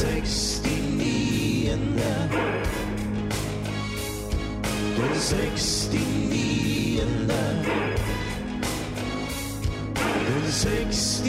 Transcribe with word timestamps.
69. 0.00 0.62
Den 0.62 2.00
69. 4.96 5.90
Den 5.92 6.00
69. 10.46 11.20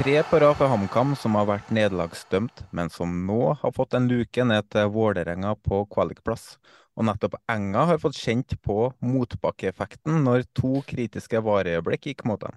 Tre 0.00 0.22
på 0.22 0.38
rad 0.40 0.56
for 0.56 0.70
HamKam 0.72 1.10
som 1.12 1.34
har 1.36 1.44
vært 1.44 1.66
nederlagsdømt, 1.76 2.62
men 2.72 2.88
som 2.88 3.10
nå 3.28 3.50
har 3.60 3.72
fått 3.76 3.92
en 3.98 4.06
luke 4.08 4.46
ned 4.48 4.70
til 4.72 4.86
Vålerenga 4.94 5.50
på 5.60 5.82
kvalikplass. 5.92 6.54
Og 6.96 7.04
nettopp 7.04 7.36
Enga 7.52 7.82
har 7.90 8.00
fått 8.00 8.16
kjent 8.16 8.54
på 8.64 8.86
motbakkeeffekten 9.04 10.22
når 10.24 10.46
to 10.56 10.80
kritiske 10.88 11.42
vareøyeblikk 11.44 12.08
gikk 12.08 12.24
mot 12.30 12.40
dem. 12.40 12.56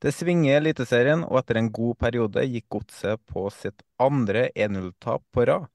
Det 0.00 0.14
svinger 0.16 0.54
i 0.54 0.56
Eliteserien, 0.62 1.26
og 1.28 1.42
etter 1.42 1.60
en 1.60 1.68
god 1.76 1.98
periode 2.00 2.46
gikk 2.48 2.70
Godset 2.78 3.20
på 3.28 3.44
sitt 3.52 3.84
andre 4.00 4.46
1-0-tap 4.56 5.26
på 5.36 5.44
rad. 5.44 5.68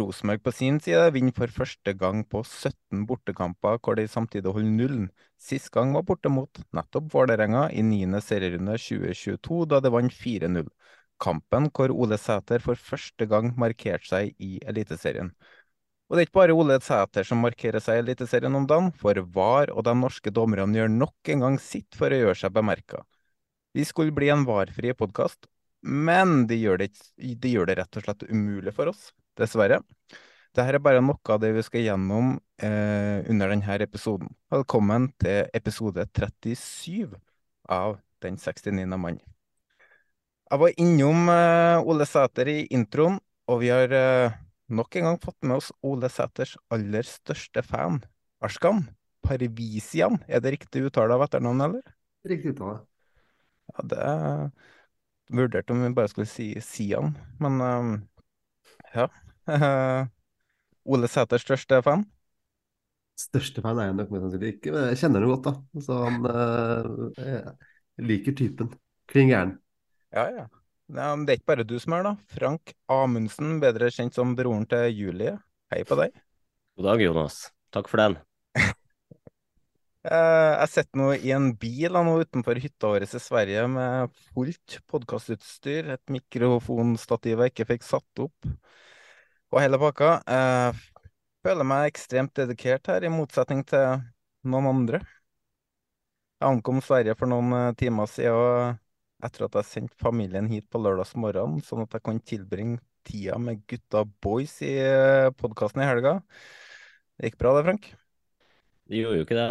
Rosenborg 0.00 0.42
på 0.44 0.52
sin 0.54 0.78
side 0.82 1.10
vinner 1.14 1.34
for 1.36 1.52
første 1.52 1.92
gang 1.98 2.22
på 2.28 2.42
17 2.44 3.04
bortekamper 3.08 3.80
hvor 3.80 3.98
de 3.98 4.06
samtidig 4.10 4.52
holder 4.52 4.76
nullen. 4.78 5.08
Sist 5.38 5.70
gang 5.74 5.92
var 5.96 6.06
borte 6.08 6.32
mot 6.32 6.62
nettopp 6.76 7.10
Vålerenga 7.12 7.66
i 7.72 7.82
9. 7.84 8.20
serierunde 8.24 8.78
2022, 8.80 9.64
da 9.72 9.80
det 9.84 9.92
vant 9.94 10.14
4-0. 10.14 10.68
Kampen 11.22 11.70
hvor 11.72 11.92
Ole 11.94 12.18
Sæter 12.20 12.62
for 12.64 12.76
første 12.76 13.26
gang 13.28 13.52
markerte 13.56 14.10
seg 14.10 14.34
i 14.42 14.58
Eliteserien. 14.68 15.32
Og 16.06 16.14
det 16.14 16.22
er 16.22 16.28
ikke 16.28 16.38
bare 16.38 16.54
Ole 16.54 16.78
Sæter 16.84 17.26
som 17.26 17.40
markerer 17.42 17.82
seg 17.82 17.98
i 17.98 18.04
Eliteserien 18.04 18.54
om 18.54 18.66
dagen, 18.70 18.92
for 18.94 19.18
VAR 19.34 19.72
og 19.74 19.86
de 19.88 19.94
norske 19.98 20.30
dommerne 20.30 20.78
gjør 20.78 20.92
nok 20.92 21.34
en 21.34 21.44
gang 21.46 21.60
sitt 21.62 21.98
for 21.98 22.12
å 22.12 22.20
gjøre 22.20 22.38
seg 22.44 22.54
bemerka. 22.54 23.02
Vi 23.74 23.84
skulle 23.84 24.14
bli 24.14 24.30
en 24.32 24.46
VAR-fri 24.46 24.94
podkast, 24.96 25.48
men 25.82 26.46
de 26.50 26.56
gjør, 26.60 26.84
det, 26.84 26.92
de 27.16 27.50
gjør 27.52 27.68
det 27.68 27.78
rett 27.80 27.98
og 27.98 28.06
slett 28.06 28.24
umulig 28.30 28.72
for 28.76 28.92
oss, 28.92 29.10
dessverre. 29.38 29.82
Dette 30.56 30.72
er 30.72 30.80
bare 30.80 31.02
noe 31.04 31.20
av 31.34 31.40
det 31.42 31.50
vi 31.52 31.60
skal 31.60 31.82
gjennom 31.84 32.30
eh, 32.64 33.18
under 33.28 33.50
denne 33.52 33.74
episoden. 33.84 34.30
Velkommen 34.48 35.10
til 35.20 35.50
episode 35.52 36.06
37 36.16 37.12
av 37.68 37.98
Den 38.24 38.38
69. 38.40 38.86
mann. 38.96 39.18
Jeg 40.48 40.62
var 40.62 40.80
innom 40.80 41.28
eh, 41.28 41.82
Ole 41.84 42.06
Sæter 42.08 42.48
i 42.48 42.56
introen, 42.72 43.20
og 43.52 43.60
vi 43.66 43.68
har 43.74 43.92
eh, 43.92 44.38
nok 44.72 44.96
en 44.96 45.10
gang 45.10 45.20
fått 45.26 45.36
med 45.44 45.58
oss 45.58 45.68
Ole 45.84 46.08
Sæters 46.08 46.56
aller 46.72 47.04
største 47.04 47.60
fan, 47.60 48.00
Arskan. 48.40 48.86
Parvisian, 49.28 50.22
er 50.24 50.40
det 50.40 50.56
riktig 50.56 50.86
uttale 50.88 51.20
av 51.20 51.28
etternavnet, 51.28 51.68
eller? 51.68 51.96
Riktig 52.32 52.56
uttale. 52.56 52.80
Ja, 53.74 53.88
det 53.92 54.02
er 54.08 54.44
vurderte 55.36 55.76
om 55.76 55.84
vi 55.84 55.96
bare 56.00 56.16
skulle 56.16 56.32
si 56.32 56.54
Sian, 56.64 57.12
men 57.44 57.60
ehm, 57.60 57.96
ja. 58.96 59.10
Ole 60.86 61.08
Sæters 61.10 61.42
største 61.42 61.80
fan? 61.82 62.04
Største 63.18 63.62
fan 63.64 63.78
er 63.80 63.88
jeg 63.88 63.96
nok 63.96 64.12
mest 64.12 64.26
sannsynlig 64.26 64.50
ikke, 64.54 64.74
men 64.74 64.90
jeg 64.90 65.00
kjenner 65.00 65.24
ham 65.24 65.32
godt, 65.32 65.46
da. 65.46 65.82
Så 65.86 65.96
han 66.04 66.28
eh, 67.24 67.48
liker 68.06 68.36
typen. 68.36 68.70
Klin 69.10 69.32
gæren. 69.32 69.56
Ja, 70.14 70.26
ja. 70.30 70.46
ja 70.92 71.08
men 71.14 71.24
det 71.26 71.34
er 71.34 71.40
ikke 71.40 71.52
bare 71.54 71.66
du 71.66 71.76
som 71.82 71.96
er, 71.96 72.06
da. 72.06 72.14
Frank 72.36 72.74
Amundsen, 72.92 73.56
bedre 73.62 73.90
kjent 73.94 74.14
som 74.16 74.36
broren 74.38 74.68
til 74.70 74.92
Julie. 74.94 75.36
Hei 75.72 75.82
på 75.88 75.98
deg. 75.98 76.14
God 76.76 76.90
dag, 76.92 77.06
Jonas. 77.06 77.40
Takk 77.74 77.90
for 77.92 78.04
den. 78.04 78.18
Eh, 80.06 80.52
jeg 80.60 80.70
sitter 80.70 81.00
nå 81.00 81.06
i 81.18 81.32
en 81.34 81.48
bil 81.58 81.96
nå 82.06 82.12
utenfor 82.20 82.60
hytta 82.62 82.92
vår 82.92 83.08
i 83.08 83.18
Sverige 83.18 83.64
med 83.66 84.12
fullt 84.28 84.76
podkastutstyr, 84.86 85.88
et 85.96 86.12
mikrofonstativ 86.14 87.42
jeg 87.42 87.50
ikke 87.50 87.66
fikk 87.72 87.82
satt 87.82 88.22
opp, 88.22 88.46
og 89.56 89.62
hele 89.64 89.78
pakka. 89.80 90.10
jeg 90.28 90.74
føler 91.46 91.64
meg 91.64 91.86
ekstremt 91.88 92.34
dedikert 92.36 92.90
her, 92.92 93.04
i 93.06 93.12
motsetning 93.12 93.62
til 93.64 94.02
noen 94.44 94.68
andre. 94.68 95.00
Jeg 96.36 96.50
ankom 96.50 96.82
Sverige 96.84 97.14
for 97.16 97.30
noen 97.32 97.54
eh, 97.56 97.70
timer 97.80 98.10
siden 98.12 98.76
etter 99.24 99.46
at 99.46 99.54
jeg 99.56 99.68
sendte 99.70 99.96
familien 99.96 100.50
hit 100.52 100.66
på 100.68 100.82
lørdagsmorgen, 100.84 101.62
sånn 101.64 101.86
at 101.86 101.96
jeg 101.96 102.04
kan 102.04 102.20
tilbringe 102.20 102.82
tida 103.06 103.38
med 103.40 103.62
gutta 103.70 104.02
boys 104.20 104.58
i 104.66 104.74
podkasten 105.40 105.80
i 105.80 105.88
helga. 105.88 106.18
Det 107.16 107.30
gikk 107.30 107.40
bra 107.40 107.54
det, 107.56 107.64
Frank? 107.70 107.88
Det 108.84 109.00
gjorde 109.00 109.22
jo 109.22 109.24
ikke 109.24 109.40
det. 109.40 109.48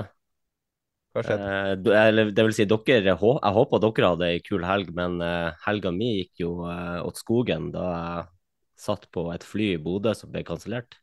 Hva 1.15 1.25
skjedde? 1.25 1.49
Eh, 1.97 2.29
det 2.29 2.45
vil 2.45 2.55
si, 2.59 2.69
dere, 2.69 3.01
jeg 3.09 3.17
håper 3.57 3.81
dere 3.81 4.13
hadde 4.13 4.29
ei 4.29 4.45
kul 4.45 4.69
helg, 4.69 4.93
men 4.93 5.17
eh, 5.25 5.49
helga 5.65 5.95
mi 5.95 6.13
gikk 6.19 6.45
jo 6.45 6.55
eh, 6.69 7.01
åt 7.01 7.25
skogen 7.25 7.71
da 7.73 7.89
jeg 7.89 8.34
satt 8.79 9.09
på 9.15 9.27
et 9.33 9.45
fly 9.45 9.73
i 9.75 9.81
Bodø 9.81 10.13
som 10.17 10.31
ble 10.31 10.43
kansellert. 10.47 10.99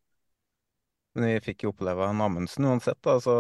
Men 1.17 1.29
vi 1.29 1.45
fikk 1.45 1.67
jo 1.67 1.73
oppleve 1.75 2.09
en 2.09 2.21
Amundsen 2.25 2.67
uansett, 2.69 3.01
da, 3.05 3.19
så 3.21 3.35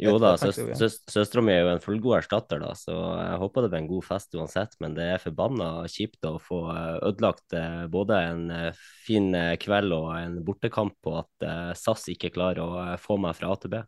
Jo 0.00 0.16
da, 0.18 0.32
søs, 0.40 0.56
søs, 0.78 0.96
søstera 1.10 1.42
mi 1.44 1.52
er 1.52 1.60
jo 1.62 1.72
en 1.74 1.82
fullgod 1.82 2.16
erstatter, 2.18 2.62
da, 2.62 2.72
så 2.78 2.94
jeg 3.20 3.40
håper 3.42 3.64
det 3.64 3.70
blir 3.72 3.82
en 3.84 3.90
god 3.90 4.06
fest 4.08 4.34
uansett. 4.34 4.76
Men 4.82 4.96
det 4.96 5.06
er 5.12 5.22
forbanna 5.22 5.68
kjipt 5.90 6.24
å 6.28 6.38
få 6.42 6.62
eh, 6.72 6.96
ødelagt 7.10 7.56
eh, 7.56 7.84
både 7.92 8.20
en 8.30 8.46
eh, 8.50 8.84
fin 9.06 9.28
kveld 9.60 9.94
og 9.94 10.08
en 10.16 10.40
bortekamp 10.46 10.96
på 11.04 11.18
at 11.20 11.48
SAS 11.78 12.08
ikke 12.14 12.32
klarer 12.34 12.64
å 12.64 12.98
få 13.00 13.20
meg 13.20 13.36
fra 13.38 13.52
A 13.52 13.60
til 13.60 13.76
B. 13.76 13.84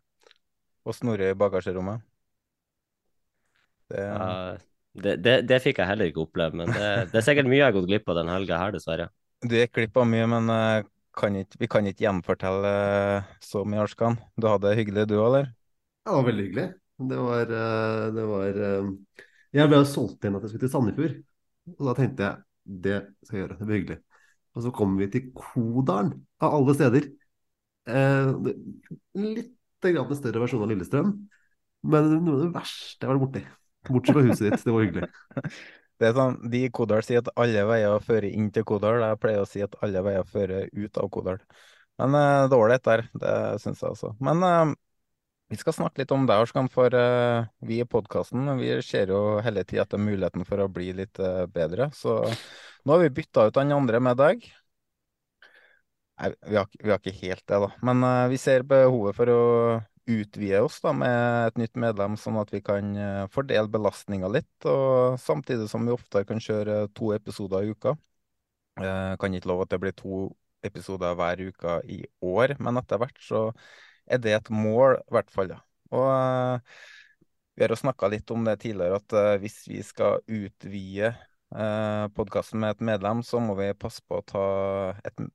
Og 0.87 0.95
Snorre 0.95 1.33
i 1.33 1.37
bagasjerommet. 1.37 2.05
Det, 3.91 4.03
Ja, 4.03 4.57
det, 4.97 5.17
det, 5.23 5.35
det 5.49 5.59
fikk 5.63 5.81
jeg 5.81 5.89
heller 5.89 6.09
ikke 6.09 6.23
oppleve, 6.23 6.57
men 6.57 6.71
det, 6.73 7.09
det 7.11 7.19
er 7.19 7.25
sikkert 7.25 7.49
mye 7.49 7.59
jeg 7.59 7.67
har 7.69 7.75
gått 7.75 7.89
glipp 7.89 8.07
av 8.09 8.17
den 8.21 8.31
helga 8.31 8.61
her, 8.61 8.73
dessverre. 8.75 9.09
Du 9.45 9.53
gikk 9.53 9.75
glipp 9.77 9.97
av 10.01 10.07
mye, 10.09 10.25
men 10.31 10.49
eh, 10.49 10.87
kan 11.17 11.35
ikke, 11.37 11.59
vi 11.61 11.67
kan 11.69 11.85
ikke 11.85 12.07
gjenfortelle 12.07 12.71
eh, 12.73 13.27
så 13.43 13.61
mye, 13.69 13.83
Arskan. 13.83 14.17
Du 14.33 14.47
hadde 14.49 14.71
det 14.71 14.79
hyggelig 14.79 15.05
du 15.11 15.13
òg, 15.19 15.27
eller? 15.27 15.51
Ja, 16.01 16.09
det 16.09 16.15
var 16.15 16.25
veldig 16.31 16.45
hyggelig. 16.47 16.65
Det 17.11 17.19
var, 17.21 17.53
eh, 17.59 18.05
det 18.15 18.25
var 18.31 18.57
Jeg 19.53 19.69
ble 19.69 19.81
jo 19.83 19.89
solgt 19.91 20.25
inn 20.25 20.39
at 20.39 20.45
jeg 20.45 20.53
skulle 20.53 20.65
til 20.65 20.73
Sandefjord. 20.73 21.15
Og 21.75 21.85
da 21.85 21.95
tenkte 21.99 22.25
jeg 22.25 22.81
det 22.87 22.97
skal 23.21 23.37
jeg 23.37 23.43
gjøre, 23.43 23.59
det 23.59 23.67
blir 23.69 23.79
hyggelig. 23.81 23.99
Og 24.57 24.65
så 24.65 24.73
kommer 24.73 25.03
vi 25.03 25.11
til 25.13 25.29
Kodalen, 25.37 26.15
av 26.41 26.57
alle 26.57 26.73
steder. 26.75 27.07
Litt 29.21 29.85
grann 29.85 30.17
større 30.17 30.41
versjon 30.41 30.65
av 30.65 30.71
Lillestrøm. 30.73 31.13
Men 31.87 32.09
noe 32.25 32.39
av 32.39 32.41
det 32.41 32.53
verste 32.57 33.05
jeg 33.05 33.13
var 33.13 33.21
borti. 33.21 33.45
Bortsett 33.87 34.17
fra 34.17 34.25
huset 34.25 34.47
ditt, 34.49 34.65
det 34.65 34.73
var 34.73 34.87
hyggelig. 34.87 35.11
Det 35.97 36.09
er 36.09 36.17
sånn, 36.17 36.35
De 36.51 36.59
i 36.67 36.73
Kodal 36.73 37.01
sier 37.05 37.23
at 37.23 37.31
alle 37.41 37.63
veier 37.65 38.03
fører 38.05 38.29
inn 38.29 38.51
til 38.53 38.65
Kodal. 38.69 39.01
Jeg 39.01 39.19
pleier 39.21 39.41
å 39.41 39.49
si 39.49 39.63
at 39.65 39.77
alle 39.85 40.03
veier 40.05 40.27
fører 40.29 40.67
ut 40.73 40.99
av 41.01 41.09
Kodal. 41.13 41.39
Men 41.97 42.13
uh, 42.13 42.43
det 42.45 42.53
er 42.53 42.59
ålreit 42.59 42.85
der, 42.85 43.07
det 43.17 43.31
syns 43.63 43.81
jeg 43.81 43.95
også. 43.95 44.11
Men 44.21 44.45
uh, 44.45 44.75
vi 45.49 45.57
skal 45.57 45.73
snakke 45.73 46.03
litt 46.03 46.13
om 46.13 46.27
deg, 46.29 46.43
Arskan, 46.43 46.69
for 46.69 46.93
uh, 46.93 47.47
vi 47.65 47.79
i 47.81 47.89
podkasten 47.89 48.51
vi 48.59 48.75
ser 48.85 49.13
jo 49.15 49.39
hele 49.41 49.65
tida 49.65 49.87
etter 49.87 50.01
muligheten 50.01 50.45
for 50.45 50.61
å 50.61 50.69
bli 50.69 50.91
litt 50.99 51.17
bedre. 51.53 51.89
Så 51.97 52.21
Nå 52.85 52.93
har 52.93 53.01
vi 53.03 53.15
bytta 53.17 53.49
ut 53.49 53.57
den 53.57 53.73
andre 53.75 53.99
med 53.99 54.21
deg. 54.21 54.45
Nei, 56.21 56.29
vi 56.45 56.55
har, 56.55 56.69
vi 56.77 56.93
har 56.93 57.01
ikke 57.01 57.17
helt 57.25 57.43
det, 57.49 57.57
da. 57.65 57.67
Men 57.89 58.05
vi 58.31 58.37
ser 58.41 58.63
behovet 58.69 59.17
for 59.17 59.33
å 59.33 59.41
utvide 60.07 60.61
oss 60.65 60.79
da, 60.83 60.93
med 60.95 61.47
et 61.49 61.61
nytt 61.61 61.79
medlem, 61.79 62.17
sånn 62.19 62.39
at 62.41 62.51
vi 62.53 62.61
kan 62.65 62.89
uh, 62.97 63.29
fordele 63.33 63.71
belastninga 63.71 64.29
litt. 64.31 64.67
Og 64.69 65.17
samtidig 65.21 65.69
som 65.71 65.85
vi 65.87 65.95
oftere 65.95 66.27
kan 66.27 66.41
kjøre 66.43 66.85
to 66.97 67.13
episoder 67.15 67.65
i 67.65 67.73
uka. 67.75 67.95
Jeg 68.77 69.17
kan 69.21 69.33
ikke 69.33 69.49
love 69.49 69.65
at 69.65 69.73
det 69.73 69.81
blir 69.81 69.95
to 69.97 70.27
episoder 70.67 71.15
hver 71.17 71.41
uke 71.49 71.79
i 71.89 72.03
år, 72.25 72.57
men 72.61 72.77
etter 72.81 73.01
hvert 73.01 73.17
så 73.23 73.47
er 74.05 74.21
det 74.21 74.35
et 74.35 74.51
mål, 74.53 74.99
i 75.01 75.15
hvert 75.15 75.33
fall. 75.33 75.55
Ja. 75.55 75.63
Og 75.97 76.61
vi 77.57 77.65
har 77.65 77.73
jo 77.73 77.79
snakka 77.79 78.11
litt 78.13 78.29
om 78.35 78.45
det 78.45 78.59
tidligere, 78.61 78.99
at 79.01 79.41
hvis 79.41 79.63
vi 79.69 79.81
skal 79.85 80.21
utvide 80.29 81.15
podkasten 82.13 82.61
med 82.61 82.75
et 82.75 82.85
medlem, 82.91 83.23
så 83.25 83.41
må 83.41 83.55
vi 83.57 83.71
passe 83.79 84.03
på 84.05 84.19
å 84.19 84.27
ta 84.29 84.45
et 85.07 85.25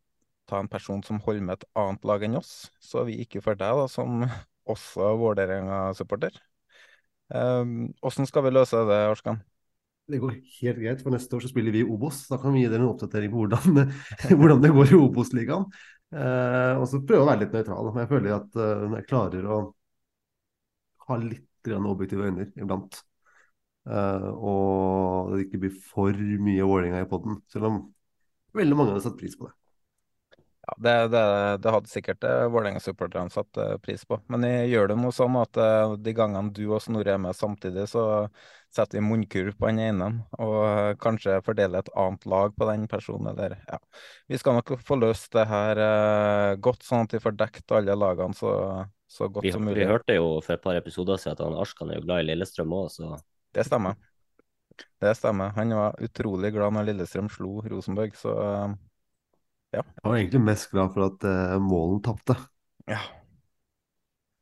ta 0.52 0.60
en 0.60 0.68
person 0.68 1.02
som 1.06 1.20
holder 1.24 1.44
med 1.46 1.60
et 1.60 1.68
annet 1.80 2.04
lag 2.08 2.24
enn 2.26 2.36
oss, 2.40 2.52
så 2.82 3.06
vi 3.08 3.20
ikke 3.24 3.42
får 3.44 3.58
deg 3.62 3.78
da, 3.80 3.86
som 3.90 4.24
også 4.70 5.14
Vålerenga-supporter. 5.20 6.36
Åssen 7.32 8.26
um, 8.26 8.28
skal 8.28 8.44
vi 8.44 8.52
løse 8.52 8.84
det, 8.88 9.00
Arskan? 9.08 9.40
Det 10.10 10.18
går 10.20 10.34
helt 10.34 10.80
greit, 10.82 11.02
for 11.02 11.14
neste 11.14 11.36
år 11.36 11.44
så 11.44 11.50
spiller 11.52 11.72
vi 11.72 11.84
i 11.84 11.88
Obos. 11.88 12.24
Da 12.28 12.38
kan 12.42 12.52
vi 12.52 12.64
gi 12.64 12.70
dere 12.70 12.82
en 12.84 12.90
oppdatering 12.90 13.32
på 13.32 13.44
hvordan, 13.44 13.92
hvordan 14.38 14.64
det 14.64 14.72
går 14.74 14.92
i 14.92 14.98
Obos-ligaen. 14.98 15.68
Uh, 16.12 16.74
og 16.82 16.84
så 16.90 17.00
prøve 17.06 17.24
å 17.24 17.30
være 17.30 17.44
litt 17.44 17.56
nøytral. 17.56 17.88
Men 17.92 18.04
jeg 18.04 18.10
føler 18.10 18.36
at 18.36 18.58
uh, 18.58 18.98
jeg 18.98 19.08
klarer 19.08 19.48
å 19.48 19.62
ha 21.06 21.18
litt 21.22 21.72
objektive 21.72 22.28
øyne 22.28 22.50
iblant. 22.58 23.00
Uh, 23.86 24.28
og 24.34 25.32
det 25.32 25.46
ikke 25.46 25.62
blir 25.64 25.74
for 25.86 26.18
mye 26.42 26.66
Vålerenga 26.66 27.02
i 27.06 27.10
poden. 27.10 27.40
Selv 27.50 27.70
om 27.70 27.82
veldig 28.58 28.78
mange 28.78 28.94
hadde 28.94 29.06
satt 29.06 29.18
pris 29.20 29.38
på 29.38 29.48
det. 29.48 29.56
Ja, 30.62 30.74
det, 30.78 31.08
det, 31.08 31.22
det, 31.58 31.70
hadde 31.74 31.90
sikkert 31.90 32.24
uh, 32.24 32.46
Vålerenga-supporterne 32.54 33.32
satt 33.34 33.58
uh, 33.58 33.74
pris 33.82 34.04
på. 34.06 34.20
Men 34.30 34.44
jeg 34.46 34.68
gjør 34.70 34.92
det 34.92 34.96
noe 35.00 35.14
sånn 35.14 35.34
at 35.40 35.58
uh, 35.58 35.94
de 35.98 36.12
gangene 36.14 36.52
du 36.54 36.62
og 36.68 36.78
Snorre 36.84 37.16
er 37.16 37.18
med 37.18 37.34
samtidig, 37.34 37.88
så 37.90 38.04
setter 38.72 39.00
vi 39.00 39.02
munnkurv 39.04 39.56
på 39.58 39.68
den 39.68 39.80
ene, 39.82 40.06
og 40.40 41.00
kanskje 41.02 41.40
fordeler 41.44 41.82
et 41.82 41.90
annet 41.98 42.22
lag 42.30 42.54
på 42.54 42.68
den 42.70 42.86
personen. 42.88 43.32
Eller, 43.34 43.56
ja. 43.66 43.80
Vi 44.30 44.38
skal 44.38 44.56
nok 44.56 44.70
få 44.86 44.96
løst 45.00 45.34
det 45.34 45.44
her 45.50 45.82
godt, 46.62 46.86
sånn 46.86 47.04
at 47.04 47.18
vi 47.18 47.20
får 47.20 47.36
dekket 47.42 47.74
alle 47.76 47.98
lagene 47.98 48.38
så, 48.38 48.54
så 49.10 49.28
godt 49.28 49.44
vi, 49.44 49.52
som 49.52 49.66
mulig. 49.66 49.82
Vi 49.82 49.90
hørte 49.90 50.16
jo 50.16 50.30
for 50.38 50.54
et 50.54 50.64
par 50.64 50.78
episoder 50.78 51.20
siden 51.20 51.36
at 51.36 51.44
han 51.44 51.58
Arskan 51.60 51.92
er 51.92 52.00
jo 52.00 52.06
glad 52.06 52.22
i 52.22 52.30
Lillestrøm 52.30 52.72
òg, 52.78 52.88
så 52.94 53.18
Det 53.52 53.66
stemmer. 53.68 53.98
Det 55.02 55.12
stemmer. 55.18 55.52
Han 55.58 55.76
var 55.76 56.00
utrolig 56.00 56.54
glad 56.54 56.78
når 56.78 56.88
Lillestrøm 56.88 57.28
slo 57.34 57.58
Rosenborg, 57.66 58.16
så 58.16 58.38
ja. 59.72 59.82
Jeg 59.82 60.04
var 60.04 60.18
egentlig 60.18 60.42
mest 60.44 60.70
glad 60.72 60.92
for 60.94 61.08
at 61.08 61.24
uh, 61.24 61.56
Målen 61.62 62.02
tapte. 62.04 62.36
Ja. 62.90 63.00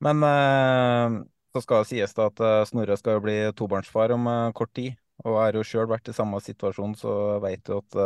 Men 0.03 0.25
uh, 0.25 1.21
så 1.55 1.63
skal 1.63 1.85
det 1.85 1.91
sies 1.93 2.17
da 2.17 2.29
at 2.31 2.43
uh, 2.43 2.65
Snorre 2.69 2.97
skal 2.99 3.19
jo 3.19 3.25
bli 3.25 3.37
tobarnsfar 3.57 4.15
om 4.17 4.27
uh, 4.31 4.51
kort 4.57 4.73
tid. 4.77 4.99
Og 5.21 5.37
har 5.37 5.57
jo 5.57 5.65
sjøl 5.67 5.89
vært 5.91 6.09
i 6.09 6.17
samme 6.17 6.41
situasjon, 6.41 6.95
så 6.97 7.13
vet 7.43 7.61
du 7.69 7.75
at 7.77 7.97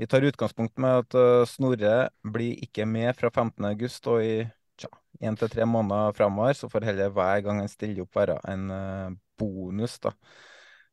vi 0.00 0.08
tar 0.10 0.24
utgangspunkt 0.26 0.80
med 0.82 1.04
at 1.04 1.46
Snorre 1.46 2.08
blir 2.34 2.64
ikke 2.66 2.82
med 2.82 3.12
fra 3.14 3.30
15.8 3.30 4.10
og 4.10 4.24
i 4.24 4.32
én 5.22 5.38
til 5.38 5.52
tre 5.52 5.68
måneder 5.70 6.16
framover. 6.18 6.56
Så 6.58 6.66
får 6.72 6.88
heller 6.88 7.14
hver 7.14 7.44
gang 7.46 7.62
han 7.62 7.70
stiller 7.70 8.02
opp, 8.02 8.10
være 8.18 8.40
en 8.50 8.66
bonus, 9.38 10.00
da. 10.02 10.16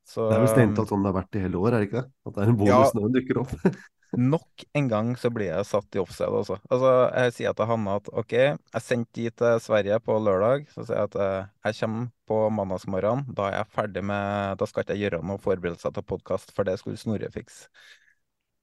Så, 0.06 0.28
det 0.30 0.38
er 0.38 0.46
vel 0.46 0.54
strengt 0.54 0.78
tatt 0.78 0.94
sånn 0.94 1.02
det 1.02 1.10
har 1.10 1.18
vært 1.18 1.40
i 1.40 1.46
hele 1.48 1.64
år, 1.64 1.72
er 1.72 1.82
det 1.82 1.90
ikke 1.90 2.04
det? 2.04 2.10
At 2.30 2.38
det 2.38 2.44
er 2.44 2.54
en 2.54 2.62
bonus 2.62 2.76
ja, 2.76 2.94
når 2.94 3.08
den 3.08 3.18
dukker 3.18 3.42
opp? 3.42 3.58
Nok 4.16 4.64
en 4.74 4.88
gang 4.88 5.10
så 5.20 5.30
blir 5.34 5.50
jeg 5.50 5.68
satt 5.68 5.96
i 5.98 6.00
offside, 6.00 6.32
også. 6.32 6.56
Altså, 6.72 6.92
jeg 7.12 7.34
sier 7.36 7.56
til 7.58 7.68
Hanne 7.68 7.98
at 8.00 8.08
OK, 8.16 8.34
jeg 8.38 8.84
sendte 8.84 9.20
de 9.20 9.32
til 9.42 9.60
Sverige 9.64 10.00
på 10.06 10.16
lørdag. 10.24 10.64
Så 10.72 10.86
sier 10.88 11.02
jeg 11.02 11.10
at 11.10 11.18
eh, 11.26 11.50
jeg 11.68 11.80
kommer 11.82 12.08
på 12.32 12.38
mandagsmorgen. 12.56 13.26
Da 13.36 13.50
er 13.50 13.58
jeg 13.60 13.72
ferdig 13.76 14.04
med 14.08 14.56
Da 14.62 14.68
skal 14.70 14.86
ikke 14.86 14.96
jeg 14.96 15.08
gjøre 15.08 15.22
noen 15.28 15.44
forberedelser 15.44 15.96
til 15.96 16.08
podkast, 16.08 16.56
for 16.56 16.68
det 16.68 16.78
skulle 16.80 17.00
Snorre 17.02 17.32
fikse. 17.34 17.68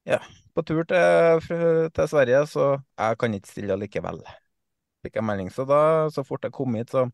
Ja, 0.08 0.18
på 0.56 0.64
tur 0.68 0.82
til, 0.88 1.44
til, 1.96 2.08
Sverige, 2.08 2.42
så 2.48 2.64
jeg 2.98 3.18
kan 3.20 3.36
ikke 3.36 3.48
stille 3.52 3.76
likevel. 3.80 4.20
Fikk 5.04 5.20
jeg 5.20 5.24
melding. 5.28 5.52
Så 5.52 5.64
da, 5.68 6.08
så 6.12 6.24
fort 6.24 6.44
jeg 6.44 6.52
kom 6.56 6.76
hit, 6.76 6.92
så 6.92 7.06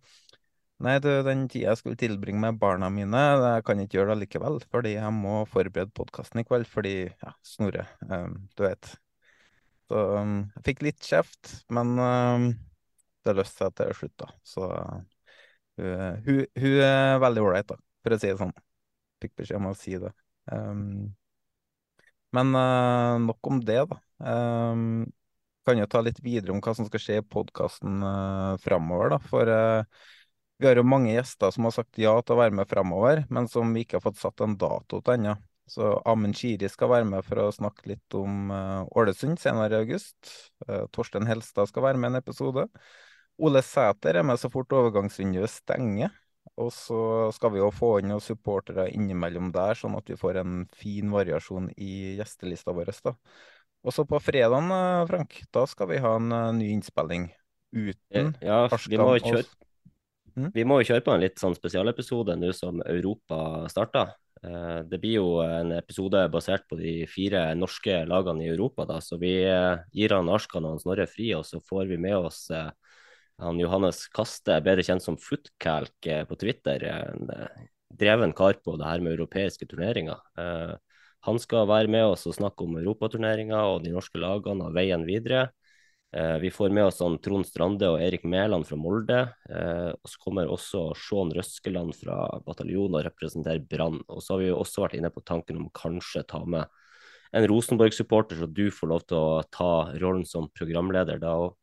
Nei, 0.81 0.95
du, 1.05 1.11
den 1.27 1.43
tida 1.53 1.75
jeg 1.75 1.79
skulle 1.81 1.99
tilbringe 2.01 2.41
med 2.41 2.57
barna 2.61 2.89
mine, 2.89 3.21
jeg 3.45 3.65
kan 3.69 3.81
ikke 3.83 3.99
gjøre 3.99 4.15
det 4.15 4.23
likevel. 4.23 4.55
Fordi 4.73 4.95
jeg 4.95 5.13
må 5.13 5.43
forberede 5.51 5.93
podkasten 5.93 6.41
i 6.41 6.45
kveld, 6.49 6.65
fordi 6.73 6.95
ja, 7.05 7.33
Snorre, 7.45 7.85
um, 8.09 8.39
du 8.57 8.63
vet. 8.65 8.89
Så 9.91 10.05
um, 10.17 10.39
jeg 10.55 10.65
fikk 10.71 10.85
litt 10.87 11.05
kjeft, 11.05 11.51
men 11.77 11.93
um, 12.01 12.47
det 13.29 13.35
løste 13.37 13.67
seg 13.67 13.75
til 13.77 13.93
slutt, 13.99 14.15
da. 14.23 14.29
Så 14.55 14.69
uh, 14.71 16.15
hun, 16.25 16.39
hun, 16.49 16.77
er 16.87 17.21
veldig 17.27 17.43
ålreit, 17.45 17.69
da, 17.69 17.77
for 18.01 18.17
å 18.17 18.19
si 18.23 18.31
det 18.31 18.39
sånn. 18.41 18.55
Fikk 19.21 19.35
beskjed 19.43 19.61
om 19.61 19.69
å 19.69 19.77
si 19.77 19.99
det. 20.01 20.15
men 22.39 22.55
uh, 22.57 23.19
nok 23.27 23.51
om 23.53 23.61
det, 23.69 23.83
da. 23.91 23.99
kan 25.67 25.77
jo 25.77 25.91
ta 25.93 26.01
litt 26.01 26.23
videre 26.25 26.55
om 26.55 26.65
hva 26.65 26.73
som 26.73 26.89
skal 26.89 27.05
skje 27.05 27.19
i 27.21 27.27
podkasten 27.37 28.01
uh, 28.01 28.57
framover, 28.65 29.13
da. 29.13 29.21
For 29.29 29.53
uh, 29.53 30.09
vi 30.61 30.69
har 30.69 30.77
jo 30.77 30.85
mange 30.85 31.15
gjester 31.15 31.53
som 31.55 31.65
har 31.65 31.73
sagt 31.73 31.99
ja 32.01 32.13
til 32.21 32.37
å 32.37 32.41
være 32.43 32.53
med 32.59 32.69
fremover, 32.69 33.23
men 33.33 33.49
som 33.49 33.71
vi 33.73 33.87
ikke 33.87 33.97
har 33.97 34.05
fått 34.05 34.21
satt 34.21 34.43
en 34.45 34.59
dato 34.61 35.01
til 35.01 35.17
ennå. 35.17 35.39
Så 35.71 35.93
Amund 36.09 36.35
Shiri 36.37 36.69
skal 36.69 36.91
være 36.91 37.07
med 37.07 37.25
for 37.25 37.41
å 37.45 37.53
snakke 37.55 37.93
litt 37.93 38.17
om 38.19 38.51
uh, 38.51 38.89
Ålesund 38.99 39.39
senere 39.41 39.79
i 39.79 39.85
august. 39.85 40.19
Uh, 40.67 40.83
Torstein 40.93 41.29
Helstad 41.31 41.71
skal 41.71 41.87
være 41.87 42.01
med 42.03 42.11
en 42.11 42.19
episode. 42.19 42.67
Ole 43.41 43.63
Sæter 43.65 44.19
er 44.19 44.27
med 44.27 44.41
så 44.43 44.51
fort 44.53 44.75
overgangsvinduet 44.75 45.53
stenger. 45.53 46.11
Og 46.61 46.73
så 46.75 47.01
skal 47.33 47.55
vi 47.55 47.63
jo 47.63 47.71
få 47.73 47.95
inn 48.01 48.11
noen 48.11 48.25
supportere 48.25 48.89
innimellom 48.93 49.53
der, 49.55 49.79
sånn 49.79 49.95
at 49.97 50.11
vi 50.11 50.19
får 50.19 50.43
en 50.43 50.65
fin 50.77 51.09
variasjon 51.15 51.71
i 51.81 52.19
gjestelista 52.19 52.75
vår. 52.77 52.91
da. 53.07 53.15
Og 53.87 53.95
så 53.97 54.05
på 54.05 54.21
fredagen, 54.21 54.69
eh, 54.75 55.07
Frank, 55.09 55.39
da 55.55 55.65
skal 55.71 55.89
vi 55.93 56.03
ha 56.03 56.17
en 56.19 56.35
ny 56.59 56.73
innspilling 56.75 57.31
uten 57.71 58.35
ja, 58.43 58.65
vi 58.91 58.99
må 58.99 59.15
kjøre, 59.23 59.47
Mm. 60.37 60.51
Vi 60.55 60.65
må 60.69 60.81
jo 60.81 60.91
kjøre 60.91 61.05
på 61.07 61.15
en 61.15 61.23
litt 61.23 61.41
sånn 61.41 61.57
spesialepisode 61.57 62.37
nå 62.39 62.53
som 62.57 62.83
Europa 62.87 63.69
starter. 63.73 64.13
Eh, 64.43 64.81
det 64.89 65.01
blir 65.03 65.19
jo 65.19 65.41
en 65.45 65.75
episode 65.77 66.23
basert 66.33 66.65
på 66.69 66.79
de 66.81 67.05
fire 67.11 67.51
norske 67.59 67.99
lagene 68.09 68.47
i 68.47 68.53
Europa. 68.53 68.87
da, 68.89 69.01
så 69.01 69.19
Vi 69.21 69.35
eh, 69.45 69.83
gir 69.93 70.15
han 70.17 70.31
Arskan 70.33 70.65
og 70.65 70.77
han 70.77 70.83
Snorre 70.83 71.07
fri, 71.07 71.33
og 71.37 71.45
så 71.45 71.61
får 71.61 71.91
vi 71.91 71.99
med 72.01 72.17
oss 72.17 72.49
eh, 72.51 72.71
han 73.41 73.61
Johannes 73.61 74.07
Kaste, 74.13 74.61
bedre 74.65 74.85
kjent 74.85 75.05
som 75.05 75.17
Footcalk 75.17 76.09
på 76.29 76.37
Twitter. 76.37 76.83
En 76.85 77.31
dreven 77.89 78.35
kar 78.37 78.59
på 78.61 78.75
det 78.77 78.85
her 78.85 79.01
med 79.01 79.15
europeiske 79.15 79.65
turneringer. 79.65 80.21
Han 81.25 81.41
skal 81.41 81.65
være 81.69 81.89
med 81.89 82.05
oss 82.05 82.27
og 82.29 82.37
snakke 82.37 82.67
om 82.67 82.77
europaturneringa 82.77 83.63
og 83.73 83.87
de 83.87 83.95
norske 83.95 84.21
lagene 84.21 84.69
og 84.69 84.77
veien 84.77 85.07
videre. 85.09 85.47
Eh, 86.13 86.37
vi 86.43 86.51
får 86.51 86.73
med 86.75 86.89
oss 86.89 86.99
han 87.01 87.19
Trond 87.23 87.47
Strande 87.47 87.87
og 87.93 88.01
Erik 88.03 88.25
Mæland 88.27 88.67
fra 88.67 88.79
Molde. 88.79 89.21
Eh, 89.51 89.91
og 89.95 90.11
så 90.11 90.23
kommer 90.25 90.51
også 90.51 90.89
Sean 90.99 91.31
Røskeland 91.35 91.95
fra 92.01 92.25
bataljonen 92.47 92.99
og 92.99 93.07
representerer 93.07 93.63
Brann. 93.63 94.01
Og 94.09 94.23
så 94.25 94.35
har 94.35 94.43
vi 94.43 94.51
jo 94.51 94.59
også 94.59 94.87
vært 94.87 94.99
inne 94.99 95.13
på 95.15 95.23
tanken 95.23 95.61
om 95.61 95.71
kanskje 95.77 96.27
ta 96.27 96.43
med 96.43 96.67
en 97.31 97.47
Rosenborg-supporter, 97.47 98.41
så 98.41 98.49
du 98.51 98.67
får 98.75 98.91
lov 98.91 99.05
til 99.07 99.21
å 99.21 99.43
ta 99.55 99.71
rollen 100.03 100.27
som 100.27 100.51
programleder 100.51 101.21
da 101.23 101.37
òg. 101.39 101.55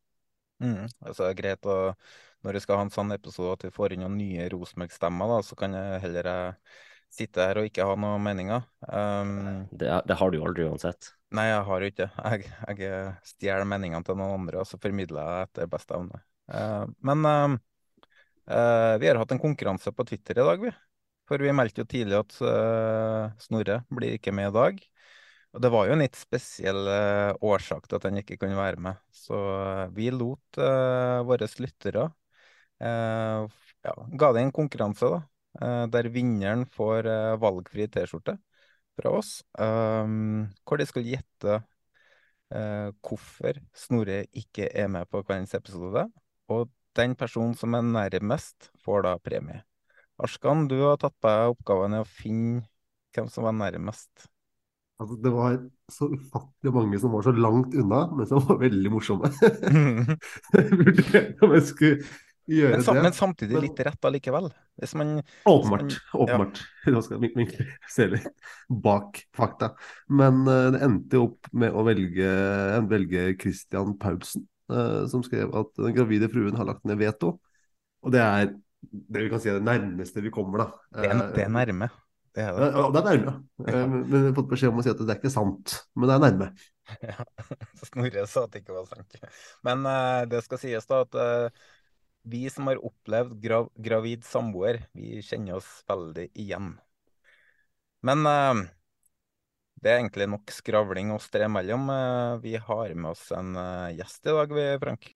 Mm, 0.63 0.87
altså, 1.05 1.27
greit 1.37 1.67
å 1.69 1.93
Når 2.41 2.55
vi 2.55 2.59
skal 2.63 2.79
ha 2.79 2.83
en 2.85 2.93
sånn 2.93 3.11
episode 3.13 3.57
at 3.57 3.63
vi 3.65 3.73
får 3.73 3.93
inn 3.93 4.03
noen 4.05 4.15
nye 4.15 4.45
Rosenborg-stemmer, 4.53 5.41
så 5.43 5.57
kan 5.57 5.73
jeg 5.75 6.01
heller 6.05 6.29
eh, 6.31 6.75
sitte 7.11 7.43
her 7.43 7.59
og 7.59 7.67
ikke 7.67 7.87
ha 7.89 7.95
noen 7.97 8.23
meninger. 8.23 8.63
Um, 8.85 9.65
det, 9.73 9.89
det, 10.07 10.17
har 10.19 10.31
du 10.31 10.37
jo 10.37 10.45
aldri 10.45 10.67
uansett. 10.69 11.09
Nei, 11.35 11.49
jeg 11.49 11.63
har 11.67 11.83
jo 11.83 11.87
ikke 11.91 12.05
det. 12.05 12.25
Jeg, 12.71 12.79
jeg 12.79 13.07
stjeler 13.27 13.67
meningene 13.67 14.05
til 14.07 14.15
noen 14.15 14.37
andre, 14.37 14.61
og 14.61 14.67
så 14.69 14.79
formidler 14.79 15.19
jeg 15.19 15.47
etter 15.47 15.71
beste 15.71 15.95
evne. 15.97 16.21
Uh, 16.47 16.85
men 17.03 17.27
uh, 17.27 17.55
uh, 18.47 18.93
vi 19.01 19.09
har 19.09 19.19
hatt 19.19 19.33
en 19.35 19.41
konkurranse 19.41 19.91
på 19.91 20.05
Twitter 20.07 20.39
i 20.39 20.45
dag, 20.47 20.63
vi. 20.63 20.71
For 21.27 21.43
vi 21.43 21.51
meldte 21.51 21.83
jo 21.83 21.89
tidlig 21.91 22.15
at 22.15 22.37
Snorre 23.43 23.81
blir 23.91 24.13
ikke 24.15 24.31
med 24.31 24.47
i 24.47 24.55
dag. 24.55 24.77
Og 25.51 25.63
det 25.65 25.71
var 25.73 25.89
jo 25.89 25.97
en 25.97 25.99
litt 25.99 26.15
spesiell 26.15 26.87
årsak 27.43 27.89
til 27.89 27.97
at 27.97 28.05
han 28.07 28.21
ikke 28.21 28.37
kunne 28.39 28.55
være 28.55 28.79
med. 28.85 29.01
Så 29.11 29.35
vi 29.91 30.07
lot 30.15 30.59
våre 31.27 31.49
lyttere 31.59 32.05
ja, 32.79 33.91
ga 33.91 34.31
det 34.31 34.45
en 34.45 34.55
konkurranse, 34.55 35.11
da. 35.11 35.67
der 35.91 36.07
vinneren 36.15 36.63
får 36.77 37.11
valgfri 37.43 37.89
T-skjorte 37.91 38.37
fra 38.97 39.13
oss, 39.19 39.41
um, 39.61 40.47
hvor 40.65 40.81
de 40.81 40.87
skal 40.89 41.05
gjette 41.05 41.59
uh, 41.59 42.89
hvorfor 43.05 43.59
Snorre 43.77 44.23
ikke 44.35 44.69
er 44.73 44.89
med 44.91 45.09
på 45.11 45.23
kveldens 45.25 45.55
episode. 45.57 46.07
Og 46.53 46.71
den 46.97 47.13
personen 47.17 47.53
som 47.57 47.77
er 47.77 47.85
nærmest, 47.85 48.71
får 48.83 49.05
da 49.05 49.17
premie. 49.21 49.61
Arskan, 50.17 50.65
du 50.69 50.79
har 50.81 50.97
tatt 51.01 51.13
på 51.21 51.29
deg 51.29 51.53
oppgaven 51.53 51.99
å 51.99 52.07
finne 52.09 52.65
hvem 53.13 53.29
som 53.29 53.45
var 53.45 53.53
nærmest. 53.57 54.27
Altså, 54.97 55.13
det 55.21 55.29
var 55.29 55.59
så 55.93 56.07
ufattelig 56.09 56.71
mange 56.73 56.99
som 56.99 57.13
var 57.13 57.25
så 57.27 57.33
langt 57.37 57.75
unna, 57.77 57.99
men 58.17 58.25
som 58.25 58.41
var 58.47 58.57
veldig 58.63 58.91
morsomme. 58.95 59.29
jeg 60.55 60.79
vurderte 60.79 61.45
om 61.45 61.53
jeg 61.53 61.67
skulle 61.69 61.99
men, 62.47 62.83
sam, 62.83 62.99
men 63.03 63.15
samtidig 63.15 63.59
litt 63.63 63.79
rett 63.83 64.07
allikevel. 64.07 64.49
Hvis 64.79 64.93
man 64.99 65.17
Åpenbart. 65.49 65.97
åpenbart. 66.13 66.61
Ja. 66.85 66.91
Nå 66.95 67.01
skal 67.03 67.19
vi 67.23 67.47
se 67.91 68.07
litt 68.13 68.29
bak 68.69 69.19
fakta. 69.35 69.73
Men 70.07 70.43
uh, 70.47 70.69
det 70.75 70.83
endte 70.85 71.19
jo 71.19 71.25
opp 71.31 71.51
med 71.51 71.75
å 71.75 71.83
velge, 71.87 72.29
velge 72.87 73.27
Christian 73.41 73.97
Paulsen, 73.99 74.47
uh, 74.71 75.03
som 75.11 75.25
skrev 75.25 75.51
at 75.57 75.73
den 75.81 75.97
gravide 75.97 76.31
fruen 76.31 76.55
har 76.59 76.69
lagt 76.69 76.87
ned 76.87 77.01
veto. 77.01 77.35
Og 78.05 78.13
det 78.13 78.23
er 78.23 78.51
det 78.87 79.23
vi 79.25 79.29
kan 79.31 79.41
si 79.41 79.49
er 79.51 79.57
det 79.59 79.67
nærmeste 79.67 80.21
vi 80.23 80.31
kommer, 80.33 80.63
da. 80.63 80.67
Det 81.01 81.09
er, 81.09 81.23
det 81.35 81.47
er 81.47 81.51
nærme. 81.51 81.89
Det 82.37 82.43
er 82.45 82.51
Ja, 82.53 82.57
det. 82.61 82.65
ja, 82.77 82.89
det 82.93 82.99
er 83.01 83.07
nærme. 83.09 83.31
Eh, 83.67 83.87
Men 83.89 84.03
vi 84.11 84.19
har 84.27 84.35
fått 84.37 84.49
beskjed 84.51 84.69
om 84.69 84.77
å 84.79 84.83
si 84.85 84.91
at 84.91 84.99
det 85.01 85.09
er 85.09 85.17
ikke 85.17 85.33
sant. 85.33 85.73
Men 85.97 86.11
det 86.11 86.17
er 86.17 86.25
nærme. 86.27 86.49
Ja. 87.03 87.25
Snorre 87.83 88.21
sa 88.31 88.45
at 88.45 88.53
det 88.53 88.61
ikke 88.61 88.75
var 88.77 88.85
sant. 88.87 89.17
Men 89.67 89.81
eh, 89.89 90.21
det 90.31 90.39
skal 90.45 90.61
sies 90.61 90.85
da 90.87 91.01
at 91.03 91.17
eh, 91.19 91.65
vi 92.27 92.49
som 92.51 92.67
har 92.67 92.81
opplevd 92.83 93.37
grav 93.41 93.69
gravid 93.75 94.25
samboer, 94.27 94.81
vi 94.91 95.21
kjenner 95.23 95.61
oss 95.61 95.69
veldig 95.87 96.27
igjen. 96.35 96.73
Men 98.05 98.25
eh, 98.29 98.65
det 99.81 99.91
er 99.91 100.01
egentlig 100.01 100.27
nok 100.33 100.51
skravling 100.53 101.13
oss 101.15 101.29
tre 101.33 101.47
imellom. 101.47 101.87
Eh, 101.93 102.33
vi 102.43 102.57
har 102.57 102.93
med 102.95 103.13
oss 103.13 103.29
en 103.35 103.55
eh, 103.55 103.95
gjest 103.99 104.27
i 104.27 104.35
dag, 104.35 104.57
vi, 104.59 104.67
Frank. 104.83 105.13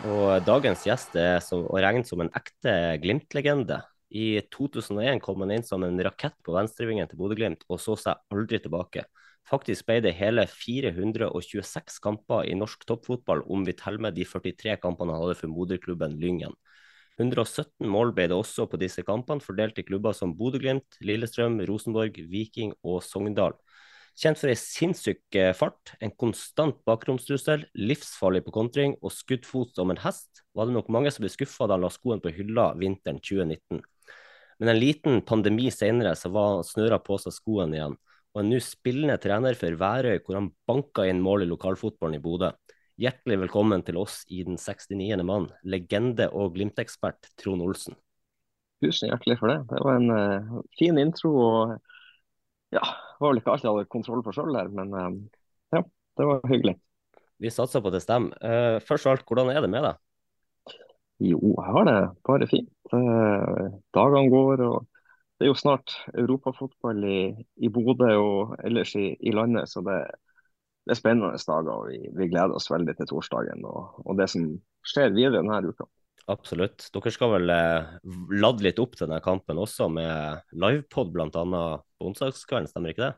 Og 0.00 0.40
dagens 0.46 0.86
gjest 0.88 1.16
er 1.20 1.42
å 1.52 1.76
regne 1.76 2.06
som 2.08 2.22
en 2.24 2.32
ekte 2.32 2.72
Glimt-legende. 3.02 3.82
I 4.10 4.40
2001 4.50 5.20
kom 5.22 5.44
han 5.44 5.52
inn 5.54 5.64
som 5.66 5.84
en 5.86 6.00
rakett 6.02 6.34
på 6.42 6.54
venstrevingen 6.56 7.06
til 7.06 7.18
Bodø-Glimt, 7.20 7.62
og 7.70 7.78
så 7.78 7.94
seg 7.98 8.18
aldri 8.34 8.58
tilbake. 8.58 9.04
Faktisk 9.46 9.86
ble 9.86 10.00
det 10.04 10.16
hele 10.18 10.44
426 10.50 12.00
kamper 12.02 12.48
i 12.50 12.56
norsk 12.58 12.82
toppfotball, 12.88 13.44
om 13.46 13.62
vi 13.66 13.76
teller 13.78 14.02
med 14.02 14.18
de 14.18 14.26
43 14.26 14.76
kampene 14.82 15.14
han 15.14 15.24
hadde 15.24 15.38
for 15.38 15.52
moderklubben 15.52 16.18
Lyngen. 16.20 16.56
117 17.20 17.86
mål 17.86 18.14
ble 18.16 18.26
det 18.32 18.36
også 18.36 18.66
på 18.70 18.80
disse 18.80 19.04
kampene, 19.06 19.44
fordelt 19.44 19.78
i 19.78 19.84
klubber 19.86 20.16
som 20.16 20.34
Bodø-Glimt, 20.36 20.98
Lillestrøm, 21.04 21.60
Rosenborg, 21.68 22.18
Viking 22.32 22.74
og 22.82 23.04
Sogndal. 23.04 23.54
Kjent 24.20 24.40
for 24.40 24.50
ei 24.50 24.58
sinnssyk 24.58 25.38
eh, 25.38 25.52
fart, 25.56 25.94
en 26.02 26.12
konstant 26.18 26.80
bakromstrussel, 26.88 27.62
livsfarlig 27.78 28.42
på 28.44 28.52
kontring 28.56 28.96
og 29.00 29.14
skuddfot 29.14 29.78
som 29.78 29.92
en 29.92 30.02
hest, 30.02 30.42
var 30.56 30.66
det 30.66 30.74
nok 30.74 30.90
mange 30.92 31.12
som 31.14 31.24
ble 31.24 31.30
skuffa 31.32 31.68
da 31.68 31.78
han 31.78 31.86
la 31.86 31.92
skoen 31.94 32.20
på 32.20 32.32
hylla 32.34 32.72
vinteren 32.80 33.22
2019. 33.22 33.80
Men 34.60 34.68
en 34.68 34.78
liten 34.78 35.22
pandemi 35.24 35.70
senere 35.72 36.12
så 36.20 36.28
var 36.28 36.58
snøra 36.68 36.98
på 37.00 37.16
seg 37.16 37.32
skoene 37.32 37.78
igjen, 37.78 37.94
og 38.34 38.42
en 38.42 38.50
nå 38.52 38.58
spillende 38.60 39.16
trener 39.22 39.56
for 39.56 39.78
Værøy, 39.80 40.18
hvor 40.20 40.36
han 40.36 40.50
banka 40.68 41.06
inn 41.08 41.22
mål 41.24 41.46
i 41.46 41.48
lokalfotballen 41.48 42.18
i 42.18 42.20
Bodø. 42.20 42.50
Hjertelig 43.00 43.38
velkommen 43.46 43.80
til 43.86 43.96
oss 43.96 44.18
i 44.28 44.42
den 44.44 44.60
69. 44.60 45.24
mann, 45.24 45.48
legende 45.64 46.26
og 46.36 46.52
Glimt-ekspert 46.58 47.30
Trond 47.40 47.64
Olsen. 47.64 47.96
Tusen 48.84 49.08
hjertelig 49.08 49.38
for 49.40 49.48
det. 49.48 49.56
Det 49.70 49.80
var 49.80 49.96
en 49.96 50.12
uh, 50.12 50.60
fin 50.76 51.00
intro. 51.00 51.32
og 51.40 52.76
ja, 52.76 52.84
Det 52.84 53.24
var 53.24 53.32
vel 53.32 53.40
ikke 53.40 53.54
alt 53.56 53.64
jeg 53.64 53.72
hadde 53.72 53.92
kontroll 53.96 54.24
på 54.26 54.36
sjøl 54.36 54.52
der, 54.60 54.68
men 54.76 54.92
uh, 54.92 55.08
ja, 55.72 55.82
det 56.20 56.28
var 56.34 56.44
hyggelig. 56.52 56.76
Vi 57.40 57.48
satser 57.48 57.80
på 57.80 57.88
at 57.88 57.96
det 57.96 58.04
stemmer. 58.04 58.36
Uh, 58.44 58.76
først 58.84 59.08
og 59.08 59.16
alt, 59.16 59.24
hvordan 59.24 59.56
er 59.56 59.64
det 59.64 59.72
med 59.72 59.88
deg? 59.88 60.04
Jo, 61.20 61.40
jeg 61.52 61.72
har 61.74 61.84
det 61.88 61.98
bare 62.24 62.48
fint. 62.48 62.72
Eh, 62.96 63.66
dagene 63.94 64.32
går, 64.32 64.62
og 64.64 64.86
det 65.36 65.46
er 65.46 65.50
jo 65.50 65.58
snart 65.58 65.92
europafotball 66.16 67.04
i, 67.04 67.20
i 67.60 67.68
Bodø 67.72 68.10
og 68.16 68.56
ellers 68.64 68.94
i, 68.96 69.12
i 69.20 69.34
landet, 69.36 69.68
så 69.68 69.84
det, 69.84 69.98
det 70.88 70.94
er 70.94 71.00
spennende 71.00 71.36
dager. 71.36 71.72
og 71.74 71.90
Vi, 71.90 72.00
vi 72.16 72.28
gleder 72.32 72.56
oss 72.56 72.70
veldig 72.72 72.96
til 72.96 73.10
torsdagen 73.12 73.64
og, 73.68 74.00
og 74.06 74.16
det 74.20 74.30
som 74.32 74.48
skjer 74.86 75.12
videre 75.12 75.42
denne 75.42 75.60
uka. 75.68 75.88
Absolutt. 76.30 76.88
Dere 76.94 77.12
skal 77.12 77.34
vel 77.34 77.52
eh, 77.52 77.94
lade 78.40 78.64
litt 78.64 78.80
opp 78.80 78.96
til 78.96 79.06
denne 79.06 79.20
kampen 79.24 79.60
også, 79.60 79.90
med 79.92 80.44
livepod 80.56 81.12
bl.a. 81.12 81.28
på 81.30 82.10
onsdagskvelden, 82.10 82.70
stemmer 82.70 82.94
ikke 82.94 83.08
det? 83.08 83.14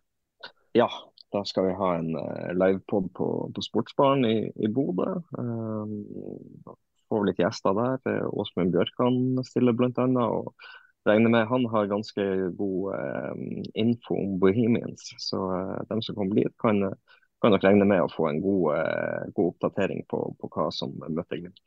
Ja, 0.78 0.88
da 1.32 1.42
skal 1.48 1.68
vi 1.68 1.74
ha 1.76 1.90
en 1.98 2.14
uh, 2.16 2.52
livepod 2.56 3.10
på, 3.16 3.28
på 3.52 3.64
Sportsbaren 3.64 4.24
i, 4.28 4.36
i 4.56 4.70
Bodø. 4.72 5.18
Uh, 5.36 6.72
får 7.12 7.26
litt 7.28 7.42
gjester 7.42 7.76
der. 7.76 7.98
Eh, 8.08 8.28
Åsmund 8.32 8.72
Bjørkan 8.74 9.42
stiller 9.46 9.76
bl.a. 9.76 10.06
Og 10.26 10.52
regner 11.08 11.34
med 11.34 11.50
han 11.50 11.68
har 11.72 11.90
ganske 11.92 12.28
god 12.58 12.94
eh, 12.96 13.42
info 13.84 14.16
om 14.16 14.38
Bohemians. 14.42 15.12
Så 15.20 15.44
dem 15.92 16.00
som 16.02 16.16
kommer 16.16 16.40
dit, 16.40 16.56
kan, 16.62 16.80
kan 17.44 17.54
nok 17.54 17.68
regne 17.68 17.86
med 17.88 18.02
å 18.02 18.10
få 18.12 18.30
en 18.30 18.42
god, 18.42 19.30
god 19.36 19.52
oppdatering 19.52 20.06
på, 20.10 20.24
på 20.40 20.52
hva 20.56 20.70
som 20.74 20.96
møter 21.08 21.44
Glimt. 21.44 21.62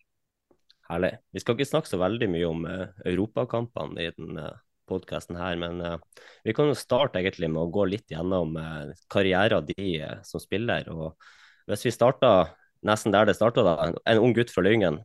Herlig. 0.89 1.15
Vi 1.33 1.41
skal 1.41 1.57
ikke 1.57 1.65
snakke 1.65 1.89
så 1.89 1.97
veldig 1.97 2.27
mye 2.29 2.47
om 2.49 2.65
eh, 2.69 2.87
europakampene 3.09 4.05
i 4.05 4.11
den 4.13 4.37
eh, 4.37 4.53
podkasten 4.85 5.37
her, 5.39 5.55
men 5.57 5.79
uh, 5.81 5.97
vi 6.45 6.53
kan 6.53 6.69
jo 6.69 6.77
starte 6.77 7.17
egentlig 7.17 7.49
med 7.49 7.63
å 7.63 7.71
gå 7.73 7.87
litt 7.89 8.11
gjennom 8.13 8.51
eh, 8.61 8.91
karrieren 9.09 9.65
de 9.65 9.87
uh, 10.05 10.19
som 10.21 10.37
spiller. 10.37 10.85
og 10.93 11.15
Hvis 11.71 11.87
vi 11.87 11.93
starter 11.95 12.51
nesten 12.85 13.15
der 13.15 13.25
det 13.25 13.33
starta, 13.33 13.63
en 14.05 14.21
ung 14.21 14.35
gutt 14.37 14.53
fra 14.53 14.61
Lyngen 14.61 15.01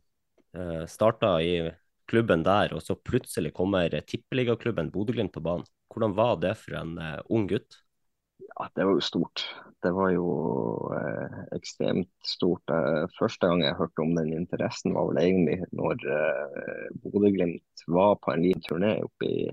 uh, 0.57 0.83
starta 0.89 1.35
i 1.43 1.53
klubben 2.11 2.43
der, 2.43 2.73
og 2.75 2.83
så 2.83 2.97
plutselig 2.97 3.53
kommer 3.55 3.93
tippeligaklubben 4.03 4.91
Bodø-Glimt 4.91 5.33
på 5.35 5.43
banen. 5.43 5.67
Hvordan 5.91 6.15
var 6.17 6.35
det 6.43 6.57
for 6.59 6.75
en 6.79 6.97
ung 7.31 7.47
gutt? 7.47 7.77
Ja, 8.55 8.69
Det 8.75 8.85
var 8.85 8.93
jo 8.93 9.01
stort. 9.01 9.45
Det 9.81 9.91
var 9.91 10.11
jo 10.13 10.27
eh, 10.93 11.37
ekstremt 11.55 12.11
stort. 12.27 12.69
Eh, 12.69 13.05
første 13.17 13.47
gang 13.47 13.63
jeg 13.63 13.77
hørte 13.79 14.03
om 14.03 14.13
den 14.15 14.33
interessen, 14.35 14.93
var 14.93 15.07
vel 15.09 15.21
egentlig 15.23 15.57
når 15.71 16.05
eh, 16.17 16.87
Bodø-Glimt 17.03 17.85
var 17.87 18.17
på 18.21 18.33
en 18.33 18.43
liten 18.45 18.65
turné 18.67 18.91
oppe 19.01 19.29
i, 19.29 19.47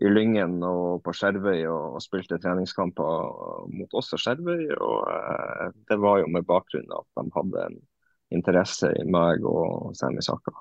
i 0.00 0.12
Lyngen 0.12 0.62
og 0.64 1.02
på 1.04 1.12
Skjervøy 1.16 1.66
og, 1.66 1.98
og 1.98 2.04
spilte 2.04 2.40
treningskamper 2.40 3.68
mot 3.74 3.98
oss 4.00 4.14
og 4.16 4.22
Skjervøy. 4.22 4.64
Og 4.78 5.12
eh, 5.12 5.68
det 5.90 6.00
var 6.00 6.22
jo 6.22 6.32
med 6.32 6.48
bakgrunn 6.48 6.96
at 6.96 7.08
de 7.20 7.36
hadde 7.36 7.68
en 7.68 7.78
interesse 8.34 8.90
i 8.98 9.04
meg 9.06 9.44
og 9.46 9.92
Sami 9.96 10.24
Saka. 10.24 10.54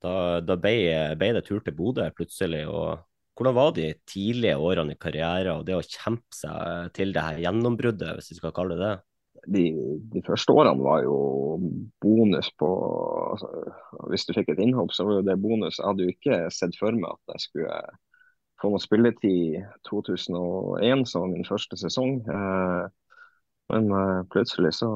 Da, 0.00 0.40
da 0.40 0.56
ble, 0.56 0.74
ble 1.20 1.32
det 1.36 1.44
tur 1.46 1.60
til 1.64 1.76
Bodø 1.76 2.06
plutselig. 2.16 2.64
og 2.68 3.06
hvordan 3.40 3.56
var 3.56 3.70
de 3.72 3.86
tidlige 4.04 4.56
årene 4.60 4.92
i 4.92 5.00
karrieren 5.00 5.60
og 5.60 5.62
det 5.64 5.76
å 5.78 5.84
kjempe 5.84 6.36
seg 6.36 6.90
til 6.92 7.14
det 7.16 7.22
her 7.24 7.38
gjennombruddet, 7.40 8.18
hvis 8.18 8.34
vi 8.34 8.36
skal 8.36 8.52
kalle 8.56 8.76
det 8.76 8.84
det? 8.84 8.96
De, 9.48 9.62
de 10.12 10.20
første 10.26 10.52
årene 10.52 10.84
var 10.84 11.06
jo 11.06 11.16
bonus 12.04 12.50
på 12.60 12.68
altså, 13.32 13.48
Hvis 14.12 14.26
du 14.28 14.34
fikk 14.36 14.50
et 14.52 14.60
innhopp, 14.60 14.92
så 14.92 15.06
var 15.08 15.20
jo 15.20 15.26
det 15.30 15.38
bonus. 15.40 15.78
Jeg 15.78 15.86
hadde 15.88 16.04
jo 16.04 16.12
ikke 16.12 16.40
sett 16.52 16.76
for 16.76 16.92
meg 16.92 17.14
at 17.14 17.34
jeg 17.36 17.46
skulle 17.46 17.78
få 18.60 18.74
noe 18.74 18.84
spilletid 18.84 19.56
2001, 19.88 21.06
som 21.08 21.24
var 21.24 21.32
min 21.32 21.48
første 21.48 21.80
sesong. 21.80 22.20
Men 23.72 23.88
plutselig 24.34 24.74
så, 24.82 24.90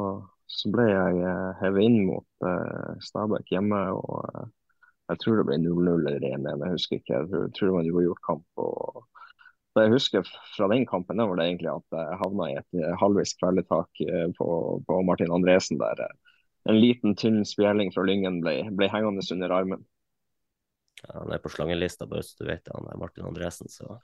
så 0.55 0.71
ble 0.73 0.85
jeg 0.89 1.33
hevet 1.61 1.89
inn 1.89 1.99
mot 2.07 2.47
Stabæk 3.03 3.51
hjemme. 3.55 3.81
og 3.99 4.53
jeg 5.11 5.21
tror 5.21 5.41
det 5.41 5.47
ble 5.49 5.59
0-0 5.61 6.07
eller 6.09 6.29
1-1, 6.31 6.63
jeg 6.65 6.77
husker 6.77 7.01
ikke. 7.01 7.19
Jeg 7.19 7.51
tror, 7.57 7.67
det 7.67 7.75
var 7.75 7.83
en 7.83 7.91
uavgjort 7.93 8.23
kamp. 8.25 8.47
og 8.57 9.03
det 9.75 9.89
jeg 9.89 9.95
husker 9.97 10.29
fra 10.55 10.69
den 10.71 10.87
kampen, 10.87 11.19
var 11.19 11.37
det 11.37 11.49
egentlig 11.49 11.73
at 11.73 11.97
jeg 11.99 12.19
havna 12.21 12.47
i 12.51 12.59
et 12.61 12.85
halvvis 13.01 13.35
kvelertak 13.41 14.05
på, 14.39 14.49
på, 14.87 15.01
Martin 15.03 15.35
Andresen 15.35 15.81
der 15.81 16.05
en 16.71 16.79
liten, 16.81 17.17
tynn 17.19 17.43
spjeling 17.45 17.91
fra 17.93 18.07
Lyngen 18.07 18.39
ble, 18.45 18.61
ble 18.73 18.89
hengende 18.89 19.25
under 19.35 19.53
armen. 19.53 19.83
Ja, 21.03 21.19
han 21.19 21.35
er 21.35 21.43
på 21.43 21.51
slangelista, 21.53 22.07
bare 22.09 22.23
så 22.25 22.39
du 22.39 22.47
vet 22.49 22.63
det. 22.65 22.73
Han 22.73 22.87
er 22.89 23.01
Martin 23.03 23.27
Andresen, 23.29 23.69
så 23.69 23.99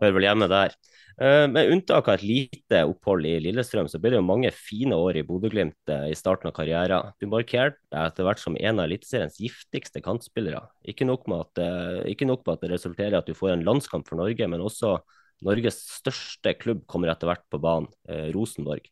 hører 0.00 0.16
vel 0.16 0.28
hjemme 0.28 0.48
der. 0.50 0.76
Uh, 1.16 1.46
med 1.48 1.70
unntak 1.72 2.10
av 2.10 2.18
et 2.18 2.26
lite 2.28 2.82
opphold 2.84 3.24
i 3.24 3.38
Lillestrøm, 3.40 3.86
så 3.88 3.96
ble 3.96 4.10
det 4.12 4.18
jo 4.18 4.26
mange 4.28 4.50
fine 4.52 4.98
år 5.00 5.16
i 5.16 5.22
Bodø-Glimt 5.24 5.88
uh, 5.88 6.04
i 6.10 6.16
starten 6.18 6.50
av 6.50 6.52
karrieren. 6.58 7.14
Du 7.16 7.24
markerte 7.32 7.80
deg 7.88 8.10
etter 8.10 8.26
hvert 8.26 8.42
som 8.42 8.58
en 8.60 8.82
av 8.82 8.84
Eliteseriens 8.84 9.38
giftigste 9.40 10.02
kantspillere. 10.04 10.60
Ikke 10.84 11.08
nok, 11.08 11.24
at, 11.38 11.62
uh, 11.62 12.02
ikke 12.10 12.28
nok 12.28 12.44
med 12.44 12.58
at 12.58 12.66
det 12.66 12.72
resulterer 12.74 13.16
i 13.16 13.20
at 13.22 13.30
du 13.30 13.32
får 13.38 13.54
en 13.54 13.64
landskamp 13.64 14.04
for 14.10 14.20
Norge, 14.20 14.50
men 14.52 14.64
også 14.64 14.98
Norges 15.46 15.80
største 16.02 16.52
klubb 16.60 16.84
kommer 16.88 17.12
etter 17.12 17.28
hvert 17.28 17.44
på 17.52 17.60
banen, 17.60 17.88
Rosenborg. 18.32 18.84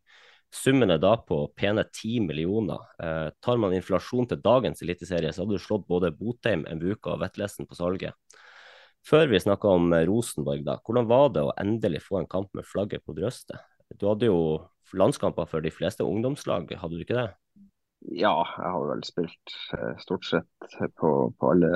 Summen 0.52 0.92
er 0.92 1.00
da 1.00 1.14
på 1.16 1.38
pene 1.56 1.86
ti 1.88 2.18
millioner. 2.20 2.84
tar 3.40 3.56
man 3.56 3.72
inflasjon 3.72 4.28
til 4.28 4.42
dagens 4.44 4.84
eliteserie, 4.84 5.32
så 5.32 5.42
hadde 5.42 5.56
du 5.56 5.64
slått 5.64 5.88
både 5.88 6.12
Botheim, 6.12 6.66
Mbuka 6.68 7.14
og 7.14 7.22
Vettlesen 7.24 7.64
på 7.64 7.78
salget. 7.80 8.12
Før 9.04 9.28
vi 9.28 9.40
snakka 9.40 9.68
om 9.68 9.92
Rosenborg, 10.08 10.64
da, 10.64 10.78
hvordan 10.80 11.08
var 11.10 11.30
det 11.34 11.44
å 11.44 11.54
endelig 11.60 12.04
få 12.06 12.22
en 12.22 12.30
kamp 12.30 12.48
med 12.56 12.64
flagget 12.64 13.04
på 13.04 13.16
brystet? 13.16 13.60
Du 14.00 14.06
hadde 14.08 14.30
jo 14.30 14.38
landskamper 14.96 15.48
for 15.50 15.64
de 15.64 15.72
fleste 15.74 16.06
ungdomslag, 16.06 16.70
hadde 16.80 16.96
du 16.96 17.04
ikke 17.04 17.18
det? 17.18 17.28
Ja, 18.12 18.34
jeg 18.58 18.70
har 18.74 18.86
vel 18.90 19.04
spilt 19.06 19.54
eh, 19.76 19.94
stort 20.00 20.26
sett 20.28 20.76
på, 21.00 21.10
på 21.40 21.52
alle 21.52 21.70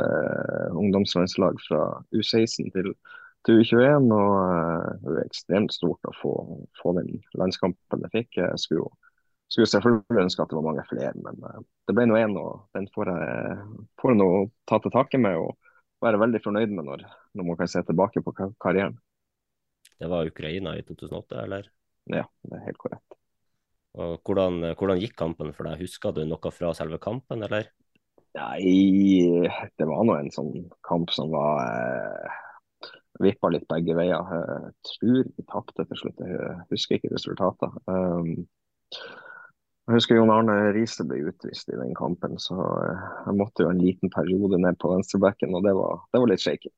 ungdomslandslag 0.77 1.61
fra 1.65 1.83
U16 2.13 2.69
til, 2.75 2.93
til 3.49 3.63
U21. 3.63 4.11
Og 4.13 5.07
det 5.09 5.15
er 5.23 5.25
ekstremt 5.25 5.73
stort 5.73 6.09
å 6.09 6.17
få, 6.21 6.35
få 6.81 6.95
den 7.01 7.15
landskampen 7.41 8.05
jeg 8.07 8.15
fikk. 8.17 8.41
Jeg 8.43 8.65
skulle 8.65 8.91
skulle 9.49 9.71
selvfølgelig 9.73 10.25
ønske 10.27 10.45
at 10.45 10.51
det 10.51 10.59
var 10.59 10.67
mange 10.67 10.85
flere, 10.91 11.15
men 11.25 11.65
det 11.89 11.95
ble 11.97 12.05
nå 12.09 12.19
én, 12.21 12.35
og 12.37 12.67
den 12.77 12.85
får 12.93 13.09
jeg, 13.09 13.63
får 14.01 14.13
jeg 14.13 14.21
nå 14.21 14.29
ta 14.69 14.77
til 14.85 14.93
takke 14.93 15.21
med 15.23 15.41
og 15.41 15.68
være 16.05 16.21
veldig 16.23 16.41
fornøyd 16.45 16.75
med 16.75 16.87
når, 16.87 17.05
når 17.35 17.49
man 17.51 17.59
kan 17.61 17.71
se 17.71 17.83
tilbake 17.87 18.23
på 18.25 18.35
karrieren. 18.63 18.99
Det 19.99 20.09
var 20.11 20.29
Ukraina 20.31 20.77
i 20.79 20.85
2008, 20.87 21.43
eller? 21.43 21.71
Ja, 22.09 22.25
det 22.47 22.59
er 22.59 22.67
helt 22.69 22.81
korrekt. 22.81 23.17
Og 23.99 24.21
hvordan, 24.23 24.61
hvordan 24.79 25.01
gikk 25.03 25.17
kampen 25.19 25.51
for 25.57 25.67
deg? 25.67 25.81
Husker 25.83 26.15
du 26.15 26.23
noe 26.29 26.53
fra 26.55 26.71
selve 26.77 27.01
kampen, 27.03 27.43
eller? 27.43 27.71
Nei, 28.39 29.49
det 29.81 29.87
var 29.89 30.05
nå 30.07 30.15
en 30.19 30.31
sånn 30.31 30.53
kamp 30.87 31.11
som 31.11 31.33
var 31.33 31.65
eh, 31.65 32.37
vippa 33.25 33.51
litt 33.51 33.67
begge 33.71 33.97
veier. 33.99 34.35
Jeg 34.37 34.75
tror 34.93 35.23
vi 35.25 35.47
tapte 35.49 35.87
til 35.89 36.01
slutt, 36.03 36.23
jeg 36.23 36.59
husker 36.71 36.99
ikke 36.99 37.15
resultatet. 37.17 37.81
Um, 37.91 38.47
jeg 39.89 39.97
husker 39.97 40.19
Jon 40.19 40.31
Arne 40.33 40.55
Riise 40.77 41.05
ble 41.09 41.23
utvist 41.31 41.71
i 41.73 41.79
den 41.79 41.95
kampen, 41.97 42.37
så 42.43 42.57
eh, 42.61 43.05
jeg 43.25 43.37
måtte 43.41 43.65
jo 43.65 43.73
en 43.73 43.81
liten 43.81 44.13
periode 44.13 44.61
ned 44.61 44.77
på 44.81 44.91
venstrebacken, 44.93 45.55
og 45.57 45.65
det 45.65 45.73
var, 45.79 46.03
det 46.13 46.21
var 46.21 46.29
litt 46.29 46.45
shaky. 46.45 46.73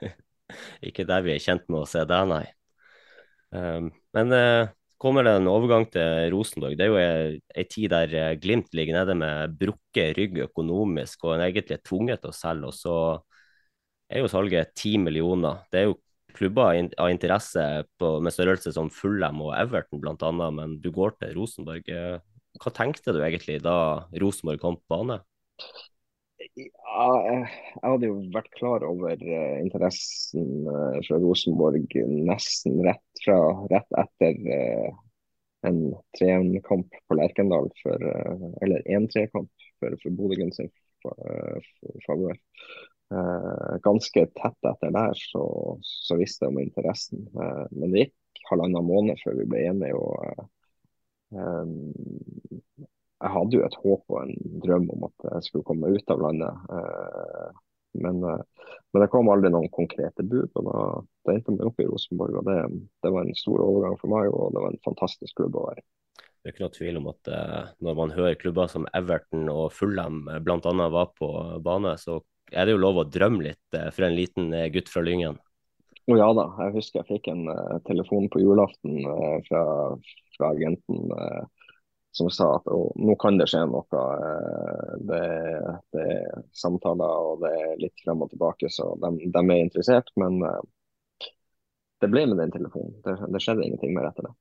ikke 0.90 1.06
der 1.06 1.22
vi 1.22 1.36
er 1.36 1.44
kjent 1.44 1.68
med 1.70 1.84
å 1.84 1.88
se 1.88 2.02
deg, 2.10 2.32
nei. 2.32 2.44
Um, 3.54 3.92
men 4.16 4.34
uh, 4.34 4.72
kommer 4.98 5.22
det 5.22 5.36
en 5.38 5.50
overgang 5.52 5.86
til 5.94 6.32
Rosenborg. 6.34 6.74
Det 6.78 6.88
er 6.88 6.90
jo 6.90 6.98
ei 7.54 7.64
tid 7.70 7.92
der 7.92 8.14
eh, 8.18 8.32
Glimt 8.40 8.74
ligger 8.74 8.98
nede 8.98 9.14
med 9.20 9.54
brukket 9.60 10.16
rygg 10.18 10.40
økonomisk 10.48 11.26
og 11.26 11.36
en 11.36 11.44
egentlig 11.46 11.76
er 11.78 11.84
tvunget 11.86 12.22
til 12.24 12.32
å 12.32 12.38
selge. 12.38 12.70
Og 12.70 12.74
så 12.78 12.96
er 14.10 14.24
jo 14.24 14.30
salget 14.32 14.74
ti 14.78 14.96
millioner. 14.98 15.62
Det 15.70 15.82
er 15.82 15.86
jo 15.90 15.98
klubber 16.34 16.76
av 17.00 17.10
interesse 17.12 17.62
på, 18.00 18.18
med 18.24 18.34
størrelse 18.34 18.74
som 18.74 18.90
Fullem 18.92 19.42
og 19.44 19.54
Everton 19.58 20.02
bl.a., 20.02 20.50
men 20.54 20.78
du 20.82 20.90
går 20.94 21.16
til 21.20 21.34
Rosenborg. 21.38 21.88
Eh, 21.88 22.18
hva 22.62 22.72
tenkte 22.74 23.14
du 23.14 23.20
egentlig 23.22 23.60
da 23.64 23.76
Rosenborg 24.22 24.62
kom 24.62 24.78
på 24.78 24.94
bane? 24.94 25.20
Ja, 26.54 27.08
jeg 27.24 27.46
hadde 27.82 28.10
jo 28.10 28.18
vært 28.34 28.50
klar 28.58 28.84
over 28.86 29.14
uh, 29.16 29.56
interessen 29.62 30.66
fra 31.06 31.18
Rosenborg 31.22 31.94
nesten 32.28 32.76
rett 32.84 33.22
fra 33.24 33.38
rett 33.72 33.96
etter 34.02 34.38
en 35.64 35.78
3-1-kamp 36.18 36.98
på 37.08 37.16
Lerkendal, 37.16 37.70
for, 37.80 38.08
eller 38.62 38.84
1-3-kamp 38.84 39.48
for, 39.80 39.96
for 40.02 40.18
Bodø-Glimt 40.18 40.58
sin 40.58 40.68
favør. 42.04 42.36
Ganske 43.84 44.22
tett 44.34 44.68
etter 44.68 44.92
der 44.94 45.12
så, 45.18 45.44
så 45.84 46.16
visste 46.18 46.46
jeg 46.46 46.54
om 46.54 46.60
interessen, 46.62 47.26
men 47.34 47.92
det 47.92 48.06
gikk 48.06 48.46
halvannen 48.50 48.86
måned 48.86 49.20
før 49.22 49.36
vi 49.38 49.48
ble 49.50 49.60
enige. 49.68 49.98
og 49.98 50.48
um, 51.36 51.92
jeg 53.24 53.32
hadde 53.32 53.56
jo 53.56 53.64
et 53.64 53.76
håp 53.80 54.12
og 54.12 54.18
en 54.20 54.58
drøm 54.64 54.88
om 54.92 55.06
at 55.08 55.28
jeg 55.30 55.46
skulle 55.48 55.66
komme 55.66 55.92
ut 55.94 56.10
av 56.12 56.20
landet. 56.20 56.64
Eh, 56.76 57.62
men, 58.04 58.18
eh, 58.26 58.70
men 58.92 59.04
det 59.04 59.10
kom 59.12 59.30
aldri 59.32 59.52
noen 59.54 59.70
konkrete 59.72 60.26
bud. 60.26 60.50
og 60.60 60.66
Da, 60.66 60.82
da 61.24 61.34
endte 61.34 61.54
meg 61.54 61.70
opp 61.70 61.80
i 61.80 61.88
Rosenborg. 61.88 62.40
og 62.42 62.50
det, 62.50 62.58
det, 63.00 63.12
var 63.14 63.24
en 63.24 63.38
stor 63.38 63.64
overgang 63.64 63.96
for 64.00 64.12
meg, 64.12 64.28
og 64.28 64.52
det 64.52 64.64
var 64.66 64.74
en 64.74 64.84
fantastisk 64.84 65.40
klubb 65.40 65.56
å 65.56 65.68
være 65.70 65.84
Det 66.20 66.50
er 66.50 66.52
ikke 66.52 66.66
noe 66.66 66.76
tvil 66.76 67.00
om 67.00 67.08
at 67.14 67.32
når 67.80 67.98
man 68.02 68.12
hører 68.12 68.36
klubber 68.36 68.68
som 68.68 68.84
Everton 68.92 69.48
og 69.48 69.72
Fulham 69.72 70.26
bl.a. 70.44 70.88
var 70.92 71.14
på 71.16 71.30
bane, 71.64 71.94
så 71.96 72.18
er 72.52 72.66
det 72.66 72.74
jo 72.74 72.82
lov 72.82 73.00
å 73.00 73.08
drømme 73.08 73.46
litt 73.48 73.78
uh, 73.78 73.90
for 73.94 74.08
en 74.08 74.16
liten 74.16 74.52
gutt 74.74 74.92
fra 74.92 75.04
Lyngen. 75.06 75.40
Oh, 76.04 76.18
ja 76.18 76.28
da, 76.36 76.50
jeg 76.66 76.74
husker 76.74 77.00
jeg 77.00 77.10
fikk 77.14 77.30
en 77.32 77.46
uh, 77.48 77.78
telefon 77.88 78.28
på 78.32 78.42
julaften 78.42 79.00
fra, 79.48 79.62
fra 80.36 80.50
agenten 80.52 81.08
som 82.14 82.30
sa 82.30 82.46
at 82.60 82.68
å, 82.70 82.92
nå 82.94 83.16
kan 83.18 83.38
det 83.40 83.48
skje 83.50 83.64
noe. 83.66 83.82
Eh, 83.90 84.92
det, 85.08 85.22
det, 85.94 86.04
er 86.04 86.44
samtaler 86.54 87.30
og 87.30 87.42
det 87.42 87.50
er 87.58 87.80
litt 87.82 88.04
frem 88.04 88.22
og 88.22 88.30
tilbake, 88.30 88.70
så 88.70 88.92
de, 89.02 89.26
de 89.34 89.42
er 89.42 89.62
interessert. 89.64 90.12
Men 90.20 90.38
eh, 90.46 91.32
det 92.04 92.10
ble 92.12 92.28
med 92.30 92.38
den 92.38 92.54
telefonen. 92.54 92.94
Det, 93.02 93.16
det, 93.18 93.42
skjedde 93.42 93.66
ingenting 93.66 93.96
mer 93.96 94.12
etter 94.12 94.28
det. 94.28 94.34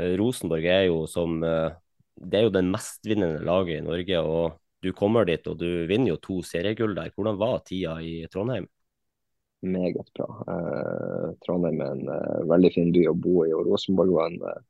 Eh, 0.00 0.14
Rosenborg 0.20 0.64
er 0.64 0.86
jo 0.88 1.04
som 1.10 1.40
Det 1.40 2.38
er 2.38 2.46
jo 2.46 2.54
den 2.56 2.72
mestvinnende 2.72 3.44
laget 3.44 3.82
i 3.82 3.84
Norge. 3.84 4.24
og 4.24 4.56
Du 4.80 4.92
kommer 4.96 5.28
dit 5.28 5.46
og 5.50 5.58
du 5.60 5.86
vinner 5.88 6.14
jo 6.14 6.20
to 6.24 6.40
seriegull 6.46 6.94
der. 6.96 7.12
Hvordan 7.14 7.38
var 7.40 7.62
tida 7.68 7.98
i 8.00 8.26
Trondheim? 8.32 8.68
Meget 9.60 10.08
bra. 10.16 10.28
Eh, 10.48 11.30
Trondheim 11.44 11.80
er 11.84 11.96
en 11.96 12.12
eh, 12.14 12.44
veldig 12.48 12.70
fin 12.72 12.92
by 12.94 13.06
å 13.10 13.16
bo 13.16 13.42
i, 13.44 13.52
og 13.52 13.66
Rosenborg 13.68 14.14
var 14.14 14.30
en 14.30 14.38
eh, 14.48 14.62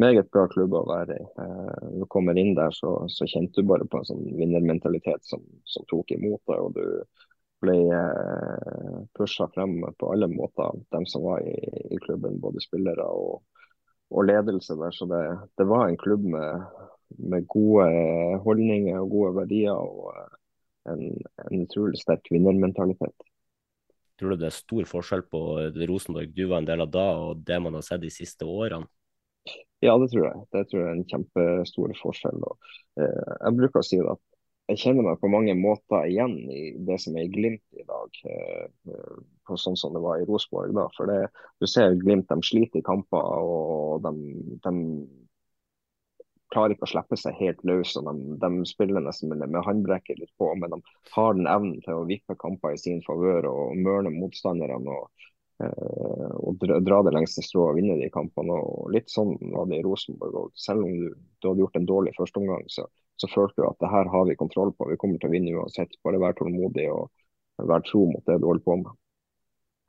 meget 0.00 0.30
bra 0.32 0.46
klubb 0.48 0.78
å 0.78 0.86
være 0.88 1.18
i. 1.18 1.26
Eh, 1.44 1.82
når 1.90 2.06
du 2.06 2.08
kommer 2.14 2.40
inn 2.40 2.54
der, 2.56 2.72
så, 2.72 2.94
så 3.12 3.28
kjente 3.28 3.60
du 3.60 3.68
bare 3.68 3.84
på 3.84 4.00
en 4.00 4.08
sånn 4.08 4.24
vinnermentalitet 4.38 5.28
som, 5.28 5.44
som 5.68 5.84
tok 5.92 6.14
imot 6.16 6.40
deg. 6.48 6.56
og 6.56 6.78
du 6.78 7.28
ble 7.60 7.76
eh, 7.92 9.00
pusha 9.16 9.48
frem 9.54 9.80
på 9.98 10.12
alle 10.12 10.28
måter, 10.32 10.80
dem 10.94 11.06
som 11.06 11.24
var 11.26 11.44
i, 11.44 11.56
i 11.92 12.00
klubben. 12.00 12.40
Både 12.40 12.62
spillere 12.64 13.04
og, 13.04 13.42
og 14.10 14.26
ledelse 14.28 14.76
der. 14.80 14.94
Så 14.96 15.08
det, 15.10 15.22
det, 15.60 15.68
var 15.68 15.88
en 15.88 16.00
klubb 16.00 16.24
med, 16.24 16.64
med 17.18 17.48
gode 17.50 17.88
holdninger 18.44 19.00
og 19.00 19.10
gode 19.10 19.34
verdier. 19.42 19.74
og 19.74 20.12
eh, 20.14 20.36
en, 20.88 21.02
en 21.50 21.62
utrolig 21.62 22.00
sterk 22.00 22.30
vinnermentalitet. 22.32 23.26
Tror 24.20 24.34
du 24.34 24.40
det 24.40 24.48
er 24.50 24.56
stor 24.56 24.86
forskjell 24.88 25.22
på 25.32 25.40
Rosenborg 25.88 26.32
du 26.36 26.46
var 26.48 26.60
en 26.60 26.68
del 26.68 26.84
av 26.84 26.90
da, 26.92 27.06
og 27.20 27.44
det 27.46 27.60
man 27.62 27.76
har 27.76 27.84
sett 27.86 28.02
de 28.04 28.12
siste 28.12 28.48
årene? 28.48 28.88
Ja, 29.80 29.94
det 29.96 30.10
tror 30.12 30.26
jeg. 30.26 30.42
Det 30.52 30.66
tror 30.68 30.82
jeg 30.82 30.88
er 30.90 30.98
en 30.98 31.06
kjempestor 31.08 31.94
forskjell. 32.02 32.42
Og, 32.44 32.72
eh, 33.00 33.30
jeg 33.46 33.56
bruker 33.56 33.80
å 33.80 33.86
si 33.86 34.00
at 34.00 34.20
jeg 34.70 34.82
kjenner 34.84 35.06
meg 35.06 35.22
på 35.22 35.30
mange 35.32 35.54
måter 35.58 36.04
igjen 36.06 36.36
i 36.52 36.74
det 36.86 36.98
som 37.02 37.16
er 37.16 37.26
i 37.26 37.32
Glimt 37.32 37.80
i 37.80 37.86
dag. 37.88 38.20
Eh, 38.28 38.92
på 39.48 39.56
sånn 39.58 39.78
som 39.80 39.96
det 39.96 40.02
var 40.04 40.20
i 40.20 40.26
Rosenborg. 40.28 40.74
da. 40.76 40.84
For 40.98 41.08
det, 41.10 41.30
du 41.58 41.66
ser 41.66 41.96
Glimt 41.98 42.28
de 42.28 42.38
sliter 42.44 42.82
i 42.82 42.86
kamper, 42.86 43.24
og 43.40 44.04
de, 44.04 44.12
de 44.62 44.74
klarer 46.52 46.74
ikke 46.74 46.88
å 46.88 46.92
slippe 46.92 47.18
seg 47.20 47.38
helt 47.40 47.64
løs. 47.68 47.96
og 48.00 48.08
De, 48.10 48.36
de 48.42 48.68
spiller 48.68 49.04
nesten 49.04 49.32
med, 49.32 49.46
med 49.46 49.64
håndbrekket 49.66 50.20
litt 50.22 50.32
på, 50.40 50.52
men 50.58 50.74
de 50.74 50.80
har 51.14 51.36
den 51.38 51.50
evnen 51.50 51.80
til 51.84 52.00
å 52.00 52.06
vippe 52.08 52.38
kamper 52.40 52.76
i 52.76 52.80
sin 52.80 53.02
favør 53.06 53.48
og 53.50 53.76
mørne 53.78 54.12
motstanderne. 54.14 54.98
og 55.00 55.30
Eh, 55.60 56.30
og 56.40 56.56
dra, 56.62 56.78
dra 56.80 57.02
det 57.04 57.12
lengste 57.12 57.42
strået 57.44 57.74
og 57.74 57.78
vinne 57.80 57.98
de 58.00 58.08
kampene. 58.12 58.56
og 58.56 58.88
Litt 58.94 59.12
sånn 59.12 59.34
var 59.52 59.68
det 59.68 59.80
i 59.80 59.84
Rosenborg. 59.84 60.38
og 60.44 60.52
Selv 60.56 60.86
om 60.86 60.94
du, 60.96 61.10
du 61.40 61.50
hadde 61.50 61.64
gjort 61.64 61.80
en 61.80 61.90
dårlig 61.90 62.14
førsteomgang, 62.16 62.64
så, 62.72 62.86
så 63.20 63.28
følte 63.32 63.60
du 63.60 63.68
at 63.68 63.82
det 63.82 63.92
her 63.92 64.08
har 64.12 64.28
vi 64.28 64.38
kontroll 64.40 64.72
på. 64.76 64.88
Vi 64.90 64.98
kommer 65.00 65.20
til 65.20 65.30
å 65.30 65.34
vinne 65.34 65.58
uansett. 65.60 65.98
Bare 66.06 66.22
vær 66.22 66.38
tålmodig 66.38 66.88
og 66.94 67.10
vær 67.68 67.84
tro 67.84 68.06
mot 68.08 68.24
det 68.24 68.38
du 68.40 68.48
holder 68.48 68.64
på 68.64 68.78
med. 68.80 68.96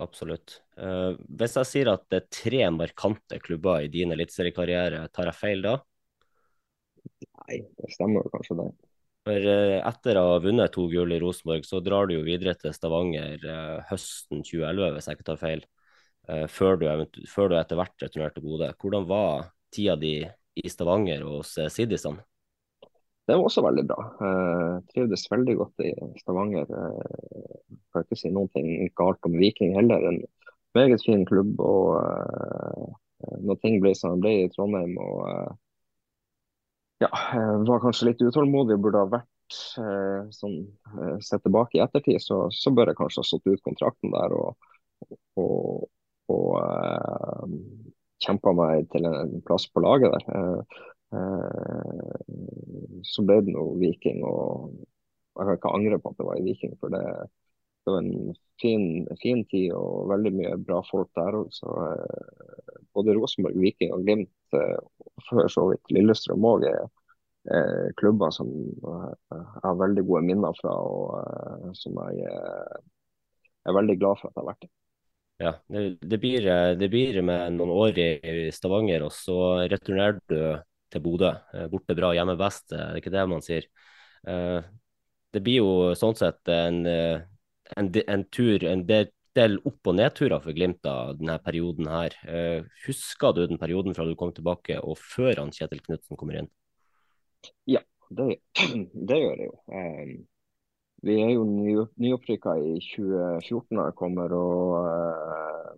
Absolutt. 0.01 0.57
Uh, 0.81 1.13
hvis 1.37 1.55
jeg 1.59 1.69
sier 1.69 1.91
at 1.91 2.07
det 2.09 2.23
er 2.23 2.29
tre 2.33 2.61
markante 2.73 3.37
klubber 3.39 3.85
i 3.85 3.91
din 3.93 4.11
eliteseriekarriere, 4.15 5.03
tar 5.13 5.29
jeg 5.29 5.37
feil 5.37 5.61
da? 5.63 5.75
Nei, 7.51 7.61
det 7.77 7.91
stemmer 7.93 8.27
kanskje 8.33 8.57
det. 8.61 8.71
For 9.27 9.45
uh, 9.53 9.77
etter 9.85 10.17
å 10.17 10.25
ha 10.31 10.41
vunnet 10.41 10.73
to 10.73 10.87
gull 10.89 11.13
i 11.13 11.19
Rosenborg, 11.21 11.65
så 11.67 11.81
drar 11.83 12.09
du 12.09 12.15
jo 12.15 12.25
videre 12.25 12.55
til 12.57 12.73
Stavanger 12.73 13.43
uh, 13.45 13.77
høsten 13.91 14.41
2011, 14.41 14.95
hvis 14.95 15.09
jeg 15.09 15.19
ikke 15.19 15.29
tar 15.29 15.41
feil. 15.41 15.63
Uh, 16.29 16.47
før, 16.49 16.79
du, 16.81 16.87
før, 17.29 17.51
du, 17.51 17.57
etter 17.59 17.77
hvert 17.77 18.05
returnerte 18.05 18.39
til 18.39 18.47
Bodø. 18.47 18.71
Hvordan 18.81 19.07
var 19.09 19.51
tida 19.73 19.97
di 19.99 20.15
i 20.57 20.69
Stavanger 20.69 21.25
og 21.27 21.41
hos 21.41 21.53
Siddisene? 21.73 22.25
Det 23.29 23.37
var 23.37 23.45
også 23.45 23.61
veldig 23.63 23.85
bra. 23.87 24.03
Uh, 24.19 24.75
trivdes 24.91 25.27
veldig 25.31 25.57
godt 25.59 25.85
i 25.85 25.93
Stavanger. 26.23 26.65
Uh, 26.73 27.77
kan 27.93 28.07
ikke 28.07 28.17
si 28.17 28.31
noe 28.33 28.65
galt 28.97 29.29
om 29.29 29.37
Viking 29.37 29.77
heller. 29.77 30.01
En 30.09 30.23
meget 30.77 31.05
fin 31.05 31.27
klubb. 31.29 31.59
og 31.61 32.01
Når 33.45 33.61
ting 33.61 33.77
ble 33.83 33.93
som 33.95 34.17
de 34.17 34.25
ble 34.25 34.33
i 34.41 34.49
Trondheim 34.55 34.97
og 34.97 35.53
ja, 37.01 37.09
var 37.67 37.81
kanskje 37.83 38.11
litt 38.11 38.21
utålmodig 38.21 38.77
og 38.77 38.83
burde 38.85 39.01
ha 39.01 39.09
vært 39.09 39.57
eh, 39.81 40.29
sånn, 40.35 40.59
eh, 40.97 41.17
sett 41.23 41.43
tilbake 41.45 41.79
i 41.79 41.83
ettertid, 41.83 42.21
så, 42.23 42.43
så, 42.53 42.73
bør 42.75 42.91
jeg 42.91 42.99
kanskje 42.99 43.23
ha 43.23 43.29
stått 43.29 43.49
ut 43.49 43.65
kontrakten 43.65 44.13
der 44.13 44.35
og, 44.37 44.69
og, 45.41 45.87
og 46.31 46.47
uh, 46.61 47.45
kjempa 48.21 48.53
meg 48.55 48.87
til 48.93 49.07
en 49.09 49.41
plass 49.47 49.65
på 49.73 49.83
laget 49.83 50.13
der. 50.13 50.27
Uh, 50.29 50.81
uh, 51.17 53.01
så 53.07 53.25
ble 53.25 53.41
det 53.41 53.55
noe 53.55 53.79
Viking, 53.81 54.21
og 54.27 54.71
jeg 55.39 55.47
kan 55.47 55.57
ikke 55.57 55.75
angre 55.79 55.99
på 56.01 56.11
at 56.11 56.21
det 56.21 56.27
var 56.27 56.39
i 56.39 56.45
Viking. 56.45 56.77
for 56.79 56.93
det, 56.93 57.03
det 57.85 57.91
var 57.91 58.03
en 58.03 58.33
fin, 58.61 59.07
fin, 59.21 59.43
tid 59.49 59.71
og 59.73 60.09
veldig 60.11 60.31
mye 60.37 60.57
bra 60.61 60.81
folk 60.85 61.09
der 61.17 61.37
òg. 61.39 61.51
Så 61.55 61.69
eh, 61.87 62.81
både 62.95 63.15
Rosenborg, 63.17 63.57
Viking 63.61 63.93
og 63.95 64.05
Glimt 64.05 64.57
for 65.27 65.47
så 65.49 65.69
vidt 65.69 65.93
Lillestrøm 65.95 66.45
òg 66.45 66.65
er, 66.67 66.81
er, 67.55 67.93
klubber 67.99 68.33
som 68.35 68.51
jeg 68.51 69.45
har 69.63 69.79
veldig 69.79 70.03
gode 70.07 70.25
minner 70.27 70.57
fra, 70.59 70.75
og 70.75 71.71
som 71.79 71.97
jeg 72.03 72.27
er 72.27 73.77
veldig 73.77 73.97
glad 74.01 74.19
for 74.19 74.29
at 74.29 74.35
jeg 74.35 74.41
har 74.43 74.49
vært 74.51 74.67
i. 74.67 74.71
Ja, 75.41 75.53
det, 75.73 75.85
det, 76.03 76.19
blir, 76.21 76.45
det, 76.77 76.89
blir, 76.91 77.21
med 77.25 77.55
noen 77.55 77.71
år 77.73 77.97
i 77.97 78.51
Stavanger, 78.53 79.07
og 79.07 79.15
så 79.15 79.39
returnerer 79.71 80.19
du 80.29 80.37
til 80.91 81.01
Bodø. 81.01 81.31
Borte 81.71 81.95
bra, 81.97 82.11
hjemme 82.13 82.35
best, 82.37 82.67
det 82.69 82.83
er 82.83 82.99
ikke 82.99 83.13
det 83.15 83.23
man 83.31 83.41
sier. 83.41 83.65
Det 84.21 85.41
blir 85.41 85.63
jo 85.63 85.71
sånn 85.97 86.19
sett 86.19 86.51
en, 86.51 86.83
en, 87.77 87.91
en 88.07 88.23
tur, 88.33 88.63
en 88.67 88.85
del, 88.87 89.57
opp- 89.67 89.87
og 89.87 89.95
nedturer 89.95 90.43
for 90.43 90.55
Glimt 90.55 90.81
da, 90.83 91.13
denne 91.17 91.37
perioden 91.43 91.87
her. 91.91 92.15
Husker 92.85 93.35
du 93.37 93.45
den 93.45 93.61
perioden 93.61 93.95
fra 93.95 94.07
du 94.07 94.15
kom 94.19 94.33
tilbake 94.35 94.79
og 94.81 94.99
før 94.99 95.43
han 95.43 95.53
Kjetil 95.55 95.83
Knutsen 95.85 96.19
kommer 96.19 96.41
inn? 96.41 96.51
Ja, 97.69 97.79
det, 98.09 98.41
det 99.09 99.21
gjør 99.21 99.45
jeg 99.45 99.49
jo. 99.51 100.25
Vi 101.01 101.15
er 101.17 101.31
jo 101.33 101.45
nyopprykka 101.49 102.53
i 102.61 102.75
2014 102.91 103.79
og 103.81 103.95
kommer 103.97 104.33
og 104.37 104.75
uh, 104.85 105.71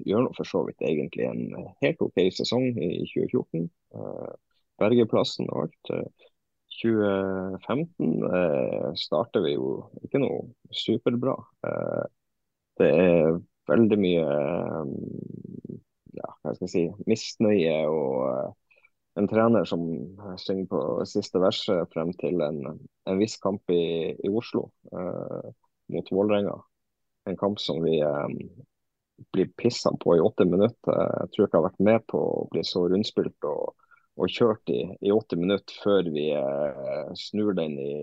gjør 0.00 0.30
for 0.36 0.48
så 0.48 0.62
vidt 0.64 0.80
egentlig 0.80 1.26
en 1.28 1.42
helt 1.84 2.00
OK 2.00 2.22
sesong 2.38 2.70
i 2.72 3.04
2014. 3.10 3.68
Uh, 3.92 4.32
Bergeplassen 4.80 5.50
og 5.52 5.66
alt. 5.66 5.92
Uh, 6.84 7.56
2015 7.56 8.24
eh, 8.34 8.92
starter 8.94 9.40
vi 9.44 9.54
jo 9.54 9.88
ikke 10.04 10.20
noe 10.20 10.42
superbra. 10.74 11.36
Eh, 11.66 12.04
det 12.76 12.90
er 12.92 13.38
veldig 13.70 13.98
mye 13.98 14.26
ja, 16.16 16.28
hva 16.42 16.52
skal 16.54 16.66
jeg 16.66 16.72
si, 16.72 16.84
misnøye 17.08 17.78
og 17.88 18.54
en 19.16 19.28
trener 19.30 19.64
som 19.64 19.82
synger 20.42 20.68
på 20.68 20.80
siste 21.08 21.40
verset 21.40 21.88
frem 21.94 22.12
til 22.20 22.42
en, 22.44 22.60
en 23.08 23.20
viss 23.20 23.38
kamp 23.40 23.64
i, 23.72 24.12
i 24.12 24.28
Oslo 24.28 24.68
eh, 24.92 25.52
mot 25.94 26.12
Vålerenga. 26.12 26.58
En 27.26 27.38
kamp 27.40 27.58
som 27.62 27.80
vi 27.82 27.96
eh, 28.04 28.28
blir 29.32 29.48
pissa 29.56 29.94
på 29.96 30.18
i 30.18 30.20
åtte 30.20 30.44
minutter. 30.44 30.92
Jeg 30.92 31.32
tror 31.32 31.46
ikke 31.46 31.56
jeg 31.56 31.62
har 31.62 31.68
vært 31.70 31.84
med 31.88 32.06
på 32.12 32.20
å 32.20 32.46
bli 32.52 32.64
så 32.68 32.84
rundspilt 32.92 33.48
og, 33.48 33.72
og 34.16 34.32
kjørt 34.32 34.72
i, 34.72 34.80
i 35.04 35.12
åtte 35.12 35.36
minutter 35.38 35.76
før 35.82 36.08
vi 36.12 36.30
eh, 36.32 37.10
snur 37.20 37.56
den 37.56 37.76
i 37.80 37.96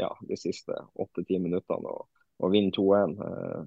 ja, 0.00 0.08
de 0.28 0.38
siste 0.40 0.76
åtte-ti 1.00 1.36
minuttene 1.42 1.92
og, 1.92 2.06
og 2.40 2.54
vinner 2.54 2.72
2-1. 2.76 3.18
Eh, 3.26 3.66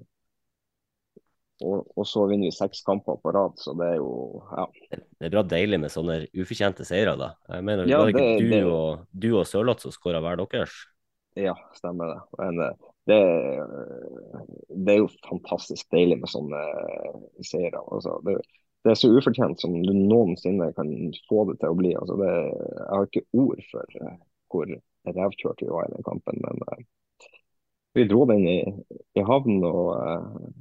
og, 1.64 1.84
og, 1.94 2.02
så 2.10 2.24
vinner 2.26 2.50
vi 2.50 2.56
seks 2.56 2.82
kamper 2.86 3.20
på 3.22 3.30
rad, 3.34 3.54
så 3.62 3.76
det 3.78 3.92
er 3.92 4.00
jo 4.00 4.42
ja. 4.50 4.64
Det 4.90 5.28
er 5.28 5.36
bra 5.36 5.44
deilig 5.46 5.78
med 5.84 5.92
sånne 5.94 6.16
ufortjente 6.34 6.86
seire, 6.88 7.14
da. 7.20 7.30
Jeg 7.54 7.66
mener, 7.68 7.86
ja, 7.88 8.02
det, 8.02 8.16
ikke 8.16 8.42
du, 8.42 8.48
det, 8.50 8.64
og, 8.66 9.06
du 9.14 9.28
og 9.38 9.46
Sørloth 9.46 9.86
som 9.86 9.94
skåra 9.94 10.22
hver 10.24 10.42
deres? 10.42 10.74
Ja, 11.38 11.54
stemmer 11.78 12.10
det. 12.10 12.18
Men 12.40 12.58
det, 13.06 13.20
det 14.74 14.96
er 14.96 15.00
jo 15.00 15.08
fantastisk 15.28 15.86
deilig 15.94 16.18
med 16.24 16.30
sånne 16.30 16.60
seire. 17.46 17.82
Altså, 17.86 18.18
det, 18.26 18.40
det, 18.84 18.92
er 18.92 18.98
så 19.00 19.10
ufortjent 19.12 19.62
som 19.62 19.74
du 19.82 19.92
noensinne 19.96 20.70
kan 20.76 20.90
få 21.28 21.46
det 21.50 21.58
til 21.62 21.72
å 21.72 21.78
bli. 21.78 21.94
Altså, 21.98 22.18
jeg 22.20 22.90
har 22.90 23.08
ikke 23.08 23.26
ord 23.40 23.64
for 23.70 23.96
hvor 24.52 24.70
revkjørt 25.08 25.64
vi 25.64 25.72
var 25.72 25.88
i 25.88 25.94
den 25.96 26.06
kampen, 26.06 26.38
men 26.44 26.84
vi 27.94 28.04
dro 28.10 28.22
den 28.28 28.46
i, 28.50 28.60
i 29.18 29.24
havn. 29.26 29.64
og 29.64 30.52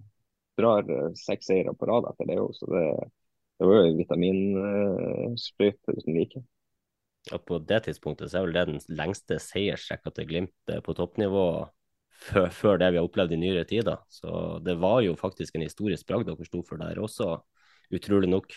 drar 0.59 0.89
eh, 0.89 1.11
seks 1.17 1.49
seire 1.49 1.73
på 1.77 1.89
rad 1.89 2.07
etter 2.09 2.29
det 2.29 2.39
òg, 2.41 2.51
så 2.57 2.69
det, 2.71 2.87
det, 3.59 3.67
var 3.67 3.79
jo 3.79 3.85
en 3.87 4.01
vitaminsprøyte 4.01 5.97
uten 5.97 6.17
like. 6.17 6.43
Ja, 7.31 7.39
på 7.39 7.59
det 7.63 7.85
tidspunktet 7.85 8.31
så 8.31 8.41
er 8.41 8.47
vel 8.47 8.57
det 8.57 8.65
den 8.67 8.83
lengste 8.99 9.39
seiersrekka 9.41 10.11
til 10.13 10.29
Glimt 10.29 10.73
eh, 10.73 10.83
på 10.83 10.95
toppnivå 10.97 11.47
før, 12.27 12.49
før, 12.53 12.81
det 12.81 12.93
vi 12.93 13.01
har 13.01 13.07
opplevd 13.07 13.35
i 13.35 13.41
nyere 13.45 13.65
tider. 13.69 14.03
Så 14.11 14.59
det 14.65 14.77
var 14.81 15.01
jo 15.05 15.15
faktisk 15.19 15.57
en 15.57 15.65
historisk 15.65 16.07
bragd 16.09 16.29
dere 16.29 16.49
sto 16.49 16.63
for 16.67 16.81
der 16.81 17.01
også, 17.01 17.37
utrolig 17.91 18.29
nok. 18.31 18.55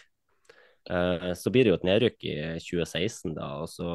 Eh, 0.90 1.32
så 1.34 1.50
blir 1.50 1.66
det 1.66 1.72
jo 1.72 1.78
et 1.80 1.88
nedrykk 1.88 2.26
i 2.28 2.36
2016, 2.62 3.34
da. 3.34 3.48
og 3.62 3.70
så 3.70 3.90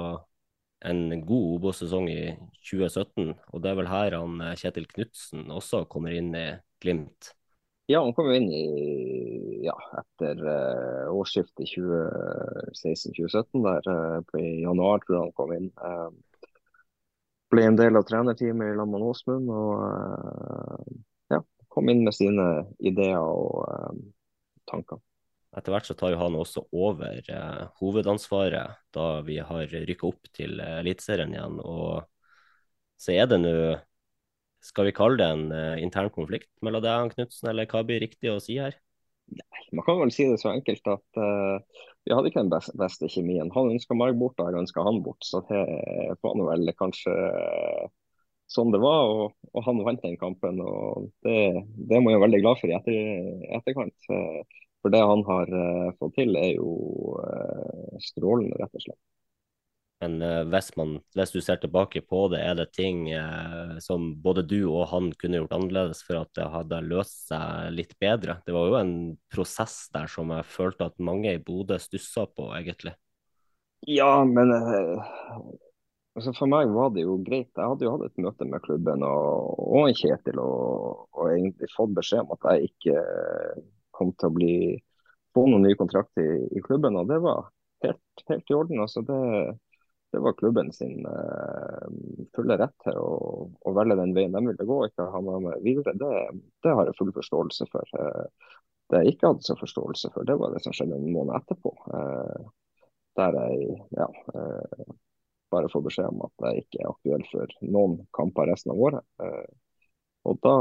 en 0.86 1.22
god 1.26 1.46
Obos-sesong 1.58 2.10
i 2.10 2.24
2017. 2.66 3.36
Og 3.54 3.62
det 3.62 3.72
er 3.72 3.78
vel 3.80 3.92
her 3.92 4.18
han 4.18 4.42
Kjetil 4.58 4.90
Knutsen 4.90 5.52
også 5.54 5.86
kommer 5.92 6.16
inn 6.18 6.34
i 6.36 6.48
Glimt. 6.82 7.36
Ja, 7.92 8.00
han 8.02 8.14
kom 8.16 8.30
jo 8.32 8.38
inn 8.40 8.48
i, 8.56 8.66
ja, 9.66 9.74
etter 10.00 10.40
uh, 10.46 11.12
årsskiftet 11.12 11.68
2016-2017. 11.74 13.62
der 13.66 14.40
I 14.40 14.62
januar 14.64 15.04
tror 15.04 15.18
jeg 15.18 15.24
han 15.26 15.36
kom 15.38 15.54
inn. 15.56 15.70
Uh, 15.76 16.10
ble 17.52 17.68
en 17.68 17.78
del 17.78 18.00
av 18.00 18.08
trenerteamet 18.08 18.72
i 18.72 18.78
Lamman 18.80 19.06
Åsmund. 19.06 19.52
Og 19.52 20.96
ja, 21.36 21.42
kom 21.74 21.92
inn 21.92 22.06
med 22.08 22.16
sine 22.16 22.48
ideer 22.80 23.20
og 23.20 23.68
tanker. 24.72 25.02
Etter 25.52 25.74
hvert 25.74 25.88
så 25.90 25.96
tar 26.00 26.14
jo 26.14 26.22
han 26.22 26.38
også 26.40 26.64
over 26.72 27.18
hovedansvaret 27.82 28.78
da 28.96 29.08
vi 29.28 29.36
har 29.44 29.68
rykka 29.68 30.08
opp 30.08 30.30
til 30.32 30.62
Eliteserien 30.64 31.34
igjen. 31.36 31.58
Og 31.60 32.06
så 33.02 33.18
er 33.18 33.28
det 33.28 33.42
nå 33.42 33.56
skal 34.62 34.88
vi 34.88 34.96
kalle 34.96 35.18
det 35.18 35.28
en 35.28 35.48
eh, 35.56 35.82
intern 35.84 36.12
konflikt 36.14 36.52
mellom 36.66 36.84
deg 36.86 37.08
og 37.08 37.16
Knutsen, 37.16 37.50
eller 37.52 37.70
hva 37.70 37.82
blir 37.86 38.02
riktig 38.04 38.30
å 38.30 38.42
si 38.44 38.60
her? 38.62 38.76
Nei, 39.32 39.64
Man 39.74 39.86
kan 39.88 39.98
vel 40.02 40.14
si 40.14 40.28
det 40.30 40.38
så 40.42 40.52
enkelt 40.52 40.86
at 40.92 41.20
uh, 41.22 41.58
vi 42.06 42.14
hadde 42.14 42.30
ikke 42.30 42.44
den 42.44 42.52
beste, 42.52 42.76
beste 42.78 43.10
kjemien. 43.10 43.50
Han 43.56 43.72
ønska 43.74 43.96
meg 43.98 44.20
bort, 44.20 44.38
og 44.38 44.50
jeg 44.52 44.62
ønska 44.62 44.86
han 44.86 45.02
bort. 45.06 45.24
Så 45.26 45.42
det 45.48 45.62
var 46.22 46.42
vel 46.52 46.74
kanskje 46.78 47.14
uh, 47.16 47.86
sånn 48.52 48.74
det 48.76 48.82
var. 48.84 49.08
Og, 49.08 49.38
og, 49.54 49.64
han 49.66 49.82
vant 49.88 50.04
den 50.04 50.20
kampen. 50.22 50.60
og 50.62 51.08
Det, 51.26 51.38
det 51.90 52.02
må 52.02 52.12
jeg 52.12 52.20
være 52.20 52.28
veldig 52.28 52.44
glad 52.44 52.62
for 52.62 52.74
i 52.74 52.76
etter, 52.78 53.00
etterkant. 53.62 54.12
For 54.82 54.94
det 54.94 55.02
han 55.06 55.22
har 55.28 55.50
fått 56.00 56.16
til, 56.18 56.34
er 56.40 56.56
jo 56.56 56.72
strålende, 58.02 58.58
rett 58.58 58.78
og 58.80 58.82
slett. 58.82 59.02
Men 60.02 60.18
uh, 60.22 60.42
hvis, 60.50 60.72
man, 60.78 60.96
hvis, 61.14 61.32
du 61.32 61.42
ser 61.46 61.60
tilbake 61.62 62.02
på 62.02 62.24
det, 62.34 62.42
er 62.42 62.56
det 62.58 62.72
ting 62.74 63.04
uh, 63.14 63.78
som 63.84 64.10
både 64.24 64.44
du 64.50 64.64
og 64.66 64.88
han 64.90 65.12
kunne 65.22 65.38
gjort 65.38 65.54
annerledes 65.54 66.02
for 66.08 66.24
at 66.24 66.32
det 66.38 66.48
hadde 66.50 66.82
løst 66.88 67.28
seg 67.30 67.70
litt 67.76 67.94
bedre? 68.02 68.40
Det 68.48 68.56
var 68.56 68.72
jo 68.72 68.80
en 68.80 68.96
prosess 69.34 69.84
der 69.94 70.10
som 70.10 70.34
jeg 70.34 70.48
følte 70.50 70.90
at 70.90 70.98
mange 70.98 71.36
i 71.36 71.42
Bodø 71.42 71.78
stussa 71.82 72.26
på, 72.26 72.50
egentlig. 72.58 72.96
Ja, 73.86 74.24
men 74.26 74.50
uh, 74.50 75.06
altså 76.18 76.34
for 76.38 76.50
meg 76.50 76.74
var 76.74 76.90
det 76.96 77.06
jo 77.06 77.20
greit. 77.22 77.52
Jeg 77.54 77.70
hadde 77.76 77.86
jo 77.86 77.94
hatt 77.94 78.08
et 78.10 78.26
møte 78.26 78.50
med 78.50 78.66
klubben 78.66 79.06
og, 79.06 79.54
og 79.62 79.94
Kjetil 80.02 80.42
og, 80.42 81.06
og, 81.14 81.28
egentlig 81.30 81.70
fått 81.76 81.94
beskjed 82.02 82.26
om 82.26 82.34
at 82.40 82.50
jeg 82.50 82.72
ikke 82.74 83.06
kom 84.02 84.16
til 84.18 84.32
å 84.32 84.36
bli, 84.36 84.54
få 85.38 85.48
noen 85.48 85.70
nye 85.70 85.80
kontrakter 85.80 86.26
i, 86.26 86.46
i 86.58 86.64
klubben, 86.66 86.98
og 87.00 87.08
det 87.14 87.22
var 87.24 87.52
helt, 87.86 88.26
helt 88.28 88.50
i 88.52 88.58
orden. 88.58 88.82
altså 88.84 89.06
det 89.08 89.22
det 90.12 90.20
var 90.20 90.34
klubben 90.34 90.72
sin 90.72 91.06
uh, 91.06 91.88
fulle 92.36 92.58
rett 92.60 92.74
til 92.84 92.98
å, 93.00 93.12
å, 93.48 93.74
velge 93.76 93.96
den 93.96 94.16
veien 94.16 94.34
de 94.36 94.42
ville 94.44 94.68
gå. 94.68 94.80
ikke 94.88 95.08
ha 95.14 95.22
meg 95.24 95.46
med 95.46 95.62
videre. 95.64 95.94
Det, 95.96 96.10
det, 96.66 96.74
har 96.76 96.90
jeg 96.90 96.98
full 96.98 97.14
forståelse 97.16 97.68
for. 97.72 97.94
Uh, 97.96 98.50
det 98.92 99.06
jeg 99.06 99.16
ikke 99.16 99.32
hadde 99.32 99.48
så 99.48 99.56
forståelse 99.56 100.12
for, 100.12 100.28
det 100.28 100.36
var 100.40 100.52
det 100.52 100.60
som 100.66 100.76
skjedde 100.76 100.98
en 101.00 101.14
måned 101.16 101.38
etterpå. 101.40 101.72
Uh, 101.94 102.52
der 103.20 103.36
jeg 103.36 103.78
ja, 103.92 104.06
bare 105.52 105.70
får 105.72 105.82
beskjed 105.84 106.14
om 106.14 106.22
at 106.24 106.46
jeg 106.48 106.62
ikke 106.62 106.78
er 106.80 106.92
aktuell 106.94 107.26
for 107.28 107.56
noen 107.68 107.98
kamper 108.16 108.48
resten 108.48 108.72
av 108.72 108.80
året. 108.80 109.04
og 110.24 110.38
da 110.48 110.54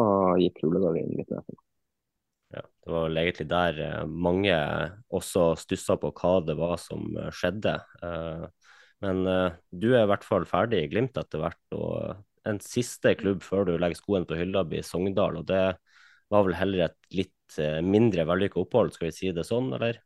gikk 0.43 0.59
rullegardinen 0.65 1.15
litt 1.21 1.31
ned. 1.31 1.61
Ja, 2.51 2.63
det 2.63 2.91
var 2.91 3.05
vel 3.07 3.21
egentlig 3.23 3.47
der 3.51 4.07
mange 4.11 4.57
også 5.15 5.53
stussa 5.61 5.95
på 6.01 6.11
hva 6.19 6.33
det 6.43 6.57
var 6.59 6.77
som 6.83 7.07
skjedde. 7.35 7.77
Uh, 8.03 8.49
men 9.01 9.23
du 9.71 9.93
er 9.95 10.03
i 10.03 10.09
hvert 10.11 10.27
fall 10.27 10.45
ferdig 10.45 10.83
i 10.85 10.89
Glimt 10.93 11.17
etter 11.17 11.41
hvert. 11.41 11.63
og 11.73 12.51
En 12.51 12.59
siste 12.61 13.15
klubb 13.17 13.41
før 13.47 13.65
du 13.69 13.77
legger 13.79 13.97
skoen 13.97 14.27
på 14.29 14.37
hylla 14.37 14.61
blir 14.69 14.85
Sogndal. 14.85 15.39
og 15.41 15.47
Det 15.49 15.63
var 16.29 16.45
vel 16.45 16.59
heller 16.59 16.91
et 16.91 16.99
litt 17.17 17.57
mindre 17.87 18.27
vellykka 18.29 18.61
opphold, 18.61 18.93
skal 18.93 19.09
vi 19.09 19.17
si 19.17 19.33
det 19.33 19.47
sånn, 19.49 19.73
eller? 19.79 20.03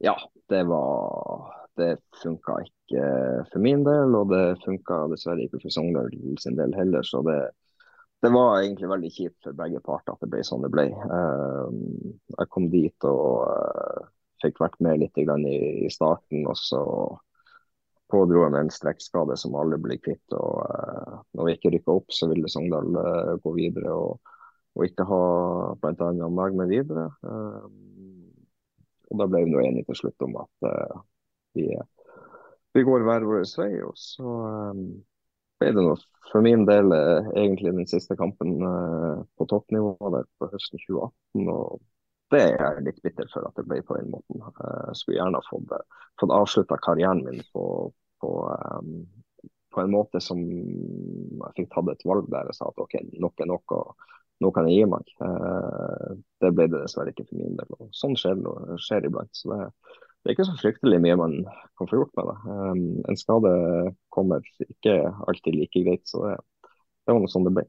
Ja, 0.00 0.16
det 0.48 0.62
var 0.70 1.56
Det 1.76 1.98
funka 2.22 2.56
ikke 2.64 3.04
for 3.52 3.62
min 3.62 3.84
del, 3.86 4.16
og 4.16 4.32
det 4.32 4.58
funka 4.64 5.04
dessverre 5.12 5.44
ikke 5.46 5.60
for 5.62 5.72
Sogndal 5.72 6.10
sin 6.42 6.56
del 6.58 6.74
heller. 6.76 7.04
så 7.06 7.22
det 7.24 7.38
det 8.20 8.30
var 8.30 8.60
egentlig 8.60 8.88
veldig 8.90 9.10
kjipt 9.14 9.46
for 9.46 9.56
begge 9.56 9.80
parter 9.84 10.12
at 10.12 10.24
det 10.24 10.30
ble 10.32 10.42
sånn 10.44 10.64
det 10.64 10.72
ble. 10.72 10.86
Uh, 10.92 11.68
jeg 12.36 12.50
kom 12.52 12.68
dit 12.72 13.06
og 13.08 13.46
uh, 13.48 14.08
fikk 14.44 14.60
vært 14.60 14.80
med 14.84 15.00
litt 15.00 15.20
i, 15.20 15.88
starten. 15.92 16.44
og 16.44 16.58
så 16.60 16.82
pådro 18.10 18.44
jeg 18.44 18.52
meg 18.52 18.66
en 18.66 18.74
strekkskade 18.74 19.36
som 19.40 19.56
alle 19.56 19.78
ble 19.80 19.96
kvitt. 20.04 20.36
og 20.36 20.58
uh, 20.68 21.20
Når 21.32 21.48
vi 21.48 21.56
ikke 21.56 21.72
rykka 21.76 21.96
opp, 22.02 22.12
så 22.12 22.28
ville 22.28 22.50
Sogndal 22.52 22.92
gå 23.40 23.54
videre 23.56 23.94
og, 23.96 24.34
og 24.76 24.84
ikke 24.84 25.08
ha 25.08 25.22
bl.a. 25.80 26.10
meg 26.28 26.58
med 26.60 26.74
videre. 26.74 27.08
Og 29.10 29.18
Da 29.18 29.26
ble 29.26 29.46
vi 29.48 29.64
enige 29.64 29.88
til 29.88 30.02
slutt 30.04 30.28
om 30.28 30.36
at 30.44 30.70
vi 31.56 31.72
vi 32.70 32.84
går 32.86 33.02
hver 33.02 33.24
vår 33.26 33.46
vei. 33.58 33.70
Og 33.82 33.96
så 33.98 34.34
ble 35.60 35.74
det 35.76 35.84
nå 35.84 35.94
for 36.30 36.44
min 36.44 36.66
del 36.68 36.92
uh, 36.94 37.30
egentlig 37.36 37.72
den 37.74 37.88
siste 37.90 38.16
kampen 38.18 38.60
uh, 38.62 39.22
på 39.38 39.46
toppnivå 39.50 39.96
der 40.14 40.28
på 40.38 40.50
høsten 40.52 40.80
2018. 40.86 41.48
og 41.48 41.80
det 42.30 42.42
er 42.46 42.60
jeg 42.62 42.84
litt 42.86 43.00
bitter 43.02 43.26
for 43.32 43.46
at 43.48 43.56
det 43.58 43.66
ble 43.66 43.80
på 43.82 43.96
den 43.96 44.12
måten. 44.12 44.38
Jeg 44.38 44.98
skulle 44.98 45.16
gjerne 45.18 45.40
fått, 45.48 45.72
fått 46.20 46.34
avslutta 46.34 46.78
karrieren 46.78 47.24
min 47.26 47.40
på, 47.50 47.64
på, 48.22 48.30
um, 48.78 49.00
på, 49.74 49.80
en 49.82 49.90
måte 49.90 50.22
som 50.22 50.38
jeg 50.38 51.56
fikk 51.56 51.72
tatt 51.74 51.90
et 51.90 52.06
valg 52.06 52.30
der 52.30 52.52
jeg 52.52 52.60
sa 52.60 52.68
at 52.70 52.78
OK, 52.84 52.94
nok 53.18 53.42
er 53.42 53.50
nok, 53.50 53.74
og 53.74 54.06
nå 54.46 54.52
kan 54.54 54.70
jeg 54.70 54.78
gi 54.78 54.86
meg. 54.92 55.10
Uh, 55.18 56.14
det 56.38 56.52
ble 56.54 56.68
det 56.70 56.84
dessverre 56.84 57.10
ikke 57.10 57.26
for 57.26 57.42
min 57.42 57.58
del. 57.58 57.74
og 57.80 57.90
Sånn 57.98 58.14
skjer, 58.14 58.38
skjer 58.78 59.10
iblant. 59.10 59.34
så 59.34 59.50
det, 59.56 59.66
det, 60.20 60.28
er 60.28 60.36
ikke 60.36 60.48
så 60.50 60.60
fryktelig 60.60 61.00
mye 61.02 61.18
man 61.18 61.36
kan 61.80 61.90
få 61.90 62.02
gjort 62.02 62.14
med 62.18 62.30
det. 62.30 62.38
Um, 62.46 62.86
en 63.08 63.18
skade 63.18 63.52
kommer 64.12 64.46
ikke 64.66 64.96
alltid 65.26 65.56
like 65.56 65.84
greit, 65.86 66.06
så 66.08 66.24
det, 66.26 66.38
det 67.06 67.14
var 67.14 67.22
noe 67.24 67.32
sånn 67.32 67.48
det 67.48 67.56
ble. 67.58 67.66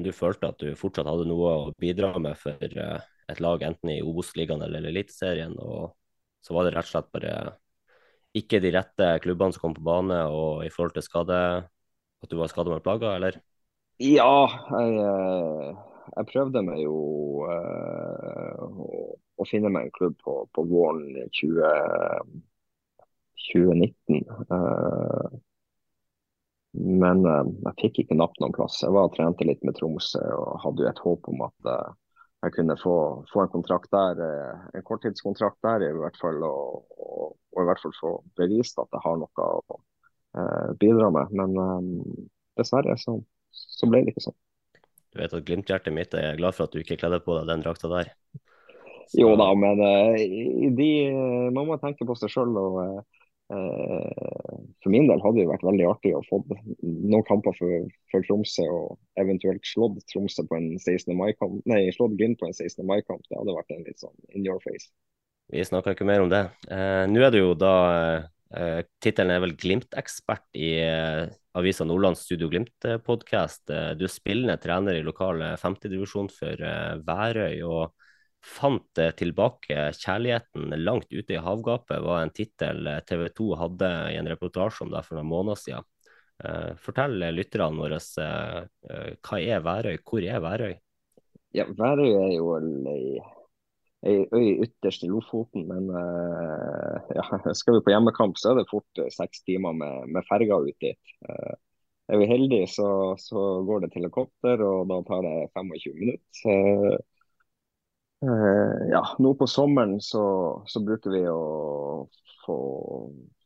Du 0.00 0.12
følte 0.16 0.48
at 0.48 0.62
du 0.62 0.72
fortsatt 0.78 1.08
hadde 1.10 1.28
noe 1.28 1.54
å 1.68 1.72
bidra 1.80 2.14
med 2.22 2.38
for 2.40 2.56
uh 2.56 3.00
et 3.30 3.40
lag 3.42 3.62
enten 3.62 3.92
i 3.92 4.00
Obos-ligaen 4.02 4.62
eller 4.64 4.88
Eliteserien. 4.90 5.56
Og 5.58 5.92
så 6.44 6.56
var 6.56 6.66
det 6.66 6.74
rett 6.76 6.88
og 6.88 6.94
slett 6.94 7.12
bare 7.14 7.34
ikke 8.36 8.60
de 8.62 8.72
rette 8.74 9.10
klubbene 9.24 9.54
som 9.54 9.64
kom 9.64 9.76
på 9.76 9.84
bane, 9.86 10.20
og 10.30 10.64
i 10.64 10.70
forhold 10.72 10.94
til 10.96 11.06
skade 11.06 11.38
At 12.20 12.28
du 12.28 12.36
var 12.36 12.50
skadet 12.52 12.74
med 12.74 12.82
plager, 12.84 13.14
eller? 13.16 13.38
Ja, 14.00 14.44
jeg, 14.76 14.96
eh, 15.00 15.78
jeg 16.16 16.28
prøvde 16.30 16.62
meg 16.66 16.82
jo 16.82 16.96
uh, 17.46 18.58
å, 18.60 18.88
å, 19.40 19.46
finne 19.48 19.70
meg 19.72 19.88
en 19.88 19.94
klubb 19.96 20.16
på, 20.24 20.36
på 20.54 20.64
våren 20.70 21.14
20, 21.36 22.42
2019. 23.50 24.24
Uh, 24.50 25.38
men 26.80 27.24
uh, 27.26 27.46
jeg 27.70 27.78
fikk 27.84 28.04
ikke 28.04 28.18
napp 28.18 28.36
noen 28.42 28.54
plass. 28.56 28.80
Jeg 28.84 28.94
var 28.94 29.10
og 29.10 29.16
trente 29.16 29.46
litt 29.48 29.64
med 29.66 29.78
Tromsø 29.78 30.22
og 30.36 30.60
hadde 30.64 30.86
jo 30.86 30.90
et 30.92 31.04
håp 31.06 31.30
om 31.32 31.46
at 31.48 31.72
jeg 32.40 32.54
kunne 32.56 32.76
få, 32.80 32.96
få, 33.28 33.42
en 33.42 33.52
kontrakt 33.52 33.90
der, 33.92 34.20
eh, 34.24 34.60
en 34.78 34.84
korttidskontrakt 34.88 35.58
der 35.66 35.82
i 35.84 35.90
hvert 35.92 36.16
fall, 36.16 36.38
og, 36.40 36.86
og, 36.96 37.34
og 37.52 37.60
i 37.60 37.66
hvert 37.68 37.82
fall 37.82 37.92
få 37.98 38.12
bevist 38.40 38.80
at 38.80 38.88
jeg 38.96 39.04
har 39.04 39.18
noe 39.20 39.48
å 39.52 39.80
bidra 40.80 41.10
med. 41.12 41.34
Men 41.36 42.00
dessverre 42.56 42.96
så, 43.02 43.18
så, 43.52 43.88
ble 43.90 44.06
det 44.06 44.14
ikke 44.14 44.24
sånn. 44.30 44.38
Du 45.10 45.20
vet 45.20 45.34
at 45.34 45.46
Glimt-hjertet 45.46 45.94
mitt 45.94 46.14
er 46.14 46.38
glad 46.38 46.54
for 46.56 46.68
at 46.68 46.74
du 46.74 46.82
ikke 46.82 46.98
kledde 47.00 47.22
på 47.24 47.34
deg 47.38 47.48
den 47.50 47.64
drakta 47.64 47.90
der? 47.90 48.12
Jo 49.18 49.32
da, 49.34 49.48
men 49.58 49.80
uh, 49.82 50.70
de, 50.78 50.90
man 51.50 51.66
må 51.66 51.80
tenke 51.82 52.06
på 52.06 52.14
seg 52.18 52.30
sjøl. 52.30 52.54
Og 52.60 53.02
Eh, 53.50 54.58
for 54.78 54.92
min 54.94 55.08
del 55.10 55.22
hadde 55.24 55.40
det 55.40 55.48
vært 55.48 55.64
veldig 55.66 55.86
artig 55.90 56.12
å 56.14 56.22
få 56.28 56.38
noen 56.46 57.24
kamper 57.26 57.54
for, 57.58 57.88
for, 58.12 58.22
Tromsø 58.28 58.66
og 58.70 58.98
eventuelt 59.18 59.64
slått 59.66 60.04
Tromsø 60.12 60.44
på 60.46 60.58
en 60.58 60.68
16. 60.78 61.10
mai-kamp. 61.18 61.58
Nei, 61.70 61.82
slått 61.96 62.14
Glimt 62.20 62.38
på 62.38 62.46
en 62.46 62.54
16. 62.54 62.84
mai-kamp. 62.86 63.24
Det 63.26 63.38
hadde 63.40 63.56
vært 63.56 63.74
en 63.74 63.86
litt 63.88 64.02
sånn 64.02 64.14
in 64.30 64.46
your 64.46 64.62
face. 64.62 64.92
Vi 65.50 65.66
snakker 65.66 65.96
ikke 65.96 66.06
mer 66.06 66.22
om 66.22 66.30
det. 66.30 66.44
Eh, 66.70 67.04
Nå 67.10 67.24
er 67.26 67.34
du 67.34 67.40
jo 67.40 67.56
da 67.58 67.74
eh, 68.54 68.84
Tittelen 69.02 69.34
er 69.34 69.42
vel 69.42 69.56
Glimt-ekspert 69.58 70.46
i 70.54 70.76
eh, 70.84 71.24
avisa 71.58 71.86
Nordlands 71.86 72.24
Studio 72.26 72.48
Glimt-podkast. 72.52 73.70
Eh, 73.70 73.90
du 73.98 74.06
er 74.06 74.12
spillende 74.12 74.58
trener 74.62 74.98
i 74.98 75.06
lokale 75.06 75.54
femtedivisjon 75.60 76.30
for 76.34 76.66
eh, 76.66 77.00
Værøy. 77.06 77.62
og 77.66 77.96
fant 78.40 78.96
tilbake 79.20 79.90
kjærligheten 80.00 80.72
langt 80.80 81.10
ute 81.12 81.34
i 81.34 81.40
havgapet, 81.44 81.98
var 82.00 82.22
en 82.22 82.30
tittel 82.32 82.88
TV 83.04 83.26
2 83.36 83.48
hadde 83.60 83.90
i 84.14 84.16
en 84.16 84.30
reportasje 84.32 84.86
om 84.86 84.94
det 84.94 85.02
for 85.04 85.18
noen 85.18 85.28
måneder 85.28 85.60
siden. 85.60 85.88
Eh, 86.44 86.70
fortell 86.80 87.20
lytterne 87.34 87.76
våre 87.76 87.98
eh, 88.00 88.60
eh, 88.88 89.10
hva 89.20 89.40
er 89.40 89.64
Værøy, 89.64 89.98
hvor 90.06 90.24
er 90.24 90.40
Værøy? 90.40 90.78
Ja, 91.56 91.66
Værøy 91.76 92.14
er 92.14 92.32
jo 92.32 92.54
ei, 92.88 93.18
ei 94.06 94.22
øy 94.32 94.62
ytterst 94.64 95.04
i 95.04 95.10
Lofoten, 95.10 95.66
men 95.68 95.90
ja, 97.18 97.24
skal 97.52 97.76
vi 97.76 97.84
på 97.84 97.92
hjemmekamp, 97.92 98.38
så 98.40 98.52
er 98.52 98.60
det 98.60 98.70
fort 98.70 99.02
seks 99.12 99.44
timer 99.44 99.76
med, 99.76 100.08
med 100.14 100.26
ferga 100.28 100.60
ut 100.64 100.76
dit. 100.80 101.16
Er 102.10 102.18
vi 102.18 102.26
heldige, 102.26 102.66
så, 102.66 103.14
så, 103.18 103.62
går 103.62 103.84
det 103.84 103.92
til 103.92 104.02
helikopter, 104.02 104.62
og 104.66 104.88
da 104.90 104.98
tar 105.06 105.20
det 105.26 105.34
25 105.54 105.98
minutter. 106.00 106.96
Ja, 108.90 109.04
nå 109.22 109.34
på 109.38 109.46
sommeren 109.48 110.00
så, 110.04 110.24
så, 110.66 110.82
bruker 110.84 111.14
vi 111.14 111.22
å 111.30 112.08
få, 112.42 112.56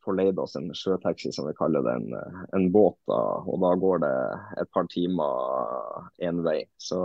få 0.04 0.14
oss 0.42 0.56
en 0.56 0.72
sjøtaxi, 0.74 1.32
som 1.32 1.46
vi 1.46 1.54
kaller 1.58 1.84
det, 1.84 1.94
en, 2.00 2.40
en 2.56 2.70
båt. 2.72 2.96
Da, 3.06 3.20
og 3.44 3.60
da 3.62 3.74
går 3.84 4.02
det 4.06 4.14
et 4.62 4.72
par 4.72 4.88
timer 4.90 6.08
én 6.24 6.40
vei. 6.46 6.62
Så 6.80 7.04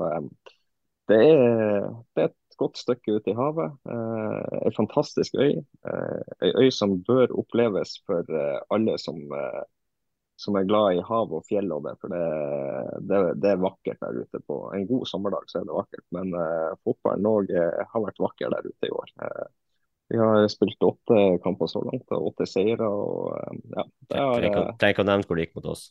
det, 1.12 1.20
er, 1.20 1.90
det, 2.16 2.30
er, 2.30 2.34
godt 2.60 2.80
stykke 2.80 3.18
ute 3.18 3.32
i 3.32 3.38
havet. 3.38 3.76
Eh, 3.90 4.56
en 4.68 4.76
fantastisk 4.76 5.36
øy. 5.40 5.60
Eh, 5.60 6.22
en 6.48 6.64
øy 6.64 6.72
som 6.76 6.98
bør 7.08 7.34
oppleves 7.42 7.98
for 8.08 8.28
alle 8.70 8.98
som 9.02 9.20
uh, 9.34 9.64
som 10.40 10.56
er 10.56 10.68
glad 10.70 10.96
i 10.96 11.02
hav 11.04 11.34
og 11.36 11.44
fjell 11.50 11.72
og 11.76 11.84
det. 11.84 11.96
For 12.00 12.14
det, 12.14 12.26
det, 13.10 13.18
det, 13.44 13.50
er 13.52 13.64
vakkert 13.64 14.00
der 14.00 14.22
ute. 14.22 14.40
På 14.48 14.62
en 14.76 14.86
god 14.88 15.08
sommerdag 15.12 15.50
så 15.52 15.60
er 15.60 15.66
det 15.68 15.76
vakkert. 15.76 16.06
Men 16.16 16.36
uh, 16.36 16.76
fotballen 16.88 17.28
òg 17.28 17.52
uh, 17.52 17.82
har 17.92 18.06
vært 18.06 18.22
vakker 18.24 18.54
der 18.56 18.70
ute 18.70 18.88
i 18.88 18.94
år. 19.02 19.12
Vi 20.10 20.18
har 20.18 20.48
spilt 20.50 20.82
åtte 20.88 21.18
kamper 21.44 21.70
så 21.70 21.84
langt 21.86 22.16
og 22.16 22.32
åtte 22.32 22.48
seire. 22.50 22.88
og 22.88 23.36
ja, 23.76 23.84
Tenk 24.80 25.04
å 25.04 25.06
nevne 25.06 25.28
hvor 25.28 25.38
det 25.38 25.50
gikk 25.50 25.60
mot 25.60 25.68
oss. 25.76 25.90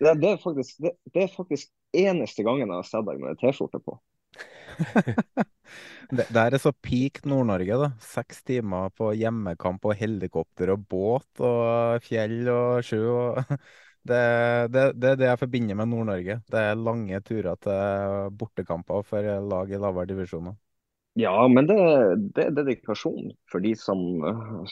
Det, 0.00 0.14
det, 0.18 0.32
er 0.32 0.40
faktisk, 0.40 0.80
det, 0.82 0.96
det, 1.12 1.26
er 1.26 1.36
faktisk 1.36 1.70
eneste 1.92 2.42
gangen 2.46 2.70
jeg 2.70 2.78
har 2.80 2.88
sett 2.88 3.06
deg 3.06 3.20
med 3.22 3.38
T-skjorte 3.38 3.82
på. 3.84 3.98
det, 6.16 6.26
der 6.32 6.54
er 6.54 6.60
så 6.60 6.72
peak 6.72 7.22
Nord-Norge, 7.28 7.78
da. 7.84 7.90
Seks 8.02 8.42
timer 8.48 8.92
på 8.96 9.12
hjemmekamp 9.18 9.84
og 9.88 9.96
helikopter 9.98 10.74
og 10.74 10.84
båt 10.90 11.42
og 11.44 12.02
fjell 12.06 12.48
og 12.52 12.82
sjø. 12.86 13.02
Og 13.12 13.54
det, 14.08 14.24
det, 14.72 14.88
det, 14.96 15.12
er 15.12 15.20
det 15.20 15.30
jeg 15.30 15.42
forbinder 15.44 15.78
med 15.78 15.92
Nord-Norge. 15.92 16.40
Det 16.50 16.66
er 16.66 16.82
lange 16.88 17.22
turer 17.26 17.60
til 17.62 18.36
bortekamper 18.40 19.06
for 19.06 19.32
lag 19.52 19.72
i 19.72 19.80
lavere 19.80 20.10
divisjoner. 20.12 20.58
Ja, 21.20 21.34
men 21.48 21.66
det, 21.68 21.76
det, 22.32 22.46
er 22.46 22.54
dedikasjon 22.56 23.34
for 23.52 23.60
de 23.60 23.74
som, 23.76 24.00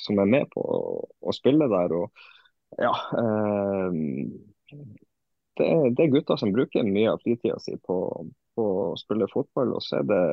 som 0.01 0.21
er 0.23 0.29
med 0.29 0.47
på 0.55 0.63
å, 0.65 0.79
å 1.21 1.35
spille 1.37 1.69
der. 1.69 1.93
Og 1.93 2.81
ja, 2.81 2.95
eh, 3.21 3.99
det, 5.61 5.67
det, 5.97 6.07
er 6.07 6.15
gutter 6.15 6.41
som 6.41 6.55
bruker 6.55 6.87
mye 6.87 7.13
av 7.13 7.21
fritida 7.25 7.59
si 7.61 7.77
på, 7.85 7.99
på 8.61 8.67
å 8.93 8.99
spille 9.01 9.31
fotball. 9.33 9.75
Og 9.79 9.85
så 9.85 10.01
er 10.01 10.09
det, 10.11 10.25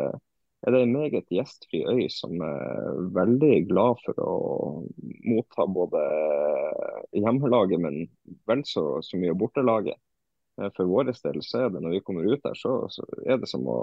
er 0.68 0.76
det 0.76 0.84
en 0.84 0.96
meget 0.96 1.32
gjestfri 1.34 1.84
øy 1.88 2.08
som 2.14 2.36
er 2.44 3.00
veldig 3.16 3.54
glad 3.72 4.04
for 4.04 4.20
å 4.24 4.34
motta 5.28 5.68
både 5.72 6.04
hjemmelaget, 7.16 7.82
men 7.82 8.04
vel 8.50 8.66
så, 8.68 9.00
så 9.06 9.20
mye 9.22 9.38
bortelaget. 9.38 10.00
Eh, 10.62 10.72
for 10.76 10.90
vår 10.90 11.12
del 11.12 11.40
så 11.46 11.66
er 11.66 11.72
det 11.74 11.84
når 11.84 11.98
vi 11.98 12.04
kommer 12.06 12.28
ut 12.28 12.44
der, 12.44 12.58
så, 12.58 12.80
så 12.92 13.06
er 13.26 13.40
det 13.42 13.50
som 13.50 13.66
å 13.70 13.78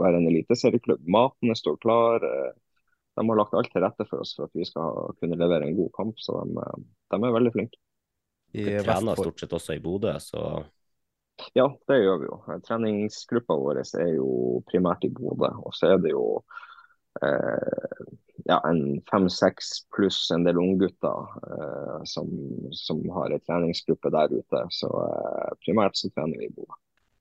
være 0.00 0.20
en 0.20 0.28
eliteserieklubb. 0.32 1.06
Matene 1.08 1.56
står 1.58 1.78
klar. 1.84 2.24
Eh, 2.24 2.50
de 3.18 3.26
har 3.28 3.36
lagt 3.36 3.54
alt 3.58 3.70
til 3.72 3.84
rette 3.84 4.06
for 4.08 4.24
oss 4.24 4.32
for 4.36 4.48
at 4.48 4.56
vi 4.56 4.64
skal 4.64 5.14
kunne 5.20 5.38
levere 5.38 5.68
en 5.68 5.76
god 5.76 5.92
kamp. 5.96 6.20
Så 6.22 6.40
de, 6.48 6.66
de 7.12 7.18
er 7.20 7.38
veldig 7.38 7.54
flinke. 7.56 7.80
De 8.50 8.76
trener 8.82 9.18
stort 9.18 9.42
sett 9.42 9.52
også 9.54 9.76
i 9.76 9.82
Bodø, 9.82 10.14
så 10.22 10.64
ja, 11.54 11.66
det 11.88 12.00
gjør 12.00 12.18
vi 12.20 12.28
jo. 12.28 12.40
Treningsgruppa 12.66 13.56
vår 13.58 13.82
er 13.84 14.12
jo 14.16 14.60
primært 14.70 15.06
i 15.06 15.12
Bodø. 15.14 15.52
Og 15.64 15.76
så 15.76 15.94
er 15.94 16.02
det 16.02 16.12
jo 16.14 16.24
eh, 17.22 18.04
ja, 18.48 18.60
en 18.64 19.00
fem-seks 19.10 19.72
pluss 19.94 20.22
en 20.34 20.46
del 20.46 20.60
unggutter 20.60 21.32
eh, 21.46 21.98
som, 22.08 22.30
som, 22.76 23.02
har 23.16 23.32
en 23.34 23.42
treningsgruppe 23.46 24.12
der 24.14 24.36
ute. 24.36 24.62
Så 24.74 24.90
eh, 25.06 25.50
primært 25.64 25.98
så 26.00 26.12
trener 26.14 26.40
vi 26.40 26.50
i 26.50 26.54
Bodø. 26.54 26.78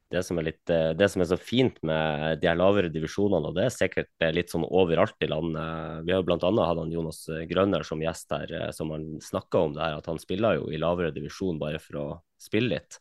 Det 0.09 0.23
som, 0.25 0.39
litt, 0.41 0.63
eh, 0.73 0.91
det 0.97 1.05
som, 1.13 1.21
er 1.21 1.29
så 1.29 1.37
fint 1.37 1.75
med 1.85 2.39
de 2.41 2.49
her 2.49 2.57
lavere 2.57 2.89
divisjonene, 2.89 3.51
og 3.51 3.57
det 3.59 3.67
er 3.67 3.75
sikkert 3.75 4.25
litt 4.33 4.49
sånn 4.49 4.65
overalt 4.65 5.21
i 5.21 5.29
landet 5.29 6.07
Vi 6.07 6.15
har 6.15 6.25
bl.a. 6.25 6.39
hatt 6.39 6.95
Jonas 6.95 7.27
Grønner 7.51 7.85
som 7.85 8.01
gjest 8.01 8.33
her, 8.33 8.55
eh, 8.57 8.71
som 8.73 8.89
han 8.95 9.11
snakka 9.21 9.67
om 9.67 9.77
det 9.77 9.85
her, 9.85 9.99
at 9.99 10.09
han 10.09 10.21
spiller 10.21 10.57
jo 10.57 10.71
i 10.73 10.81
lavere 10.81 11.13
divisjon 11.13 11.61
bare 11.61 11.81
for 11.83 12.01
å 12.01 12.07
spille 12.41 12.73
litt. 12.73 12.97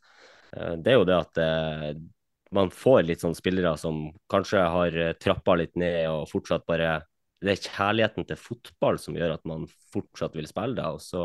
Eh, 0.57 0.75
det 0.81 0.93
er 0.93 0.99
jo 0.99 1.07
det 1.09 1.19
at 1.19 1.41
eh, 1.43 1.93
man 2.57 2.73
får 2.73 3.05
litt 3.05 3.25
sånn 3.25 3.37
spillere 3.37 3.75
som 3.81 4.07
kanskje 4.33 4.65
har 4.75 4.97
eh, 4.97 5.15
trappa 5.21 5.57
litt 5.59 5.77
ned 5.81 6.07
og 6.11 6.29
fortsatt 6.31 6.67
bare 6.69 6.99
Det 7.39 7.53
er 7.53 7.67
kjærligheten 7.69 8.27
til 8.27 8.41
fotball 8.41 8.99
som 8.99 9.15
gjør 9.15 9.37
at 9.37 9.45
man 9.47 9.69
fortsatt 9.93 10.35
vil 10.35 10.49
spille 10.51 10.75
det. 10.75 10.87
Og 10.91 10.99
så 11.03 11.23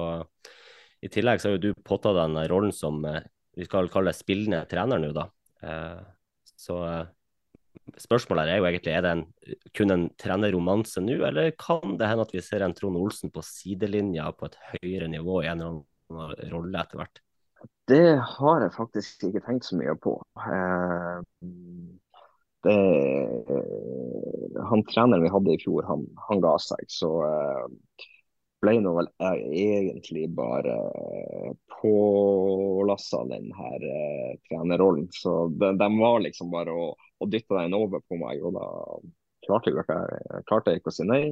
I 1.02 1.10
tillegg 1.10 1.42
så 1.42 1.50
har 1.50 1.56
jo 1.58 1.64
du 1.64 1.82
påtatt 1.82 2.14
deg 2.14 2.36
den 2.36 2.50
rollen 2.52 2.76
som 2.76 3.02
vi 3.02 3.66
skal 3.66 3.90
kalle 3.90 4.14
spillende 4.14 4.62
trener 4.70 5.02
nå, 5.02 5.10
da. 5.10 5.26
Så 6.54 6.78
spørsmålet 7.98 8.52
er 8.52 8.62
jo 8.62 8.68
egentlig 8.70 8.94
er 8.94 9.02
det 9.02 9.16
en, 9.16 9.26
kun 9.74 9.96
en 9.96 10.06
trenerromanse 10.22 11.02
nå, 11.02 11.18
eller 11.26 11.50
kan 11.58 11.98
det 11.98 12.12
hende 12.12 12.28
at 12.28 12.38
vi 12.38 12.46
ser 12.46 12.62
en 12.62 12.78
Trond 12.78 13.02
Olsen 13.02 13.34
på 13.34 13.42
sidelinja 13.46 14.30
på 14.38 14.52
et 14.52 14.62
høyere 14.70 15.10
nivå 15.10 15.42
i 15.42 15.50
en 15.50 15.66
eller 15.66 15.82
annen 15.82 16.54
rolle 16.54 16.86
etter 16.86 17.02
hvert? 17.02 17.24
Det 17.88 18.16
har 18.38 18.62
jeg 18.64 18.74
faktisk 18.78 19.26
ikke 19.28 19.44
tenkt 19.44 19.68
så 19.68 19.78
mye 19.80 19.96
på. 20.00 20.16
Eh, 20.40 21.18
det, 22.64 22.76
han 24.70 24.84
treneren 24.88 25.26
vi 25.26 25.32
hadde 25.34 25.54
i 25.54 25.60
fjor, 25.60 25.84
han, 25.90 26.06
han 26.30 26.44
ga 26.44 26.54
seg. 26.64 26.86
Så 26.88 27.10
eh, 27.28 28.06
ble 28.64 28.78
nå 28.80 28.94
vel 28.96 29.10
egentlig 29.20 30.30
bare 30.38 30.78
pålassa 31.82 33.26
den 33.34 33.52
her 33.58 33.88
eh, 33.90 34.32
trenerrollen. 34.48 35.10
Så 35.12 35.50
de, 35.60 35.74
var 36.00 36.24
liksom 36.24 36.54
bare 36.56 36.72
å, 36.72 36.94
å 36.96 37.28
dytte 37.28 37.60
den 37.60 37.76
over 37.76 38.04
på 38.08 38.20
meg, 38.22 38.40
og 38.48 38.56
da 38.56 38.70
klarte 39.44 39.74
jeg, 39.74 39.84
jeg 39.92 40.80
ikke 40.80 40.94
å 40.94 40.96
si 40.96 41.10
nei. 41.10 41.26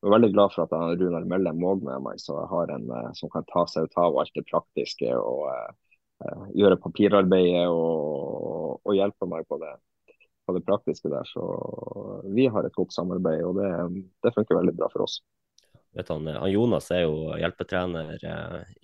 Jeg 0.00 0.08
er 0.08 0.14
veldig 0.14 0.30
glad 0.32 0.54
for 0.54 0.64
at 0.64 0.72
jeg 0.72 1.00
Runar 1.02 1.26
Melle 1.28 1.52
Måg 1.52 1.82
med 1.84 2.00
meg, 2.06 2.20
så 2.22 2.38
jeg 2.38 2.48
har 2.54 2.70
en 2.72 2.86
eh, 2.96 3.10
som 3.18 3.32
kan 3.32 3.44
ta 3.50 3.66
seg 3.68 3.84
ut 3.84 3.98
av 4.00 4.16
alt 4.22 4.32
det 4.36 4.46
praktiske 4.48 5.10
og 5.12 5.42
uh, 5.52 6.46
gjøre 6.56 6.78
papirarbeidet 6.80 7.66
og, 7.68 8.80
og, 8.80 8.94
hjelpe 8.96 9.28
meg 9.28 9.44
på 9.48 9.58
det, 9.60 9.74
på 10.48 10.56
det 10.56 10.64
praktiske 10.64 11.12
der. 11.12 11.28
Så 11.28 11.44
vi 12.32 12.48
har 12.48 12.64
et 12.64 12.76
godt 12.76 12.96
samarbeid, 12.96 13.44
og 13.44 13.60
det, 13.60 13.68
det 14.24 14.32
funker 14.36 14.60
veldig 14.62 14.76
bra 14.80 14.88
for 14.94 15.08
oss 15.08 15.20
vet 15.90 16.06
han, 16.12 16.28
han 16.38 16.52
Jonas 16.52 16.86
er 16.94 17.00
jo 17.02 17.32
hjelpetrener 17.34 18.20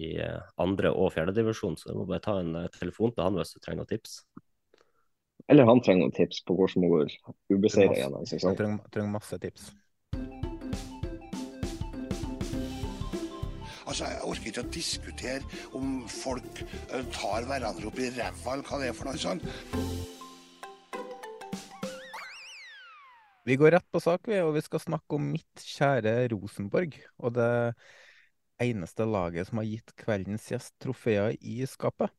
i 0.03 0.09
andre- 0.59 0.91
og 0.91 1.13
fjerdedivisjon, 1.15 1.77
så 1.79 1.93
du 1.93 2.01
må 2.01 2.07
bare 2.09 2.25
ta 2.25 2.35
en 2.43 2.65
telefon 2.75 3.13
til 3.15 3.23
han 3.23 3.39
hvis 3.39 3.55
du 3.55 3.61
trenger 3.61 3.85
noen 3.85 3.93
tips. 3.93 4.17
Eller 5.47 5.69
han 5.69 5.83
trenger 5.87 6.03
noen 6.07 6.17
tips 6.17 6.43
på 6.47 6.57
hvordan 6.59 6.83
man 6.83 6.93
går 6.97 7.13
ubeseira 7.55 7.95
gjennom 7.95 8.25
sesongen. 8.27 8.33
sesong. 8.33 8.57
Trenger, 8.59 8.89
trenger 8.91 9.13
masse 9.15 9.39
tips. 9.43 9.69
Altså, 13.87 14.09
Jeg 14.11 14.23
orker 14.27 14.51
ikke 14.51 14.65
å 14.65 14.73
diskutere 14.75 15.61
om 15.79 16.01
folk 16.11 16.63
tar 17.15 17.47
hverandre 17.47 17.87
opp 17.91 18.01
i 18.03 18.11
ræva 18.17 18.57
eller 18.57 18.67
hva 18.67 18.81
det 18.83 18.91
er 18.91 18.97
for 18.99 19.11
noe 19.11 19.21
sånt. 19.21 19.47
Vi 23.47 23.55
går 23.55 23.77
rett 23.77 23.87
på 23.95 24.03
sak, 24.03 24.27
og 24.43 24.57
vi 24.57 24.65
skal 24.65 24.83
snakke 24.83 25.19
om 25.21 25.31
mitt 25.37 25.63
kjære 25.63 26.17
Rosenborg. 26.33 26.97
Og 27.23 27.37
det 27.37 27.53
eneste 28.63 29.07
laget 29.07 29.47
som 29.47 29.61
har 29.61 29.69
gitt 29.69 29.93
kveldens 30.01 30.49
gjest 30.51 30.75
trofeer 30.83 31.37
i 31.39 31.61
skapet. 31.71 32.11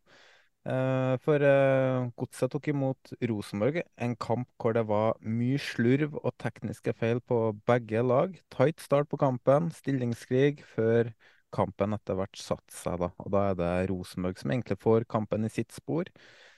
Eh, 0.68 1.14
for 1.24 1.44
eh, 1.48 2.08
Godset 2.20 2.52
tok 2.52 2.68
imot 2.72 3.14
Rosenborg, 3.30 3.82
en 4.04 4.16
kamp 4.20 4.50
hvor 4.60 4.76
det 4.76 4.84
var 4.90 5.16
mye 5.24 5.60
slurv 5.60 6.18
og 6.20 6.34
tekniske 6.44 6.96
feil 6.96 7.22
på 7.24 7.40
begge 7.68 8.04
lag. 8.04 8.36
Tight 8.52 8.84
start 8.84 9.08
på 9.12 9.20
kampen, 9.22 9.72
stillingskrig, 9.76 10.64
før 10.76 11.14
kampen 11.54 11.96
etter 11.96 12.18
hvert 12.18 12.40
satt 12.40 12.66
seg. 12.74 13.00
Da. 13.02 13.12
Og 13.24 13.32
da 13.34 13.44
er 13.52 13.58
det 13.60 13.72
Rosenborg 13.92 14.40
som 14.42 14.54
egentlig 14.54 14.80
får 14.84 15.08
kampen 15.12 15.48
i 15.48 15.52
sitt 15.54 15.74
spor. 15.76 16.10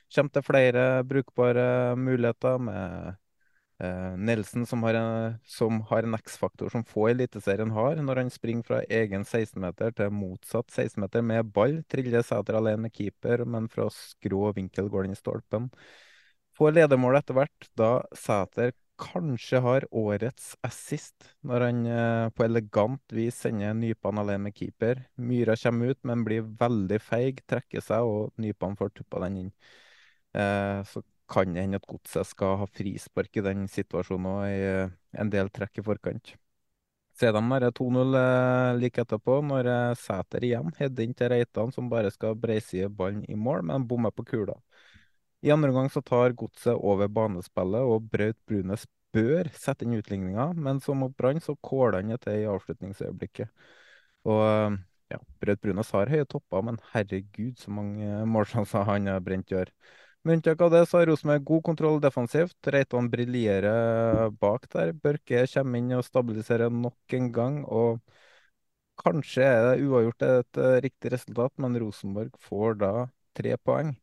Kommer 0.09 0.33
til 0.33 0.45
flere 0.45 0.85
brukbare 1.05 1.95
muligheter 1.99 2.57
med 2.65 3.11
eh, 3.83 4.17
Nelson, 4.17 4.65
som 4.65 4.83
har 4.87 4.97
en, 4.97 5.37
en 5.99 6.17
X-faktor 6.17 6.73
som 6.73 6.85
få 6.87 7.09
i 7.09 7.13
Eliteserien 7.13 7.71
har, 7.75 8.01
når 8.01 8.23
han 8.23 8.33
springer 8.33 8.65
fra 8.65 8.81
egen 8.89 9.25
16-meter 9.25 9.93
til 9.99 10.13
motsatt 10.15 10.73
16-meter 10.73 11.25
med 11.25 11.53
ball. 11.53 11.81
Triller 11.89 12.25
Sæter 12.25 12.57
alene 12.57 12.87
med 12.87 12.95
keeper, 12.95 13.45
men 13.45 13.69
fra 13.69 13.89
skrå 13.93 14.49
vinkel 14.57 14.89
går 14.89 15.05
den 15.05 15.17
i 15.17 15.21
stolpen. 15.21 15.69
Får 16.57 16.73
ledermål 16.75 17.21
etter 17.21 17.37
hvert, 17.37 17.69
da 17.77 17.91
Sæter 18.17 18.73
kanskje 18.99 19.61
har 19.63 19.85
årets 19.95 20.51
assist, 20.67 21.29
når 21.47 21.65
han 21.65 21.83
uh, 21.87 22.31
på 22.35 22.45
elegant 22.45 23.15
vis 23.15 23.39
sender 23.45 23.77
Nypan 23.77 24.21
alene 24.21 24.49
med 24.49 24.57
keeper. 24.57 25.05
Myra 25.17 25.55
kommer 25.59 25.93
ut, 25.93 26.01
men 26.07 26.25
blir 26.27 26.49
veldig 26.59 26.99
feig, 27.03 27.43
trekker 27.49 27.83
seg, 27.83 28.03
og 28.03 28.35
Nypan 28.43 28.75
får 28.79 28.93
tuppa 28.97 29.23
den 29.25 29.39
inn. 29.45 29.53
Uh, 30.35 30.83
så 30.85 31.01
kan 31.29 31.53
det 31.53 31.63
hende 31.63 31.79
at 31.79 31.87
Godset 31.89 32.27
skal 32.27 32.57
ha 32.61 32.67
frispark 32.73 33.37
i 33.37 33.45
den 33.45 33.67
situasjonen 33.71 34.29
og 34.29 34.45
i 34.49 34.61
eh, 34.65 34.93
en 35.21 35.31
del 35.33 35.51
trekk 35.53 35.81
i 35.81 35.85
forkant. 35.85 36.33
Så 37.19 37.27
er 37.27 37.35
de 37.35 37.41
bare 37.51 37.71
2-0 37.75 38.17
eh, 38.17 38.77
like 38.79 39.03
etterpå, 39.03 39.39
når 39.45 39.69
eh, 39.73 39.97
Sæter 39.99 40.45
igjen 40.47 40.73
header 40.79 41.05
inn 41.05 41.15
til 41.17 41.31
Reitan, 41.33 41.73
som 41.75 41.89
bare 41.91 42.11
skal 42.15 42.37
breise 42.39 42.89
ballen 42.89 43.25
i 43.29 43.37
mål, 43.37 43.65
men 43.69 43.87
bommer 43.87 44.13
på 44.15 44.25
kula. 44.31 44.55
I 45.41 45.51
andre 45.51 45.69
omgang 45.71 45.89
så 45.89 46.01
tar 46.01 46.35
Godset 46.35 46.75
over 46.75 47.07
banespillet, 47.07 47.87
og 47.87 48.09
Braut 48.11 48.37
Brunes 48.49 48.85
bør 49.15 49.49
sette 49.55 49.85
inn 49.85 49.97
utligninga, 49.97 50.51
men 50.55 50.81
som 50.83 50.99
mot 51.03 51.15
Brann 51.17 51.39
så 51.41 51.55
kåler 51.65 52.01
han 52.01 52.13
det 52.13 52.19
til 52.25 52.43
i 52.43 52.49
avslutningsøyeblikket. 52.49 53.49
Og 54.27 54.77
ja, 55.09 55.19
Braut 55.41 55.61
Brunes 55.63 55.91
har 55.95 56.11
høye 56.11 56.27
topper, 56.29 56.65
men 56.67 56.77
herregud 56.91 57.57
så 57.61 57.71
mange 57.73 58.21
målsjanser 58.29 58.85
han 58.89 59.09
har 59.09 59.23
brent 59.25 59.51
i 59.53 59.59
år. 59.63 59.71
Med 60.27 60.35
unntak 60.35 60.61
av 60.61 60.73
det 60.73 60.81
så 60.89 60.99
har 60.99 61.07
Rosenborg 61.07 61.45
god 61.47 61.63
kontroll 61.69 62.01
defensivt. 62.03 62.57
Reitan 62.67 63.07
briljerer 63.09 64.33
bak 64.35 64.67
der. 64.73 64.91
Børke 64.91 65.45
kommer 65.53 65.79
inn 65.79 65.93
og 65.95 66.03
stabiliserer 66.03 66.73
nok 66.73 67.15
en 67.15 67.29
gang. 67.31 67.61
og 67.65 68.01
Kanskje 68.99 69.45
er 69.47 69.61
det 69.63 69.85
uavgjort 69.87 70.25
et 70.27 70.59
uh, 70.59 70.75
riktig 70.83 71.13
resultat, 71.13 71.53
men 71.63 71.77
Rosenborg 71.79 72.35
får 72.43 72.75
da 72.81 72.91
tre 73.39 73.55
poeng. 73.63 73.93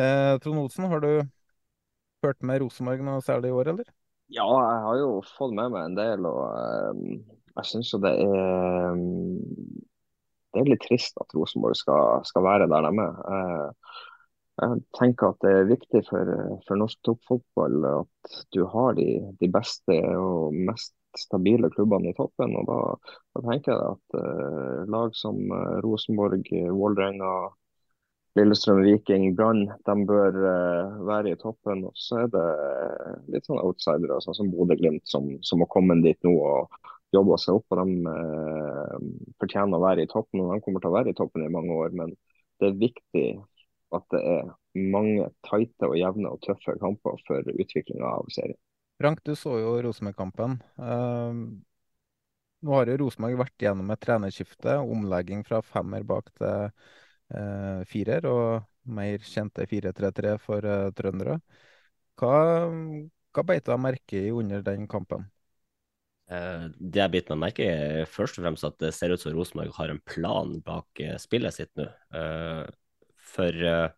Eh, 0.00 0.38
Trond 0.38 0.58
Olsen, 0.58 0.84
har 0.84 1.00
du 1.00 1.10
hørt 2.24 2.42
med 2.46 2.62
Rosenborg 2.62 3.02
noe 3.04 3.20
særlig 3.24 3.50
i 3.50 3.56
år, 3.56 3.72
eller? 3.74 3.88
Ja, 4.32 4.46
jeg 4.46 4.82
har 4.86 5.00
jo 5.00 5.08
fått 5.26 5.56
med 5.58 5.72
meg 5.74 5.88
en 5.88 5.96
del, 5.98 6.28
og 6.28 6.44
um, 6.94 7.00
jeg 7.56 7.68
syns 7.68 7.90
jo 7.92 7.98
det 8.04 8.12
er 8.22 8.94
um, 8.94 9.02
Det 10.54 10.62
er 10.62 10.70
litt 10.70 10.84
trist 10.86 11.18
at 11.20 11.34
Rosenborg 11.36 11.76
skal, 11.78 12.22
skal 12.26 12.46
være 12.46 12.70
der 12.70 12.86
de 12.86 13.04
er. 13.04 13.18
Uh, 13.26 13.98
jeg 14.60 14.80
tenker 14.96 15.32
at 15.32 15.44
det 15.44 15.52
er 15.56 15.68
viktig 15.70 16.02
for, 16.08 16.32
for 16.66 16.80
norsk 16.80 16.98
toppfotball 17.06 17.84
at 17.90 18.40
du 18.54 18.64
har 18.68 18.96
de, 18.98 19.06
de, 19.40 19.48
beste 19.52 19.96
og 20.20 20.56
mest 20.68 20.92
stabile 21.16 21.70
klubbene 21.72 22.12
i 22.12 22.16
toppen. 22.16 22.56
og 22.60 22.68
Da, 22.68 22.80
da 23.36 23.44
tenker 23.50 23.72
jeg 23.74 23.96
at 23.96 24.20
uh, 24.20 24.82
lag 24.94 25.16
som 25.18 25.40
Rosenborg, 25.84 26.44
Vålerenga, 26.76 27.32
Lillestrøm, 28.38 28.84
Viking, 28.86 29.24
Brann 29.34 29.64
de 29.66 29.94
bør 30.06 30.36
uh, 30.38 31.00
være 31.08 31.32
i 31.34 31.38
toppen. 31.40 31.84
Og 31.88 31.96
så 31.98 32.24
er 32.24 32.32
det 32.34 32.46
litt 33.34 33.48
sånn 33.48 33.62
outsidere, 33.62 34.20
sånn 34.22 34.38
som 34.38 34.52
Bodø-Glimt, 34.54 35.06
som, 35.10 35.32
som 35.46 35.64
har 35.64 35.70
kommet 35.72 36.04
dit 36.06 36.18
nå 36.26 36.36
og 36.38 36.90
jobbe 37.14 37.38
seg 37.42 37.58
opp. 37.58 37.74
og 37.74 37.80
De 37.82 39.06
fortjener 39.42 39.78
å 39.78 39.82
være 39.82 40.06
i 40.06 40.10
toppen, 40.10 40.44
og 40.44 40.54
de 40.54 40.62
kommer 40.66 40.82
til 40.82 40.92
å 40.92 40.98
være 41.00 41.14
i 41.14 41.18
toppen 41.18 41.46
i 41.46 41.52
mange 41.52 41.74
år. 41.74 41.96
men 41.96 42.14
det 42.60 42.68
er 42.68 42.80
viktig 42.80 43.26
at 43.96 44.06
det 44.14 44.20
er 44.20 44.50
mange 44.94 45.26
tighte 45.48 45.88
og 45.88 45.98
jevne 45.98 46.30
og 46.30 46.42
tøffe 46.44 46.76
kamper 46.78 47.18
for 47.26 47.50
utviklinga 47.50 48.06
av 48.06 48.28
serien. 48.32 48.58
Frank, 49.00 49.22
du 49.24 49.32
så 49.38 49.56
jo 49.58 49.78
Rosenborg-kampen. 49.82 50.58
Uh, 50.76 51.56
nå 52.60 52.76
har 52.76 52.90
jo 52.92 52.98
Rosenborg 53.00 53.40
vært 53.40 53.64
gjennom 53.64 53.90
et 53.94 54.02
trenerskifte, 54.04 54.76
omlegging 54.84 55.42
fra 55.48 55.62
femmer 55.64 56.04
bak 56.06 56.28
til 56.36 56.68
uh, 57.34 57.82
firer, 57.88 58.26
og 58.28 58.66
mer 58.90 59.22
kjente 59.26 59.66
4-3-3 59.70 60.36
for 60.42 60.66
uh, 60.66 60.88
trøndere. 60.96 61.38
Hva, 62.20 62.34
hva 63.32 63.44
beit 63.48 63.68
du 63.68 63.76
merke 63.80 64.24
i 64.28 64.32
under 64.34 64.64
den 64.66 64.88
kampen? 64.90 65.28
Det 66.30 67.00
jeg 67.00 67.10
biter 67.10 67.34
meg 67.34 67.48
merke 67.48 67.64
i, 67.64 67.70
er 67.72 68.06
først 68.06 68.36
og 68.38 68.44
fremst 68.44 68.66
at 68.68 68.76
det 68.78 68.92
ser 68.94 69.10
ut 69.10 69.18
som 69.18 69.32
Rosenborg 69.34 69.72
har 69.74 69.90
en 69.90 69.98
plan 70.06 70.52
bak 70.62 71.00
spillet 71.18 71.56
sitt 71.56 71.72
nå 71.80 71.88
for 73.32 73.64
uh, 73.66 73.88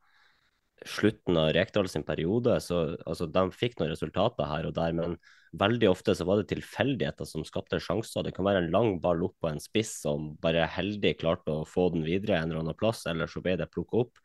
slutten 0.88 1.38
av 1.38 1.53
Rekdal 1.57 1.88
sin 1.88 2.05
periode. 2.07 2.59
så 2.61 2.97
altså, 3.07 3.27
De 3.27 3.45
fikk 3.55 3.79
noen 3.79 3.92
resultater 3.92 4.49
her 4.49 4.68
og 4.68 4.75
der, 4.77 4.95
men 4.97 5.16
veldig 5.59 5.90
ofte 5.90 6.15
så 6.17 6.27
var 6.29 6.40
det 6.40 6.50
tilfeldigheter 6.52 7.29
som 7.29 7.44
skapte 7.44 7.81
sjanser. 7.83 8.25
Det 8.25 8.35
kan 8.37 8.46
være 8.46 8.65
en 8.65 8.73
lang 8.75 8.94
ball 9.00 9.23
opp 9.27 9.37
på 9.42 9.50
en 9.50 9.61
spiss 9.63 9.98
som 10.04 10.33
bare 10.42 10.67
heldig 10.67 11.17
klarte 11.21 11.52
å 11.52 11.69
få 11.69 11.90
den 11.94 12.07
videre 12.07 12.38
en 12.38 12.50
eller 12.50 12.65
annen 12.65 12.79
plass, 12.79 13.04
eller 13.11 13.31
så 13.31 13.44
ble 13.44 13.59
det 13.61 13.71
plukka 13.73 14.07
opp. 14.07 14.23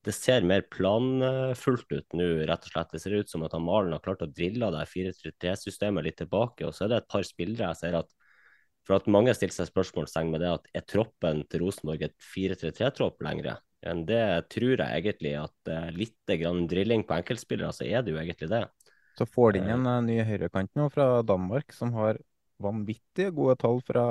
Det 0.00 0.14
ser 0.16 0.46
mer 0.48 0.62
planfullt 0.72 1.90
ut 1.92 2.16
nå, 2.16 2.28
rett 2.48 2.64
og 2.64 2.72
slett. 2.72 2.94
Det 2.94 3.02
ser 3.02 3.18
ut 3.20 3.28
som 3.28 3.44
at 3.44 3.56
Malen 3.60 3.92
har 3.92 4.00
klart 4.04 4.24
å 4.24 4.30
drille 4.32 4.70
det 4.72 4.86
4-3-3-systemet 4.88 6.06
litt 6.06 6.16
tilbake. 6.22 6.64
Og 6.64 6.72
så 6.72 6.86
er 6.86 6.94
det 6.94 7.02
et 7.02 7.10
par 7.12 7.26
spillere 7.28 7.68
jeg 7.68 7.82
ser 7.82 7.98
at 8.00 8.14
for 8.88 8.96
at 8.96 9.10
mange 9.12 9.34
stiller 9.36 9.54
seg 9.54 9.68
spørsmålstegn 9.68 10.30
med 10.32 10.40
det 10.42 10.54
at 10.54 10.70
er 10.80 10.86
troppen 10.88 11.44
til 11.52 11.66
Rosenborg 11.66 12.06
et 12.06 12.16
4-3-3-tropp 12.32 13.20
lenger? 13.26 13.60
Enn 13.86 14.04
det 14.08 14.24
tror 14.52 14.74
jeg 14.74 15.02
egentlig 15.02 15.34
at 15.40 15.70
uh, 15.72 15.88
litt 15.94 16.34
grann 16.40 16.66
drilling 16.70 17.04
på 17.08 17.16
enkeltspillere, 17.16 17.72
så 17.74 17.86
er 17.86 18.04
det 18.04 18.14
jo 18.14 18.20
egentlig 18.20 18.50
det. 18.52 18.64
Så 19.18 19.26
får 19.28 19.56
de 19.56 19.62
inn 19.64 19.86
en 19.86 19.88
uh, 19.88 20.02
ny 20.04 20.20
høyrekant 20.26 20.72
nå 20.78 20.88
fra 20.92 21.20
Danmark, 21.26 21.72
som 21.76 21.94
har 21.96 22.20
vanvittig 22.60 23.30
gode 23.36 23.56
tall 23.60 23.80
fra 23.84 24.04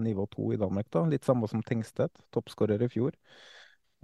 nivå 0.00 0.26
to 0.32 0.52
i 0.52 0.60
Danmark. 0.60 0.90
da, 0.92 1.06
Litt 1.08 1.24
samme 1.24 1.48
som 1.48 1.64
Tengstedt, 1.64 2.20
toppskårer 2.34 2.84
i 2.84 2.90
fjor. 2.92 3.16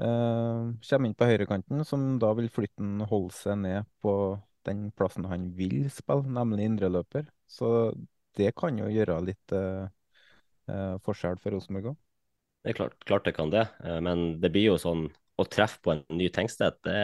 Uh, 0.00 0.72
kommer 0.88 1.10
inn 1.10 1.18
på 1.18 1.28
høyrekanten, 1.28 1.84
som 1.86 2.14
da 2.18 2.32
vil 2.38 2.50
flytte 2.50 2.82
han 2.82 3.04
holde 3.10 3.36
seg 3.36 3.60
ned 3.60 3.90
på 4.02 4.14
den 4.64 4.88
plassen 4.96 5.28
han 5.28 5.50
vil 5.58 5.84
spille, 5.92 6.26
nemlig 6.32 6.70
indreløper. 6.70 7.28
Så 7.46 7.92
det 8.38 8.54
kan 8.58 8.78
jo 8.80 8.88
gjøre 8.90 9.20
litt 9.28 9.54
uh, 9.54 9.86
uh, 10.70 10.96
forskjell 11.04 11.38
for 11.42 11.54
Rosenborg 11.54 11.92
òg. 11.92 12.00
Det 12.64 12.72
er 12.72 12.78
klart, 12.78 12.96
klart 13.04 13.26
det 13.28 13.34
kan 13.36 13.50
det, 13.52 13.66
eh, 13.84 14.00
men 14.00 14.40
det 14.40 14.48
blir 14.54 14.70
jo 14.72 14.76
sånn 14.80 15.08
å 15.36 15.44
treffe 15.50 15.82
på 15.84 15.92
en 15.92 16.02
ny 16.14 16.28
Tengstedt, 16.32 16.78
det 16.86 17.00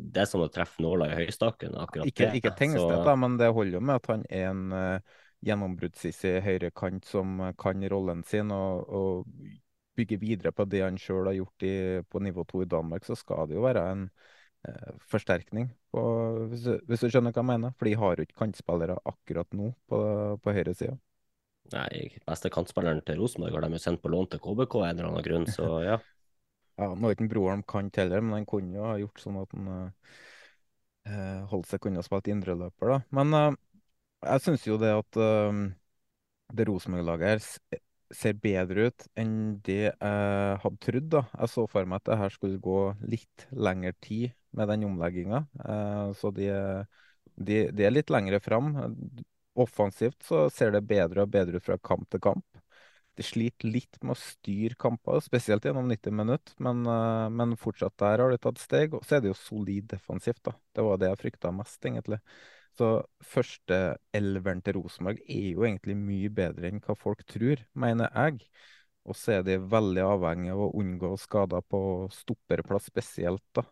det 0.00 0.22
er 0.22 0.26
som 0.26 0.42
å 0.42 0.48
treffe 0.50 0.82
nåla 0.82 1.10
i 1.12 1.18
høystaken. 1.20 1.76
akkurat 1.78 2.08
Ikke, 2.08 2.30
det. 2.30 2.40
ikke 2.40 2.54
Tengstedt, 2.58 3.04
Så- 3.04 3.16
men 3.20 3.36
det 3.36 3.52
holder 3.52 3.78
jo 3.78 3.80
med 3.84 4.00
at 4.00 4.06
han 4.06 4.24
er 4.30 4.48
en 4.48 4.72
uh, 4.72 4.98
høyre 5.44 6.40
høyrekant 6.40 7.04
som 7.04 7.52
kan 7.60 7.84
rollen 7.92 8.24
sin 8.24 8.50
og, 8.50 8.88
og 8.88 9.26
bygge 9.94 10.18
videre 10.18 10.52
på 10.52 10.64
det 10.64 10.82
han 10.82 10.96
sjøl 10.98 11.26
har 11.26 11.36
gjort 11.36 11.62
i, 11.62 12.02
på 12.08 12.18
nivå 12.24 12.44
to 12.48 12.62
i 12.62 12.66
Danmark, 12.66 13.04
så 13.04 13.14
skal 13.14 13.46
det 13.46 13.54
jo 13.54 13.62
være 13.62 13.84
en 13.92 14.08
uh, 14.66 14.92
forsterkning, 15.06 15.68
på, 15.92 16.00
hvis, 16.50 16.64
hvis 16.88 17.00
du 17.04 17.10
skjønner 17.10 17.30
hva 17.30 17.44
jeg 17.44 17.50
mener. 17.52 17.76
For 17.78 17.84
de 17.86 17.94
har 17.94 18.16
jo 18.16 18.22
ikke 18.26 18.40
kantspillere 18.40 18.98
akkurat 19.04 19.52
nå 19.52 19.70
på, 19.86 20.00
på 20.42 20.56
høyresida. 20.56 20.96
Nei, 21.72 22.10
beste 22.26 22.50
kantspilleren 22.52 23.00
til 23.06 23.16
Rosenborg 23.22 23.56
har 23.56 23.64
de 23.64 23.78
jo 23.78 23.82
sendt 23.82 24.02
på 24.02 24.10
lån 24.12 24.28
til 24.34 24.42
KBK 24.44 24.76
av 24.80 24.84
en 24.88 24.98
eller 24.98 25.08
annen 25.10 25.24
grunn, 25.24 25.46
så 25.48 25.68
ja. 25.88 25.96
Ja, 26.74 26.90
nå 26.92 27.08
er 27.08 27.14
ikke 27.16 27.30
broren 27.30 27.62
kant 27.70 27.96
heller, 28.00 28.22
men 28.22 28.40
han 28.40 28.48
kunne 28.50 28.76
jo 28.76 28.84
ha 28.84 28.96
gjort 28.98 29.22
sånn 29.22 29.38
at 29.40 29.54
han 29.54 29.70
eh, 31.06 31.40
holdt 31.50 31.70
seg 31.70 31.82
kunne 31.84 32.02
ha 32.02 32.06
spilt 32.06 32.30
indreløper, 32.32 32.96
da. 32.96 32.98
Men 33.14 33.38
eh, 33.38 33.56
jeg 34.26 34.44
syns 34.44 34.66
jo 34.66 34.78
det 34.82 34.92
at 34.96 35.20
eh, 35.22 35.64
det 36.54 36.68
Rosenborg-laget 36.68 37.30
her 37.30 37.80
ser 38.14 38.36
bedre 38.38 38.88
ut 38.90 39.06
enn 39.18 39.36
det 39.66 39.80
jeg 39.88 40.58
hadde 40.62 40.80
trodd. 40.84 41.08
da. 41.16 41.22
Jeg 41.40 41.52
så 41.54 41.64
for 41.70 41.88
meg 41.88 42.02
at 42.02 42.10
det 42.10 42.18
her 42.20 42.34
skulle 42.34 42.62
gå 42.62 42.80
litt 43.10 43.46
lengre 43.50 43.94
tid 44.04 44.34
med 44.54 44.70
den 44.70 44.86
omlegginga. 44.90 45.44
Eh, 45.64 46.10
så 46.18 46.30
de, 46.34 46.50
de, 47.34 47.62
de 47.74 47.86
er 47.86 47.94
litt 47.94 48.12
lengre 48.14 48.42
fram. 48.44 48.74
Offensivt 49.54 50.24
så 50.26 50.48
ser 50.50 50.74
det 50.74 50.82
bedre 50.88 51.24
og 51.24 51.30
bedre 51.30 51.60
ut 51.60 51.66
fra 51.66 51.78
kamp 51.78 52.08
til 52.10 52.22
kamp. 52.24 52.46
De 53.14 53.22
sliter 53.22 53.70
litt 53.70 54.00
med 54.02 54.16
å 54.16 54.18
styre 54.18 54.74
kamper, 54.80 55.20
spesielt 55.22 55.66
gjennom 55.66 55.86
90 55.90 56.16
minutter, 56.18 56.56
men, 56.66 56.82
eh, 56.90 57.28
men 57.30 57.54
fortsatt 57.60 57.94
der 58.02 58.18
har 58.18 58.30
de 58.32 58.40
tatt 58.42 58.58
steg. 58.58 58.94
Og 58.98 59.06
så 59.06 59.16
er 59.16 59.22
det 59.22 59.30
jo 59.30 59.38
solid 59.38 59.86
defensivt, 59.92 60.42
da. 60.42 60.56
Det 60.74 60.82
var 60.82 60.98
det 60.98 61.12
jeg 61.12 61.20
frykta 61.22 61.52
mest, 61.54 61.78
egentlig. 61.86 62.18
Så 62.74 62.88
førsteelveren 63.22 64.62
til 64.66 64.80
Rosenborg 64.80 65.20
er 65.30 65.52
jo 65.52 65.62
egentlig 65.62 65.94
mye 65.94 66.30
bedre 66.34 66.72
enn 66.72 66.82
hva 66.82 66.96
folk 66.98 67.22
tror, 67.30 67.62
mener 67.78 68.10
jeg. 68.10 68.48
Og 69.04 69.14
så 69.20 69.36
er 69.36 69.44
de 69.46 69.60
veldig 69.60 70.02
avhengig 70.02 70.50
av 70.50 70.62
å 70.64 70.72
unngå 70.80 71.12
skader 71.20 71.62
på 71.70 71.80
stopperplass 72.10 72.88
spesielt, 72.90 73.44
da. 73.54 73.62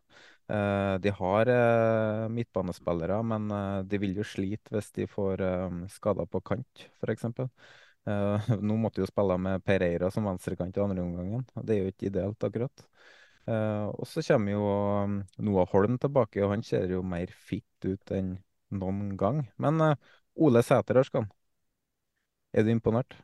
Eh, 0.48 0.98
de 0.98 1.10
har 1.10 1.46
eh, 1.46 2.28
midtbanespillere, 2.28 3.22
men 3.22 3.50
eh, 3.50 3.78
de 3.88 4.00
vil 4.02 4.18
jo 4.18 4.26
slite 4.26 4.74
hvis 4.74 4.90
de 4.96 5.06
får 5.08 5.44
skader 5.92 6.28
på 6.28 6.42
kant, 6.44 6.86
f.eks. 7.00 7.28
Nå 8.66 8.76
måtte 8.82 8.98
de 8.98 9.04
jo 9.04 9.10
spille 9.12 9.36
med 9.38 9.62
Pereira 9.62 10.08
som 10.10 10.26
venstrekant 10.26 10.76
i 10.76 10.82
andre 10.82 11.04
omgangen. 11.04 11.44
Det 11.62 11.76
er 11.76 11.84
jo 11.84 11.92
ikke 11.92 12.08
ideelt, 12.08 12.42
akkurat. 12.42 12.82
Og 13.46 14.02
så 14.10 14.24
kommer 14.26 14.56
jo 14.56 14.64
um, 14.66 15.14
Noah 15.46 15.68
Holm 15.70 16.00
tilbake, 16.02 16.42
og 16.42 16.50
han 16.50 16.64
ser 16.66 16.90
jo 16.90 17.04
mer 17.06 17.30
fit 17.30 17.86
ut 17.86 18.12
enn 18.14 18.32
noen 18.74 19.14
gang. 19.20 19.44
Men 19.62 19.78
Ole 20.34 20.64
Sæter, 20.66 20.98
Arskan. 20.98 21.30
Er 22.50 22.66
du 22.66 22.72
imponert? 22.74 23.14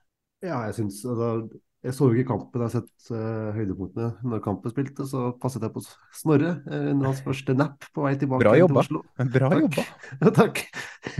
Ja, 0.46 0.62
jeg 0.68 0.78
syns 0.78 1.02
altså, 1.02 1.58
Jeg 1.86 1.94
så 1.94 2.08
jo 2.10 2.16
ikke 2.18 2.32
kampen, 2.32 2.58
jeg 2.58 2.66
har 2.66 2.72
sett 2.74 3.10
uh, 3.14 3.54
høydepunktene. 3.54 4.08
Når 4.26 4.40
kampen 4.42 4.72
spilte, 4.72 5.04
så 5.06 5.28
passet 5.38 5.62
jeg 5.62 5.70
på 5.76 5.82
Snorre 6.18 6.56
uh, 6.66 6.88
under 6.90 7.12
hans 7.12 7.20
første 7.22 7.54
nap 7.54 7.86
på 7.94 8.02
vei 8.02 8.16
tilbake 8.18 8.42
Bra 8.42 8.54
til. 8.56 8.78
Oslo. 8.82 9.02
Bra 9.36 9.50
Takk. 9.52 9.60
jobba. 9.62 9.84
Ja, 10.24 10.32
takk. 10.34 10.62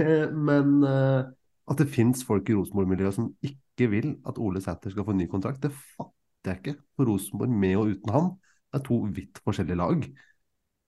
Eh, 0.03 0.25
Men 0.35 0.73
uh, 0.83 1.29
at 1.71 1.83
det 1.83 1.87
fins 1.93 2.25
folk 2.27 2.51
i 2.51 2.57
Rosenborg-miljøet 2.59 3.15
som 3.15 3.29
ikke 3.45 3.87
vil 3.93 4.17
at 4.27 4.41
Ole 4.43 4.63
Sæter 4.65 4.91
skal 4.91 5.07
få 5.07 5.15
ny 5.15 5.29
kontrakt, 5.31 5.63
det 5.63 5.71
fatter 5.77 6.51
jeg 6.51 6.63
ikke. 6.63 6.75
For 6.97 7.13
Rosenborg 7.13 7.55
med 7.55 7.77
og 7.79 7.93
uten 7.93 8.15
han 8.17 8.29
er 8.75 8.83
to 8.89 8.99
vidt 9.15 9.39
forskjellige 9.45 9.79
lag. 9.79 10.03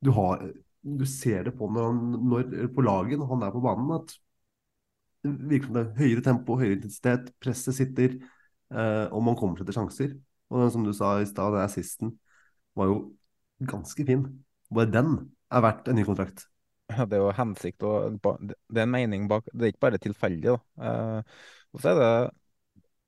Du, 0.02 0.10
har, 0.16 0.42
du 0.82 1.06
ser 1.06 1.46
det 1.46 1.54
på, 1.58 1.70
når 1.70 1.92
han, 1.92 2.02
når, 2.32 2.50
på 2.74 2.84
laget 2.88 3.22
når 3.22 3.30
han 3.36 3.46
er 3.46 3.54
på 3.54 3.62
banen, 3.62 3.94
at 4.00 4.18
det 5.22 5.36
virker 5.46 5.68
som 5.68 5.76
det 5.76 5.84
er 5.84 5.96
høyere 6.00 6.24
tempo, 6.24 6.58
høyere 6.58 6.78
intensitet, 6.80 7.30
presset 7.44 7.76
sitter, 7.76 8.18
og 8.70 9.22
man 9.26 9.36
kommer 9.38 9.58
seg 9.60 9.68
til 9.70 9.76
sjanser. 9.76 10.12
Og 10.50 10.62
den, 10.62 10.70
som 10.74 10.84
du 10.86 10.92
sa 10.96 11.16
i 11.20 11.26
stad, 11.28 11.54
den 11.54 11.64
assisten 11.64 12.14
var 12.78 12.90
jo 12.90 12.96
ganske 13.70 14.04
fin. 14.06 14.24
Bare 14.70 14.90
den 14.90 15.14
er 15.50 15.64
verdt 15.64 15.90
en 15.90 15.98
ny 15.98 16.04
kontrakt. 16.06 16.46
Ja, 16.90 17.04
Det 17.06 17.18
er 17.18 17.22
jo 17.22 17.32
hensikt 17.38 17.84
og 17.86 18.18
det 18.22 18.78
er 18.80 18.82
en 18.86 18.90
mening 18.94 19.28
bak. 19.30 19.46
Det 19.52 19.62
er 19.62 19.72
ikke 19.74 19.84
bare 19.86 19.98
tilfeldig. 20.02 20.56
da. 20.56 20.86
Eh, 20.86 21.22
og 21.72 21.82
så 21.82 21.92
er 21.94 22.00
det 22.00 22.12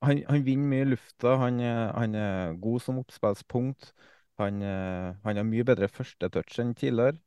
Han, 0.03 0.19
han 0.27 0.43
vinner 0.45 0.67
mye 0.67 0.83
i 0.83 0.89
lufta. 0.91 1.35
Han, 1.39 1.59
han 1.63 2.15
er 2.15 2.57
god 2.59 2.79
som 2.83 2.97
oppspillspunkt. 2.99 3.93
Han, 4.41 4.61
eh, 4.61 5.13
han 5.23 5.39
har 5.39 5.47
mye 5.47 5.63
bedre 5.67 5.87
førstetouch 5.87 6.59
enn 6.59 6.73
tidligere. 6.75 7.17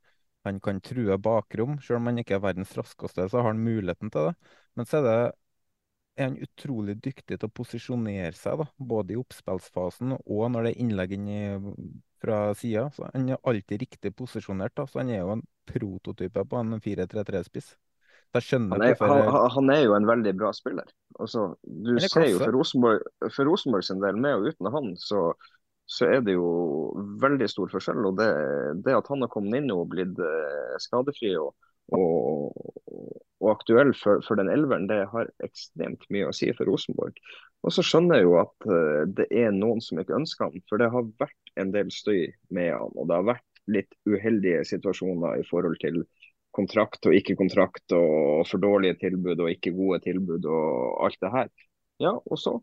Han 0.44 0.60
kan 0.60 0.80
true 0.84 1.16
bakrom. 1.18 1.78
Selv 1.80 2.00
om 2.02 2.10
han 2.10 2.20
ikke 2.20 2.36
er 2.36 2.44
verdens 2.44 2.74
raskeste, 2.76 3.28
så 3.30 3.40
har 3.40 3.48
han 3.52 3.64
muligheten 3.64 4.12
til 4.12 4.28
det. 4.28 4.34
Men 4.76 4.86
så 4.90 5.00
er 5.00 5.06
det 5.08 5.16
er 6.16 6.30
han 6.30 6.36
utrolig 6.40 6.96
dyktig 7.04 7.36
til 7.36 7.48
å 7.48 7.52
posisjonere 7.52 8.34
seg, 8.36 8.60
da, 8.62 8.66
både 8.76 9.14
i 9.14 9.18
oppspillsfasen 9.20 10.16
og 10.16 10.44
når 10.52 10.68
det 10.68 10.72
er 10.72 10.84
innlegg 10.84 11.16
inn 11.16 11.26
i, 11.28 11.40
fra 12.22 12.38
sida. 12.58 12.88
Han 13.12 13.28
er 13.34 13.42
alltid 13.42 13.84
riktig 13.84 14.14
posisjonert, 14.16 14.74
da, 14.78 14.86
så 14.88 15.02
han 15.02 15.12
er 15.12 15.20
jo 15.22 15.34
en 15.36 15.44
prototype 15.68 16.46
på 16.48 16.62
en 16.62 16.78
4-3-3-spiss. 16.80 17.74
Så 18.36 18.58
Han 18.58 18.82
er, 18.82 18.96
han, 19.00 19.50
han 19.54 19.70
er 19.72 19.84
jo 19.86 19.94
en 19.96 20.06
veldig 20.08 20.32
bra 20.36 20.50
spiller. 20.52 20.88
Altså, 21.20 21.54
du 21.62 21.94
er 21.94 22.04
ser 22.04 22.26
jo 22.28 22.40
for 22.42 22.52
Rosenborg, 22.52 23.04
for 23.32 23.48
Rosenborg 23.48 23.86
sin 23.86 24.02
del, 24.02 24.18
med 24.20 24.40
og 24.40 24.50
uten 24.50 24.68
han, 24.74 24.90
så, 25.00 25.30
så 25.88 26.08
er 26.10 26.24
det 26.26 26.34
jo 26.34 26.50
veldig 27.22 27.48
stor 27.48 27.70
forskjell. 27.72 28.02
Og 28.10 28.18
det, 28.18 28.28
det 28.84 28.96
at 28.98 29.08
han 29.12 29.24
har 29.24 29.32
kommet 29.32 29.62
inn 29.62 29.72
og 29.72 29.86
blitt 29.94 30.20
eh, 30.20 30.74
skadefri 30.84 31.32
og, 31.40 31.54
og, 31.94 32.54
og 33.42 33.50
aktuell 33.52 33.92
for, 33.94 34.22
for 34.26 34.38
den 34.40 34.50
elveren, 34.50 34.88
det 34.90 35.04
har 35.12 35.30
ekstremt 35.44 36.06
mye 36.10 36.30
å 36.30 36.34
si 36.34 36.48
for 36.56 36.68
Rosenborg. 36.70 37.18
Og 37.66 37.74
så 37.74 37.84
skjønner 37.86 38.20
jeg 38.20 38.28
jo 38.28 38.36
at 38.42 38.68
eh, 38.70 39.02
det 39.18 39.26
er 39.30 39.54
noen 39.54 39.82
som 39.84 40.00
ikke 40.02 40.16
ønsker 40.18 40.48
han, 40.48 40.64
for 40.70 40.82
det 40.82 40.90
har 40.92 41.10
vært 41.20 41.54
en 41.60 41.72
del 41.74 41.90
støy 41.94 42.26
med 42.54 42.72
han. 42.74 42.94
Og 42.94 43.08
det 43.08 43.18
har 43.18 43.28
vært 43.34 43.62
litt 43.70 43.98
uheldige 44.06 44.62
situasjoner 44.68 45.40
i 45.40 45.46
forhold 45.46 45.78
til 45.82 46.04
kontrakt 46.56 47.06
og 47.08 47.16
ikke 47.16 47.36
kontrakt, 47.38 47.84
og 47.92 48.46
for 48.48 48.62
dårlige 48.62 48.96
tilbud 49.02 49.42
og 49.42 49.52
ikke 49.52 49.74
gode 49.76 50.00
tilbud 50.06 50.46
og 50.48 51.04
alt 51.04 51.18
det 51.22 51.32
her. 51.34 51.52
Ja, 52.02 52.14
og 52.16 52.40
så? 52.40 52.58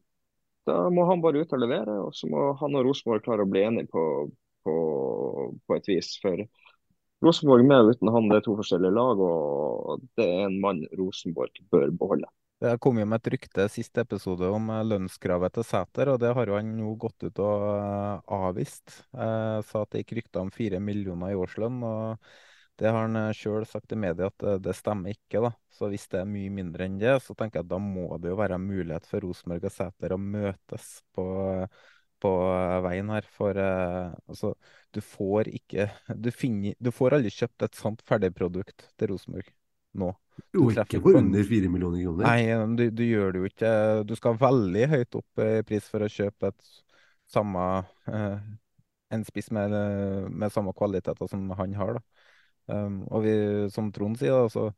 Da 0.67 0.88
må 0.93 1.05
han 1.09 1.21
bare 1.21 1.43
ut 1.43 1.53
og 1.53 1.59
levere, 1.59 1.97
og 2.05 2.13
så 2.15 2.30
må 2.32 2.53
han 2.59 2.78
og 2.80 2.88
Rosenborg 2.88 3.26
klare 3.26 3.43
å 3.43 3.49
bli 3.49 3.65
enige 3.67 3.91
på, 3.91 4.03
på, 4.63 4.76
på 5.67 5.76
et 5.76 5.89
vis. 5.91 6.13
For 6.24 6.39
Rosenborg 7.24 7.65
med 7.67 7.82
og 7.82 7.95
uten 7.95 8.13
han, 8.13 8.30
det 8.30 8.39
er 8.39 8.45
to 8.45 8.55
forskjellige 8.59 8.95
lag, 8.95 9.21
og 9.24 10.05
det 10.19 10.30
er 10.30 10.47
en 10.47 10.61
mann 10.63 10.84
Rosenborg 10.99 11.61
bør 11.74 11.91
beholde. 11.99 12.30
Det 12.63 12.78
kom 12.80 12.95
jo 12.95 13.03
med 13.09 13.19
et 13.19 13.34
rykte 13.34 13.65
siste 13.67 14.05
episode 14.05 14.47
om 14.47 14.69
eh, 14.71 14.86
lønnskravet 14.88 15.57
til 15.57 15.65
Sæter, 15.67 16.13
og 16.13 16.21
det 16.24 16.32
har 16.38 16.47
jo 16.47 16.55
han 16.55 16.69
nå 16.78 16.93
gått 17.01 17.26
ut 17.26 17.41
og 17.43 17.65
eh, 17.74 18.34
avvist. 18.38 19.01
Eh, 19.11 19.59
sa 19.67 19.84
at 19.84 19.91
det 19.91 20.03
gikk 20.03 20.17
rykter 20.21 20.45
om 20.45 20.51
fire 20.53 20.80
millioner 20.80 21.34
i 21.34 21.39
årslønn, 21.39 21.82
og 21.84 22.30
det 22.80 22.89
har 22.89 23.05
han 23.05 23.34
sjøl 23.38 23.65
sagt 23.69 23.91
i 23.93 23.99
media 23.99 24.30
at 24.32 24.45
eh, 24.47 24.61
det 24.63 24.76
stemmer 24.78 25.13
ikke. 25.13 25.43
da. 25.43 25.51
Så 25.74 25.89
hvis 25.91 26.07
det 26.11 26.21
er 26.21 26.30
mye 26.30 26.53
mindre 26.53 26.88
enn 26.88 26.97
det, 27.01 27.17
så 27.26 27.36
tenker 27.38 27.59
jeg 27.59 27.67
at 27.67 27.74
da 27.74 27.82
må 27.84 28.07
det 28.21 28.32
jo 28.32 28.39
være 28.39 28.61
mulighet 28.61 29.09
for 29.09 29.26
Rosenborg 29.28 29.67
og 29.69 29.76
Sæter 29.76 30.15
å 30.15 30.21
møtes 30.21 30.88
på, 31.13 31.26
på 32.24 32.32
eh, 32.53 32.78
veien 32.86 33.11
her. 33.13 33.28
For 33.36 33.59
uh, 33.59 34.13
altså, 34.32 34.53
du 34.95 35.01
får 35.03 35.51
ikke 35.51 35.89
du, 36.15 36.32
finner, 36.36 36.78
du 36.80 36.91
får 36.95 37.19
aldri 37.19 37.34
kjøpt 37.34 37.67
et 37.67 37.78
sånt 37.80 38.03
ferdigprodukt 38.07 38.88
til 38.97 39.13
Rosenborg 39.13 39.51
nå. 39.99 40.09
Du 40.49 40.63
jo, 40.63 40.69
ikke 40.71 40.97
for 40.97 41.11
på 41.11 41.19
under 41.19 41.45
fire 41.45 41.69
millioner 41.69 42.01
kroner. 42.01 42.26
Nei, 42.26 42.74
du, 42.80 42.88
du 42.89 43.03
gjør 43.05 43.36
det 43.36 43.43
jo 43.43 43.51
ikke. 43.51 43.71
Du 44.09 44.15
skal 44.17 44.39
veldig 44.41 44.89
høyt 44.95 45.19
opp 45.19 45.45
i 45.45 45.51
pris 45.67 45.91
for 45.91 46.01
å 46.01 46.09
kjøpe 46.09 46.49
et 46.49 46.74
samme 47.34 47.67
uh, 48.09 48.38
en 49.13 49.26
spiss 49.28 49.51
med, 49.53 49.74
med 50.34 50.51
samme 50.51 50.74
kvaliteter 50.74 51.30
som 51.30 51.51
han 51.59 51.76
har. 51.78 51.99
da. 51.99 52.03
Um, 52.65 53.01
og 53.11 53.26
vi, 53.26 53.34
som 53.74 53.91
Trond 53.93 54.17
sier, 54.19 54.34
da, 54.34 54.49
så 54.49 54.69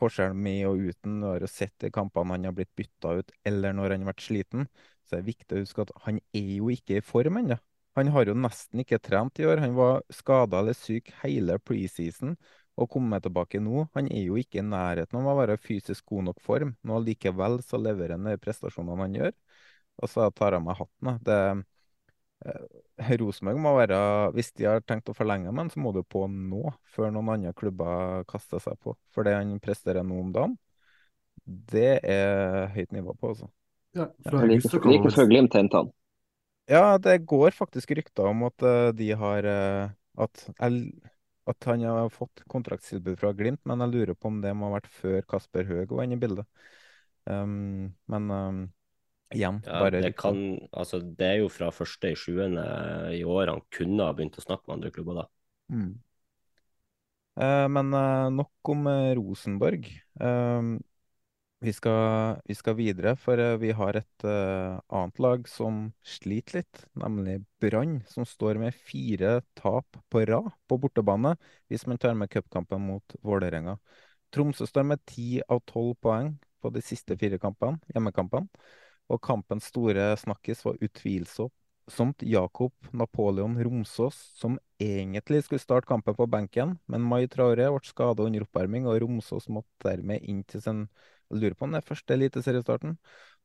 forskjellen 0.00 0.38
med 0.40 0.62
og 0.70 0.80
uten 0.88 1.20
Du 1.20 1.26
har 1.28 1.44
jo 1.44 1.50
sett 1.50 1.84
i 1.86 1.92
kampene 1.92 2.34
han 2.34 2.48
har 2.48 2.56
blitt 2.56 2.72
bytta 2.76 3.18
ut, 3.20 3.34
eller 3.46 3.76
når 3.76 3.94
han 3.94 4.04
har 4.04 4.14
vært 4.14 4.26
sliten. 4.26 4.68
Så 5.04 5.16
er 5.16 5.22
det 5.22 5.32
viktig 5.34 5.56
å 5.56 5.62
huske 5.62 5.84
at 5.84 5.94
han 6.06 6.20
er 6.36 6.50
jo 6.58 6.70
ikke 6.72 6.98
i 6.98 7.04
form 7.04 7.40
ennå. 7.42 7.58
Han 7.94 8.10
har 8.10 8.26
jo 8.26 8.34
nesten 8.34 8.82
ikke 8.82 8.98
trent 8.98 9.38
i 9.38 9.46
år. 9.46 9.60
Han 9.62 9.76
var 9.76 10.02
skada 10.12 10.60
eller 10.60 10.74
syk 10.74 11.12
hele 11.22 11.60
preseason 11.62 12.34
og 12.74 12.90
kommer 12.90 13.22
tilbake 13.22 13.60
nå. 13.62 13.84
Han 13.94 14.08
er 14.10 14.24
jo 14.26 14.38
ikke 14.40 14.58
i 14.62 14.66
nærheten 14.66 15.20
av 15.20 15.30
å 15.30 15.36
være 15.38 15.60
fysisk 15.62 16.08
god 16.10 16.30
nok 16.30 16.40
form. 16.42 16.74
Nå 16.82 16.98
likevel 17.04 17.60
så 17.62 17.78
leverer 17.78 18.16
han 18.16 18.26
de 18.26 18.40
prestasjonene 18.42 19.06
han 19.06 19.14
gjør. 19.20 19.32
Og 20.02 20.10
så 20.10 20.26
tar 20.34 20.56
jeg 20.56 20.66
meg 20.66 20.80
hatten. 20.80 21.12
Det, 21.28 21.38
eh, 22.48 23.14
Rosenborg 23.20 23.60
må 23.62 23.76
være 23.78 23.98
Hvis 24.34 24.52
de 24.58 24.66
har 24.66 24.82
tenkt 24.82 25.08
å 25.10 25.14
forlenge 25.14 25.52
med 25.52 25.64
ham, 25.64 25.70
så 25.70 25.80
må 25.80 25.94
du 25.94 26.02
på 26.02 26.26
nå, 26.26 26.74
før 26.96 27.14
noen 27.14 27.36
andre 27.36 27.54
klubber 27.54 28.24
kaster 28.30 28.58
seg 28.58 28.78
på. 28.82 28.96
For 29.14 29.22
det 29.22 29.36
han 29.38 29.54
presterer 29.62 30.02
nå 30.02 30.18
om 30.20 30.32
dagen, 30.34 30.58
det 31.46 32.00
er 32.02 32.72
høyt 32.74 32.92
nivå 32.92 33.14
på, 33.20 33.34
altså. 33.34 33.50
Ja, 33.94 34.08
like, 34.44 34.70
like 34.90 35.12
før 35.14 35.28
Glimt 35.30 35.54
henta 35.54 35.84
han. 35.84 35.92
Ja, 36.70 36.96
det 36.98 37.18
går 37.28 37.52
faktisk 37.54 37.92
rykter 37.96 38.30
om 38.30 38.46
at 38.48 38.64
uh, 38.64 38.88
de 38.96 39.10
har 39.20 39.46
uh, 39.46 39.92
at, 40.24 40.46
at, 40.58 41.66
han 41.68 41.84
har 41.84 42.08
fått 42.12 42.44
kontraktstilbud 42.50 43.18
fra 43.20 43.34
Glimt, 43.36 43.60
men 43.68 43.84
jeg 43.84 43.92
lurer 43.92 44.16
på 44.16 44.30
om 44.30 44.40
det 44.42 44.54
må 44.56 44.70
ha 44.70 44.78
vært 44.78 44.88
før 44.92 45.20
Kasper 45.28 45.68
Høeg 45.68 45.92
var 45.92 46.06
inne 46.06 46.16
i 46.16 46.22
bildet. 46.22 46.48
Um, 47.28 47.92
men 48.10 48.30
um, 48.30 48.62
igjen, 49.34 49.60
ja, 49.66 49.78
bare 49.80 50.00
det, 50.04 50.14
kan, 50.18 50.40
altså, 50.72 51.00
det 51.00 51.28
er 51.28 51.38
jo 51.42 51.52
fra 51.52 51.70
første 51.72 52.12
i 52.12 52.18
sjuende 52.18 52.64
i 53.16 53.22
år 53.24 53.52
han 53.52 53.62
kunne 53.72 54.08
ha 54.08 54.16
begynt 54.16 54.36
å 54.40 54.44
snakke 54.44 54.68
med 54.68 54.78
andre 54.78 54.92
klubber 54.94 55.22
da. 55.22 55.28
Mm. 55.74 55.92
Uh, 57.34 57.66
men 57.76 57.94
uh, 57.96 58.32
nok 58.32 58.74
om 58.74 58.88
uh, 58.88 59.12
Rosenborg. 59.18 59.88
Vi 61.64 61.72
skal, 61.72 62.40
vi 62.44 62.54
skal, 62.54 62.74
videre, 62.76 63.14
for 63.16 63.40
vi 63.56 63.70
har 63.72 63.96
et 63.96 64.24
annet 64.28 65.20
lag 65.22 65.46
som 65.48 65.78
sliter 66.04 66.58
litt, 66.58 66.82
nemlig 67.00 67.38
Brann, 67.62 68.02
som 68.10 68.26
står 68.28 68.58
med 68.60 68.76
fire 68.76 69.38
tap 69.56 69.96
på 70.12 70.24
rad 70.28 70.50
på 70.68 70.76
bortebane, 70.82 71.32
hvis 71.72 71.86
man 71.88 71.96
tar 72.02 72.18
med 72.20 72.28
cupkampen 72.34 72.84
mot 72.84 73.16
Vålerenga. 73.24 73.78
Tromsø 74.34 74.68
står 74.68 74.84
med 74.90 75.04
ti 75.08 75.38
av 75.48 75.62
tolv 75.64 75.94
poeng 76.04 76.34
på 76.60 76.72
de 76.74 76.82
siste 76.84 77.16
fire 77.16 77.40
kampene, 77.40 77.80
hjemmekampene. 77.94 78.50
Og 79.08 79.22
kampens 79.24 79.70
store 79.72 80.10
snakkis 80.20 80.64
var 80.66 80.76
utvilsomt 80.84 82.28
Jakob 82.28 82.92
Napoleon 82.92 83.56
Romsås, 83.64 84.20
som 84.36 84.58
egentlig 84.76 85.46
skulle 85.46 85.64
starte 85.64 85.88
kampen 85.88 86.16
på 86.16 86.28
benken, 86.28 86.76
men 86.92 87.08
Mai 87.08 87.24
Traore 87.24 87.72
ble 87.72 87.88
skada 87.88 88.28
under 88.28 88.44
oppvarming, 88.44 88.84
og 88.84 89.00
Romsås 89.00 89.48
måtte 89.48 89.88
dermed 89.88 90.24
inn 90.28 90.44
til 90.44 90.64
sin 90.64 90.86
Lurer 91.34 91.56
på 91.58 91.66
om 91.66 91.74
det 91.74 91.80
er 91.82 91.88
første 91.88 92.14
eliteseriestarten. 92.14 92.96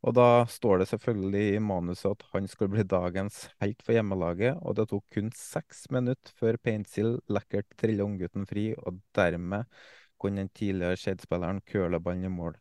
Og 0.06 0.16
da 0.16 0.28
står 0.48 0.80
det 0.80 0.90
selvfølgelig 0.94 1.56
i 1.56 1.64
manuset 1.64 2.12
at 2.14 2.26
han 2.32 2.48
skulle 2.48 2.72
bli 2.78 2.86
dagens 2.88 3.42
helt 3.60 3.82
for 3.84 3.98
hjemmelaget, 3.98 4.60
og 4.64 4.78
det 4.78 4.88
tok 4.92 5.04
kun 5.16 5.32
seks 5.36 5.88
minutter 5.92 6.36
før 6.40 6.60
Paintsil 6.64 7.18
lekkert 7.28 7.68
trilla 7.80 8.06
unggutten 8.08 8.48
fri, 8.48 8.70
og 8.78 9.02
dermed 9.18 9.68
kunne 10.20 10.44
den 10.44 10.54
tidligere 10.56 11.00
Skeid-spilleren 11.00 11.60
curle 11.68 12.00
ballen 12.04 12.30
i 12.30 12.32
mål. 12.32 12.56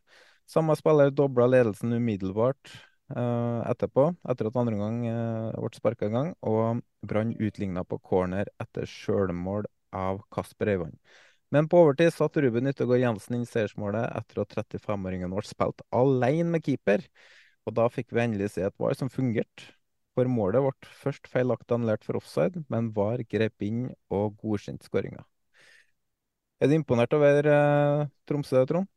Samme 0.49 0.75
spiller 0.75 1.13
dobla 1.13 1.47
ledelsen 1.47 1.93
umiddelbart 1.93 2.73
uh, 3.13 3.61
etterpå, 3.69 4.09
etter 4.31 4.49
at 4.49 4.59
andre 4.59 4.75
omgang 4.75 5.01
uh, 5.07 5.59
ble 5.61 5.79
sparka 5.79 6.09
i 6.09 6.15
gang, 6.15 6.33
og 6.41 6.81
Brann 7.05 7.35
utligna 7.39 7.85
på 7.87 8.01
corner 8.03 8.49
etter 8.59 8.89
sjølmål 8.89 9.69
av 9.95 10.23
Kasper 10.33 10.73
Øyvand. 10.75 10.97
Men 11.55 11.65
på 11.69 11.81
overtid 11.81 12.13
satt 12.13 12.37
Ruben 12.37 12.69
Yttergård 12.69 13.01
Jensen 13.01 13.39
inn 13.39 13.47
seiersmålet 13.49 14.05
etter 14.19 14.43
at 14.43 14.53
35-åringen 14.59 15.33
ble 15.33 15.43
spilt 15.47 15.81
alene 15.89 16.53
med 16.53 16.65
keeper. 16.65 17.05
Og 17.65 17.75
da 17.77 17.87
fikk 17.93 18.13
vi 18.13 18.23
endelig 18.23 18.51
se 18.53 18.65
et 18.67 18.77
VAR 18.81 18.97
som 18.97 19.09
fungerte. 19.13 19.73
For 20.17 20.29
målet 20.29 20.61
ble 20.65 20.93
først 20.99 21.29
feilaktig 21.31 21.73
annullert 21.75 22.05
for 22.05 22.19
offside, 22.19 22.61
men 22.69 22.91
VAR 22.95 23.23
grep 23.29 23.65
inn 23.65 23.87
og 24.13 24.37
godkjente 24.41 24.89
skåringa. 24.89 25.23
Er 26.59 26.67
du 26.67 26.75
imponert 26.75 27.13
over 27.15 27.47
eh, 27.47 28.07
Tromsø, 28.27 28.65
Trond? 28.67 28.89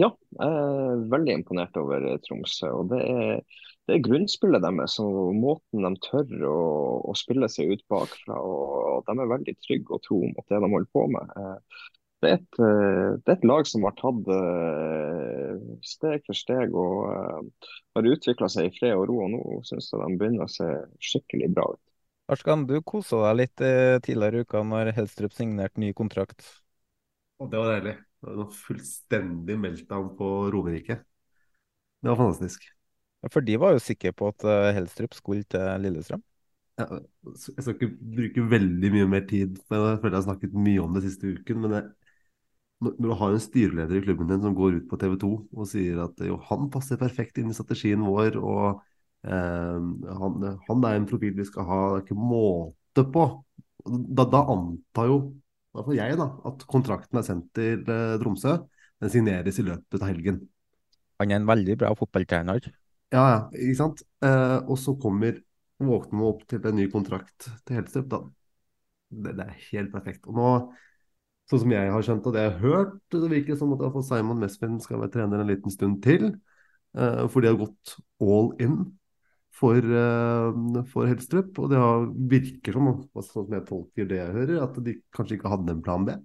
Ja, 0.00 0.08
jeg 0.38 0.46
er 0.48 1.02
veldig 1.12 1.34
imponert 1.36 1.76
over 1.76 2.06
Tromsø. 2.24 2.70
og 2.78 2.88
Det 2.94 3.00
er, 3.04 3.42
det 3.86 3.96
er 3.98 4.06
grunnspillet 4.06 4.64
deres 4.64 4.96
og 5.04 5.34
måten 5.36 5.84
de 5.84 5.90
tør 6.06 6.46
å, 6.48 6.58
å 7.12 7.16
spille 7.18 7.50
seg 7.52 7.74
ut 7.74 7.84
bakfra. 7.92 8.40
og 8.40 9.04
De 9.06 9.14
er 9.18 9.32
veldig 9.34 9.56
trygge 9.66 9.98
og 9.98 10.02
tro 10.06 10.22
mot 10.32 10.46
det 10.48 10.62
de 10.64 10.72
holder 10.72 10.90
på 10.96 11.04
med. 11.12 11.36
Eh, 11.36 11.90
det 12.20 12.30
er 12.30 12.38
et, 12.38 12.58
eh, 12.60 13.06
det 13.18 13.32
er 13.32 13.36
et 13.38 13.46
lag 13.48 13.68
som 13.68 13.86
har 13.88 13.96
tatt 13.98 14.32
steg 15.86 16.26
for 16.26 16.36
steg 16.36 16.74
og 16.76 17.06
har 17.96 18.10
utvikla 18.14 18.48
seg 18.52 18.68
i 18.68 18.74
fred 18.76 18.96
og 18.96 19.06
ro. 19.10 19.20
og 19.24 19.30
Nå 19.32 19.60
syns 19.68 19.90
jeg 19.92 20.02
de 20.02 20.18
begynner 20.20 20.46
å 20.46 20.52
se 20.52 20.68
skikkelig 21.00 21.50
bra 21.56 21.66
ut. 21.72 21.82
Arskan, 22.30 22.66
du 22.68 22.76
kosa 22.86 23.24
deg 23.24 23.40
litt 23.40 23.64
tidligere 24.06 24.44
i 24.44 24.46
uka 24.46 24.62
når 24.62 24.92
Helstrup 24.94 25.34
signerte 25.34 25.82
ny 25.82 25.90
kontrakt. 25.96 26.44
Og 27.40 27.48
det 27.50 27.58
var 27.58 27.72
deilig. 27.74 27.96
Det 28.20 28.28
var 28.28 28.36
noe 28.36 28.52
fullstendig 28.52 29.56
meltdown 29.56 30.12
på 30.18 30.28
Romerike. 30.52 31.00
Det 32.00 32.12
var 32.12 32.20
fantastisk. 32.20 32.66
For 33.28 33.44
de 33.44 33.56
var 33.60 33.74
jo 33.74 33.82
sikre 33.84 34.12
på 34.16 34.28
at 34.32 34.44
eh, 34.48 34.72
Helstrup 34.76 35.16
skulle 35.16 35.44
til 35.48 35.84
Lillestrøm? 35.84 36.22
Jeg 36.80 37.60
skal 37.60 37.74
ikke 37.74 37.90
bruke 38.16 38.44
veldig 38.54 38.90
mye 38.94 39.08
mer 39.12 39.24
tid, 39.28 39.58
jeg 39.58 39.66
føler 39.68 40.14
jeg 40.14 40.16
har 40.16 40.24
snakket 40.24 40.54
mye 40.56 40.80
om 40.80 40.94
det 40.96 41.02
siste 41.04 41.34
uken. 41.34 41.58
Men 41.60 41.74
det, 41.74 41.82
når 42.80 42.94
du 42.96 43.16
har 43.20 43.34
en 43.34 43.42
styreleder 43.42 43.98
i 43.98 44.04
klubben 44.04 44.30
din 44.30 44.40
som 44.44 44.54
går 44.56 44.78
ut 44.78 44.86
på 44.88 44.98
TV 45.00 45.16
2 45.20 45.30
og 45.52 45.68
sier 45.68 46.00
at 46.06 46.22
jo, 46.24 46.38
han 46.48 46.70
passer 46.72 47.00
perfekt 47.00 47.40
inn 47.40 47.52
i 47.52 47.56
strategien 47.56 48.02
vår, 48.06 48.38
og 48.40 48.80
eh, 49.28 49.90
han, 50.22 50.46
han, 50.68 50.86
er 50.88 50.96
en 50.96 51.08
profil 51.10 51.36
vi 51.36 51.48
skal 51.48 51.68
ha, 51.68 51.80
det 51.92 52.00
er 52.00 52.06
ikke 52.06 52.30
måte 52.30 53.04
på. 53.12 53.26
Da, 53.84 54.24
da 54.24 54.44
antar 54.54 55.12
jo 55.12 55.20
da 55.70 55.84
får 55.86 55.94
jeg 55.94 56.16
da, 56.18 56.26
at 56.50 56.64
kontrakten 56.70 57.20
er 57.20 57.26
sendt 57.26 57.52
til 57.54 57.84
eh, 57.86 58.16
Tromsø. 58.18 58.56
Den 59.00 59.12
signeres 59.12 59.60
i 59.60 59.64
løpet 59.64 60.02
av 60.02 60.10
helgen. 60.10 60.40
Han 61.22 61.30
er 61.30 61.38
en 61.38 61.48
veldig 61.48 61.76
bra 61.80 61.92
fotballtrener. 61.96 62.66
Ja, 63.14 63.22
ja, 63.22 63.38
ikke 63.54 63.78
sant. 63.78 64.02
Eh, 64.24 64.58
og 64.66 64.76
så 64.80 64.96
kommer 65.00 65.38
våkner 65.80 66.20
vi 66.20 66.26
opp 66.26 66.42
til 66.50 66.66
en 66.68 66.76
ny 66.76 66.88
kontrakt 66.92 67.48
til 67.64 67.78
Helstrup. 67.78 68.08
Da. 68.10 68.20
Det, 69.10 69.36
det, 69.38 69.46
er 69.46 69.68
helt 69.70 69.92
perfekt. 69.94 70.26
Og 70.26 70.36
nå, 70.36 70.50
sånn 71.50 71.64
som 71.64 71.74
jeg 71.74 71.90
har 71.90 72.06
skjønt 72.06 72.28
og 72.28 72.36
det 72.36 72.44
jeg 72.44 72.52
har 72.54 72.62
hørt, 72.62 72.96
det 73.12 73.32
virker 73.32 73.58
som 73.58 73.74
at 73.74 73.98
Simon 74.06 74.40
Mesvin 74.42 74.78
skal 74.82 75.02
være 75.02 75.14
trener 75.16 75.42
en 75.42 75.50
liten 75.50 75.74
stund 75.74 75.98
til. 76.04 76.32
Uh, 76.96 77.26
for 77.30 77.42
de 77.42 77.50
har 77.50 77.58
gått 77.58 77.96
all 78.22 78.50
in 78.62 78.80
for, 79.54 79.78
uh, 79.78 80.82
for 80.90 81.10
Helstrup. 81.10 81.58
Og 81.58 81.70
det 81.72 81.82
virker 82.32 82.78
som, 82.78 82.90
sånn 83.18 83.46
som 83.48 83.56
jeg 83.56 83.66
tolker 83.68 84.10
det 84.10 84.20
jeg 84.20 84.36
hører, 84.36 84.62
at 84.64 84.78
de 84.86 84.96
kanskje 85.16 85.38
ikke 85.38 85.52
hadde 85.52 85.74
en 85.74 85.84
plan 85.86 86.06
B. 86.06 86.16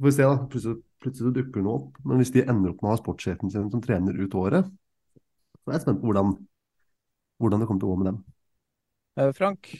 Får 0.00 0.08
vi 0.08 0.14
se, 0.16 0.26
da. 0.26 0.36
Plutselig, 0.50 0.82
plutselig 1.04 1.34
dukker 1.36 1.64
noe 1.64 1.78
opp. 1.78 2.02
Men 2.06 2.22
hvis 2.22 2.34
de 2.34 2.44
ender 2.46 2.72
opp 2.72 2.82
med 2.82 2.90
å 2.90 2.94
ha 2.94 3.00
sportssjefen 3.00 3.52
sin 3.52 3.70
som 3.72 3.84
trener 3.84 4.18
ut 4.18 4.36
året, 4.38 4.68
så 5.60 5.70
er 5.70 5.78
jeg 5.78 5.86
spent 5.86 6.02
på 6.02 6.10
hvordan, 6.10 6.34
hvordan 7.40 7.62
det 7.62 7.70
kommer 7.70 7.82
til 7.82 7.90
å 7.90 7.94
gå 7.94 8.02
med 8.02 8.10
dem. 8.10 8.20
Eh, 9.20 9.32
Frank, 9.36 9.72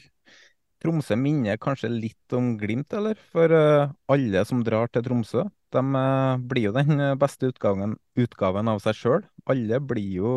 Tromsø 0.81 1.17
minner 1.19 1.59
kanskje 1.61 1.91
litt 1.93 2.35
om 2.37 2.55
Glimt, 2.59 2.93
eller? 2.97 3.19
For 3.33 3.53
uh, 3.53 3.91
alle 4.11 4.45
som 4.49 4.63
drar 4.65 4.89
til 4.91 5.05
Tromsø, 5.05 5.45
de 5.71 5.83
uh, 5.95 6.41
blir 6.41 6.69
jo 6.69 6.75
den 6.75 7.03
beste 7.21 7.51
utgaven, 7.51 7.97
utgaven 8.19 8.71
av 8.71 8.81
seg 8.83 8.97
sjøl. 8.97 9.27
Alle 9.51 9.81
blir 9.85 10.17
jo 10.21 10.33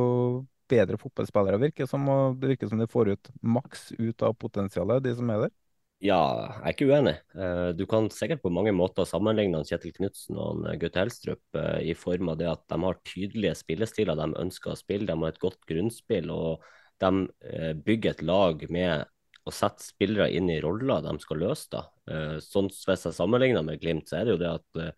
bedre 0.71 0.99
fotballspillere, 1.01 1.61
virker 1.61 1.89
som, 1.89 2.07
og 2.09 2.41
det 2.41 2.55
virker 2.55 2.71
som 2.71 2.81
de 2.81 2.89
får 2.91 3.15
ut 3.15 3.31
maks 3.41 3.93
ut 3.99 4.25
av 4.25 4.37
potensialet, 4.41 5.05
de 5.05 5.15
som 5.19 5.31
er 5.33 5.47
der. 5.47 5.55
Ja, 6.05 6.21
jeg 6.59 6.69
er 6.69 6.75
ikke 6.75 6.87
uenig. 6.91 7.15
Eh, 7.33 7.71
du 7.79 7.85
kan 7.89 8.11
sikkert 8.13 8.43
på 8.43 8.53
mange 8.53 8.75
måter 8.77 9.07
sammenligne 9.09 9.63
Kjetil 9.65 9.95
Knutsen 9.97 10.37
og 10.37 10.67
Gaute 10.83 11.01
Helstrup 11.01 11.57
eh, 11.57 11.87
i 11.89 11.95
form 11.97 12.29
av 12.33 12.41
det 12.41 12.51
at 12.51 12.65
de 12.69 12.79
har 12.83 12.99
tydelige 13.09 13.55
spillestiler 13.57 14.19
de 14.19 14.27
ønsker 14.43 14.75
å 14.75 14.77
spille. 14.77 15.09
De 15.09 15.17
har 15.17 15.33
et 15.33 15.41
godt 15.41 15.63
grunnspill, 15.71 16.29
og 16.35 16.67
de 17.01 17.13
eh, 17.49 17.73
bygger 17.87 18.19
et 18.19 18.25
lag 18.27 18.67
med 18.75 19.07
å 19.45 19.53
sette 19.53 19.85
spillere 19.85 20.31
inn 20.33 20.49
i 20.53 20.61
roller 20.65 21.03
de 21.05 21.15
skal 21.21 21.43
løse. 21.43 21.69
da. 21.73 21.85
Sånn 22.41 22.71
Hvis 22.73 23.07
jeg 23.09 23.17
sammenligner 23.17 23.65
med 23.67 23.81
Glimt, 23.83 24.09
så 24.09 24.21
er 24.21 24.25
det 24.25 24.35
jo 24.37 24.41
det 24.41 24.53
at 24.53 24.95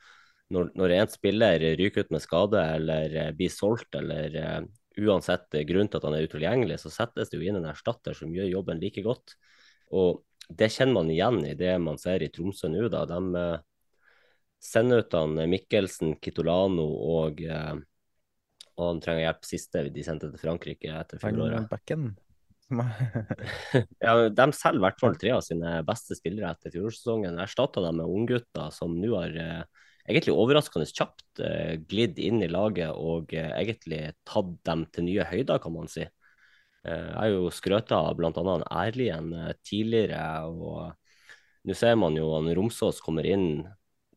når, 0.55 0.71
når 0.79 0.95
en 0.95 1.11
spiller 1.11 1.65
ryker 1.79 2.07
ut 2.07 2.13
med 2.15 2.23
skade 2.23 2.61
eller 2.77 3.33
blir 3.35 3.51
solgt 3.51 3.99
eller 3.99 4.69
uansett 4.97 5.59
grunn 5.67 5.91
til 5.91 5.99
at 5.99 6.07
han 6.07 6.15
er 6.17 6.29
utilgjengelig, 6.29 6.79
så 6.81 6.93
settes 6.95 7.33
det 7.33 7.41
jo 7.41 7.49
inn 7.49 7.59
en 7.59 7.67
erstatter 7.73 8.15
som 8.17 8.31
gjør 8.33 8.53
jobben 8.53 8.79
like 8.81 9.03
godt. 9.05 9.35
Og 9.91 10.23
det 10.47 10.71
kjenner 10.73 11.01
man 11.01 11.11
igjen 11.11 11.41
i 11.47 11.57
det 11.59 11.75
man 11.83 11.99
ser 11.99 12.23
i 12.23 12.31
Tromsø 12.31 12.71
nå. 12.71 12.87
da. 12.93 13.03
De 13.11 13.43
eh, 13.43 13.67
sender 14.63 15.03
ut 15.03 15.19
han 15.19 15.35
Mikkelsen, 15.51 16.15
Kitolano 16.23 16.87
og 17.19 17.43
eh, 17.43 17.75
og 18.77 18.91
han 18.91 18.99
trenger 19.01 19.25
hjelp 19.25 19.47
siste 19.49 19.83
de 19.89 20.05
sendte 20.05 20.29
til 20.29 20.41
Frankrike 20.43 20.93
etter 20.93 21.21
fjoråret. 21.21 21.65
ja, 24.01 24.15
de 24.29 24.47
selger 24.53 24.81
i 24.81 24.83
hvert 24.83 25.03
fall 25.03 25.17
tre 25.21 25.33
av 25.37 25.43
sine 25.47 25.79
beste 25.87 26.17
spillere 26.19 26.51
etter 26.51 26.73
fjorårssesongen. 26.75 27.39
Erstatta 27.43 27.83
dem 27.85 28.01
med 28.01 28.11
unggutter 28.11 28.73
som 28.75 28.97
nå 28.99 29.13
har 29.15 29.37
eh, 29.39 29.63
egentlig 30.09 30.35
overraskende 30.35 30.89
kjapt 30.91 31.43
eh, 31.47 31.77
glidd 31.87 32.19
inn 32.19 32.43
i 32.43 32.51
laget 32.51 32.91
og 32.91 33.35
eh, 33.37 33.53
egentlig 33.61 34.03
tatt 34.27 34.53
dem 34.67 34.87
til 34.91 35.07
nye 35.07 35.27
høyder, 35.31 35.63
kan 35.63 35.77
man 35.77 35.91
si. 35.91 36.09
Uh, 36.87 37.09
jeg 37.11 37.17
har 37.19 37.33
jo 37.33 37.47
skrøta 37.51 37.97
av 37.99 38.19
bl.a. 38.19 38.59
Erlien 38.85 39.33
tidligere, 39.67 40.21
og 40.47 40.93
nå 41.67 41.75
ser 41.75 41.97
man 41.99 42.15
jo 42.15 42.29
at 42.37 42.51
Romsås 42.55 43.01
kommer 43.03 43.27
inn 43.27 43.65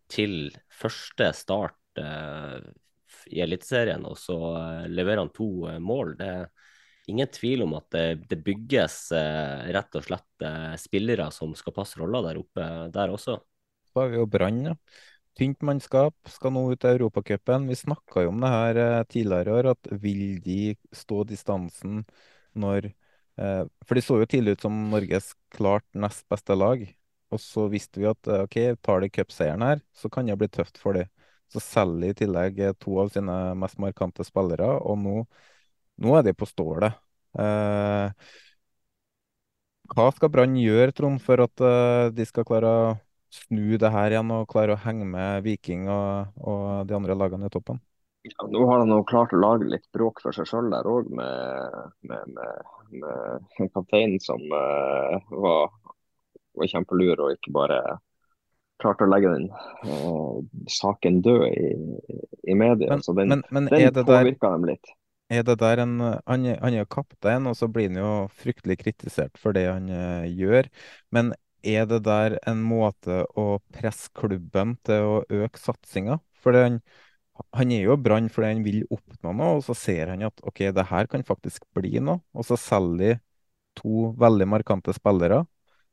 til 0.09 0.51
første 0.73 1.31
start 1.33 1.75
i 1.97 3.41
Eliteserien, 3.41 4.05
og 4.05 4.17
så 4.21 4.37
leverer 4.85 5.23
han 5.23 5.33
to 5.33 5.49
mål. 5.81 6.13
Det 6.21 6.29
ingen 7.11 7.29
tvil 7.33 7.65
om 7.65 7.75
at 7.79 7.87
det, 7.95 8.05
det 8.31 8.39
bygges 8.45 8.97
eh, 9.15 9.69
rett 9.75 9.97
og 9.99 10.05
slett 10.05 10.45
eh, 10.45 10.73
spillere 10.79 11.29
som 11.35 11.53
skal 11.57 11.75
passe 11.75 11.99
roller 12.01 12.29
der 12.29 12.41
oppe 12.41 12.67
der 12.93 13.13
også. 13.15 13.39
Så 13.89 14.03
har 14.03 14.11
vi 14.11 14.19
jo 14.19 14.27
Brann, 14.29 14.61
ja. 14.71 14.75
Tynt 15.39 15.61
mannskap, 15.63 16.15
skal 16.27 16.51
nå 16.51 16.65
ut 16.73 16.83
i 16.83 16.89
Europacupen. 16.91 17.67
Vi 17.69 17.77
snakka 17.79 18.25
jo 18.25 18.31
om 18.33 18.41
det 18.43 18.51
her 18.51 18.79
eh, 18.83 19.03
tidligere 19.07 19.51
i 19.53 19.57
år, 19.61 19.69
at 19.73 19.91
vil 20.03 20.23
de 20.43 20.59
stå 20.95 21.23
distansen 21.29 22.01
når 22.59 22.89
eh, 22.89 23.63
For 23.87 23.95
de 23.95 24.03
så 24.03 24.19
jo 24.19 24.27
tidlig 24.29 24.57
ut 24.57 24.65
som 24.67 24.81
Norges 24.91 25.31
klart 25.55 25.85
nest 25.95 26.25
beste 26.31 26.57
lag. 26.59 26.83
Og 27.31 27.41
så 27.41 27.67
visste 27.71 28.01
vi 28.01 28.09
at 28.09 28.27
eh, 28.27 28.43
OK, 28.45 28.57
tar 28.83 29.03
de 29.03 29.11
cupseieren 29.13 29.63
her, 29.65 29.83
så 29.93 30.09
kan 30.11 30.27
det 30.27 30.37
bli 30.41 30.49
tøft 30.51 30.81
for 30.81 30.97
dem. 30.97 31.09
Så 31.49 31.61
selger 31.63 32.01
de 32.03 32.11
i 32.13 32.17
tillegg 32.23 32.59
eh, 32.65 32.75
to 32.81 32.99
av 33.01 33.13
sine 33.13 33.37
mest 33.61 33.79
markante 33.81 34.25
spillere, 34.27 34.69
og 34.83 34.99
nå, 35.05 35.15
nå 36.03 36.15
er 36.17 36.25
de 36.29 36.35
på 36.37 36.47
stålet. 36.49 36.95
Eh, 37.39 38.31
hva 39.89 40.07
skal 40.13 40.31
Brann 40.33 40.57
gjøre, 40.59 40.93
Trond, 40.95 41.21
for 41.23 41.45
at 41.45 41.65
eh, 41.65 42.07
de 42.13 42.25
skal 42.29 42.47
klare 42.47 42.71
å 42.71 42.89
snu 43.33 43.77
det 43.77 43.91
her 43.93 44.15
igjen 44.15 44.33
og 44.33 44.47
klare 44.49 44.73
å 44.73 44.81
henge 44.81 45.05
med 45.05 45.45
Viking 45.45 45.87
og, 45.91 46.33
og 46.41 46.89
de 46.89 46.97
andre 46.97 47.17
lagene 47.17 47.49
i 47.49 47.53
toppen? 47.53 47.81
Ja, 48.27 48.45
nå 48.51 48.65
har 48.67 48.83
de 48.83 48.97
klart 49.07 49.33
å 49.33 49.39
lage 49.39 49.69
litt 49.69 49.85
bråk 49.95 50.19
for 50.23 50.35
seg 50.35 50.49
sjøl 50.49 50.67
der 50.73 50.87
òg, 50.89 51.07
med, 51.15 51.77
med, 52.03 52.33
med, 52.35 53.45
med 53.55 53.71
kapteinen 53.73 54.19
som 54.21 54.41
uh, 54.51 55.15
var, 55.31 55.71
var 56.59 56.71
kjempelur 56.73 57.23
og 57.23 57.37
ikke 57.37 57.53
bare 57.55 57.79
klarte 58.83 59.07
å 59.07 59.11
legge 59.11 59.31
den 59.37 59.47
uh, 59.87 60.41
saken 60.67 61.21
død 61.23 61.45
i, 61.47 61.71
i 62.51 62.57
media. 62.59 62.91
Men, 62.91 63.05
så 63.05 63.15
den, 63.15 63.31
men, 63.31 63.45
men 63.55 63.71
den 63.71 64.03
påvirka 64.03 64.51
dem 64.57 64.67
litt. 64.73 64.93
Er 65.29 65.43
det 65.45 65.59
der 65.61 65.83
en 65.83 65.99
Han, 66.01 66.45
han 66.45 66.73
er 66.73 66.85
kaptein, 66.89 67.47
og 67.47 67.55
så 67.57 67.67
blir 67.69 67.89
han 67.89 67.99
jo 68.01 68.13
fryktelig 68.33 68.79
kritisert 68.81 69.37
for 69.37 69.53
det 69.53 69.67
han 69.69 69.89
uh, 69.89 70.25
gjør. 70.25 70.69
Men 71.11 71.33
er 71.63 71.85
det 71.85 72.01
der 72.07 72.37
en 72.47 72.61
måte 72.63 73.25
å 73.37 73.59
presse 73.75 74.09
klubben 74.15 74.77
til 74.87 75.05
å 75.05 75.21
øke 75.29 75.59
satsinga? 75.59 76.19
For 76.39 76.55
han, 76.55 76.79
han 77.55 77.71
er 77.75 77.83
jo 77.85 77.97
Brann 77.99 78.29
fordi 78.31 78.53
han 78.53 78.63
vil 78.65 78.83
oppnå 78.89 79.33
noe, 79.35 79.59
og 79.59 79.65
så 79.67 79.75
ser 79.77 80.13
han 80.13 80.25
at 80.27 80.41
ok, 80.47 80.69
det 80.75 80.87
her 80.89 81.09
kan 81.11 81.25
faktisk 81.27 81.67
bli 81.77 81.99
noe. 82.03 82.23
Og 82.33 82.47
så 82.47 82.57
selger 82.59 83.19
de 83.19 83.19
to 83.79 84.11
veldig 84.19 84.47
markante 84.49 84.93
spillere. 84.95 85.43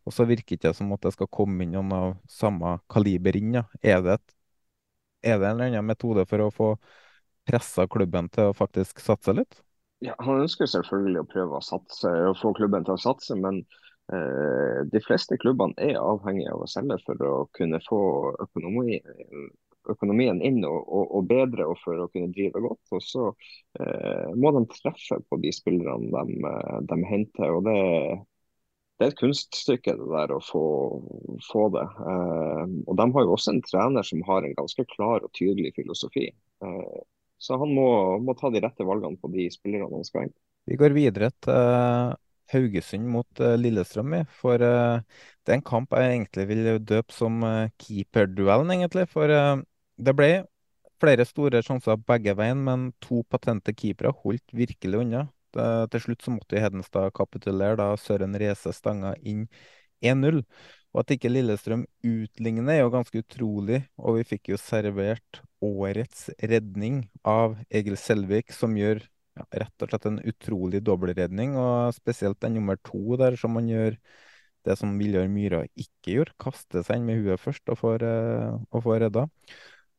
Og 0.07 0.15
så 0.15 0.27
virker 0.29 0.55
det 0.55 0.61
ikke 0.61 0.75
som 0.79 0.93
at 0.95 1.03
det 1.03 1.13
skal 1.17 1.31
komme 1.35 1.65
inn 1.65 1.75
noen 1.75 1.93
av 1.95 2.13
samme 2.31 2.77
kaliber 2.93 3.37
inn. 3.39 3.59
Er, 3.83 4.01
det 4.07 4.19
et, 4.21 4.37
er 5.33 5.41
det 5.41 5.49
en 5.49 5.57
eller 5.57 5.73
annen 5.73 5.89
metode 5.89 6.25
for 6.31 6.45
å 6.45 6.53
få 6.55 6.71
pressa 7.47 7.87
klubben 7.91 8.31
til 8.35 8.51
å 8.51 8.57
faktisk 8.57 9.01
satse 9.03 9.35
litt? 9.37 9.61
Ja, 10.05 10.15
Han 10.21 10.43
ønsker 10.45 10.69
selvfølgelig 10.69 11.23
å 11.23 11.29
prøve 11.31 11.59
å 11.59 11.65
satse 11.65 12.11
å 12.31 12.35
få 12.37 12.53
klubben 12.57 12.85
til 12.85 12.97
å 12.97 13.01
satse, 13.01 13.37
men 13.41 13.63
eh, 14.13 14.83
de 14.93 15.01
fleste 15.05 15.39
klubbene 15.41 15.77
er 15.81 16.01
avhengige 16.01 16.53
av 16.53 16.67
å 16.67 16.69
selge 16.71 16.99
for 17.07 17.23
å 17.25 17.37
kunne 17.57 17.81
få 17.87 18.01
økonomi, 18.45 19.01
økonomien 19.89 20.43
inn 20.45 20.61
og, 20.69 20.83
og, 20.85 21.07
og, 21.17 21.27
bedre 21.31 21.69
og 21.71 21.81
for 21.81 22.05
å 22.05 22.11
kunne 22.13 22.35
drive 22.37 22.61
godt. 22.61 22.83
Og 22.93 23.05
så 23.07 23.27
eh, 23.81 24.33
må 24.37 24.53
de 24.59 24.67
treffe 24.75 25.23
på 25.31 25.41
de 25.41 25.55
spillerne 25.55 26.27
de, 26.29 26.57
de 26.93 27.03
henter. 27.09 27.55
og 27.57 27.65
det 27.71 27.81
det 28.97 29.05
er 29.05 29.11
et 29.13 29.19
kunststykke 29.21 29.93
det 29.99 30.07
der 30.09 30.31
å 30.33 30.39
få, 30.41 30.63
få 31.51 31.67
det. 31.75 31.85
Eh, 31.85 32.63
og 32.89 32.97
De 32.97 33.07
har 33.13 33.27
jo 33.27 33.35
også 33.35 33.53
en 33.53 33.65
trener 33.65 34.07
som 34.09 34.23
har 34.25 34.47
en 34.47 34.57
ganske 34.57 34.87
klar 34.95 35.27
og 35.27 35.33
tydelig 35.37 35.75
filosofi. 35.77 36.31
Eh, 36.65 37.03
så 37.39 37.59
han 37.61 37.73
må, 37.77 37.89
må, 38.25 38.35
ta 38.39 38.51
de 38.53 38.63
rette 38.65 38.87
valgene 38.87 39.21
på 39.21 39.31
de 39.35 39.49
spillerne 39.53 39.93
han 39.93 40.07
skal 40.07 40.29
inn. 40.29 40.37
Vi 40.67 40.79
går 40.81 40.97
videre 40.97 41.31
til 41.45 41.53
uh, 41.55 42.17
Haugesund 42.51 43.07
mot 43.13 43.43
uh, 43.43 43.55
Lillestrøm. 43.61 44.17
For 44.41 44.63
uh, 44.63 44.99
det 45.45 45.53
er 45.53 45.61
en 45.61 45.67
kamp 45.67 45.95
jeg 45.95 46.17
egentlig 46.17 46.47
vil 46.51 46.69
døpe 46.83 47.15
som 47.15 47.45
keeperduellen, 47.83 48.73
egentlig. 48.75 49.07
For 49.13 49.31
det 49.31 50.15
ble 50.19 50.31
flere 51.03 51.27
store 51.29 51.63
sjanser 51.63 52.01
begge 52.09 52.35
veien, 52.39 52.65
men 52.67 52.91
to 53.05 53.23
patente 53.31 53.75
keepere 53.77 54.15
holdt 54.25 54.55
virkelig 54.57 55.05
unna. 55.05 55.27
Eh, 55.57 55.85
til 55.93 56.03
slutt 56.05 56.25
så 56.25 56.35
måtte 56.35 56.61
Hedenstad 56.61 57.13
kapitulere 57.17 57.79
da 57.81 57.93
Søren 58.01 58.37
Reze 58.41 58.73
stanga 58.77 59.15
inn 59.23 59.47
1-0. 60.05 60.43
Og 60.97 61.03
at 61.03 61.13
ikke 61.13 61.29
Lillestrøm 61.29 61.83
utligner 62.09 62.71
er 62.73 62.79
jo 62.81 62.93
ganske 62.95 63.21
utrolig, 63.21 63.83
og 64.01 64.17
vi 64.17 64.23
fikk 64.31 64.49
jo 64.55 64.57
servert 64.57 65.43
årets 65.61 66.31
redning 66.41 67.03
av 67.21 67.59
Egil 67.69 67.99
Selvik, 68.01 68.49
som 68.57 68.79
gjør 68.81 69.03
ja, 69.37 69.45
rett 69.61 69.85
og 69.85 69.93
slett 69.93 70.09
en 70.09 70.23
utrolig 70.25 70.81
dobbeltredning, 70.87 71.53
og 71.61 71.93
spesielt 71.99 72.41
den 72.41 72.57
nummer 72.57 72.81
to 72.81 73.19
der, 73.21 73.37
som 73.37 73.59
han 73.61 73.69
gjør 73.69 73.99
det 74.65 74.79
som 74.81 74.95
Viljar 74.97 75.29
Myhra 75.29 75.67
ikke 75.77 76.15
gjorde, 76.15 76.37
kaster 76.41 76.87
seg 76.87 77.03
inn 77.03 77.11
med 77.11 77.21
huet 77.21 77.45
først 77.45 77.69
og 77.75 77.79
får, 77.83 78.07
uh, 78.09 78.57
og 78.73 78.87
får 78.89 79.05
redda. 79.05 79.27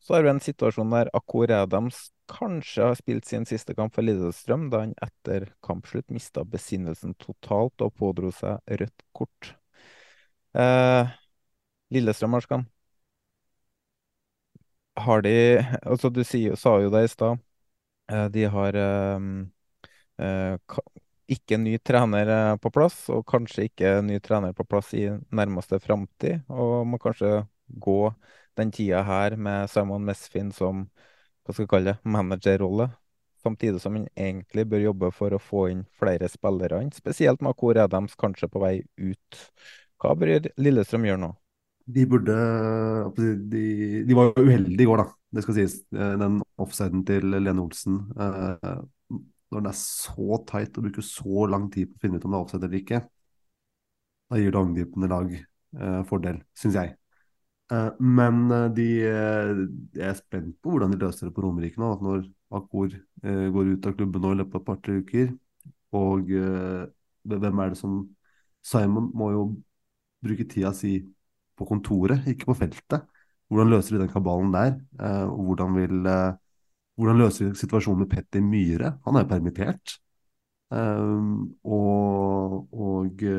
Så 0.01 0.17
har 0.17 0.25
vi 0.25 0.33
en 0.33 0.41
situasjon 0.41 0.97
der 0.97 1.13
Akor 1.17 1.53
Adams 1.53 2.07
kanskje 2.31 2.89
har 2.89 2.97
spilt 2.97 3.29
sin 3.29 3.45
siste 3.45 3.77
kamp 3.77 3.93
for 3.93 4.01
Lillestrøm, 4.01 4.67
da 4.73 4.81
han 4.87 4.97
etter 5.05 5.51
kampslutt 5.61 6.09
mista 6.09 6.41
besinnelsen 6.41 7.13
totalt 7.21 7.85
og 7.85 7.93
pådro 8.01 8.33
seg 8.33 8.65
rødt 8.81 9.07
kort. 9.13 9.53
Eh, 10.57 11.07
Lillestrøm, 11.89 12.33
Arskan. 12.33 12.65
Har 14.95 15.21
de 15.21 15.31
Altså, 15.83 16.09
du 16.09 16.23
sier, 16.25 16.55
sa 16.55 16.77
jo 16.81 16.89
det 16.93 17.03
i 17.05 17.11
stad. 17.11 17.39
Eh, 18.11 18.27
de 18.33 18.45
har 18.51 18.75
eh, 18.75 19.27
eh 20.19 20.57
ikke 21.27 21.57
ny 21.59 21.77
trener 21.83 22.29
eh, 22.31 22.55
på 22.63 22.71
plass, 22.71 23.09
og 23.11 23.25
kanskje 23.27 23.67
ikke 23.67 23.97
ny 24.01 24.19
trener 24.23 24.53
på 24.55 24.63
plass 24.63 24.93
i 24.95 25.09
nærmeste 25.35 25.79
framtid. 25.83 26.45
Og 26.47 26.87
må 26.87 26.99
kanskje 27.03 27.41
gå 27.67 28.13
den 28.57 28.71
tida 28.71 29.03
her 29.03 29.35
med 29.35 29.69
Simon 29.69 30.05
Mesfin 30.07 30.53
som 30.55 30.85
hva 31.43 31.53
skal 31.53 31.65
jeg 31.65 31.71
kalle 31.71 31.91
det, 31.91 31.97
managerrolle, 32.03 32.89
samtidig 33.43 33.81
som 33.83 33.95
han 33.95 34.07
egentlig 34.15 34.65
bør 34.71 34.85
jobbe 34.85 35.11
for 35.15 35.35
å 35.35 35.39
få 35.39 35.67
inn 35.71 35.83
flere 35.99 36.27
spillere 36.31 36.81
spesielt 36.95 37.43
med 37.43 37.55
hvor 37.59 37.77
er 37.79 37.91
de 37.91 38.01
kanskje 38.19 38.49
på 38.51 38.63
vei 38.63 38.73
ut. 38.97 39.43
Hva 40.01 40.13
bør 40.17 40.49
Lillestrøm 40.61 41.07
gjøre 41.07 41.21
nå? 41.23 41.31
De 41.87 42.03
burde 42.09 42.35
De, 43.17 43.63
de 44.07 44.17
var 44.17 44.33
jo 44.33 44.45
uheldige 44.45 44.83
i 44.83 44.89
går, 44.89 45.03
da. 45.03 45.07
Det 45.33 45.43
skal 45.43 45.57
sies. 45.57 45.77
Den 45.91 46.41
offsiden 46.59 47.03
til 47.07 47.31
Lene 47.35 47.63
Olsen. 47.63 47.99
Eh, 48.17 48.79
når 49.51 49.63
den 49.63 49.71
er 49.71 49.77
så 49.79 50.41
tight 50.49 50.77
og 50.77 50.87
bruker 50.87 51.05
så 51.05 51.47
lang 51.51 51.69
tid 51.73 51.91
på 51.91 51.99
å 51.99 52.03
finne 52.03 52.19
ut 52.19 52.27
om 52.27 52.33
det 52.33 52.39
er 52.39 52.45
offside 52.45 52.67
eller 52.67 52.81
ikke, 52.81 53.01
da 54.27 54.39
gir 54.41 54.51
det 54.51 54.59
angripende 54.59 55.11
lag 55.11 55.35
eh, 55.37 56.01
fordel, 56.09 56.41
syns 56.59 56.79
jeg. 56.79 56.95
Eh, 57.71 57.89
men 57.99 58.51
eh, 58.51 58.67
de, 58.75 58.87
eh, 59.03 59.61
jeg 59.97 60.09
er 60.11 60.17
spent 60.19 60.55
på 60.63 60.71
hvordan 60.73 60.93
de 60.93 60.99
løser 61.01 61.27
det 61.27 61.35
på 61.35 61.43
Romerike 61.43 61.81
nå. 61.81 61.91
Når 62.03 62.27
Akor 62.57 62.93
går 63.27 63.73
ut 63.73 63.87
av 63.89 63.95
klubben 63.97 64.23
nå 64.23 64.31
i 64.31 64.37
løpet 64.39 64.55
av 64.55 64.61
et 64.61 64.67
par-tre 64.69 64.93
uker. 65.03 65.31
Og 65.97 66.29
hvem 67.27 67.59
er 67.59 67.73
det 67.73 67.79
som 67.79 67.97
Simon 68.63 69.09
må 69.19 69.27
jo 69.33 69.41
bruke 70.23 70.47
tida 70.49 70.73
si 70.75 70.99
på 71.57 71.67
kontoret, 71.69 72.27
ikke 72.29 72.49
på 72.49 72.57
feltet. 72.57 73.05
Hvordan 73.47 73.71
løser 73.71 73.95
de 73.95 74.03
den 74.03 74.11
kabalen 74.11 74.51
der? 74.53 74.75
Og 75.29 75.43
hvordan, 75.49 75.77
vil, 75.77 76.09
hvordan 76.99 77.21
løser 77.21 77.47
de 77.47 77.59
situasjonen 77.59 78.03
med 78.03 78.11
Petter 78.11 78.43
Myhre? 78.43 78.91
Han 79.05 79.15
er 79.15 79.23
jo 79.23 79.31
permittert. 79.31 79.95
og, 81.63 82.67
og 82.75 83.07
det, 83.17 83.37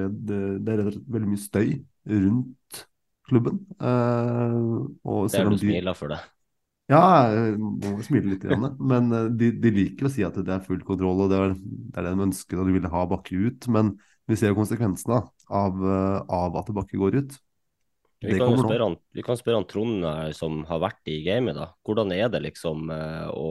det 0.64 0.74
er 0.74 0.88
veldig 0.96 1.28
mye 1.28 1.42
støy 1.42 1.76
rundt 2.08 2.82
klubben. 3.28 3.60
Det 3.78 3.92
er 5.38 5.52
du 5.52 5.60
smiler 5.60 5.94
for 5.94 6.16
det. 6.16 6.22
Ja, 6.88 7.28
jeg 7.28 7.58
må 7.60 7.98
smile 8.04 8.32
litt. 8.32 8.44
Igjen, 8.48 8.64
men 8.90 9.12
eh, 9.12 9.26
de, 9.36 9.50
de, 9.60 9.72
liker 9.74 10.08
å 10.08 10.12
si 10.12 10.24
at 10.24 10.38
det 10.40 10.54
er 10.54 10.64
full 10.64 10.80
kontroll, 10.86 11.26
og 11.26 11.32
det 11.32 11.40
er 11.40 11.50
det, 11.52 11.58
er 11.92 12.06
det 12.06 12.14
de 12.14 12.24
ønsker, 12.30 12.60
og 12.60 12.68
de 12.68 12.76
vil 12.78 12.88
ha 12.94 13.02
Bakke 13.10 13.36
ut. 13.36 13.68
Men 13.74 13.92
vi 14.28 14.38
ser 14.40 14.54
jo 14.54 14.60
konsekvensene 14.62 15.20
av, 15.48 15.78
eh, 15.78 16.18
av 16.28 16.58
at 16.60 16.72
Bakke 16.76 17.00
går 17.00 17.20
ut. 17.22 17.38
Vi 18.20 18.34
kan, 18.34 18.56
spørre 18.58 18.82
han, 18.82 18.96
vi 19.14 19.22
kan 19.22 19.38
spørre 19.38 19.60
han 19.60 19.66
Trond 19.70 20.06
som 20.34 20.64
har 20.66 20.80
vært 20.82 21.06
i 21.06 21.20
gamet. 21.22 21.54
da. 21.54 21.68
Hvordan 21.86 22.10
er 22.16 22.32
det 22.32 22.40
liksom 22.48 22.88
å 22.90 23.50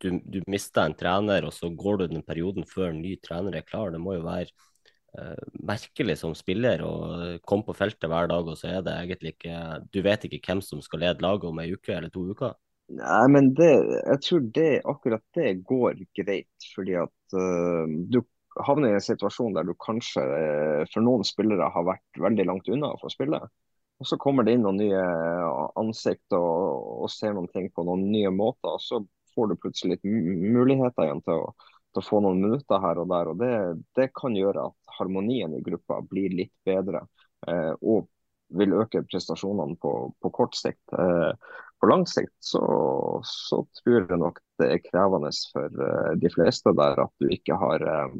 du, 0.00 0.16
du 0.24 0.40
mister 0.50 0.86
en 0.86 0.96
trener, 0.96 1.46
og 1.46 1.54
så 1.54 1.70
går 1.76 2.00
du 2.00 2.06
den 2.14 2.26
perioden 2.26 2.66
før 2.68 2.90
en 2.90 3.02
ny 3.02 3.16
trener 3.22 3.58
er 3.58 3.66
klar. 3.66 3.92
Det 3.92 4.00
må 4.02 4.16
jo 4.16 4.24
være 4.24 4.48
uh, 5.18 5.46
merkelig 5.66 6.18
som 6.22 6.34
spiller 6.36 6.84
å 6.86 6.94
komme 7.44 7.66
på 7.68 7.76
feltet 7.76 8.08
hver 8.10 8.30
dag, 8.32 8.48
og 8.48 8.58
så 8.58 8.72
er 8.72 8.84
det 8.86 8.96
egentlig 8.96 9.34
ikke 9.36 9.60
Du 9.92 10.00
vet 10.06 10.26
ikke 10.26 10.42
hvem 10.46 10.64
som 10.64 10.82
skal 10.84 11.04
lede 11.04 11.24
laget 11.24 11.48
om 11.50 11.62
ei 11.62 11.70
uke 11.74 11.96
eller 11.96 12.12
to 12.12 12.24
uker. 12.32 12.56
Nei, 12.90 13.24
men 13.30 13.52
det, 13.54 13.70
jeg 14.00 14.22
tror 14.26 14.46
det, 14.56 14.70
akkurat 14.90 15.22
det 15.36 15.50
går 15.68 16.00
greit. 16.18 16.70
Fordi 16.74 16.96
at 17.04 17.36
uh, 17.36 17.84
du 18.10 18.22
havner 18.66 18.92
i 18.92 18.98
en 18.98 19.04
situasjon 19.04 19.56
der 19.56 19.66
du 19.68 19.74
kanskje 19.78 20.24
uh, 20.24 20.82
for 20.92 21.04
noen 21.06 21.26
spillere 21.26 21.70
har 21.74 21.86
vært 21.86 22.22
veldig 22.22 22.46
langt 22.48 22.70
unna 22.72 22.92
for 23.00 23.10
å 23.10 23.14
spille. 23.14 23.42
Og 24.00 24.08
så 24.08 24.16
kommer 24.20 24.46
det 24.46 24.56
inn 24.56 24.62
noen 24.64 24.80
nye 24.80 25.00
ansikt 25.78 26.32
og, 26.32 27.02
og 27.04 27.10
ser 27.12 27.34
noen 27.36 27.50
ting 27.52 27.68
på 27.74 27.84
noen 27.84 28.06
nye 28.08 28.30
måter. 28.32 28.78
og 28.78 28.80
så 28.80 29.02
får 29.34 29.50
du 29.50 29.58
plutselig 29.60 29.98
litt 29.98 30.08
muligheter 30.56 31.04
igjen 31.04 31.20
til 31.26 31.44
å 31.44 31.50
til 31.90 32.02
å 32.02 32.06
få 32.06 32.20
noen 32.24 32.40
minutter 32.42 32.82
her 32.82 33.00
og 33.02 33.10
der. 33.10 33.30
og 33.32 33.40
Det, 33.40 33.54
det 33.98 34.10
kan 34.16 34.36
gjøre 34.36 34.68
at 34.70 34.94
harmonien 34.98 35.56
i 35.56 35.62
gruppa 35.64 36.00
blir 36.06 36.32
litt 36.42 36.54
bedre. 36.66 37.02
Eh, 37.48 37.72
og 37.80 38.08
vil 38.58 38.74
øke 38.74 39.02
prestasjonene 39.06 39.78
på, 39.80 39.92
på 40.22 40.32
kort 40.34 40.56
sikt. 40.58 40.82
Eh, 40.94 41.32
på 41.80 41.88
lang 41.88 42.04
sikt 42.08 42.34
så, 42.44 42.60
så, 43.24 43.62
tror 43.80 44.10
jeg 44.10 44.20
nok 44.20 44.40
det 44.60 44.68
er 44.74 44.82
krevende 44.84 45.30
for 45.52 45.82
eh, 45.86 46.12
de 46.20 46.32
fleste 46.34 46.74
der 46.76 47.04
at 47.06 47.14
du 47.22 47.30
ikke 47.32 47.56
har, 47.60 47.86
eh, 47.94 48.18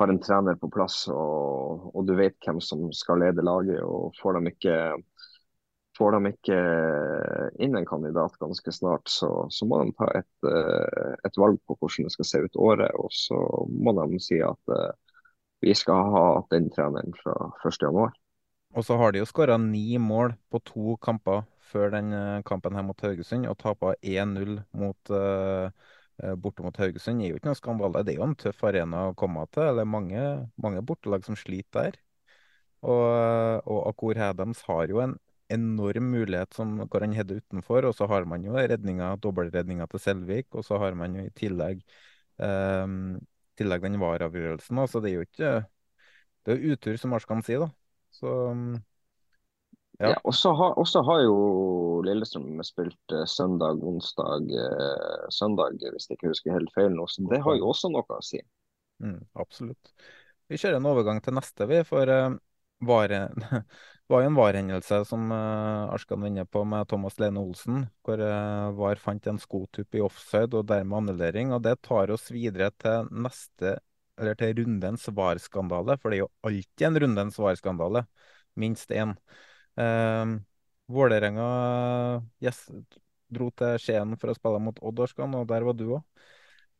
har 0.00 0.10
en 0.10 0.20
trener 0.22 0.56
på 0.58 0.70
plass 0.74 1.04
og, 1.12 1.90
og, 1.94 2.00
du 2.08 2.14
vet 2.18 2.36
hvem 2.44 2.60
som 2.64 2.88
skal 2.94 3.22
lede 3.22 3.44
laget. 3.46 3.82
og 3.82 4.14
Får 4.18 4.38
de 4.38 4.50
ikke, 4.50 4.78
får 5.98 6.16
de 6.16 6.32
ikke 6.32 6.58
inn 7.62 7.78
en 7.78 7.86
kandidat 7.88 8.34
ganske 8.42 8.74
snart, 8.74 9.06
så, 9.10 9.30
så 9.54 9.68
må 9.70 9.84
de 9.84 9.94
ta 9.98 10.10
et, 10.18 10.50
et, 11.22 11.38
valg 11.38 11.60
på 11.62 11.78
hvordan 11.78 12.08
det 12.08 12.16
skal 12.16 12.30
se 12.30 12.42
ut 12.46 12.60
året. 12.70 12.90
Og 12.98 13.14
så 13.14 13.38
må 13.70 13.94
de 14.00 14.20
si 14.22 14.42
at 14.42 14.76
vi 15.64 15.74
skal 15.78 16.12
ha 16.12 16.26
den 16.50 16.68
treneren 16.74 17.14
fra 17.22 17.38
1.1. 17.64 18.18
Og 18.74 18.84
så 18.84 18.96
har 18.98 19.14
de 19.14 19.22
jo 19.22 19.28
skåra 19.28 19.56
ni 19.60 19.98
mål 20.02 20.34
på 20.50 20.60
to 20.66 20.96
kamper 21.02 21.44
før 21.74 21.92
den 21.94 22.12
eh, 22.12 22.42
kampen 22.46 22.76
her 22.76 22.84
mot 22.86 23.00
Haugesund, 23.00 23.46
og 23.50 23.58
tapa 23.58 23.94
1-0 24.02 24.58
mot 24.78 25.10
uh, 25.10 25.70
borte 26.38 26.64
mot 26.64 26.76
Haugesund. 26.78 27.22
Er 27.22 27.32
jo 27.32 27.38
ikke 27.40 27.50
noe 27.50 27.58
skandale. 27.58 28.04
Det 28.06 28.14
er 28.14 28.20
jo 28.20 28.28
en 28.28 28.38
tøff 28.38 28.64
arena 28.68 29.08
å 29.10 29.18
komme 29.18 29.44
til. 29.54 29.74
Det 29.76 29.84
er 29.84 29.90
mange, 29.90 30.24
mange 30.62 30.82
bortelag 30.86 31.26
som 31.26 31.38
sliter 31.38 31.90
der. 31.90 32.00
Og, 32.84 33.04
og 33.64 33.78
Akor 33.88 34.18
Hedems 34.20 34.60
har 34.68 34.90
jo 34.92 35.00
en 35.04 35.16
enorm 35.52 36.08
mulighet 36.12 36.56
som 36.56 36.76
går 36.90 37.06
an 37.06 37.16
hedde 37.16 37.38
utenfor. 37.40 37.88
Og 37.88 37.94
så 37.98 38.08
har 38.10 38.26
man 38.28 38.44
jo 38.46 38.56
redninga, 38.56 39.14
dobbeltredninga 39.22 39.88
til 39.90 40.02
Selvik, 40.02 40.48
og 40.54 40.66
så 40.66 40.80
har 40.82 40.96
man 40.98 41.16
jo 41.18 41.26
i 41.26 41.32
tillegg, 41.36 41.84
um, 42.38 43.16
tillegg 43.58 43.86
den 43.86 44.00
VAR-avgjørelsen. 44.02 44.82
Så 44.90 45.02
det 45.04 45.12
er 45.12 45.20
jo 45.20 45.28
ikke 45.28 45.54
Det 46.44 46.52
er 46.52 46.74
utur, 46.74 46.96
som 47.00 47.14
Arskan 47.16 47.40
sier, 47.40 47.62
da. 47.64 47.70
Så 48.12 48.30
ja. 49.98 50.10
ja 50.10 50.16
og 50.22 50.34
så 50.34 50.52
har, 50.58 50.74
har, 51.06 51.22
jo 51.24 51.36
Lillestrøm 52.04 52.62
spilt 52.66 53.14
eh, 53.14 53.26
søndag, 53.30 53.82
onsdag, 53.84 54.50
eh, 54.50 55.28
søndag, 55.32 55.78
hvis 55.80 56.08
jeg 56.10 56.18
ikke 56.18 56.32
husker 56.32 56.56
helt 56.56 56.72
feil 56.74 56.92
nå. 56.96 57.06
Så 57.10 57.24
det 57.30 57.40
har 57.44 57.58
jo 57.60 57.70
også 57.70 57.92
noe 57.92 58.04
å 58.08 58.24
si. 58.24 58.42
Mm, 59.02 59.20
absolutt. 59.40 59.94
Vi 60.50 60.58
kjører 60.60 60.78
en 60.80 60.90
overgang 60.90 61.22
til 61.24 61.36
neste, 61.36 61.66
vi. 61.70 61.80
For 61.88 62.10
uh, 62.10 62.34
var, 62.84 63.14
var 64.12 64.24
jo 64.24 64.30
en 64.30 64.36
VAR-hendelse 64.36 65.00
som 65.08 65.32
uh, 65.32 65.94
Arskan 65.94 66.26
vinner 66.26 66.44
på 66.44 66.66
med 66.68 66.88
Thomas 66.90 67.16
Lene 67.22 67.40
Olsen, 67.40 67.86
hvor 68.04 68.20
uh, 68.20 68.74
VAR 68.76 69.00
fant 69.00 69.30
en 69.30 69.40
skotupp 69.40 69.96
i 69.96 70.04
offside 70.04 70.52
og 70.52 70.68
dermed 70.68 71.00
annullering. 71.00 71.54
Og 71.56 71.64
det 71.64 71.78
tar 71.86 72.12
oss 72.14 72.28
videre 72.34 72.70
til 72.76 73.08
neste 73.24 73.78
eller 74.20 74.36
til 74.38 74.52
rundens 74.60 75.08
VAR-skandale, 75.10 75.96
for 75.98 76.12
det 76.12 76.20
er 76.20 76.22
jo 76.22 76.32
alltid 76.46 76.86
en 76.86 77.00
rundens 77.02 77.40
VAR-skandale. 77.40 78.04
Minst 78.60 78.92
én. 78.94 79.16
Eh, 79.80 80.34
Vålerenga 80.94 81.46
yes, 82.44 82.66
dro 83.32 83.48
til 83.56 83.78
Skien 83.80 84.14
for 84.20 84.32
å 84.32 84.36
spille 84.36 84.60
mot 84.62 84.78
Odd 84.84 85.00
Orskan, 85.06 85.34
og 85.38 85.48
der 85.50 85.64
var 85.66 85.76
du 85.78 85.86
òg. 85.96 86.24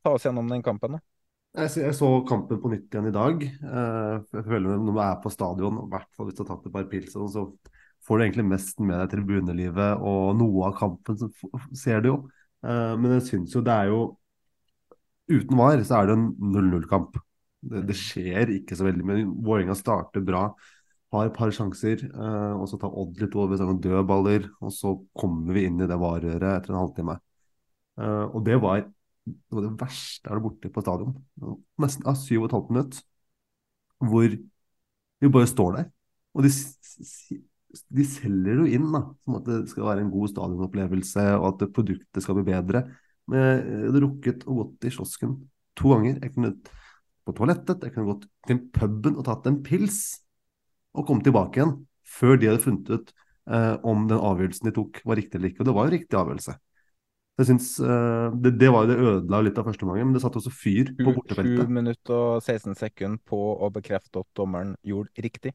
Ta 0.05 0.13
oss 0.13 0.27
gjennom 0.27 0.51
den 0.51 0.65
kampen, 0.65 0.99
da. 0.99 1.05
Jeg, 1.55 1.95
så 1.95 2.09
kampen 2.27 2.59
på 2.61 2.71
nytt 2.73 2.91
igjen 2.91 3.09
i 3.09 3.15
dag. 3.15 3.45
Eh, 3.47 4.15
jeg 4.35 4.47
føler 4.49 4.75
Når 4.75 4.91
du 4.91 5.01
er 5.01 5.21
på 5.23 5.31
stadion, 5.33 5.85
i 5.85 5.91
hvert 5.93 6.11
fall 6.17 6.29
hvis 6.29 6.37
du 6.37 6.43
har 6.43 6.51
tatt 6.51 6.67
et 6.67 6.75
par 6.75 6.89
pils, 6.91 7.15
så 7.15 7.45
får 8.05 8.19
du 8.19 8.25
egentlig 8.25 8.47
mest 8.51 8.83
med 8.83 8.99
deg 8.99 9.13
tribunelivet 9.15 10.03
og 10.03 10.35
noe 10.37 10.69
av 10.69 10.77
kampen, 10.81 11.17
så 11.21 11.31
ser 11.85 12.03
du 12.05 12.11
jo. 12.11 12.19
Eh, 12.67 12.95
men 12.99 13.17
jeg 13.17 13.29
syns 13.31 13.55
jo 13.55 13.63
det 13.65 13.79
er 13.85 13.93
jo 13.93 14.03
uten 15.31 15.57
VAR 15.57 15.81
så 15.87 16.01
er 16.01 16.11
det 16.11 16.19
en 16.19 16.27
0-0-kamp. 16.53 17.17
Det, 17.65 17.97
skjer 17.97 18.51
ikke 18.59 18.77
så 18.77 18.85
veldig 18.85 19.07
mye. 19.09 19.23
Vålerenga 19.25 19.77
starter 19.79 20.25
bra, 20.27 20.51
har 21.15 21.29
et 21.29 21.37
par 21.37 21.53
sjanser. 21.55 22.03
Eh, 22.09 22.53
og 22.59 22.67
så 22.71 22.79
tar 22.81 22.95
Odd 23.01 23.23
litt 23.23 23.37
over 23.39 23.61
sånne 23.61 23.81
dødballer, 23.85 24.49
og 24.61 24.75
så 24.75 24.95
kommer 25.17 25.57
vi 25.57 25.67
inn 25.69 25.81
i 25.81 25.89
det 25.91 25.99
varerøret 26.01 26.51
etter 26.51 26.75
en 26.75 26.81
halvtime. 26.83 27.17
Eh, 28.01 28.25
og 28.27 28.45
det 28.47 28.59
var, 28.63 28.85
det 29.25 29.57
var 29.57 29.67
det 29.67 29.73
verste 29.81 30.29
jeg 30.29 30.37
var 30.37 30.45
borte 30.45 30.73
på 30.75 30.85
stadion. 30.85 31.17
Nesten 31.83 32.11
av 32.11 32.19
syv 32.21 32.45
og 32.45 32.49
et 32.49 32.57
halvt 32.59 32.75
minutt. 32.75 33.01
Hvor 34.05 34.29
vi 34.29 35.33
bare 35.39 35.51
står 35.51 35.79
der. 35.79 35.89
Og 36.35 36.45
de, 36.45 36.51
de 37.95 38.07
selger 38.11 38.61
jo 38.61 38.69
inn 38.77 38.91
da, 38.93 39.05
som 39.25 39.39
at 39.39 39.49
det 39.49 39.63
skal 39.71 39.89
være 39.89 40.05
en 40.05 40.13
god 40.13 40.33
stadionopplevelse, 40.35 41.27
og 41.39 41.49
at 41.53 41.67
produktet 41.77 42.25
skal 42.25 42.39
bli 42.41 42.49
bedre. 42.51 42.85
Men 43.31 43.41
jeg 43.41 43.85
hadde 43.87 44.03
rukket 44.05 44.45
å 44.45 44.59
gått 44.59 44.85
i 44.85 44.93
kiosken 44.93 45.39
to 45.79 45.95
ganger. 45.95 46.19
Jeg 46.21 46.35
kunne 46.35 46.57
på 47.25 47.33
toalettet, 47.33 47.87
jeg 47.87 47.95
kunne 47.95 48.11
gått 48.11 48.27
til 48.45 48.61
puben 48.75 49.17
og 49.17 49.25
tatt 49.25 49.47
en 49.49 49.63
pils 49.65 50.03
og 50.95 51.09
kom 51.09 51.23
tilbake 51.25 51.61
igjen 51.61 51.77
før 52.15 52.39
de 52.39 52.51
hadde 52.51 52.63
funnet 52.63 52.93
ut 52.93 53.11
eh, 53.51 53.75
om 53.83 54.07
den 54.11 54.21
avgjørelsen 54.21 54.69
de 54.69 54.75
tok 54.77 55.01
var 55.09 55.19
riktig 55.19 55.39
eller 55.39 55.51
ikke. 55.51 55.65
Og 55.65 55.69
det 55.69 55.77
var 55.77 55.89
jo 55.89 55.95
riktig 55.97 56.21
avgjørelse. 56.21 56.57
Jeg 57.35 57.49
synes, 57.49 57.69
eh, 57.83 58.27
det, 58.45 58.53
det, 58.61 58.71
var 58.71 58.85
jo 58.85 58.91
det 58.93 59.11
ødela 59.11 59.41
litt 59.43 59.57
av 59.59 59.67
første 59.67 59.87
omgangen, 59.87 60.11
men 60.11 60.17
det 60.17 60.23
satte 60.23 60.39
også 60.39 60.53
fyr 60.55 60.93
på 61.01 61.15
bortefeltet. 61.17 61.65
7 61.67 61.73
minutter 61.81 62.15
og 62.15 62.45
16 62.45 62.77
sekunder 62.79 63.23
på 63.27 63.41
å 63.59 63.71
bekrefte 63.75 64.23
at 64.23 64.29
dommeren 64.39 64.77
gjorde 64.87 65.25
riktig. 65.25 65.55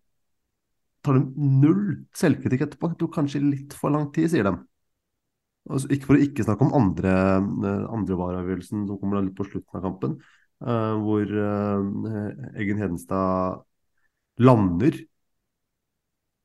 Tar 1.06 1.16
de 1.16 1.48
null 1.62 1.86
selvkritikk 2.20 2.66
etterpå? 2.66 2.92
Det 2.92 3.00
tok 3.00 3.16
kanskje 3.16 3.44
litt 3.46 3.78
for 3.80 3.96
lang 3.96 4.10
tid, 4.16 4.28
sier 4.34 4.50
de. 4.50 4.58
Altså, 5.70 5.88
ikke 5.94 6.10
for 6.10 6.18
å 6.18 6.26
ikke 6.26 6.44
snakke 6.44 6.66
om 6.66 6.76
andre, 6.76 7.14
eh, 7.40 7.86
andre 7.96 8.20
vareavgjørelsen 8.20 8.84
som 8.90 9.00
kommer 9.00 9.24
litt 9.24 9.38
på 9.38 9.48
slutten 9.48 9.80
av 9.80 9.86
kampen, 9.86 10.18
eh, 10.66 10.94
hvor 11.00 11.24
uh, 11.32 12.56
Eggen 12.60 12.82
Hedenstad 12.82 13.64
lander 14.44 14.98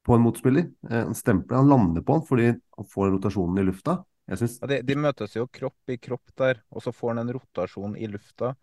på 0.05 0.17
en 0.17 0.25
motspiller. 0.25 0.69
Han 0.91 1.17
stempler, 1.17 1.63
han 1.63 1.71
lander 1.71 2.05
på 2.05 2.19
han 2.19 2.27
fordi 2.29 2.51
han 2.53 2.89
får 2.93 3.15
rotasjonen 3.17 3.63
i 3.63 3.67
lufta. 3.71 4.03
Synes... 4.29 4.59
Ja, 4.63 4.69
de, 4.71 4.81
de, 4.87 4.97
møtes 4.97 5.37
jo 5.37 5.47
kropp 5.53 5.93
i 5.93 5.99
kropp 6.01 6.33
der, 6.41 6.63
og 6.73 6.85
så 6.85 6.93
får 6.95 7.13
han 7.13 7.25
en 7.25 7.35
rotasjon 7.37 7.97
i 7.97 8.09
lufta. 8.09 8.55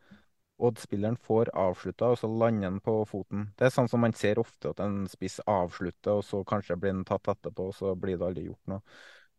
Odd-spilleren 0.62 1.18
får 1.22 1.50
avslutta, 1.58 2.12
og 2.14 2.20
så 2.22 2.30
lander 2.30 2.70
han 2.70 2.80
på 2.86 3.00
foten. 3.10 3.48
Det 3.58 3.68
er 3.68 3.74
sånn 3.74 3.90
som 3.90 4.04
man 4.06 4.14
ser 4.18 4.42
ofte, 4.42 4.74
at 4.74 4.82
en 4.86 5.04
spiss 5.10 5.40
avslutter, 5.50 6.20
og 6.20 6.26
så 6.26 6.44
kanskje 6.48 6.78
blir 6.82 6.94
han 6.94 7.06
tatt 7.08 7.32
etterpå, 7.34 7.72
og 7.72 7.78
så 7.78 7.96
blir 7.98 8.20
det 8.20 8.28
aldri 8.30 8.46
gjort 8.50 8.74
noe. 8.74 8.82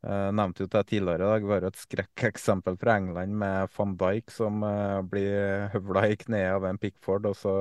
Jeg 0.03 0.35
nevnte 0.35 0.65
jo 0.65 0.71
det 0.71 0.81
tidligere 0.91 1.23
i 1.23 1.31
dag. 1.31 1.45
var 1.47 1.65
et 1.67 1.79
skrekkeksempel 1.79 2.79
fra 2.79 2.97
England 2.99 3.37
med 3.39 3.69
van 3.77 3.93
Dijk 4.01 4.33
som 4.35 4.65
uh, 4.67 4.99
blir 5.07 5.69
høvla 5.71 6.09
i 6.11 6.17
kneet 6.19 6.57
av 6.57 6.67
en 6.67 6.81
Pickford. 6.83 7.29
og 7.31 7.37
så 7.39 7.55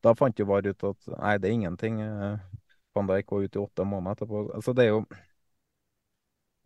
Da 0.00 0.14
fant 0.16 0.38
jo 0.40 0.46
VAR 0.48 0.64
ut 0.64 0.84
at 0.88 1.10
nei, 1.12 1.34
det 1.36 1.50
er 1.50 1.58
ingenting. 1.58 2.00
Van 2.98 3.08
Dijk 3.08 3.32
var 3.32 3.46
ute 3.46 3.60
i 3.60 3.62
åtte 3.62 3.86
måneder 3.88 4.18
etterpå. 4.18 4.44
Altså 4.58 4.74
det 4.76 4.86
er 4.86 4.92
jo 4.96 5.02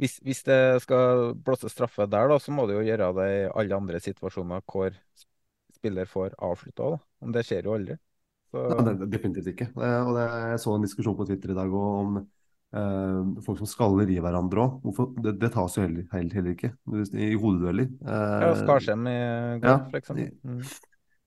hvis, 0.03 0.17
hvis 0.25 0.43
det 0.47 0.61
skal 0.83 1.35
blåse 1.39 1.71
straffe 1.71 2.09
der, 2.11 2.31
da, 2.33 2.39
så 2.43 2.51
må 2.55 2.67
det 2.67 2.75
jo 2.75 2.87
gjøre 2.87 3.13
det 3.21 3.29
i 3.37 3.43
alle 3.61 3.79
andre 3.79 4.01
situasjoner 4.03 4.65
hvor 4.67 4.97
spiller 5.77 6.09
får 6.11 6.35
avslutta. 6.43 6.97
Men 7.23 7.35
det 7.37 7.45
skjer 7.47 7.69
jo 7.69 7.77
aldri. 7.77 7.99
Så... 8.51 8.63
Ja, 8.69 8.85
det, 8.89 9.09
definitivt 9.13 9.53
ikke. 9.55 9.69
Og 9.77 10.15
det, 10.17 10.25
jeg 10.53 10.63
så 10.65 10.77
en 10.77 10.87
diskusjon 10.87 11.19
på 11.19 11.27
Twitter 11.29 11.55
i 11.55 11.59
dag 11.59 11.77
om 11.79 12.19
eh, 12.19 13.21
folk 13.47 13.63
som 13.63 13.71
skaller 13.71 14.11
i 14.11 14.19
hverandre 14.23 14.67
òg. 14.67 14.91
Det, 15.23 15.37
det, 15.41 15.53
tas 15.55 15.79
jo 15.79 15.87
heller, 15.87 16.09
heller 16.13 16.51
ikke 16.57 16.73
i 17.15 17.33
hodedueller. 17.39 17.93
Eh, 18.03 18.39
ja, 18.47 18.55
Skarsheim 18.59 19.07
i 19.07 19.19
går, 19.63 19.71
ja, 19.71 19.79
f.eks. 19.93 20.17
Mm. 20.43 20.65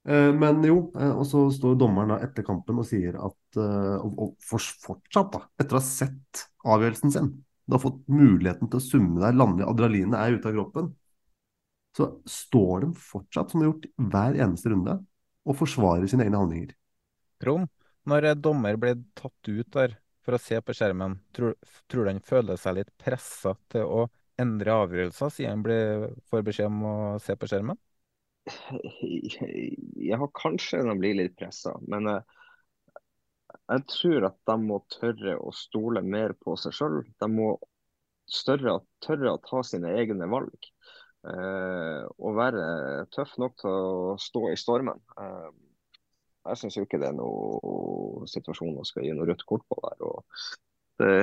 Uh, 0.05 0.29
men 0.37 0.61
jo, 0.67 0.77
og 0.93 1.23
så 1.25 1.47
står 1.53 1.79
dommeren 1.81 2.13
da 2.13 2.19
etter 2.25 2.45
kampen 2.45 2.77
og 2.77 2.85
sier 2.85 3.17
at 3.17 3.57
Og, 3.57 4.11
og 4.19 4.33
fortsatt, 4.43 5.31
da, 5.31 5.39
etter 5.61 5.77
å 5.77 5.79
ha 5.79 5.85
sett 5.85 6.41
avgjørelsen 6.67 7.13
sin, 7.13 7.29
du 7.65 7.77
har 7.77 7.81
fått 7.81 8.01
muligheten 8.11 8.69
til 8.69 8.81
å 8.81 8.83
summe 8.83 9.21
deg, 9.21 9.37
lande, 9.39 9.65
adrenalinet 9.65 10.17
er 10.19 10.35
ute 10.35 10.49
av 10.49 10.57
kroppen, 10.57 10.89
så 11.95 12.09
står 12.27 12.83
de 12.83 12.89
fortsatt, 12.99 13.51
som 13.51 13.61
de 13.61 13.65
har 13.65 13.71
gjort 13.71 13.87
hver 14.11 14.39
eneste 14.43 14.73
runde, 14.73 14.97
og 15.45 15.57
forsvarer 15.57 16.09
sine 16.11 16.27
egne 16.27 16.41
handlinger. 16.41 16.75
Trond, 17.41 17.69
når 18.09 18.33
dommer 18.41 18.77
ble 18.81 18.97
tatt 19.17 19.49
ut 19.49 19.71
der 19.73 19.95
for 20.25 20.35
å 20.35 20.41
se 20.41 20.59
på 20.61 20.75
skjermen. 20.75 21.19
Tror, 21.35 21.55
tror 21.87 22.05
du 22.05 22.11
han 22.11 22.21
føler 22.25 22.59
seg 22.59 22.79
litt 22.79 22.91
pressa 23.01 23.55
til 23.71 23.85
å 23.87 24.05
endre 24.41 24.77
avgjørelser, 24.83 25.31
siden 25.31 25.63
han 25.63 26.15
får 26.27 26.45
beskjed 26.49 26.67
om 26.67 26.87
å 26.89 26.95
se 27.23 27.37
på 27.39 27.49
skjermen? 27.49 27.79
Ja, 30.09 30.19
kanskje 30.37 30.83
han 30.85 30.99
blir 31.01 31.17
litt 31.17 31.37
pressa, 31.39 31.73
men 31.89 32.09
uh, 32.09 32.19
jeg 33.65 33.85
tror 33.89 34.27
at 34.29 34.37
de 34.49 34.57
må 34.61 34.81
tørre 34.93 35.37
å 35.41 35.53
stole 35.55 36.03
mer 36.05 36.35
på 36.37 36.53
seg 36.59 36.75
sjøl. 36.75 36.99
De 37.21 37.29
må 37.31 37.55
større, 38.29 38.79
tørre 39.05 39.33
å 39.33 39.41
ta 39.45 39.63
sine 39.65 39.95
egne 39.97 40.27
valg. 40.29 40.69
Uh, 41.25 42.05
og 42.21 42.37
være 42.37 42.65
tøff 43.15 43.33
nok 43.41 43.55
til 43.63 43.71
å 43.71 44.17
stå 44.21 44.43
i 44.51 44.59
stormen. 44.61 45.01
Uh, 45.17 45.49
jeg 46.45 46.61
syns 46.61 46.77
ikke 46.77 46.99
det 47.01 47.09
er 47.09 47.17
noen 47.17 48.29
situasjon 48.29 48.77
å 48.77 48.85
skal 48.85 49.07
gi 49.07 49.15
noe 49.17 49.25
rødt 49.31 49.45
kort 49.49 49.65
på 49.71 49.79
der. 49.81 50.05
og 50.05 50.21
det, 51.01 51.15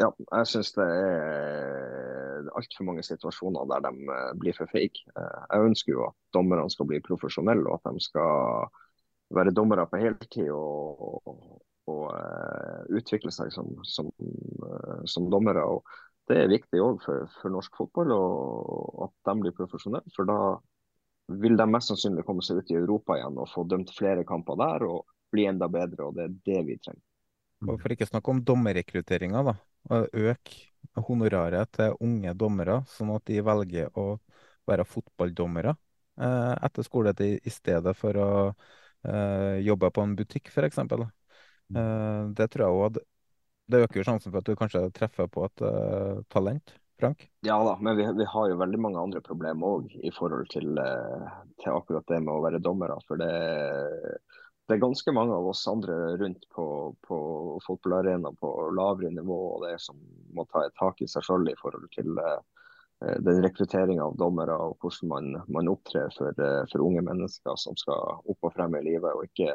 ja, 0.00 0.08
jeg 0.32 0.48
syns 0.50 0.72
det 0.74 0.86
er 0.88 2.27
altfor 2.58 2.86
mange 2.88 3.04
situasjoner 3.06 3.68
der 3.70 3.84
de 3.86 4.10
eh, 4.14 4.32
blir 4.40 4.56
for 4.56 4.70
feige. 4.70 5.04
Eh, 5.14 5.40
jeg 5.52 5.70
ønsker 5.70 5.94
jo 5.94 6.04
at 6.08 6.16
dommerne 6.34 6.68
skal 6.72 6.88
bli 6.90 7.00
profesjonelle, 7.04 7.66
og 7.68 7.80
at 7.80 7.96
de 7.96 8.04
skal 8.04 8.68
være 9.34 9.54
dommere 9.56 9.86
på 9.90 10.00
heltid 10.00 10.50
og, 10.54 11.02
og, 11.28 11.42
og 11.88 12.04
uh, 12.14 12.84
utvikle 12.96 13.32
seg 13.32 13.50
som, 13.52 13.74
som, 13.84 14.08
som, 15.04 15.26
dommere. 15.28 15.64
og 15.64 15.84
Det 16.28 16.38
er 16.40 16.52
viktig 16.52 16.80
òg 16.80 17.02
for, 17.04 17.28
for, 17.40 17.52
norsk 17.52 17.76
fotball 17.76 18.14
og, 18.16 19.04
at 19.04 19.28
de 19.28 19.36
blir 19.42 19.56
profesjonelle. 19.56 20.14
For 20.16 20.28
da 20.28 20.38
vil 21.44 21.60
de 21.60 21.68
mest 21.68 21.92
sannsynlig 21.92 22.24
komme 22.24 22.44
seg 22.44 22.62
ut 22.62 22.72
i 22.72 22.78
Europa 22.80 23.18
igjen 23.18 23.36
og 23.36 23.50
få 23.52 23.66
dømt 23.68 23.92
flere 23.96 24.24
kamper 24.28 24.56
der 24.60 24.86
og 24.88 25.04
bli 25.32 25.44
enda 25.50 25.68
bedre. 25.68 26.08
og 26.08 26.16
Det 26.16 26.24
er 26.24 26.40
det 26.48 26.64
vi 26.70 26.80
trenger. 26.80 27.04
Og 27.68 27.80
For 27.82 27.92
ikke 27.92 28.08
snakke 28.08 28.32
om 28.32 28.40
dommerrekrutteringa, 28.46 29.44
da. 29.50 29.58
Øke 30.08 30.67
honoraret 31.08 31.70
til 31.76 31.96
unge 32.04 32.34
dommere, 32.38 32.80
sånn 32.90 33.12
at 33.14 33.24
de 33.28 33.42
velger 33.44 33.92
å 33.98 34.18
være 34.68 34.86
fotballdommere 34.88 35.74
eh, 35.74 36.54
etter 36.66 36.86
skoletid 36.86 37.46
i 37.46 37.52
stedet 37.52 37.94
for 37.96 38.18
å 38.18 38.30
eh, 38.48 39.60
jobbe 39.64 39.92
på 39.94 40.04
en 40.04 40.16
butikk, 40.18 40.50
f.eks. 40.52 40.82
Eh, 40.82 42.22
det 42.36 42.50
tror 42.52 42.64
jeg 42.64 42.82
òg 42.82 43.00
Det 43.68 43.82
øker 43.84 44.00
jo 44.00 44.04
sjansen 44.06 44.32
for 44.32 44.40
at 44.40 44.48
du 44.48 44.56
kanskje 44.56 44.88
treffer 44.96 45.28
på 45.28 45.44
et 45.44 45.64
eh, 45.68 46.20
talent. 46.32 46.78
Frank? 46.98 47.30
Ja 47.46 47.64
da, 47.64 47.76
men 47.80 47.96
vi, 47.96 48.02
vi, 48.18 48.24
har 48.26 48.48
jo 48.50 48.56
veldig 48.58 48.78
mange 48.82 48.98
andre 48.98 49.20
problemer 49.22 49.76
òg 49.76 49.92
i 50.02 50.10
forhold 50.10 50.48
til, 50.50 50.72
uh, 50.82 51.28
til, 51.62 51.76
akkurat 51.76 52.08
det 52.10 52.18
med 52.24 52.32
å 52.32 52.42
være 52.42 52.58
dommere. 52.58 52.96
For 53.06 53.20
det, 53.20 53.28
det 54.68 54.76
er 54.76 54.82
ganske 54.82 55.12
mange 55.16 55.32
av 55.32 55.46
oss 55.48 55.62
andre 55.70 55.94
rundt 56.20 56.44
på, 56.52 56.64
på 57.08 57.18
fotballarenaen 57.64 58.36
på 58.36 58.48
lavere 58.76 59.10
nivå 59.16 59.36
og 59.54 59.62
det 59.64 59.78
som 59.80 59.96
må 60.36 60.44
ta 60.52 60.66
et 60.66 60.74
tak 60.76 61.00
i 61.00 61.08
seg 61.08 61.24
selv 61.24 61.48
i 61.48 61.56
forhold 61.56 61.86
til 61.94 62.20
uh, 62.20 62.42
den 63.24 63.40
rekrutteringa 63.44 64.04
av 64.10 64.18
dommere 64.20 64.58
og 64.60 64.76
hvordan 64.82 65.12
man, 65.14 65.30
man 65.48 65.70
opptrer 65.72 66.12
for, 66.12 66.36
uh, 66.36 66.66
for, 66.68 66.84
unge 66.84 67.00
mennesker 67.06 67.56
som 67.56 67.78
skal 67.80 68.20
opp 68.28 68.50
og 68.50 68.52
frem 68.58 68.76
i 68.76 68.84
livet, 68.90 69.08
og 69.08 69.24
ikke 69.30 69.54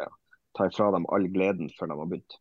ta 0.57 0.65
ifra 0.71 0.89
dem 0.95 1.05
all 1.13 1.29
gleden 1.29 1.69
før 1.77 1.91
de 1.91 1.99
har 1.99 2.09
begynt. 2.09 2.39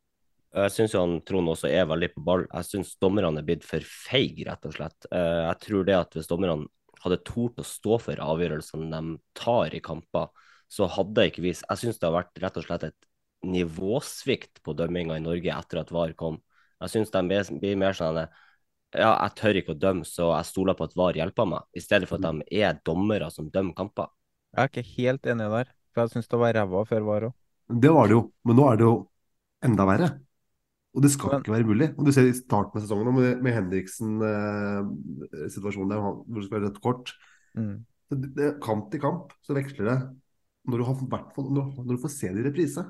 Jeg 0.52 0.72
syns 0.72 0.96
Trond 1.28 1.48
også 1.52 1.68
er 1.68 1.86
veldig 1.88 2.10
på 2.14 2.24
ball. 2.24 2.46
Jeg 2.48 2.68
syns 2.68 2.94
dommerne 3.00 3.40
er 3.40 3.46
blitt 3.48 3.64
for 3.64 3.84
feige, 3.84 4.46
rett 4.48 4.64
og 4.68 4.78
slett. 4.78 5.10
Uh, 5.12 5.50
jeg 5.50 5.60
tror 5.66 5.84
det 5.88 5.98
at 5.98 6.16
hvis 6.16 6.32
dommerne 6.32 6.70
hadde 7.04 7.20
tort 7.26 7.60
å 7.60 7.66
stå 7.66 8.00
for 8.00 8.24
avgjørelsene 8.32 8.88
de 8.88 9.20
tar 9.36 9.76
i 9.76 9.84
kamper, 9.84 10.32
så 10.72 10.88
hadde 10.88 11.26
ikke 11.28 11.42
vi 11.44 11.52
Jeg 11.52 11.80
syns 11.80 11.98
det 12.00 12.08
har 12.08 12.16
vært 12.16 12.38
rett 12.40 12.56
og 12.56 12.64
slett 12.64 12.86
et 12.88 13.08
nivåsvikt 13.42 14.62
på 14.64 14.72
dømminga 14.78 15.18
i 15.18 15.24
Norge 15.24 15.50
etter 15.52 15.78
at 15.82 15.90
VAR 15.92 16.12
kom. 16.18 16.36
Jeg 16.82 16.90
syns 16.94 17.10
de 17.12 17.20
blir 17.60 17.76
mer 17.78 17.94
sånn 17.98 18.18
ja, 18.92 19.16
jeg 19.16 19.32
tør 19.38 19.56
ikke 19.56 19.72
å 19.72 19.80
dømme, 19.80 20.04
så 20.04 20.34
jeg 20.34 20.44
stoler 20.50 20.74
på 20.76 20.84
at 20.84 20.96
VAR 20.98 21.14
hjelper 21.16 21.46
meg, 21.48 21.62
i 21.72 21.80
stedet 21.80 22.08
for 22.08 22.16
at 22.18 22.24
de 22.28 22.42
er 22.60 22.72
dommere 22.84 23.30
som 23.32 23.50
dømmer 23.52 23.74
kamper. 23.76 24.06
Jeg 24.52 24.60
er 24.60 24.68
ikke 24.68 24.94
helt 24.98 25.24
enig 25.32 25.46
der, 25.54 25.68
for 25.92 25.98
jeg 26.04 26.10
syns 26.12 26.28
det 26.28 26.38
var 26.42 26.56
ræva 26.58 26.80
før 26.90 27.02
VAR 27.08 27.22
òg. 27.30 27.34
Det 27.72 27.92
var 27.94 28.04
det 28.10 28.16
jo, 28.18 28.22
men 28.44 28.54
nå 28.58 28.64
er 28.68 28.76
det 28.76 28.84
jo 28.84 28.96
enda 29.64 29.84
verre. 29.88 30.08
Og 30.92 31.00
det 31.00 31.10
skal 31.14 31.38
ikke 31.38 31.54
være 31.54 31.70
mulig. 31.70 31.88
Og 31.96 32.02
Du 32.04 32.10
ser 32.12 32.26
i 32.28 32.36
starten 32.36 32.76
av 32.76 32.82
sesongen 32.84 33.16
med, 33.16 33.40
med 33.44 33.52
Henriksen-situasjonen 33.56 35.88
eh, 35.88 35.92
der 35.94 36.00
hvor 36.04 36.14
det 36.26 36.44
skal 36.44 36.56
være 36.58 36.66
rødt 36.68 36.84
kort. 36.84 37.06
Mm. 37.56 37.76
Det, 38.12 38.28
det, 38.36 38.60
kamp 38.64 38.84
til 38.92 39.00
kamp 39.00 39.32
så 39.40 39.56
veksler 39.56 39.84
det 39.88 39.96
når 40.68 40.82
du, 40.82 40.84
har, 40.86 41.00
når, 41.36 41.70
når 41.82 41.96
du 41.96 42.02
får 42.02 42.12
se 42.14 42.30
det 42.32 42.42
i 42.42 42.46
reprise. 42.46 42.84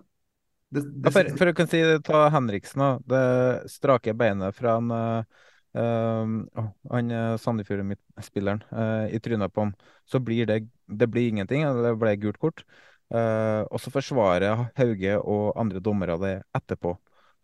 Det, 0.73 0.83
det, 0.83 1.07
ja, 1.07 1.13
for, 1.13 1.31
for 1.41 1.51
å 1.51 1.55
kunne 1.57 1.73
si 1.73 1.81
ta 2.07 2.27
Henriksen, 2.33 2.83
da. 2.83 2.91
Det 3.13 3.73
strake 3.73 4.15
beinet 4.17 4.57
fra 4.57 4.77
han 4.79 4.93
uh, 4.93 5.41
han 6.93 7.13
Sandefjord-spilleren 7.41 8.61
uh, 8.73 9.07
i 9.09 9.21
trynet 9.25 9.53
på 9.53 9.67
han, 9.67 9.75
så 10.09 10.21
blir 10.21 10.49
det, 10.49 10.59
det 10.89 11.09
blir 11.13 11.31
ingenting. 11.33 11.65
Det 11.65 11.95
ble 12.01 12.17
gult 12.21 12.41
kort. 12.41 12.65
Uh, 13.13 13.65
og 13.69 13.81
så 13.81 13.93
forsvarer 13.93 14.69
Hauge 14.79 15.17
og 15.21 15.53
andre 15.61 15.81
dommere 15.85 16.17
det 16.21 16.35
etterpå. 16.57 16.95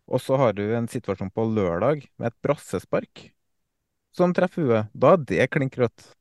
Og 0.09 0.22
så 0.24 0.39
har 0.41 0.55
du 0.57 0.64
en 0.72 0.89
situasjon 0.89 1.33
på 1.33 1.45
lørdag 1.53 2.07
med 2.16 2.31
et 2.31 2.39
brassespark 2.45 3.26
som 4.16 4.33
treffer 4.37 4.64
huet. 4.64 4.95
Da 4.97 5.14
er 5.16 5.26
det 5.29 5.51
klink 5.53 5.76
rødt. 5.81 6.12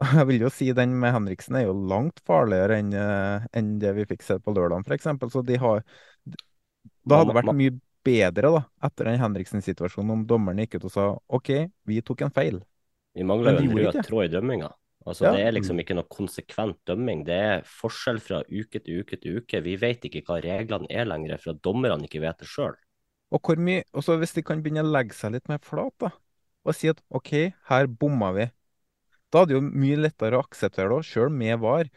Jeg 0.16 0.26
vil 0.30 0.46
jo 0.46 0.50
si 0.52 0.70
den 0.76 0.94
med 0.96 1.12
Henriksen 1.12 1.58
er 1.60 1.66
jo 1.66 1.76
langt 1.76 2.22
farligere 2.24 2.78
enn 2.80 2.94
enn 2.96 3.74
det 3.82 3.92
vi 3.98 4.08
fikk 4.08 4.24
se 4.24 4.38
på 4.40 4.54
lørdag, 4.56 4.86
f.eks. 4.86 5.10
Så 5.32 5.44
de 5.44 5.60
har 5.60 5.84
Da 7.04 7.20
hadde 7.20 7.32
det 7.32 7.38
vært 7.42 7.56
mye 7.58 7.76
bedre 8.06 8.52
da, 8.56 8.62
etter 8.88 9.10
den 9.10 9.20
Henriksen-situasjonen 9.20 10.14
om 10.14 10.26
dommeren 10.28 10.62
gikk 10.64 10.78
ut 10.78 10.88
og 10.88 10.94
sa 10.94 11.06
OK, 11.28 11.50
vi 11.88 12.00
tok 12.00 12.24
en 12.24 12.32
feil. 12.32 12.62
Vi 13.16 13.26
mangler 13.26 13.58
jo 13.58 13.66
en 13.66 13.76
rød 13.76 13.98
tråd 14.06 14.28
i 14.28 14.32
dømminga. 14.32 14.70
Altså, 15.08 15.26
ja. 15.26 15.32
Det 15.32 15.44
er 15.46 15.54
liksom 15.56 15.80
ikke 15.80 15.96
noe 15.96 16.08
konsekvent 16.12 16.78
dømming. 16.88 17.24
Det 17.24 17.36
er 17.36 17.62
forskjell 17.66 18.20
fra 18.22 18.42
uke 18.46 18.82
til 18.84 19.00
uke 19.00 19.16
til 19.20 19.40
uke. 19.40 19.62
Vi 19.64 19.76
vet 19.80 20.04
ikke 20.06 20.22
hva 20.26 20.38
reglene 20.44 20.88
er 20.92 21.08
lenger, 21.08 21.40
for 21.40 21.54
at 21.54 21.62
dommerne 21.64 22.04
ikke 22.06 22.20
vet 22.22 22.42
det 22.42 22.48
sjøl. 22.50 22.76
Og 23.30 23.40
hvor 23.46 23.60
mye, 23.62 23.84
også 23.96 24.18
hvis 24.20 24.34
de 24.36 24.44
kan 24.44 24.60
begynne 24.62 24.84
å 24.84 24.90
legge 24.90 25.16
seg 25.16 25.32
litt 25.36 25.48
mer 25.48 25.60
flat 25.64 25.94
da, 26.02 26.10
og 26.66 26.76
si 26.76 26.90
at 26.92 27.00
OK, 27.16 27.32
her 27.70 27.88
bomma 27.88 28.32
vi. 28.36 28.50
Da 29.30 29.42
er 29.42 29.50
det 29.50 29.56
jo 29.58 29.62
mye 29.62 29.98
lettere 30.00 30.38
å 30.38 30.44
akseptere 30.44 30.90
det, 30.92 31.06
sjøl 31.06 31.30
med 31.32 31.60
VAR. 31.62 31.90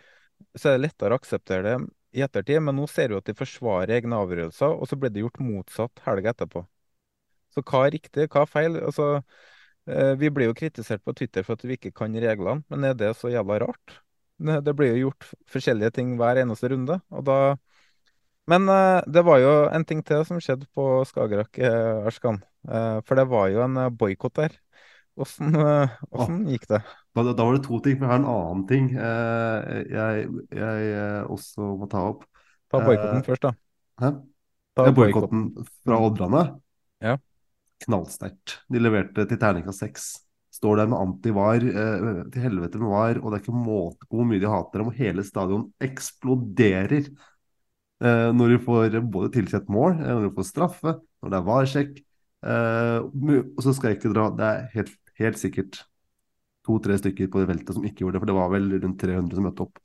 Så 0.54 0.70
er 0.70 0.78
det 0.78 0.88
lettere 0.88 1.16
å 1.16 1.22
akseptere 1.22 1.64
det 1.66 1.78
i 2.14 2.22
ettertid, 2.22 2.62
men 2.62 2.78
nå 2.78 2.86
ser 2.90 3.10
vi 3.10 3.18
at 3.18 3.30
de 3.30 3.36
forsvarer 3.38 3.96
egne 3.98 4.20
avgjørelser, 4.22 4.76
og 4.78 4.90
så 4.90 4.98
ble 5.00 5.10
det 5.14 5.24
gjort 5.24 5.42
motsatt 5.42 6.04
helga 6.06 6.34
etterpå. 6.34 6.64
Så 7.54 7.64
hva 7.66 7.84
er 7.88 7.96
riktig, 7.98 8.30
hva 8.34 8.46
er 8.46 8.50
feil? 8.50 8.78
Altså, 8.82 9.10
eh, 9.90 10.14
vi 10.22 10.30
blir 10.34 10.52
jo 10.52 10.58
kritisert 10.58 11.04
på 11.06 11.16
Twitter 11.18 11.46
for 11.46 11.58
at 11.58 11.66
vi 11.66 11.78
ikke 11.78 11.94
kan 11.96 12.14
reglene, 12.14 12.66
men 12.70 12.90
er 12.90 12.98
det 12.98 13.14
så 13.18 13.34
jævla 13.34 13.62
rart? 13.66 14.00
Det 14.44 14.74
blir 14.76 14.94
jo 14.94 15.08
gjort 15.08 15.30
forskjellige 15.54 15.94
ting 15.98 16.16
hver 16.20 16.42
eneste 16.42 16.70
runde, 16.74 17.00
og 17.14 17.30
da 17.30 17.56
Men 18.46 18.68
eh, 18.68 19.02
det 19.08 19.22
var 19.24 19.38
jo 19.40 19.52
en 19.72 19.86
ting 19.88 20.02
til 20.04 20.26
som 20.28 20.40
skjedde 20.44 20.68
på 20.76 21.06
Skagerrak, 21.08 21.58
eh, 21.64 22.08
Arskan. 22.10 22.42
For 23.08 23.16
det 23.16 23.24
var 23.32 23.48
jo 23.52 23.62
en 23.64 23.78
boikott 23.96 24.36
der. 24.36 24.58
Åssen 25.20 26.48
gikk 26.50 26.66
det? 26.72 26.80
Da, 27.14 27.24
da, 27.24 27.38
var 27.38 27.54
det 27.54 27.64
to 27.68 27.78
ting, 27.86 28.00
men 28.00 28.08
jeg 28.08 28.12
har 28.12 28.22
en 28.22 28.30
annen 28.32 28.64
ting 28.70 28.88
eh, 28.98 29.74
jeg, 29.94 30.30
jeg, 30.50 30.88
eh, 30.98 31.20
også 31.30 31.74
må 31.78 31.90
ta 31.92 32.02
opp. 32.10 32.24
Ta 32.74 32.82
boikotten 32.82 33.20
eh, 33.20 33.28
først, 33.28 33.46
da. 33.46 33.54
Hæ? 34.02 34.12
Ta 34.74 34.88
boikotten 34.98 35.44
fra 35.86 36.00
Oddrane. 36.02 36.44
Ja. 37.04 37.20
Knallsterkt. 37.86 38.58
De 38.72 38.82
leverte 38.82 39.28
til 39.30 39.42
terningkast 39.42 39.84
seks. 39.86 40.08
Står 40.54 40.82
der 40.82 40.90
med 40.90 40.98
antivar, 40.98 41.62
eh, 41.62 42.24
til 42.34 42.48
helvete 42.48 42.82
med 42.82 42.90
var, 42.94 43.20
og 43.22 43.30
det 43.30 43.38
er 43.38 43.44
ikke 43.44 43.66
måte 43.68 44.10
på 44.10 44.18
hvor 44.18 44.28
mye 44.30 44.42
de 44.42 44.50
hater 44.50 44.82
dem. 44.82 44.92
Hele 44.98 45.26
stadion 45.28 45.68
eksploderer 45.82 46.98
eh, 47.12 48.30
når 48.34 48.56
de 48.56 48.60
får 48.66 48.98
både 49.14 49.32
tilsett 49.38 49.70
mål, 49.70 50.00
eh, 50.00 50.10
når 50.10 50.28
de 50.28 50.34
får 50.40 50.50
straffe, 50.50 50.98
når 51.22 51.34
det 51.34 51.40
er 51.40 51.48
varsjekk. 51.52 52.04
og 52.44 53.60
så 53.64 53.72
skal 53.72 53.90
jeg 53.90 53.98
ikke 54.02 54.12
dra, 54.12 54.26
det 54.36 54.48
er 54.50 54.66
helt, 54.74 54.98
helt 55.20 55.40
sikkert 55.42 55.84
to-tre 56.64 56.98
stykker 57.00 57.30
på 57.32 57.42
det 57.42 57.50
feltet 57.52 57.76
som 57.76 57.86
ikke 57.88 58.06
gjorde 58.06 58.18
det, 58.18 58.24
for 58.24 58.32
det 58.32 58.38
var 58.38 58.52
vel 58.54 58.70
rundt 58.80 59.02
300 59.02 59.38
som 59.38 59.48
møtte 59.48 59.66
opp. 59.66 59.82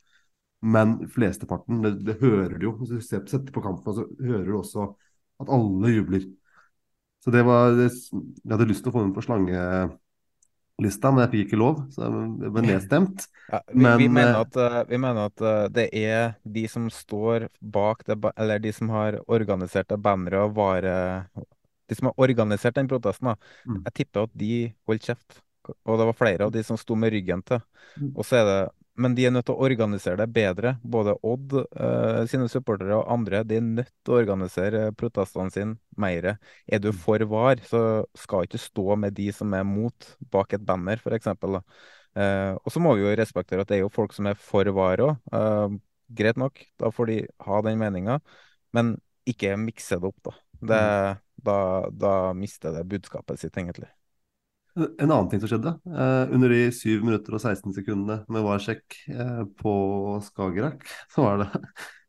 Men 0.59 0.97
flesteparten, 1.11 1.81
det, 1.83 1.93
det 2.07 2.17
hører 2.19 2.57
du 2.57 2.67
jo. 2.67 2.75
Hvis 2.81 2.91
du 2.91 3.23
setter 3.27 3.51
på 3.55 3.63
kampen, 3.63 3.95
så 3.95 4.05
hører 4.19 4.45
du 4.47 4.57
også 4.59 4.91
at 5.39 5.51
alle 5.55 5.93
jubler. 5.93 6.27
Så 7.23 7.31
det 7.31 7.43
var 7.47 7.75
det, 7.75 7.89
Jeg 7.91 8.51
hadde 8.51 8.67
lyst 8.67 8.85
til 8.85 8.91
å 8.91 8.95
få 8.95 9.03
den 9.03 9.15
på 9.15 9.23
slangelista, 9.23 11.11
men 11.11 11.25
jeg 11.25 11.31
fikk 11.33 11.47
ikke 11.47 11.59
lov, 11.59 11.81
så 11.91 12.07
jeg 12.07 12.53
ble 12.55 12.65
nedstemt. 12.67 13.27
Ja, 13.49 13.63
vi, 13.65 13.81
men, 13.81 13.95
vi, 13.97 14.05
mener 14.13 14.43
at, 14.43 14.57
eh, 14.61 14.81
vi, 14.91 14.97
mener 15.01 15.31
at, 15.31 15.41
eh, 15.41 15.63
det 15.73 15.87
er 15.97 16.35
de 16.45 16.67
som 16.69 16.83
står 16.93 17.47
bak 17.57 18.03
det, 18.05 18.19
eller 18.37 18.59
de 18.61 18.69
som 18.77 18.91
har 18.93 19.17
organisert 19.25 19.89
det 19.89 19.97
banneret 20.05 20.51
og 20.51 20.53
vare 20.59 20.93
De 21.89 21.97
som 21.97 22.11
har 22.11 22.25
organisert 22.25 22.77
den 22.77 22.89
protesten, 22.91 23.33
da. 23.33 23.53
Mm. 23.65 23.83
Jeg 23.87 23.95
tipper 24.01 24.27
at 24.27 24.35
de 24.37 24.53
holdt 24.89 25.09
kjeft 25.09 25.39
og 25.69 25.99
det 25.99 26.05
var 26.09 26.17
flere 26.17 26.45
av 26.47 26.51
de 26.53 26.63
som 26.65 26.77
sto 26.79 26.95
med 26.97 27.11
ryggen 27.13 27.41
til. 27.45 27.59
Mm. 27.99 28.13
Og 28.15 28.25
så 28.25 28.39
er 28.39 28.47
det 28.47 28.59
men 28.99 29.13
de 29.15 29.23
er 29.23 29.31
nødt 29.31 29.45
til 29.47 29.55
å 29.55 29.63
organisere 29.63 30.19
det 30.19 30.27
bedre. 30.35 30.73
Både 30.83 31.13
Odd 31.23 31.53
eh, 31.55 32.17
sine 32.27 32.49
supportere 32.51 32.97
og 32.97 33.07
andre. 33.13 33.45
De 33.47 33.55
er 33.55 33.63
nødt 33.63 33.93
til 34.03 34.11
å 34.11 34.17
organisere 34.19 34.81
protestene 34.99 35.53
sine 35.55 35.77
mer. 35.95 36.33
Er 36.67 36.81
du 36.83 36.89
mm. 36.91 36.97
for 37.05 37.23
VAR, 37.31 37.61
så 37.63 37.83
skal 38.19 38.43
ikke 38.43 38.59
stå 38.59 38.97
med 38.99 39.15
de 39.15 39.29
som 39.35 39.55
er 39.55 39.63
mot, 39.63 40.09
bak 40.35 40.57
et 40.57 40.65
banner, 40.67 40.99
f.eks. 40.99 41.31
Eh, 41.31 42.51
og 42.59 42.75
så 42.75 42.83
må 42.83 42.97
vi 42.97 43.05
jo 43.05 43.15
respektere 43.15 43.63
at 43.63 43.71
det 43.71 43.79
er 43.79 43.85
jo 43.85 43.93
folk 43.93 44.17
som 44.17 44.27
er 44.27 44.35
for 44.35 44.67
VAR 44.75 45.05
òg. 45.05 45.15
Eh, 45.31 45.79
greit 46.19 46.41
nok, 46.41 46.59
da 46.83 46.91
får 46.91 47.13
de 47.13 47.17
ha 47.47 47.63
den 47.69 47.79
meninga. 47.79 48.19
Men 48.75 48.97
ikke 49.29 49.55
mikse 49.63 49.95
det 49.95 50.11
opp, 50.11 50.19
da. 50.27 50.35
Det, 50.59 50.83
mm. 50.83 51.25
Da. 51.45 51.87
Da 51.91 52.13
mister 52.37 52.75
det 52.75 52.87
budskapet 52.89 53.41
sitt, 53.41 53.57
egentlig. 53.57 53.89
En 54.79 55.09
annen 55.09 55.27
ting 55.31 55.41
som 55.41 55.49
skjedde 55.49 55.71
eh, 55.89 56.33
under 56.35 56.51
de 56.53 56.59
7 56.71 57.01
minutter 57.01 57.35
og 57.35 57.41
16 57.41 57.73
sekundene 57.75 58.21
med 58.31 58.45
VAR-sjekk 58.45 58.99
eh, 59.11 59.41
på 59.59 59.73
Skagerrak, 60.27 60.85
så 61.13 61.25
var 61.25 61.41
det 61.41 61.49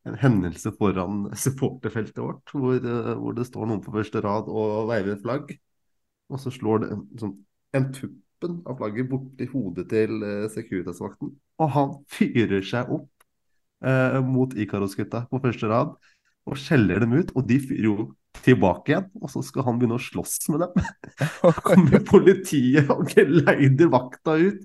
en 0.08 0.16
hendelse 0.20 0.72
foran 0.78 1.24
supporterfeltet 1.36 2.20
vårt, 2.22 2.52
hvor, 2.54 2.76
eh, 2.76 3.12
hvor, 3.16 3.36
det 3.36 3.48
står 3.48 3.70
noen 3.70 3.82
på 3.84 3.94
første 3.96 4.22
rad 4.24 4.50
og 4.52 4.90
veiver 4.90 5.16
et 5.16 5.24
flagg. 5.24 5.54
Og 6.30 6.40
så 6.42 6.52
slår 6.54 6.84
det 6.84 6.90
sånn, 7.20 7.34
en 7.76 7.88
tuppen 7.96 8.60
av 8.68 8.78
flagget 8.78 9.08
borti 9.10 9.48
hodet 9.50 9.88
til 9.90 10.22
uh, 10.22 10.46
Securitas-vakten. 10.52 11.32
Og 11.60 11.72
han 11.74 11.96
fyrer 12.12 12.62
seg 12.64 12.92
opp 12.94 13.26
uh, 13.84 14.20
mot 14.24 14.54
Ikaros-gutta 14.54 15.24
på 15.30 15.40
første 15.42 15.68
rad 15.70 15.96
og 16.46 16.60
skjeller 16.60 17.02
dem 17.02 17.16
ut. 17.18 17.34
Og 17.34 17.48
de 17.50 17.58
fyrer 17.62 17.88
jo 17.88 17.96
tilbake 18.44 18.94
igjen, 18.94 19.08
og 19.20 19.32
så 19.32 19.42
skal 19.44 19.66
han 19.66 19.78
begynne 19.80 19.98
å 19.98 20.02
slåss 20.02 20.36
med 20.52 20.64
dem. 20.64 20.90
Kommer 21.66 22.04
politiet 22.08 22.90
og 22.92 23.10
geleider 23.12 23.90
vakta 23.92 24.36
ut. 24.40 24.62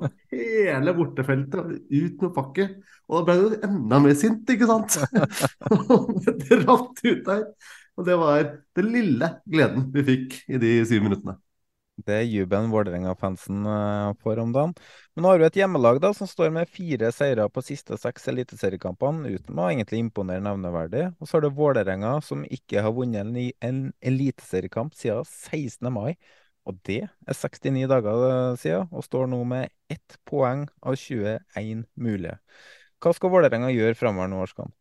Og 0.00 0.06
hele 0.32 0.94
bortefeltet 0.96 1.72
ut 1.92 2.22
med 2.22 2.30
pakket. 2.36 2.76
Og 3.06 3.18
da 3.18 3.24
ble 3.26 3.34
du 3.56 3.66
enda 3.66 3.98
mer 4.02 4.14
sint, 4.18 4.48
ikke 4.48 4.68
sant? 4.70 4.96
det 6.42 6.60
rant 6.62 7.02
ut 7.04 7.26
der. 7.26 7.42
Og 7.96 8.04
det 8.04 8.16
var 8.20 8.46
den 8.76 8.92
lille 8.92 9.32
gleden 9.48 9.90
vi 9.94 10.04
fikk 10.04 10.38
i 10.52 10.60
de 10.60 10.78
syv 10.88 11.06
minuttene. 11.08 11.36
Det 11.96 12.12
er 12.12 12.26
jubelen 12.28 12.68
Vålerenga-fansen 12.68 13.62
for 13.64 14.34
får 14.36 14.40
om 14.42 14.50
dagen. 14.52 14.74
Men 15.16 15.24
nå 15.24 15.30
har 15.30 15.40
vi 15.40 15.46
et 15.48 15.58
hjemmelag 15.62 16.00
da, 16.04 16.10
som 16.12 16.28
står 16.28 16.50
med 16.52 16.68
fire 16.68 17.08
seire 17.14 17.46
på 17.48 17.62
siste 17.64 17.96
seks 18.00 18.28
eliteseriekampene, 18.28 19.30
uten 19.32 19.56
å 19.56 19.68
egentlig 19.70 20.02
imponere 20.04 20.44
nevneverdig. 20.44 21.06
Og 21.16 21.28
så 21.28 21.38
har 21.38 21.46
du 21.46 21.56
Vålerenga, 21.56 22.18
som 22.24 22.44
ikke 22.44 22.84
har 22.84 22.92
vunnet 22.92 23.54
en, 23.64 23.80
eliteseriekamp 24.04 24.96
siden 24.98 25.24
16. 25.24 25.88
mai. 25.94 26.18
Og 26.66 26.76
det 26.84 27.06
er 27.06 27.38
69 27.38 27.86
dager 27.88 28.24
eh, 28.28 28.56
siden, 28.60 28.90
og 28.90 29.06
står 29.06 29.30
nå 29.32 29.38
med 29.48 29.70
ett 29.92 30.18
poeng 30.28 30.66
av 30.82 30.98
21 30.98 31.86
mulige. 31.94 32.36
Hva 33.00 33.14
skal 33.16 33.32
Vålerenga 33.32 33.70
gjøre 33.72 33.96
framover 33.96 34.28
nå, 34.32 34.42
Arskan? 34.44 34.74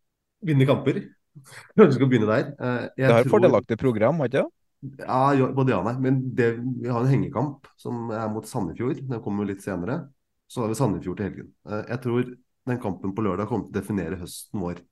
Vinne 0.45 0.67
kamper. 0.67 0.99
Jeg 1.75 1.83
ønsker 1.83 1.99
skal 1.99 2.11
begynne 2.11 2.31
der. 2.31 2.51
Eh, 2.59 2.83
jeg 2.95 3.07
det 3.07 3.11
har 3.13 3.25
tror... 3.25 3.37
fordelaktig 3.37 3.79
program, 3.79 4.19
har 4.23 4.31
ikke 4.31 4.43
det? 4.43 4.54
Ja, 4.81 5.33
både 5.55 5.73
ja 5.73 5.79
og 5.81 5.87
nei. 5.87 5.95
Men 6.03 6.19
det, 6.37 6.49
vi 6.81 6.89
har 6.91 7.01
en 7.01 7.11
hengekamp 7.11 7.69
som 7.81 8.09
er 8.13 8.27
mot 8.33 8.47
Sandefjord. 8.47 9.01
Den 9.09 9.23
kommer 9.23 9.47
litt 9.47 9.63
senere. 9.65 10.03
Så 10.47 10.61
har 10.61 10.71
vi 10.71 10.77
Sandefjord 10.77 11.19
til 11.19 11.29
helgen. 11.29 11.53
Eh, 11.69 11.85
jeg 11.93 12.01
tror 12.03 12.27
den 12.65 12.81
kampen 12.81 13.13
på 13.15 13.25
lørdag 13.25 13.49
kommer 13.49 13.67
til 13.67 13.75
å 13.75 13.79
definere 13.79 14.19
høsten 14.21 14.61
vår. 14.61 14.83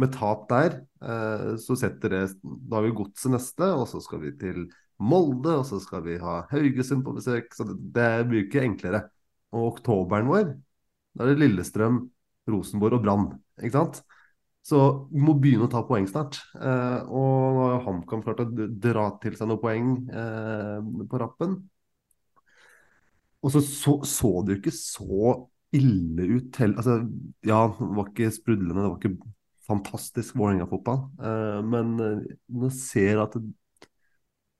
Med 0.00 0.14
tap 0.14 0.46
der, 0.48 0.78
eh, 1.04 1.50
så 1.60 1.76
setter 1.76 2.14
det 2.14 2.22
Da 2.42 2.78
har 2.78 2.86
vi 2.86 2.94
Godset 2.96 3.34
neste, 3.34 3.68
og 3.76 3.84
så 3.90 4.00
skal 4.00 4.22
vi 4.24 4.32
til 4.40 4.64
Molde, 5.02 5.58
og 5.60 5.66
så 5.68 5.80
skal 5.82 6.04
vi 6.06 6.16
ha 6.22 6.42
Haugesund 6.50 7.04
på 7.04 7.14
besøk. 7.16 7.52
Så 7.54 7.66
det, 7.68 7.76
det 7.96 8.10
blir 8.30 8.46
ikke 8.46 8.64
enklere. 8.64 9.04
Og 9.52 9.74
oktoberen 9.74 10.30
vår, 10.30 10.54
da 11.12 11.26
er 11.26 11.34
det 11.34 11.42
Lillestrøm, 11.42 12.06
Rosenborg 12.48 12.96
og 12.96 13.04
Brann. 13.04 13.26
Ikke 13.60 13.76
sant? 13.76 14.00
Så 14.62 14.78
vi 15.10 15.22
må 15.26 15.34
begynne 15.42 15.66
å 15.66 15.70
ta 15.72 15.82
poeng 15.86 16.06
snart. 16.06 16.38
Eh, 16.54 16.98
og 17.10 17.56
nå 17.56 17.64
har 17.66 17.82
HamKam 17.86 18.22
klart 18.22 18.44
å 18.44 18.48
dra 18.54 19.08
til 19.22 19.34
seg 19.38 19.50
noen 19.50 19.62
poeng 19.62 19.88
eh, 20.06 20.78
på 21.10 21.22
rappen. 21.22 21.56
Og 23.42 23.50
så, 23.54 23.60
så 23.66 23.96
så 24.06 24.30
det 24.46 24.56
jo 24.56 24.60
ikke 24.60 24.74
så 24.76 25.32
ille 25.74 26.26
ut 26.36 26.58
heller. 26.62 26.76
Altså, 26.78 26.98
ja, 27.48 27.62
det 27.78 27.88
var 27.98 28.10
ikke 28.10 28.30
sprudlende, 28.34 28.84
det 28.84 28.90
var 28.92 29.00
ikke 29.00 29.32
fantastisk 29.66 30.36
Vålerenga-fotball. 30.38 31.00
Eh, 31.26 31.58
men 31.72 31.92
eh, 32.02 32.22
man 32.62 32.74
ser 32.76 33.24
at 33.24 33.34
det, 33.38 33.50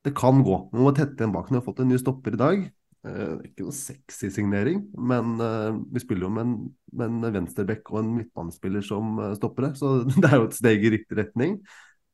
det 0.06 0.12
kan 0.18 0.42
gå. 0.46 0.56
Man 0.72 0.84
må 0.86 0.92
tette 0.96 1.18
igjen 1.22 1.34
bak. 1.34 1.50
Nå 1.50 1.60
har 1.60 1.66
fått 1.66 1.82
en 1.82 1.90
ny 1.92 1.98
stopper 2.00 2.34
i 2.36 2.40
dag. 2.42 2.64
Uh, 3.02 3.40
ikke 3.42 3.64
noe 3.66 3.74
sexy 3.74 4.28
signering, 4.30 4.84
men 4.94 5.32
uh, 5.42 5.74
vi 5.90 5.98
spiller 6.04 6.28
jo 6.28 6.34
med 6.36 6.44
en, 6.44 6.52
med 6.94 7.08
en 7.08 7.34
venstreback 7.34 7.90
og 7.90 7.98
en 7.98 8.12
midtbanespiller 8.14 8.84
som 8.86 9.16
uh, 9.18 9.32
stoppere, 9.34 9.72
så 9.74 10.04
det 10.22 10.28
er 10.28 10.36
jo 10.38 10.46
et 10.46 10.54
steg 10.54 10.86
i 10.86 10.92
riktig 10.94 11.18
retning. 11.18 11.58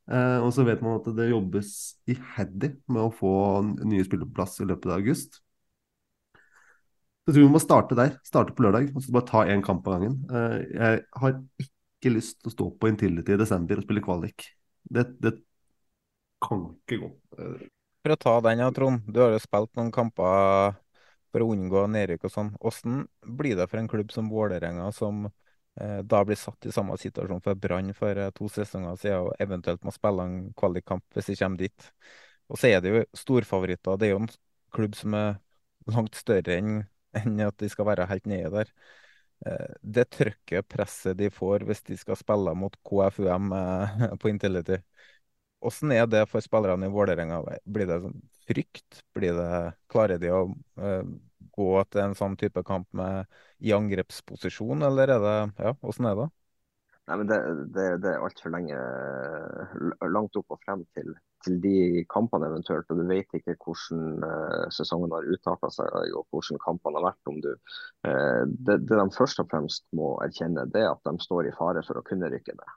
og 0.09 0.49
så 0.57 0.65
vet 0.65 0.81
man 0.81 0.97
at 0.97 1.11
det 1.19 1.27
jobbes 1.29 1.71
iherdig 2.09 2.71
med 2.89 3.03
å 3.03 3.13
få 3.13 3.33
nye 3.61 4.07
spillere 4.07 4.31
på 4.31 4.39
plass 4.39 4.57
i 4.65 4.69
løpet 4.71 4.89
av 4.89 5.03
august. 5.03 5.43
Så 6.33 7.29
jeg 7.29 7.37
tror 7.37 7.45
vi 7.45 7.53
må 7.53 7.61
starte 7.61 7.99
der. 7.99 8.15
Starte 8.25 8.55
på 8.57 8.65
lørdag, 8.65 8.89
og 8.97 9.05
så 9.05 9.13
bare 9.13 9.29
ta 9.29 9.45
én 9.53 9.61
kamp 9.61 9.85
av 9.85 9.99
gangen. 9.99 10.17
jeg 10.73 11.05
har 11.13 11.37
ikke 11.61 12.15
lyst 12.15 12.41
til 12.41 12.49
å 12.49 12.57
stå 12.57 12.71
på 12.81 12.89
Intility 12.89 13.37
i 13.37 13.43
desember 13.45 13.83
og 13.83 13.85
spille 13.85 14.07
kvalik. 14.09 14.49
Det, 14.89 15.11
det 15.21 15.37
kan 16.41 16.71
ikke 16.73 17.05
gå 17.05 17.13
for 18.09 18.15
å 18.17 18.41
ta 18.41 18.49
den, 18.49 18.63
Trond. 18.75 19.03
Du 19.07 19.21
har 19.21 19.35
jo 19.35 19.41
spilt 19.43 19.75
noen 19.77 19.91
kamper 19.93 20.77
for 21.29 21.45
å 21.45 21.49
unngå 21.53 21.85
nedrykk 21.93 22.25
og 22.25 22.33
sånn. 22.33 22.53
Hvordan 22.63 23.03
blir 23.37 23.59
det 23.59 23.67
for 23.69 23.81
en 23.81 23.89
klubb 23.91 24.13
som 24.15 24.31
Vålerenga, 24.33 24.87
som 24.97 25.27
eh, 25.29 25.99
da 26.09 26.23
blir 26.25 26.39
satt 26.41 26.67
i 26.67 26.73
samme 26.73 26.97
situasjon 26.97 27.43
for 27.45 27.59
Brann 27.61 27.93
for 27.97 28.17
eh, 28.17 28.31
to 28.37 28.49
sesonger 28.53 28.97
siden, 29.01 29.27
og 29.27 29.43
eventuelt 29.45 29.85
må 29.85 29.93
spille 29.93 30.25
en 30.25 30.39
kvalikkamp 30.57 31.05
hvis 31.19 31.29
de 31.33 31.37
kommer 31.43 31.61
dit? 31.67 31.91
Og 32.49 32.61
så 32.61 32.71
er 32.73 32.81
det 32.81 32.95
jo 32.95 33.05
storfavoritter. 33.21 34.01
Det 34.01 34.09
er 34.09 34.15
jo 34.15 34.23
en 34.23 34.31
klubb 34.73 34.97
som 34.97 35.19
er 35.19 35.37
langt 35.93 36.17
større 36.17 36.57
enn 36.57 36.81
enn 37.17 37.39
at 37.41 37.57
de 37.61 37.69
skal 37.73 37.87
være 37.89 38.05
helt 38.09 38.27
nede 38.29 38.51
der. 38.53 38.73
Eh, 39.49 39.77
det 39.83 40.09
trøkket, 40.17 40.69
presset 40.69 41.17
de 41.21 41.29
får 41.33 41.65
hvis 41.69 41.85
de 41.89 41.97
skal 42.01 42.17
spille 42.21 42.53
mot 42.57 42.75
KFUM 42.89 43.53
eh, 43.57 44.03
på 44.21 44.33
Intility, 44.33 44.81
hvordan 45.63 45.95
er 45.95 46.07
det 46.11 46.25
for 46.31 46.45
spillerne 46.45 46.89
i 46.89 46.93
Vålerenga? 46.93 47.41
Blir 47.67 47.89
det 47.91 48.01
sånn 48.05 48.19
frykt? 48.49 49.03
Blir 49.17 49.37
det, 49.39 49.53
klarer 49.93 50.21
de 50.23 50.33
å 50.33 50.43
uh, 50.81 51.15
gå 51.59 51.71
til 51.91 52.03
en 52.05 52.19
sånn 52.19 52.37
type 52.39 52.63
kamp 52.67 52.89
med, 52.97 53.29
i 53.59 53.75
angrepsposisjon, 53.77 54.85
eller 54.87 55.15
er 55.17 55.25
det 55.25 55.39
Ja, 55.59 55.75
hvordan 55.83 56.11
er 56.11 56.21
det? 56.23 56.29
Nei, 57.09 57.17
men 57.17 57.31
Det, 57.31 57.39
det, 57.75 57.87
det 58.05 58.11
er 58.13 58.25
altfor 58.25 58.53
lenge 58.53 58.79
langt 60.13 60.37
opp 60.37 60.53
og 60.53 60.61
frem 60.67 60.83
til, 60.97 61.15
til, 61.45 61.57
de 61.65 62.03
kampene 62.13 62.51
eventuelt. 62.51 62.91
Og 62.93 63.01
du 63.01 63.07
vet 63.09 63.39
ikke 63.39 63.57
hvordan 63.65 64.25
uh, 64.25 64.67
sesongen 64.75 65.15
har 65.17 65.31
utarta 65.33 65.71
seg 65.73 66.13
og 66.13 66.27
hvordan 66.29 66.61
kampene 66.67 67.01
har 67.01 67.09
vært. 67.09 67.33
om 67.33 67.41
du, 67.45 67.55
uh, 68.05 68.45
det, 68.45 68.83
det, 68.85 68.93
de 68.93 69.09
først 69.17 69.41
og 69.41 69.49
fremst 69.49 69.87
må 69.97 70.19
erkjenne, 70.27 70.69
det 70.75 70.85
er 70.85 70.93
at 70.93 71.09
de 71.09 71.17
står 71.25 71.49
i 71.49 71.57
fare 71.57 71.85
for 71.89 72.01
å 72.01 72.05
kunne 72.05 72.29
rykke 72.35 72.59
ned. 72.61 72.77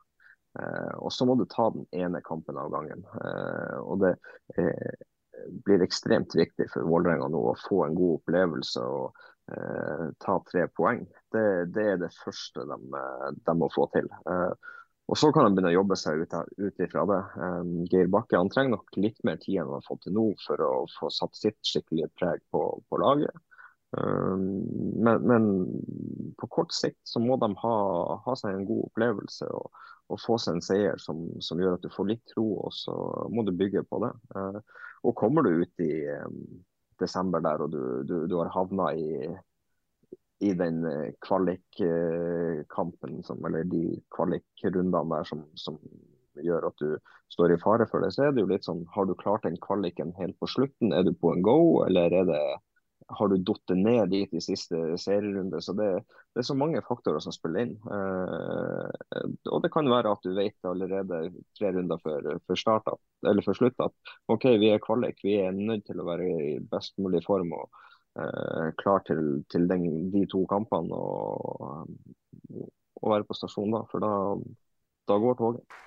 Eh, 0.59 0.95
og 0.99 1.13
så 1.13 1.25
må 1.27 1.37
du 1.39 1.45
ta 1.49 1.69
den 1.71 1.85
ene 1.95 2.21
kampen 2.25 2.59
av 2.59 2.71
gangen. 2.73 3.05
Eh, 3.23 3.77
og 3.79 4.01
det 4.03 4.15
eh, 4.59 5.05
blir 5.65 5.83
ekstremt 5.85 6.35
viktig 6.35 6.67
for 6.73 6.87
Vålerenga 6.87 7.29
nå 7.31 7.43
å 7.51 7.59
få 7.63 7.85
en 7.85 7.97
god 7.97 8.21
opplevelse 8.21 8.87
og 8.87 9.27
ta 10.21 10.35
tre 10.47 10.61
poeng. 10.77 11.01
Det, 11.33 11.41
det 11.75 11.83
er 11.83 11.97
det 11.99 12.07
første 12.15 12.63
de, 12.69 12.77
de, 13.35 13.55
må 13.57 13.67
få 13.73 13.83
til. 13.91 14.05
Og 15.11 15.17
Så 15.19 15.31
kan 15.35 15.43
de 15.43 15.57
begynne 15.57 15.73
å 15.73 15.75
jobbe 15.75 15.97
seg 15.99 16.21
ut, 16.21 16.35
ut 16.61 16.79
ifra 16.85 17.03
det. 17.09 17.17
Geir 17.91 18.07
Bakke 18.13 18.39
han 18.39 18.51
trenger 18.53 18.77
nok 18.77 18.95
litt 19.01 19.19
mer 19.27 19.41
tid 19.41 19.57
enn 19.57 19.65
han 19.65 19.81
har 19.81 19.89
fått 19.89 20.05
til 20.05 20.15
nå 20.15 20.23
for 20.45 20.63
å 20.63 20.69
få 20.93 21.09
satt 21.11 21.35
sitt 21.35 21.57
skikkelige 21.67 22.07
preg 22.21 22.45
på, 22.53 22.61
på 22.87 23.01
laget. 23.01 23.43
Men, 23.91 25.25
men, 25.27 25.51
på 26.39 26.47
kort 26.53 26.71
sikt 26.77 27.01
så 27.03 27.19
må 27.19 27.35
de 27.41 27.51
ha, 27.65 27.75
ha 28.23 28.37
seg 28.39 28.55
en 28.55 28.69
god 28.69 28.85
opplevelse. 28.87 29.51
og 29.51 29.83
å 30.11 30.19
få 30.19 30.37
seg 30.41 30.57
en 30.57 30.65
seier 30.65 30.99
som, 31.01 31.23
som, 31.43 31.59
gjør 31.61 31.77
at 31.77 31.85
du 31.85 31.91
får 31.93 32.09
litt 32.09 32.23
tro, 32.33 32.45
og 32.65 32.73
så 32.75 32.95
må 33.31 33.45
du 33.47 33.53
bygge 33.55 33.83
på 33.87 34.01
det. 34.03 34.11
Uh, 34.35 34.59
og 35.07 35.17
kommer 35.17 35.45
du 35.45 35.63
ut 35.63 35.83
i 35.83 35.93
um, 36.23 36.41
desember 37.01 37.41
der 37.43 37.63
og 37.63 37.71
du, 37.73 37.81
du, 38.07 38.15
du 38.29 38.35
har 38.37 38.51
havna 38.53 38.91
i, 38.93 39.31
i 40.41 40.53
den 40.57 40.85
eh, 40.89 41.13
kvalikkampen, 41.25 43.21
eller 43.45 43.63
de 43.69 44.01
kvalikrundene 44.15 45.03
der 45.15 45.29
som, 45.29 45.45
som, 45.59 45.77
gjør 46.41 46.69
at 46.69 46.77
du 46.79 46.95
står 47.33 47.51
i 47.53 47.59
fare 47.59 47.85
for 47.91 47.99
det, 48.01 48.13
så 48.15 48.23
er 48.23 48.31
det 48.31 48.41
jo 48.45 48.49
litt 48.49 48.63
sånn 48.63 48.85
Har 48.95 49.05
du 49.05 49.11
klart 49.19 49.43
den 49.43 49.57
kvaliken 49.61 50.13
helt 50.15 50.37
på 50.39 50.47
slutten? 50.47 50.93
Er 50.95 51.03
du 51.03 51.11
på 51.11 51.33
en 51.33 51.43
go, 51.43 51.83
eller 51.83 52.13
er 52.15 52.25
det 52.29 52.39
har 53.17 53.31
du 53.31 53.37
datt 53.45 53.73
ned 53.75 54.09
dit 54.11 54.33
i 54.33 54.41
siste 54.43 54.79
serierunde. 54.99 55.61
Så 55.61 55.73
det, 55.77 55.89
det, 56.33 56.41
er 56.41 56.47
så 56.47 56.55
mange 56.57 56.81
faktorer 56.85 57.23
som 57.23 57.35
spiller 57.35 57.65
inn. 57.65 57.75
Eh, 57.85 59.27
og 59.51 59.61
det 59.63 59.71
kan 59.73 59.89
være 59.91 60.13
at 60.15 60.25
du 60.25 60.33
vet 60.37 60.67
allerede 60.67 61.21
tre 61.59 61.73
runder 61.75 62.01
før, 62.03 62.31
før, 62.47 62.61
start, 62.63 62.91
eller 63.27 63.45
før 63.45 63.59
slutt 63.59 63.85
at 63.85 64.15
OK, 64.31 64.49
vi 64.61 64.71
er 64.73 64.83
kvalik, 64.83 65.21
vi 65.25 65.37
er 65.43 65.55
nødt 65.55 65.85
til 65.89 66.01
å 66.01 66.07
være 66.07 66.31
i 66.31 66.57
best 66.71 66.97
mulig 67.01 67.23
form 67.27 67.53
og 67.57 67.83
eh, 68.19 68.71
klar 68.81 69.05
til, 69.07 69.41
til 69.51 69.69
den, 69.71 69.87
de 70.13 70.25
to 70.31 70.45
kampene 70.49 70.97
og, 70.97 71.87
og 73.01 73.15
være 73.15 73.27
på 73.27 73.37
stasjon 73.37 73.77
da. 73.77 73.85
For 73.91 74.03
da, 74.03 74.11
da 75.11 75.21
går 75.21 75.39
toget. 75.41 75.81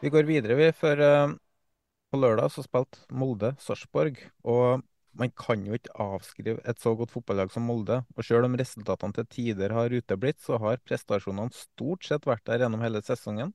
Vi 0.00 0.08
går 0.08 0.24
videre, 0.24 0.54
vi. 0.56 0.70
For 0.72 1.00
uh, 1.04 1.32
på 2.10 2.20
lørdag 2.20 2.48
så 2.54 2.64
spilte 2.64 3.02
Molde 3.12 3.52
Sarpsborg. 3.60 4.16
Og 4.48 4.80
man 5.20 5.32
kan 5.36 5.66
jo 5.66 5.76
ikke 5.76 5.92
avskrive 6.00 6.62
et 6.68 6.80
så 6.80 6.94
godt 6.96 7.12
fotballag 7.12 7.52
som 7.52 7.66
Molde. 7.68 8.00
Og 8.16 8.24
selv 8.24 8.48
om 8.48 8.56
resultatene 8.56 9.18
til 9.18 9.28
tider 9.34 9.74
har 9.76 9.92
uteblitt, 9.92 10.40
så 10.40 10.56
har 10.62 10.80
prestasjonene 10.88 11.52
stort 11.52 12.08
sett 12.08 12.28
vært 12.28 12.46
der 12.48 12.64
gjennom 12.64 12.84
hele 12.84 13.02
sesongen. 13.04 13.52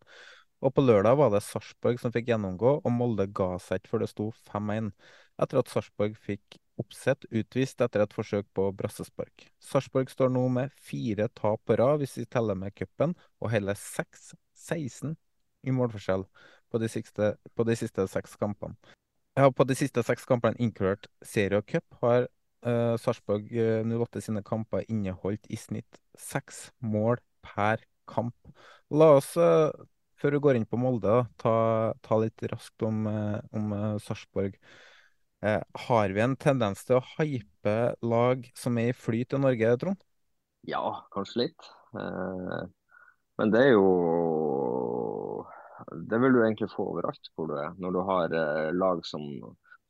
Og 0.62 0.74
på 0.76 0.86
lørdag 0.86 1.18
var 1.18 1.34
det 1.34 1.42
Sarpsborg 1.48 1.98
som 2.02 2.14
fikk 2.14 2.30
gjennomgå, 2.30 2.78
og 2.78 2.94
Molde 2.94 3.26
ga 3.36 3.56
seg 3.62 3.82
ikke 3.82 3.96
før 3.96 4.06
det 4.06 4.12
sto 4.14 4.30
5-1. 4.52 4.94
Etter 5.42 5.64
at 5.64 5.74
Sarpsborg 5.74 6.16
fikk 6.30 6.62
Oppsett 6.76 7.24
utvist 7.32 7.80
etter 7.80 8.02
et 8.04 8.14
forsøk 8.14 8.50
på 8.52 8.66
brassespark. 8.76 9.46
Sarpsborg 9.64 10.10
står 10.12 10.34
nå 10.36 10.42
med 10.52 10.74
fire 10.76 11.30
tap 11.32 11.62
på 11.64 11.78
rad 11.80 12.02
hvis 12.02 12.18
vi 12.20 12.26
teller 12.28 12.58
med 12.60 12.76
cupen, 12.76 13.16
og 13.40 13.54
hele 13.54 13.78
6-16 13.80 15.16
i 15.66 15.74
målforskjell 15.76 16.26
på 16.72 16.82
de, 16.82 16.90
siste, 16.92 17.34
på 17.56 17.66
de 17.68 17.76
siste 17.80 18.06
seks 18.12 18.36
kampene. 18.42 18.78
Ja, 19.36 19.50
på 19.52 19.66
de 19.68 19.76
siste 19.76 20.04
seks 20.06 20.28
kampene, 20.28 20.58
inkludert 20.64 21.10
serie 21.26 21.60
og 21.60 21.68
cup, 21.68 21.86
har 22.02 22.28
uh, 22.68 22.96
Sarpsborg 23.02 23.52
uh, 23.52 23.84
08 23.84 24.24
sine 24.24 24.44
kamper 24.46 24.86
inneholdt 24.88 25.50
i 25.52 25.60
snitt 25.60 26.00
seks 26.20 26.70
mål 26.80 27.20
per 27.44 27.84
kamp. 28.10 28.36
La 28.96 29.12
oss, 29.18 29.34
uh, 29.36 29.74
før 30.16 30.38
vi 30.38 30.44
går 30.48 30.60
inn 30.60 30.70
på 30.70 30.80
Molde, 30.80 31.26
ta, 31.42 31.56
ta 32.06 32.20
litt 32.22 32.48
raskt 32.52 32.88
om, 32.88 33.06
uh, 33.12 33.40
om 33.56 33.76
Sarpsborg. 34.04 34.56
Uh, 35.44 35.62
har 35.90 36.16
vi 36.16 36.24
en 36.24 36.40
tendens 36.40 36.88
til 36.88 37.02
å 37.02 37.06
hype 37.18 37.78
lag 38.08 38.48
som 38.58 38.80
er 38.82 38.94
i 38.94 38.98
flyt 38.98 39.36
i 39.36 39.42
Norge, 39.44 39.76
Trond? 39.84 40.06
Ja, 40.66 41.06
kanskje 41.14 41.44
litt. 41.44 41.68
Eh, 41.94 42.62
men 43.38 43.52
det 43.54 43.62
er 43.68 43.74
jo 43.76 43.90
Det 45.92 46.18
vil 46.22 46.34
du 46.34 46.42
egentlig 46.42 46.72
få 46.74 46.88
overalt 46.96 47.30
hvor 47.36 47.50
du 47.50 47.56
er. 47.60 47.74
Når 47.82 47.94
du 47.94 48.02
har 48.08 48.34
eh, 48.34 48.74
lag 48.74 49.04
som, 49.06 49.26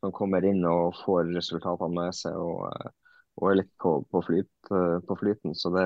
som, 0.02 0.12
kommer 0.16 0.46
inn 0.46 0.64
og 0.68 0.96
får 1.04 1.32
resultatene 1.36 1.96
med 1.96 2.16
seg 2.18 2.36
og, 2.40 2.66
eh, 2.72 2.92
og 3.40 3.50
er 3.50 3.60
litt 3.62 3.72
på, 3.82 3.98
på, 4.12 4.22
flyt, 4.24 4.52
eh, 4.72 4.98
på, 5.08 5.18
flyten. 5.20 5.56
Så 5.56 5.72
det 5.76 5.86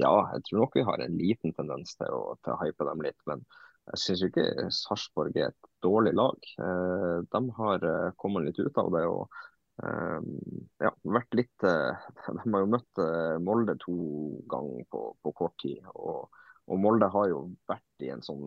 Ja, 0.00 0.14
jeg 0.34 0.44
tror 0.48 0.64
nok 0.64 0.76
vi 0.76 0.86
har 0.88 1.00
en 1.00 1.18
liten 1.18 1.52
tendens 1.56 1.96
til 1.98 2.12
å, 2.12 2.36
til 2.44 2.54
å 2.54 2.60
hype 2.64 2.88
dem 2.88 3.04
litt. 3.04 3.18
Men 3.28 3.44
jeg 3.92 4.02
syns 4.04 4.26
ikke 4.28 4.68
Sarpsborg 4.72 5.36
er 5.36 5.50
et 5.50 5.70
dårlig 5.84 6.14
lag. 6.16 6.52
Eh, 6.66 7.16
de 7.32 7.42
har 7.58 7.88
eh, 7.88 8.12
kommet 8.20 8.48
litt 8.48 8.60
ut 8.60 8.84
av 8.84 8.92
det. 8.96 9.06
og 9.08 9.40
ja, 9.82 10.90
vært 11.16 11.32
litt 11.34 11.62
De 11.64 12.42
har 12.44 12.60
jo 12.60 12.68
møtt 12.70 13.00
Molde 13.42 13.72
to 13.80 13.94
ganger 14.52 14.84
på, 14.92 15.00
på 15.24 15.32
kort 15.38 15.56
tid. 15.64 15.80
Og, 15.96 16.28
og, 16.68 16.78
Molde 16.80 17.08
har 17.12 17.28
jo 17.30 17.44
vært 17.70 18.04
i 18.06 18.10
en 18.14 18.22
sånn 18.24 18.44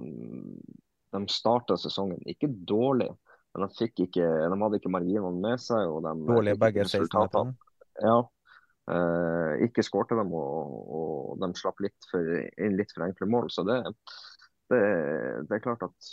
De 1.15 1.21
starta 1.31 1.77
sesongen 1.79 2.21
ikke 2.29 2.49
dårlig, 2.67 3.09
men 3.55 3.65
de, 3.65 3.75
fikk 3.77 4.05
ikke, 4.07 4.25
de 4.25 4.61
hadde 4.61 4.79
ikke 4.81 4.91
marginene 4.91 5.43
med 5.43 5.61
seg. 5.63 5.87
og 5.87 6.01
de 6.03 6.15
Dårlige 6.27 6.59
begge 6.59 6.87
16 6.89 7.53
Ja. 8.03 8.17
Eh, 8.85 9.51
ikke 9.65 9.85
skårte 9.85 10.17
dem, 10.19 10.33
og, 10.37 10.73
og 10.97 11.37
de 11.41 11.49
slapp 11.57 11.79
litt 11.81 12.09
for, 12.11 12.33
inn 12.61 12.75
litt 12.77 12.91
for 12.93 13.07
enkle 13.07 13.29
mål. 13.31 13.47
Så 13.53 13.63
det, 13.65 13.79
det, 14.73 14.81
det 15.47 15.57
er 15.57 15.63
klart 15.63 15.87
at 15.87 16.11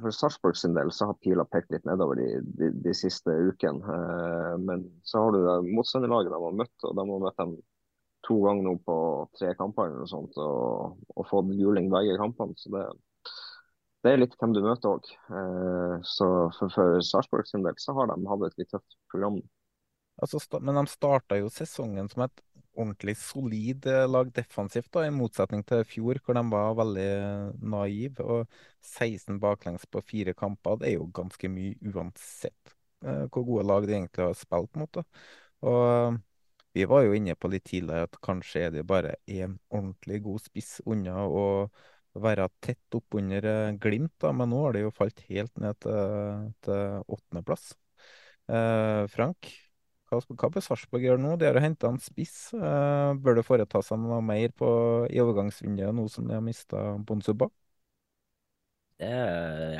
for 0.00 0.14
Sarpsborg 0.14 0.56
sin 0.58 0.74
del 0.74 0.90
så 0.92 1.10
har 1.10 1.20
pila 1.22 1.44
pekt 1.46 1.70
litt 1.74 1.84
nedover 1.86 2.18
de, 2.18 2.28
de, 2.58 2.70
de 2.84 2.94
siste 2.96 3.30
ukene. 3.30 3.82
Eh, 3.96 4.54
men 4.62 4.86
så 5.06 5.24
har 5.24 5.34
du 5.34 5.40
det 5.44 5.74
motstanderlaget 5.74 6.34
de 6.34 6.42
har 6.46 6.58
møtt, 6.62 6.76
og 6.82 6.98
de 6.98 7.06
har 7.10 7.24
møtt 7.26 7.42
dem 7.42 7.56
to 8.24 8.38
ganger 8.44 8.66
nå 8.66 8.76
på 8.86 8.96
tre 9.38 9.52
kamper 9.58 9.92
noe 9.92 10.08
sånt, 10.10 10.38
og, 10.40 11.00
og 11.14 11.28
fått 11.28 11.52
juling 11.58 11.90
begge 11.92 12.16
kampene. 12.20 12.56
Så 12.58 12.72
det, 12.72 12.84
det, 14.04 14.12
er 14.12 14.22
litt 14.22 14.38
hvem 14.40 14.54
du 14.56 14.62
møter 14.64 14.94
òg. 14.94 15.10
Eh, 15.40 15.98
så 16.08 16.30
for, 16.56 16.72
for 16.72 17.04
Sarpsborg 17.04 17.50
sin 17.50 17.66
del 17.66 17.76
så 17.82 17.96
har 17.98 18.10
de 18.12 18.18
hatt 18.30 18.48
et 18.48 18.58
litt 18.62 18.72
tøft 18.74 18.98
program. 19.12 19.42
Altså, 20.22 20.38
men 20.62 20.78
de 20.78 20.86
starta 20.92 21.38
jo 21.40 21.50
sesongen 21.50 22.08
som 22.10 22.26
et 22.28 22.44
ordentlig 22.74 23.16
solid 23.18 23.86
eh, 23.90 24.04
lag 24.10 24.30
defensivt, 24.34 24.90
da, 24.94 25.04
i 25.06 25.14
motsetning 25.14 25.64
til 25.66 25.84
fjor, 25.88 26.20
hvor 26.24 26.38
de 26.38 26.44
var 26.52 26.78
veldig 26.78 27.08
naive. 27.74 28.24
Og 28.24 28.60
16 28.82 29.40
baklengs 29.42 29.86
på 29.90 30.02
fire 30.06 30.34
kamper, 30.38 30.80
det 30.80 30.92
er 30.92 30.98
jo 30.98 31.10
ganske 31.14 31.50
mye 31.50 31.92
uansett 31.92 32.76
eh, 33.04 33.26
hvor 33.28 33.46
gode 33.46 33.66
lag 33.68 33.88
de 33.88 33.98
egentlig 33.98 34.26
har 34.26 34.38
spilt 34.38 34.80
mot. 34.80 34.90
da. 34.94 35.04
Og 35.64 36.22
vi 36.74 36.84
var 36.90 37.04
jo 37.06 37.14
inne 37.14 37.36
på 37.38 37.50
litt 37.52 37.66
tidligere 37.70 38.08
at 38.08 38.20
kanskje 38.24 38.66
er 38.66 38.72
det 38.74 38.86
bare 38.88 39.14
én 39.30 39.56
ordentlig 39.70 40.20
god 40.24 40.42
spiss 40.42 40.80
unna 40.90 41.24
å 41.26 41.44
være 42.14 42.48
tett 42.62 42.96
oppunder 42.98 43.46
eh, 43.50 43.76
Glimt, 43.82 44.14
da, 44.22 44.32
men 44.34 44.50
nå 44.50 44.62
har 44.64 44.74
det 44.74 44.84
jo 44.84 44.94
falt 44.94 45.22
helt 45.28 45.54
ned 45.62 45.78
til, 45.82 47.00
åttendeplass. 47.10 47.72
Eh, 48.50 49.04
Frank, 49.10 49.50
hva, 50.10 50.20
hva 50.20 50.50
bør 50.52 50.64
Sarpsborg 50.64 51.06
gjøre 51.06 51.22
nå? 51.22 51.34
De 51.40 51.48
har 51.48 51.58
henta 51.64 51.90
en 51.90 52.00
spiss. 52.02 52.52
Eh, 52.54 53.10
bør 53.18 53.40
det 53.40 53.46
foreta 53.46 53.82
seg 53.82 54.02
noe 54.02 54.20
mer 54.24 54.50
på, 54.54 54.70
i 55.10 55.22
overgangsvinduet 55.22 55.94
nå 55.96 56.06
som 56.12 56.28
de 56.30 56.38
har 56.38 56.44
mista 56.44 56.86
Bonsuba? 57.06 57.50
Det 59.00 59.10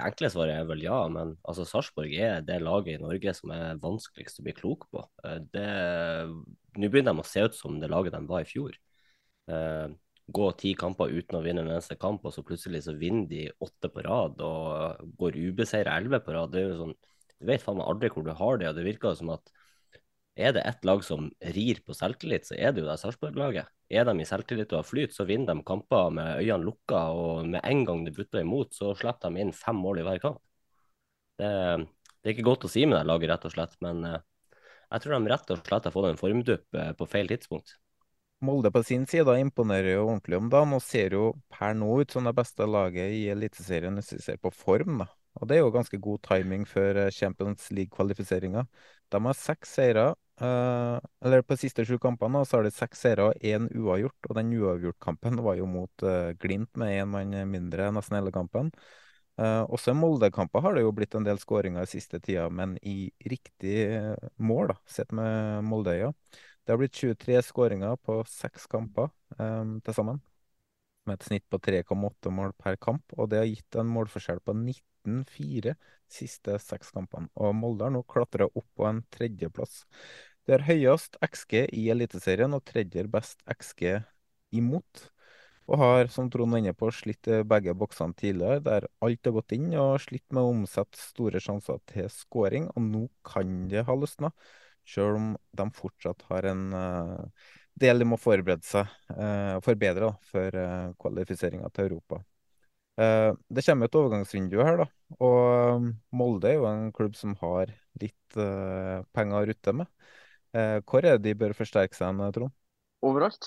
enkle 0.02 0.28
svaret 0.32 0.56
er 0.58 0.64
vel 0.66 0.82
ja, 0.82 0.96
men 1.12 1.36
altså 1.46 1.64
Sarpsborg 1.68 2.16
er 2.18 2.40
det 2.42 2.56
laget 2.62 2.96
i 2.96 3.02
Norge 3.02 3.34
som 3.36 3.52
er 3.54 3.78
vanskeligst 3.82 4.40
å 4.40 4.46
bli 4.46 4.54
klok 4.56 4.88
på. 4.90 5.04
Eh, 5.24 6.32
nå 6.74 6.90
begynner 6.90 7.14
de 7.14 7.22
å 7.22 7.28
se 7.28 7.44
ut 7.46 7.54
som 7.54 7.78
det 7.80 7.90
laget 7.92 8.16
de 8.16 8.24
var 8.26 8.42
i 8.42 8.48
fjor. 8.48 8.74
Uh, 9.50 9.92
gå 10.32 10.46
ti 10.56 10.72
kamper 10.78 11.12
uten 11.12 11.36
å 11.36 11.42
vinne 11.44 11.60
en 11.64 11.72
eneste 11.74 11.98
kamp, 12.00 12.24
og 12.24 12.32
så 12.32 12.44
plutselig 12.46 12.84
så 12.86 12.94
vinner 12.96 13.26
de 13.28 13.42
åtte 13.64 13.90
på 13.92 14.04
rad 14.06 14.40
og 14.44 15.10
går 15.20 15.36
ubeseira 15.50 15.98
elleve 15.98 16.22
på 16.24 16.32
rad. 16.36 16.52
Det 16.52 16.62
er 16.62 16.70
jo 16.70 16.78
sånn, 16.80 16.96
Du 17.34 17.48
vet 17.50 17.62
faen 17.62 17.76
meg 17.76 17.90
aldri 17.90 18.08
hvor 18.14 18.24
du 18.24 18.32
har 18.32 18.58
det, 18.58 18.70
og 18.70 18.78
det 18.78 18.86
virker 18.86 19.16
som 19.18 19.34
at 19.34 19.50
er 20.34 20.54
det 20.54 20.64
ett 20.66 20.84
lag 20.84 21.04
som 21.06 21.28
rir 21.54 21.80
på 21.86 21.94
selvtillit, 21.94 22.46
så 22.48 22.56
er 22.58 22.72
det 22.74 22.82
jo 22.82 22.88
det 22.88 22.96
Sarpsborg-laget. 22.98 23.70
Er 23.94 24.06
de 24.08 24.14
i 24.18 24.26
selvtillit 24.26 24.72
og 24.74 24.80
har 24.80 24.88
flyt, 24.88 25.14
så 25.14 25.26
vinner 25.28 25.54
de 25.54 25.66
kamper 25.66 26.10
med 26.14 26.40
øynene 26.40 26.66
lukka, 26.66 27.02
og 27.14 27.46
med 27.52 27.62
en 27.62 27.84
gang 27.86 28.02
det 28.06 28.16
butter 28.16 28.42
imot, 28.42 28.74
så 28.74 28.94
slipper 28.98 29.30
de 29.30 29.44
inn 29.44 29.54
fem 29.54 29.78
mål 29.78 30.02
i 30.02 30.06
hver 30.08 30.22
kamp. 30.24 30.42
Det, 31.38 31.50
det, 32.18 32.26
er 32.26 32.34
ikke 32.34 32.48
godt 32.50 32.66
å 32.66 32.72
si 32.72 32.82
med 32.86 32.98
det 32.98 33.06
laget, 33.06 33.30
rett 33.30 33.46
og 33.46 33.54
slett, 33.54 33.78
men 33.84 34.02
uh, 34.06 34.18
jeg 34.90 35.04
tror 35.04 35.16
de 35.16 35.32
rett 35.32 35.54
og 35.54 35.62
slett 35.62 35.88
har 35.88 35.94
fått 35.94 36.10
en 36.10 36.20
formdupp 36.20 36.78
uh, 36.78 36.92
på 36.98 37.10
feil 37.10 37.30
tidspunkt. 37.30 37.76
Molde 38.44 38.70
på 38.74 38.82
sin 38.84 39.06
side 39.08 39.38
imponerer 39.40 39.94
jo 39.94 40.08
ordentlig 40.08 40.38
om 40.38 40.48
dagen 40.52 40.74
og 40.76 40.82
ser 40.84 41.14
jo 41.16 41.28
per 41.52 41.76
nå 41.78 41.88
ut 42.02 42.10
som 42.12 42.26
det 42.26 42.34
beste 42.36 42.66
laget 42.68 43.14
i 43.14 43.22
Eliteserien 43.32 43.94
hvis 43.96 44.16
vi 44.16 44.24
ser 44.26 44.42
på 44.42 44.50
form. 44.52 44.98
da. 45.00 45.08
Og 45.40 45.48
det 45.48 45.56
er 45.56 45.64
jo 45.64 45.72
ganske 45.74 45.98
god 46.02 46.20
timing 46.26 46.66
før 46.68 47.06
eh, 47.06 47.14
Champions 47.14 47.70
League-kvalifiseringa. 47.74 48.66
De 49.10 49.20
har 49.26 49.38
seks 49.38 49.72
seire 49.78 50.04
eller 50.40 51.42
På 51.42 51.54
de 51.54 51.60
siste 51.62 51.84
sju 51.86 51.98
kampene 52.02 52.40
så 52.44 52.58
har 52.58 52.66
de 52.66 52.72
seks 52.74 53.04
seire 53.04 53.28
og 53.28 53.44
én 53.44 53.68
uavgjort. 53.70 54.28
Og 54.28 54.36
den 54.38 54.52
uavgjort-kampen 54.58 55.38
var 55.44 55.58
jo 55.60 55.68
mot 55.70 56.04
uh, 56.06 56.32
Glimt 56.40 56.72
med 56.80 56.96
én 56.98 57.10
mann 57.12 57.36
mindre 57.50 57.90
nesten 57.94 58.18
hele 58.18 58.34
kampen. 58.34 58.72
Uh, 59.38 59.62
også 59.66 59.90
i 59.90 59.98
Molde-kamper 59.98 60.62
har 60.62 60.74
det 60.74 60.84
jo 60.84 60.92
blitt 60.94 61.14
en 61.18 61.26
del 61.26 61.40
skåringer 61.42 61.86
i 61.86 61.90
siste 61.90 62.20
tida, 62.22 62.46
men 62.50 62.76
i 62.86 63.10
riktig 63.26 63.88
mål, 64.38 64.70
da, 64.70 64.76
sett 64.86 65.10
med 65.14 65.64
Moldeøya. 65.66 66.12
Det 66.64 66.72
har 66.72 66.78
blitt 66.80 66.94
23 66.96 67.42
skåringer 67.44 67.98
på 68.00 68.20
seks 68.30 68.68
kamper 68.70 69.10
um, 69.38 69.80
til 69.84 69.96
sammen, 69.96 70.20
med 71.06 71.18
et 71.18 71.26
snitt 71.28 71.46
på 71.52 71.60
3,8 71.62 72.32
mål 72.34 72.54
per 72.60 72.78
kamp. 72.80 73.16
Og 73.18 73.30
det 73.30 73.42
har 73.42 73.50
gitt 73.50 73.78
en 73.80 73.90
målforskjell 73.92 74.42
på 74.44 74.54
19-4 74.56 75.74
siste 76.10 76.58
seks 76.62 76.92
kampene. 76.94 77.30
Og 77.40 77.54
Molde 77.56 77.86
har 77.86 77.94
nå 77.94 78.04
klatra 78.08 78.48
opp 78.50 78.68
på 78.76 78.86
en 78.88 79.02
tredjeplass. 79.14 79.82
Det 80.44 80.58
er 80.58 80.66
høyest 80.68 81.16
XG 81.24 81.64
i 81.72 81.88
Eliteserien 81.92 82.52
og 82.56 82.64
tredje 82.68 83.06
best 83.08 83.40
XG 83.48 84.02
imot. 84.54 85.08
Og 85.64 85.80
har, 85.80 86.10
som 86.12 86.28
Trond 86.28 86.52
var 86.52 86.60
inne 86.60 86.74
på, 86.76 86.90
slitt 86.92 87.28
begge 87.48 87.72
boksene 87.80 88.12
tidligere, 88.20 88.60
der 88.66 88.86
alt 89.04 89.24
har 89.24 89.34
gått 89.38 89.54
inn, 89.56 89.70
og 89.80 89.96
slitt 90.04 90.26
med 90.28 90.44
å 90.44 90.50
omsette 90.52 91.00
store 91.00 91.40
sjanser 91.40 91.80
til 91.88 92.10
skåring. 92.12 92.68
Og 92.76 92.84
nå 92.84 93.04
kan 93.24 93.62
det 93.72 93.86
ha 93.88 93.96
løsna, 93.96 94.34
sjøl 94.84 95.16
om 95.16 95.30
de 95.56 95.66
fortsatt 95.78 96.26
har 96.28 96.50
en 96.50 96.66
uh, 96.76 97.54
del 97.80 98.02
de 98.02 98.06
må 98.06 98.18
forberede 98.20 98.66
seg, 98.66 98.90
uh, 99.16 99.58
forbedre, 99.64 100.10
da, 100.10 100.30
for 100.30 100.60
uh, 100.60 100.94
kvalifiseringa 101.00 101.70
til 101.74 101.88
Europa. 101.88 102.20
Uh, 102.94 103.34
det 103.50 103.64
kommer 103.66 103.90
et 103.90 103.96
overgangsvindu 103.98 104.60
her, 104.62 104.84
da. 104.84 104.86
Og 105.26 105.88
Molde 106.14 106.50
er 106.50 106.60
jo 106.60 106.68
en 106.70 106.92
klubb 106.94 107.16
som 107.18 107.34
har 107.40 107.72
litt 108.00 108.38
uh, 108.38 109.02
penger 109.14 109.40
å 109.40 109.48
rutte 109.50 109.74
med. 109.80 109.90
Uh, 110.54 110.78
hvor 110.86 111.02
er 111.02 111.18
det 111.18 111.32
de 111.32 111.38
bør 111.40 111.56
forsterke 111.58 111.98
seg, 111.98 112.22
Trond? 112.36 112.54
Overalt, 113.04 113.44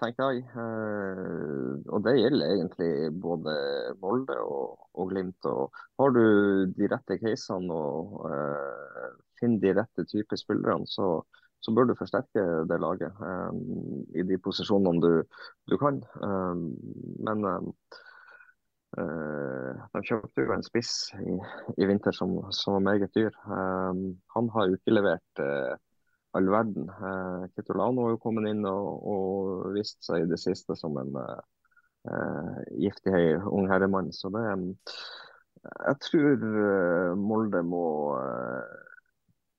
tenker 0.00 0.32
jeg. 0.34 0.40
og 1.86 2.00
det 2.02 2.16
gjelder 2.16 2.48
egentlig 2.56 2.88
både 3.22 3.52
Molde 4.02 4.34
og, 4.42 4.80
og 4.98 5.12
Glimt. 5.12 5.46
Og 5.46 5.76
har 6.00 6.10
du 6.16 6.72
de 6.74 6.88
rette 6.90 7.14
casene 7.20 7.70
og 7.70 8.16
finner 9.38 9.62
de 9.62 9.74
rette 9.76 10.06
typer 10.10 10.40
spillerne, 10.40 10.88
så, 10.90 11.20
så 11.66 11.74
bør 11.74 11.90
du 11.90 11.98
forsterke 11.98 12.42
det 12.70 12.78
laget 12.78 13.22
i 14.14 14.22
de 14.26 14.38
posisjonene 14.38 15.02
du, 15.02 15.40
du 15.66 15.76
kan. 15.82 15.98
men 17.26 17.46
Uh, 18.96 19.76
de 19.92 20.00
kjøpte 20.08 20.44
jo 20.46 20.54
en 20.54 20.62
spiss 20.64 21.10
i, 21.20 21.34
i 21.82 21.88
vinter 21.88 22.14
som, 22.16 22.38
som, 22.54 22.78
var 22.78 22.84
meget 22.86 23.12
dyr. 23.16 23.34
Uh, 23.44 24.14
han 24.32 24.48
har 24.54 24.70
jo 24.70 24.78
ikke 24.78 24.94
levert 24.94 25.42
uh, 25.42 25.74
all 26.38 26.48
verden. 26.52 26.88
Uh, 26.88 27.44
Kitolano 27.52 28.06
har 28.06 28.14
jo 28.14 28.22
kommet 28.22 28.48
inn 28.48 28.64
og, 28.70 28.88
og 29.12 29.74
vist 29.76 30.00
seg 30.06 30.24
i 30.24 30.30
det 30.30 30.40
siste 30.40 30.78
som 30.78 30.96
en 31.02 31.12
giftig 32.78 33.18
ung 33.50 33.64
herremann. 33.66 34.12
Så 34.14 34.30
det 34.30 34.44
Jeg 34.46 35.96
tror 36.04 36.44
Molde 37.18 37.64
må 37.66 37.86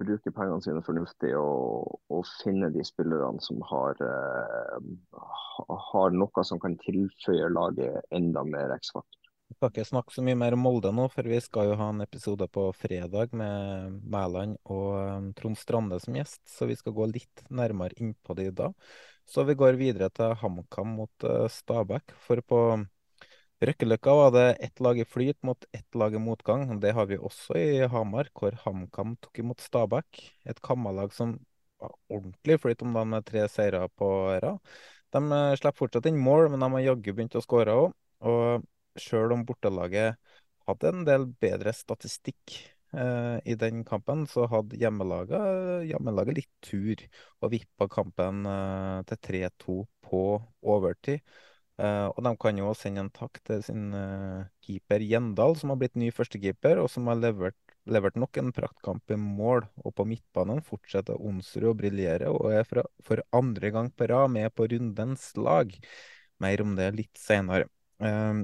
bruke 0.01 0.31
pengene 0.33 0.63
sine 0.63 0.81
fornuftig 0.85 1.33
og, 1.37 1.99
og 2.13 2.25
finne 2.43 2.69
de 2.73 2.83
spillerne 2.85 3.41
som 3.43 3.61
har, 3.69 3.99
uh, 4.01 5.21
har 5.91 6.15
noe 6.15 6.45
som 6.47 6.61
kan 6.61 6.77
tilføye 6.83 7.49
laget 7.53 8.03
enda 8.15 8.45
mer 8.47 8.75
X-faktor. 8.77 9.17
Vi 9.47 9.55
skal 9.55 9.71
ikke 9.71 9.87
snakke 9.87 10.11
så 10.11 10.23
mye 10.27 10.35
mer 10.35 10.57
om 10.57 10.65
Molde 10.65 10.91
nå, 10.91 11.05
for 11.13 11.27
vi 11.31 11.37
skal 11.39 11.69
jo 11.69 11.77
ha 11.79 11.87
en 11.93 12.03
episode 12.03 12.49
på 12.51 12.65
fredag 12.75 13.31
med 13.37 13.93
Mæland 14.03 14.57
og 14.67 14.89
um, 14.99 15.29
Trond 15.37 15.59
Strande 15.59 16.01
som 16.03 16.17
gjest, 16.19 16.41
så 16.51 16.67
vi 16.67 16.75
skal 16.75 16.95
gå 16.97 17.07
litt 17.13 17.45
nærmere 17.47 17.95
inn 17.95 18.11
på 18.27 18.35
det 18.35 18.49
da. 18.59 18.73
Så 19.27 19.47
vi 19.47 19.55
går 19.59 19.79
videre 19.79 20.11
til 20.11 20.35
HamKam 20.41 20.91
mot 20.99 21.27
uh, 21.27 21.47
Stabæk. 21.51 22.11
For 22.27 22.43
på 22.43 22.61
Røkkeløkka 23.57 24.13
var 24.13 24.31
det 24.35 24.45
ett 24.67 24.79
lag 24.85 24.99
i 25.01 25.05
flyt 25.05 25.37
mot 25.47 25.65
ett 25.73 25.95
lag 25.97 26.13
i 26.13 26.19
motgang. 26.21 26.79
Det 26.79 26.91
har 26.93 27.07
vi 27.09 27.17
også 27.17 27.55
i 27.57 27.87
Hamar, 27.89 28.29
hvor 28.37 28.53
HamKam 28.61 29.15
tok 29.17 29.39
imot 29.41 29.63
Stabæk. 29.65 30.19
Et 30.45 30.61
kammalag 30.61 31.13
som 31.13 31.39
var 31.81 31.95
ordentlig 32.13 32.59
flyt 32.61 32.83
om 32.85 32.93
dagen 32.93 33.15
med 33.15 33.25
tre 33.25 33.47
seire 33.49 33.81
på 33.97 34.09
rad. 34.43 34.61
De 35.15 35.21
uh, 35.31 35.55
slipper 35.57 35.79
fortsatt 35.79 36.05
inn 36.05 36.21
mål, 36.21 36.51
men 36.53 36.61
de 36.61 36.69
har 36.75 36.85
jaggu 36.91 37.09
begynt 37.09 37.37
å 37.39 37.41
skåre 37.41 37.73
òg. 37.81 37.97
Og 38.29 38.67
sjøl 39.01 39.33
om 39.33 39.45
bortelaget 39.45 40.21
hadde 40.69 40.93
en 40.93 41.03
del 41.07 41.25
bedre 41.41 41.73
statistikk 41.73 42.55
eh, 42.93 43.37
i 43.45 43.55
den 43.59 43.83
kampen, 43.87 44.25
så 44.29 44.47
hadde 44.51 44.79
hjemmelaget, 44.81 45.85
hjemmelaget 45.87 46.39
litt 46.41 46.53
tur 46.65 47.03
og 47.41 47.53
vippa 47.53 47.87
kampen 47.93 48.41
eh, 48.49 49.03
til 49.11 49.21
3-2 49.29 49.77
på 50.09 50.23
overtid. 50.73 51.21
Uh, 51.77 52.09
og 52.09 52.23
de 52.25 52.31
kan 52.41 52.57
jo 52.57 52.71
sende 52.73 53.03
en 53.03 53.11
takk 53.13 53.37
til 53.45 53.59
sin 53.61 53.91
uh, 53.93 54.47
keeper 54.65 55.03
Gjendal, 55.05 55.53
som 55.59 55.69
har 55.69 55.77
blitt 55.77 55.97
ny 55.99 56.09
førstekeeper, 56.09 56.79
og 56.81 56.89
som 56.89 57.05
har 57.11 57.19
levert, 57.21 57.57
levert 57.85 58.17
nok 58.17 58.39
en 58.41 58.49
praktkamp 58.55 59.13
i 59.13 59.17
mål. 59.21 59.67
Og 59.85 59.93
på 59.97 60.07
midtbanen 60.09 60.63
fortsetter 60.65 61.21
Onsrud 61.21 61.69
å 61.69 61.75
briljere, 61.77 62.31
og 62.33 62.49
er 62.57 62.65
fra, 62.65 62.85
for 63.05 63.21
andre 63.37 63.69
gang 63.75 63.91
på 63.93 64.09
rad 64.09 64.33
med 64.33 64.49
på 64.57 64.65
rundens 64.73 65.29
lag. 65.37 65.75
Mer 66.41 66.65
om 66.65 66.73
det 66.77 66.89
litt 66.97 67.21
senere. 67.21 67.69
Uh, 68.01 68.41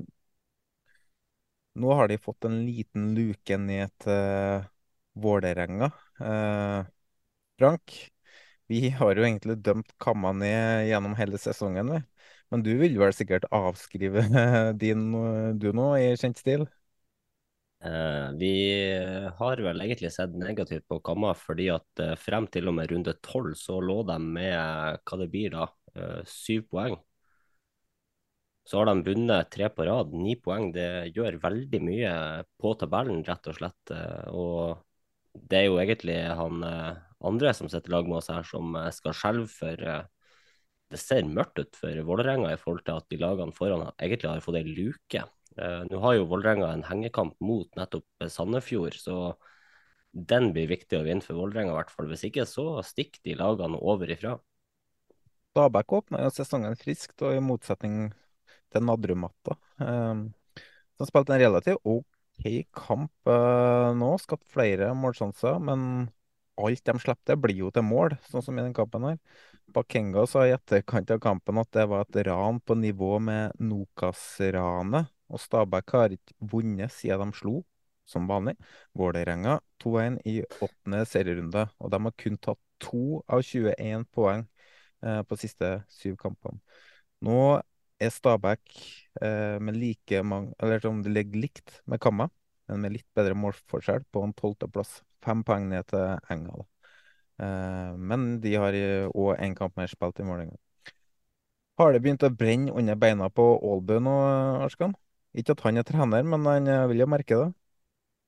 nå 1.82 1.98
har 1.98 2.14
de 2.14 2.22
fått 2.22 2.46
en 2.46 2.62
liten 2.68 3.16
luke 3.18 3.58
ned 3.58 3.90
til 4.06 4.68
Vålerenga. 5.18 5.90
Frank, 7.58 7.96
vi 8.70 8.90
har 8.94 9.18
jo 9.18 9.26
egentlig 9.26 9.58
dømt 9.66 9.94
Kamma 10.02 10.32
ned 10.38 10.88
gjennom 10.92 11.18
hele 11.18 11.42
sesongen, 11.42 11.90
vi. 11.96 12.00
Men 12.54 12.62
du 12.62 12.70
vil 12.78 13.00
vel 13.02 13.14
sikkert 13.18 13.48
avskrive 13.50 14.22
din 14.84 15.08
du 15.58 15.72
nå, 15.74 15.88
i 15.98 16.14
kjent 16.22 16.38
stil? 16.38 16.68
Eh, 17.84 18.28
vi 18.40 18.52
har 19.40 19.64
vel 19.66 19.82
egentlig 19.84 20.12
sett 20.14 20.36
negativt 20.38 20.86
på 20.88 21.00
Kamma, 21.04 21.34
fordi 21.36 21.66
at 21.74 22.04
eh, 22.04 22.14
frem 22.16 22.46
til 22.54 22.70
og 22.70 22.78
med 22.78 22.94
runde 22.94 23.16
tolv 23.26 23.58
så 23.60 23.80
lå 23.84 23.98
de 24.08 24.20
med 24.24 25.02
hva 25.02 25.20
det 25.20 25.28
blir 25.34 25.52
da, 25.58 25.66
eh, 25.98 26.22
syv 26.30 26.70
poeng. 26.70 26.96
Så 28.64 28.80
har 28.80 28.88
de 28.88 29.04
vunnet 29.04 29.50
tre 29.52 29.68
på 29.68 29.84
rad, 29.90 30.14
ni 30.16 30.38
poeng. 30.40 30.70
Det 30.76 31.12
gjør 31.12 31.42
veldig 31.44 31.82
mye 31.84 32.14
på 32.62 32.72
tabellen, 32.80 33.26
rett 33.28 33.50
og 33.52 33.58
slett. 33.58 33.92
Eh, 33.92 34.30
og 34.32 34.86
det 35.34 35.64
er 35.64 35.68
jo 35.68 35.82
egentlig 35.82 36.22
han 36.40 36.64
eh, 36.70 37.02
andre 37.28 37.52
som 37.58 37.68
sitter 37.72 37.98
lag 37.98 38.08
med 38.08 38.22
oss 38.22 38.32
her, 38.32 38.48
som 38.48 38.78
eh, 38.80 38.92
skal 38.96 39.18
skjelve 39.18 39.50
for 39.52 39.88
Det 40.94 41.02
ser 41.02 41.26
mørkt 41.26 41.58
ut 41.60 41.78
for 41.80 42.04
Vålerenga 42.06 42.54
i 42.54 42.60
forhold 42.62 42.86
til 42.86 43.00
at 43.02 43.10
de 43.10 43.20
lagene 43.22 43.56
foran 43.56 43.88
egentlig 43.98 44.30
har 44.30 44.44
fått 44.46 44.60
ei 44.60 44.68
luke. 44.68 45.26
Nå 45.90 46.00
har 46.06 46.16
jo 46.18 46.30
Vålerenga 46.30 46.70
en 46.70 46.86
hengekamp 46.86 47.36
mot 47.42 47.70
nettopp 47.78 48.26
Sandefjord, 48.30 48.98
så 49.02 49.34
den 50.14 50.52
blir 50.54 50.70
viktig 50.70 51.00
å 51.00 51.06
vinne 51.06 51.26
for 51.26 51.38
Vålerenga 51.42 51.74
i 51.74 51.78
hvert 51.80 51.94
fall. 51.94 52.10
Hvis 52.12 52.28
ikke 52.30 52.46
så 52.50 52.68
stikker 52.86 53.24
de 53.26 53.38
lagene 53.40 53.80
over 53.82 54.14
ifra. 54.14 54.38
Stabæk 55.54 55.98
åpna 55.98 56.30
sesongen 56.34 56.78
friskt, 56.78 57.18
og 57.22 57.36
i 57.36 57.42
motsetning 57.42 58.12
til 58.74 58.86
Nadrumatta. 58.86 59.58
Um, 59.78 60.28
har 60.98 61.10
spilte 61.10 61.36
en 61.36 61.42
relativt 61.42 61.82
OK 61.86 62.48
kamp 62.74 63.30
uh, 63.30 63.92
nå. 63.98 64.14
Skapt 64.22 64.46
flere 64.50 64.92
målsjanser, 64.98 65.60
men 65.62 66.08
alt 66.62 66.86
de 66.86 66.96
slipper 67.02 67.38
blir 67.42 67.66
jo 67.66 67.70
til 67.74 67.86
mål, 67.86 68.18
sånn 68.30 68.46
som 68.46 68.58
i 68.58 68.66
den 68.66 68.74
kampen 68.78 69.06
her. 69.10 69.20
Bakenga 69.74 70.26
sa 70.30 70.46
i 70.48 70.54
etterkant 70.54 71.12
av 71.14 71.20
kampen 71.24 71.58
at 71.58 71.72
det 71.74 71.86
var 71.90 72.06
et 72.06 72.20
ran 72.28 72.60
på 72.62 72.76
nivå 72.78 73.18
med 73.24 73.58
Nokas-ranet. 73.60 75.10
Og 75.34 75.42
Stabæk 75.42 75.94
har 75.96 76.14
ikke 76.14 76.36
vunnet 76.52 76.94
siden 76.94 77.32
de 77.32 77.38
slo, 77.40 77.56
som 78.06 78.28
vanlig, 78.30 78.54
Vålerenga 78.94 79.58
2-1 79.82 80.20
i 80.30 80.36
åttende 80.62 81.04
serierunde. 81.10 81.66
Og 81.82 81.94
de 81.94 82.02
har 82.06 82.18
kun 82.22 82.38
tatt 82.38 82.62
to 82.84 83.22
av 83.26 83.42
21 83.42 84.06
poeng 84.14 84.46
eh, 85.02 85.22
på 85.26 85.40
siste 85.42 85.72
syv 85.92 86.20
kampene. 86.22 86.60
Nå 87.24 87.40
er 88.04 88.14
Stabæk 88.14 88.68
eh, 89.24 89.58
med 89.64 89.80
like 89.80 90.22
mange 90.28 90.54
Eller 90.60 90.84
som 90.84 91.02
det 91.02 91.16
ligger 91.16 91.48
likt 91.48 91.80
med 91.90 92.02
Kamma, 92.04 92.30
men 92.68 92.86
med 92.86 92.98
litt 92.98 93.10
bedre 93.16 93.38
målforskjell, 93.40 94.06
på 94.12 94.22
en 94.28 94.36
tolvteplass. 94.38 95.00
Fem 95.24 95.42
poeng 95.48 95.70
ned 95.72 95.88
til 95.90 96.14
Enga. 96.34 96.62
Eh, 96.62 96.73
men 97.38 98.28
de 98.44 98.52
har 98.62 98.76
òg 99.10 99.40
én 99.42 99.56
kamp 99.58 99.74
mer 99.80 99.90
spilt 99.90 100.20
i 100.22 100.26
Vålerenga. 100.28 100.60
Har 101.82 101.94
det 101.94 102.04
begynt 102.04 102.24
å 102.26 102.30
brenne 102.30 102.74
under 102.78 102.98
beina 103.00 103.32
på 103.34 103.48
Aalbø 103.58 103.98
nå, 104.06 104.14
Arskan? 104.62 104.94
Ikke 105.34 105.56
at 105.56 105.64
han 105.66 105.82
er 105.82 105.86
trener, 105.88 106.26
men 106.30 106.46
han 106.46 106.70
eh, 106.70 106.86
vil 106.92 107.02
jo 107.02 107.10
merke 107.10 107.40
det. 107.40 107.50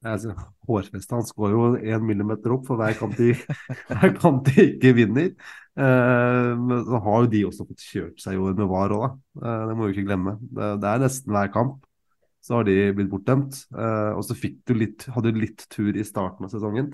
Altså, 0.05 0.33
Hårfestet 0.67 1.13
hans 1.13 1.31
går 1.37 1.53
jo 1.53 1.67
én 1.77 2.03
millimeter 2.05 2.53
opp 2.53 2.65
for 2.67 2.81
hver 2.81 2.97
kamp 2.97 3.13
de, 3.17 3.31
hver 3.89 4.15
kamp 4.17 4.49
de 4.49 4.65
ikke 4.71 4.95
vinner. 4.97 5.29
Eh, 5.77 6.49
men 6.57 6.81
så 6.89 7.01
har 7.05 7.23
jo 7.23 7.31
de 7.35 7.43
også 7.45 7.67
fått 7.69 7.85
kjørt 7.85 8.21
seg 8.21 8.37
i 8.37 8.41
år 8.41 8.57
med 8.57 8.69
VAR 8.71 8.95
òg, 8.97 9.07
eh, 9.41 9.63
det 9.69 9.77
må 9.77 9.87
vi 9.87 9.95
ikke 9.95 10.07
glemme. 10.09 10.37
Det, 10.41 10.71
det, 10.81 10.91
er 10.91 11.05
nesten 11.05 11.35
hver 11.35 11.53
kamp 11.53 11.85
så 12.45 12.59
har 12.59 12.67
de 12.67 12.77
blitt 12.97 13.09
bortdømt. 13.13 13.61
Eh, 13.73 14.11
og 14.17 14.25
så 14.25 14.37
fikk 14.37 14.59
du 14.69 14.75
litt, 14.77 15.05
hadde 15.13 15.33
du 15.33 15.41
litt 15.41 15.65
tur 15.73 15.93
i 15.93 16.05
starten 16.05 16.45
av 16.45 16.53
sesongen. 16.53 16.91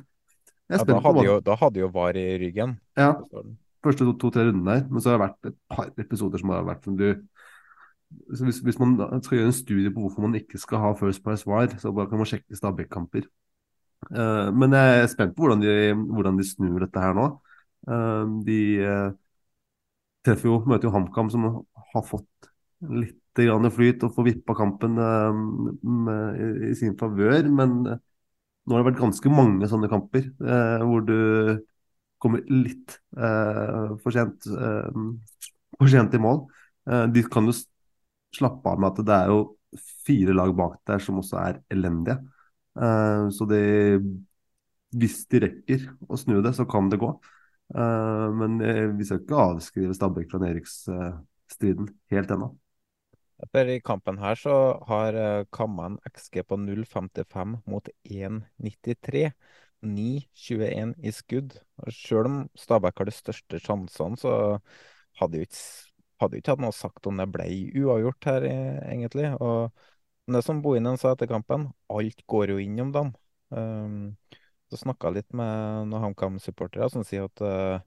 Ja, 0.72 0.84
da, 0.88 1.00
hadde 1.04 1.26
jo, 1.28 1.40
da 1.44 1.58
hadde 1.60 1.84
jo 1.84 1.92
VAR 1.92 2.18
i 2.20 2.28
ryggen. 2.42 2.78
Ja, 3.00 3.14
første 3.84 4.06
to-tre 4.08 4.46
to, 4.46 4.48
rundene 4.50 4.78
der. 4.78 4.88
Men 4.90 5.04
så 5.04 5.12
har 5.12 5.18
det 5.20 5.26
vært 5.26 5.52
et 5.52 5.58
par 5.72 5.92
episoder 6.00 6.42
som 6.42 6.54
har 6.54 6.68
vært 6.68 6.88
som 6.88 6.98
du 7.00 7.10
hvis, 8.12 8.60
hvis, 8.60 8.80
man 8.80 8.98
skal 9.24 9.38
gjøre 9.38 9.50
en 9.52 9.56
studie 9.56 9.92
på 9.94 10.04
hvorfor 10.04 10.26
man 10.26 10.36
ikke 10.36 10.60
skal 10.60 10.82
ha 10.84 10.92
First 11.00 11.24
Price 11.24 11.48
VAR, 11.48 11.72
så 11.80 11.94
bare 11.96 12.10
kan 12.12 12.20
man 12.20 12.28
sjekke 12.28 12.58
Stabæk-kamper. 12.58 13.28
Uh, 14.10 14.50
men 14.58 14.74
jeg 14.76 15.02
er 15.02 15.10
spent 15.12 15.36
på 15.36 15.46
hvordan 15.46 15.62
de, 15.62 15.74
hvordan 15.94 16.40
de 16.40 16.46
snur 16.48 16.82
dette 16.84 17.04
her 17.04 17.16
nå. 17.18 17.28
Uh, 17.88 18.28
de 18.48 18.60
uh, 18.84 19.10
treffer 20.26 20.50
jo, 20.50 20.60
møter 20.68 20.90
jo 20.90 20.94
HamKam, 20.96 21.32
som 21.34 21.48
har 21.94 22.06
fått 22.08 22.52
litt 22.82 23.18
grann 23.38 23.70
flyt 23.72 24.04
og 24.04 24.16
får 24.16 24.26
vippa 24.28 24.54
kampen 24.58 24.98
i, 25.00 26.48
i, 26.68 26.72
sin 26.76 26.98
favør. 27.00 27.48
Men 27.48 27.78
nå 28.72 28.78
har 28.78 28.86
det 28.86 28.92
vært 28.94 29.02
ganske 29.04 29.34
mange 29.34 29.68
sånne 29.68 29.90
kamper 29.92 30.30
hvor 30.88 31.04
du 31.04 31.18
kommer 32.22 32.46
litt 32.48 32.96
for 33.12 34.16
sent, 34.16 34.48
for 34.48 35.92
sent 35.92 36.16
i 36.16 36.22
mål. 36.22 36.44
de 37.12 37.24
kan 37.28 37.50
jo 37.50 37.56
slappe 38.36 38.72
av 38.72 38.80
med 38.80 38.92
at 38.92 39.06
det 39.08 39.18
er 39.18 39.32
jo 39.34 39.42
fire 40.06 40.36
lag 40.36 40.54
bak 40.56 40.80
der 40.88 41.04
som 41.04 41.20
også 41.22 41.40
er 41.42 41.60
elendige. 41.72 42.18
Uh, 42.76 43.30
så 43.36 43.48
de, 43.50 43.62
Hvis 44.92 45.24
de 45.32 45.40
rekker 45.46 45.86
å 46.08 46.20
snu 46.20 46.40
det, 46.44 46.54
så 46.58 46.66
kan 46.70 46.90
det 46.92 47.00
gå. 47.02 47.12
Uh, 47.72 48.28
men 48.36 48.60
vi 48.98 49.08
skal 49.08 49.22
ikke 49.22 49.40
avskrive 49.40 49.96
Stabæk 49.96 50.32
fra 50.32 50.42
nedrykksstriden 50.44 51.88
uh, 51.88 51.94
helt 52.12 52.34
ennå. 52.36 52.52
For 53.50 53.70
I 53.74 53.80
kampen 53.82 54.20
her 54.22 54.38
så 54.38 54.56
har 54.86 55.18
Kamman 55.56 55.98
XG 56.06 56.44
på 56.46 56.60
0,55 56.62 57.58
mot 57.66 57.90
1,93. 58.06 59.32
9,21 59.82 60.94
i 61.02 61.12
skudd. 61.12 61.56
Selv 61.90 62.30
om 62.30 62.36
Stabæk 62.54 63.02
har 63.02 63.10
de 63.10 63.16
største 63.16 63.60
sjansene, 63.60 64.20
så 64.20 64.34
hadde 65.18 65.42
jo 65.42 65.48
ikke 65.48 65.64
hadde 66.22 66.38
jo 66.38 66.44
ikke 66.44 66.54
hatt 66.54 66.62
noe 66.62 66.76
sagt 66.76 67.08
om 67.10 67.18
det 67.18 67.28
ble 67.34 67.48
uavgjort 67.82 68.28
her, 68.30 68.46
egentlig. 68.86 69.32
Og 69.42 69.72
det 70.32 70.44
som 70.46 70.62
Bohinen 70.62 71.00
sa 71.02 71.16
etter 71.16 71.30
kampen, 71.32 71.70
alt 71.90 72.26
går 72.30 72.54
jo 72.54 72.60
inn 72.62 72.78
om 72.84 72.92
dem. 72.94 73.14
Um, 73.50 73.96
så 74.72 74.80
snakka 74.84 75.12
litt 75.16 75.32
med 75.36 75.90
noen 75.90 76.06
HamKam-supportere 76.06 76.92
som 76.94 77.04
sier 77.08 77.26
at 77.28 77.42
uh, 77.44 77.82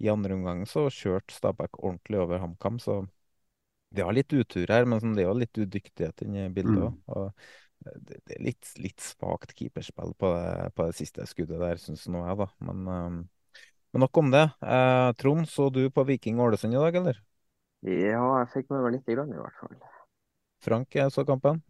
i 0.00 0.08
andre 0.08 0.38
omgang 0.38 0.62
så 0.70 0.86
kjørte 0.94 1.34
Stabæk 1.34 1.80
ordentlig 1.82 2.22
over 2.22 2.40
HamKam. 2.44 2.78
Så 2.80 3.02
de 3.90 4.04
har 4.06 4.14
litt 4.14 4.32
utur 4.32 4.70
her, 4.70 4.86
men 4.86 5.02
sånn, 5.02 5.16
det 5.16 5.24
er 5.24 5.30
jo 5.30 5.40
litt 5.40 5.58
udyktighet 5.58 6.22
inni 6.26 6.46
bildet 6.54 6.84
òg. 6.84 6.94
Mm. 7.10 7.58
Det, 7.80 8.18
det, 8.28 8.34
er 8.36 8.42
litt, 8.44 8.70
litt 8.76 9.00
svakt 9.00 9.54
keeperspill 9.56 10.12
på 10.20 10.30
det, 10.34 10.72
på 10.76 10.86
det, 10.86 10.96
siste 10.98 11.24
skuddet 11.26 11.62
der, 11.62 11.80
syns 11.80 12.04
nå 12.12 12.22
jeg, 12.26 12.36
da. 12.42 12.46
Men, 12.68 12.82
um, 12.84 13.16
men 13.90 14.04
nok 14.04 14.20
om 14.20 14.28
det. 14.30 14.44
Eh, 14.62 15.08
Trond, 15.18 15.48
så 15.48 15.70
du 15.72 15.82
på 15.90 16.04
Viking 16.06 16.38
Ålesund 16.44 16.76
i 16.76 16.78
dag, 16.78 17.00
eller? 17.00 17.22
Ja, 17.88 18.20
jeg 18.42 18.50
fikk 18.52 18.68
med 18.70 18.84
meg 18.84 18.98
litt 18.98 19.08
i 19.08 19.16
gang, 19.16 19.32
i 19.32 19.40
hvert 19.40 19.56
fall. 19.58 19.74
Frank, 20.60 20.92
jeg 20.94 21.10
så 21.14 21.24
kampen? 21.26 21.62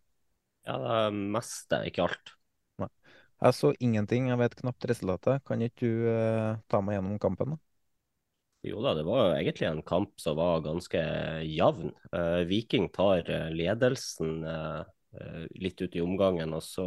Ja, 0.66 0.76
det 0.82 0.98
meste, 1.36 1.78
ikke 1.88 2.09
alt. 2.09 2.34
Nei. 2.82 2.90
Jeg 3.40 3.56
så 3.56 3.70
ingenting, 3.78 4.28
jeg 4.28 4.42
vet 4.42 4.59
knapt 4.59 4.90
resultatet. 4.90 5.47
Kan 5.48 5.62
ikke 5.64 5.86
du 5.86 6.10
eh, 6.10 6.59
ta 6.68 6.82
meg 6.84 6.98
gjennom 6.98 7.22
kampen? 7.22 7.55
da? 7.55 7.69
Jo 8.66 8.82
da, 8.84 8.92
det 8.92 9.06
var 9.08 9.22
jo 9.22 9.36
egentlig 9.38 9.66
en 9.70 9.82
kamp 9.88 10.20
som 10.20 10.36
var 10.36 10.60
ganske 10.64 11.00
jevn. 11.48 11.94
Uh, 12.12 12.42
Viking 12.48 12.90
tar 12.92 13.24
ledelsen 13.54 14.42
uh, 14.44 14.82
litt 15.56 15.80
ut 15.80 15.96
i 15.96 16.02
omgangen, 16.04 16.52
og 16.52 16.62
så 16.64 16.86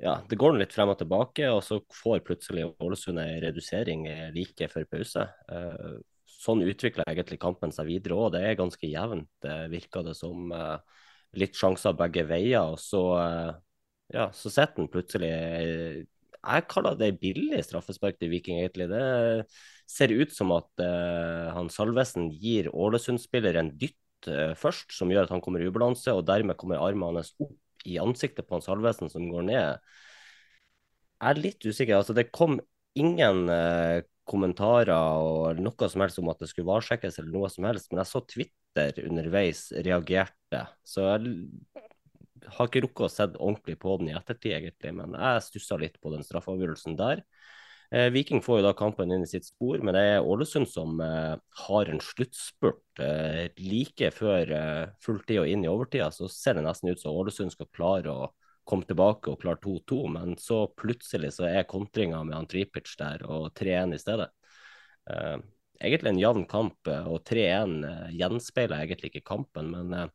ja, 0.00 0.18
det 0.28 0.38
går 0.40 0.56
litt 0.56 0.72
frem 0.76 0.92
og 0.92 0.98
tilbake, 1.00 1.48
og 1.52 1.62
så 1.64 1.78
får 2.00 2.24
plutselig 2.24 2.66
Ålesund 2.84 3.20
en 3.20 3.38
redusering 3.44 4.02
like 4.34 4.68
før 4.68 4.84
pause. 4.90 5.22
Sånn 6.28 6.64
utvikler 6.66 7.08
egentlig 7.08 7.38
kampen 7.40 7.72
seg 7.72 7.88
videre 7.88 8.18
òg. 8.18 8.34
Det 8.34 8.42
er 8.44 8.58
ganske 8.58 8.90
jevnt, 8.90 9.30
det 9.46 9.54
virker 9.72 10.04
det 10.04 10.12
som. 10.18 10.52
Litt 11.36 11.56
sjanser 11.56 11.96
begge 11.96 12.26
veier, 12.28 12.74
og 12.74 12.76
så, 12.80 13.00
ja, 14.12 14.28
så 14.36 14.52
setter 14.52 14.82
han 14.82 14.92
plutselig 14.92 15.32
Jeg 16.40 16.66
kaller 16.70 16.96
det 16.98 17.16
billig 17.22 17.62
straffespark 17.66 18.18
til 18.20 18.32
Viking, 18.32 18.60
egentlig. 18.62 18.88
Det 18.90 19.04
ser 19.90 20.14
ut 20.14 20.32
som 20.34 20.52
at 20.56 20.82
han 21.56 21.70
Salvesen 21.72 22.28
gir 22.34 22.70
Ålesund-spiller 22.74 23.58
en 23.60 23.70
dytt 23.78 24.28
først, 24.58 24.90
som 24.96 25.10
gjør 25.12 25.28
at 25.28 25.34
han 25.34 25.42
kommer 25.44 25.62
i 25.62 25.68
ubalanse, 25.70 26.10
og 26.10 26.26
dermed 26.26 26.58
kommer 26.58 26.82
armen 26.82 27.18
hans 27.20 27.34
opp 27.42 27.54
i 27.86 27.98
ansiktet 28.02 28.46
på 28.46 28.56
han 28.56 28.64
Salvesen 28.64 29.12
som 29.12 29.28
går 29.30 29.46
ned. 29.46 29.86
Jeg 31.16 31.32
er 31.32 31.40
litt 31.40 31.64
usikker. 31.64 31.96
altså 31.96 32.16
Det 32.16 32.28
kom 32.34 32.58
ingen 32.96 33.46
uh, 33.48 34.02
kommentarer 34.28 34.92
og 34.96 35.60
noe 35.62 35.90
som 35.90 36.02
helst 36.04 36.20
om 36.20 36.30
at 36.32 36.42
det 36.42 36.50
skulle 36.50 36.68
varsjekkes 36.68 37.20
eller 37.20 37.32
noe 37.34 37.50
som 37.52 37.68
helst, 37.68 37.90
men 37.90 38.02
jeg 38.02 38.10
så 38.10 38.22
Twitter 38.26 39.02
underveis 39.06 39.68
reagerte. 39.86 40.64
Så 40.84 41.06
jeg 41.06 41.85
har 42.56 42.68
ikke 42.68 42.84
rukket 42.84 43.06
å 43.06 43.12
se 43.12 43.26
ordentlig 43.34 43.78
på 43.82 43.96
den 44.00 44.10
i 44.12 44.16
ettertid, 44.16 44.56
egentlig, 44.58 44.94
men 44.98 45.16
jeg 45.16 45.44
stussa 45.46 45.78
litt 45.80 46.00
på 46.02 46.12
den 46.14 46.24
straffeavgjørelsen 46.26 46.96
der. 46.98 47.22
Eh, 47.94 48.08
Viking 48.10 48.42
får 48.42 48.60
jo 48.60 48.66
da 48.66 48.72
kampen 48.76 49.12
inn 49.14 49.22
i 49.22 49.30
sitt 49.30 49.46
spor, 49.46 49.78
men 49.78 49.94
det 49.94 50.02
er 50.02 50.26
Ålesund 50.26 50.66
som 50.70 50.98
eh, 51.02 51.36
har 51.66 51.92
en 51.92 52.02
sluttspurt 52.02 53.02
eh, 53.02 53.44
like 53.62 54.10
før 54.14 54.54
eh, 54.56 54.88
fulltid 55.04 55.42
og 55.44 55.52
inn 55.52 55.62
i 55.66 55.70
overtida. 55.70 56.10
Så 56.14 56.26
ser 56.32 56.58
det 56.58 56.66
nesten 56.66 56.90
ut 56.90 57.02
som 57.02 57.14
Ålesund 57.14 57.54
skal 57.54 57.70
klare 57.70 58.10
å 58.10 58.30
komme 58.66 58.86
tilbake 58.88 59.30
og 59.30 59.40
klare 59.42 59.62
2-2, 59.62 60.00
men 60.10 60.34
så 60.42 60.64
plutselig 60.74 61.36
så 61.36 61.46
er 61.48 61.68
kontringa 61.70 62.24
med 62.26 62.34
han 62.34 62.48
Tripic 62.50 62.96
der 62.98 63.22
og 63.30 63.52
3-1 63.54 63.94
i 63.94 64.00
stedet. 64.02 64.28
Eh, 65.10 65.36
egentlig 65.80 66.12
en 66.12 66.20
jevn 66.20 66.46
kamp, 66.50 66.90
eh, 66.90 67.06
og 67.06 67.22
3-1 67.28 67.76
eh, 67.86 68.10
gjenspeiler 68.18 68.82
egentlig 68.82 69.12
ikke 69.12 69.28
kampen, 69.30 69.70
men 69.70 70.10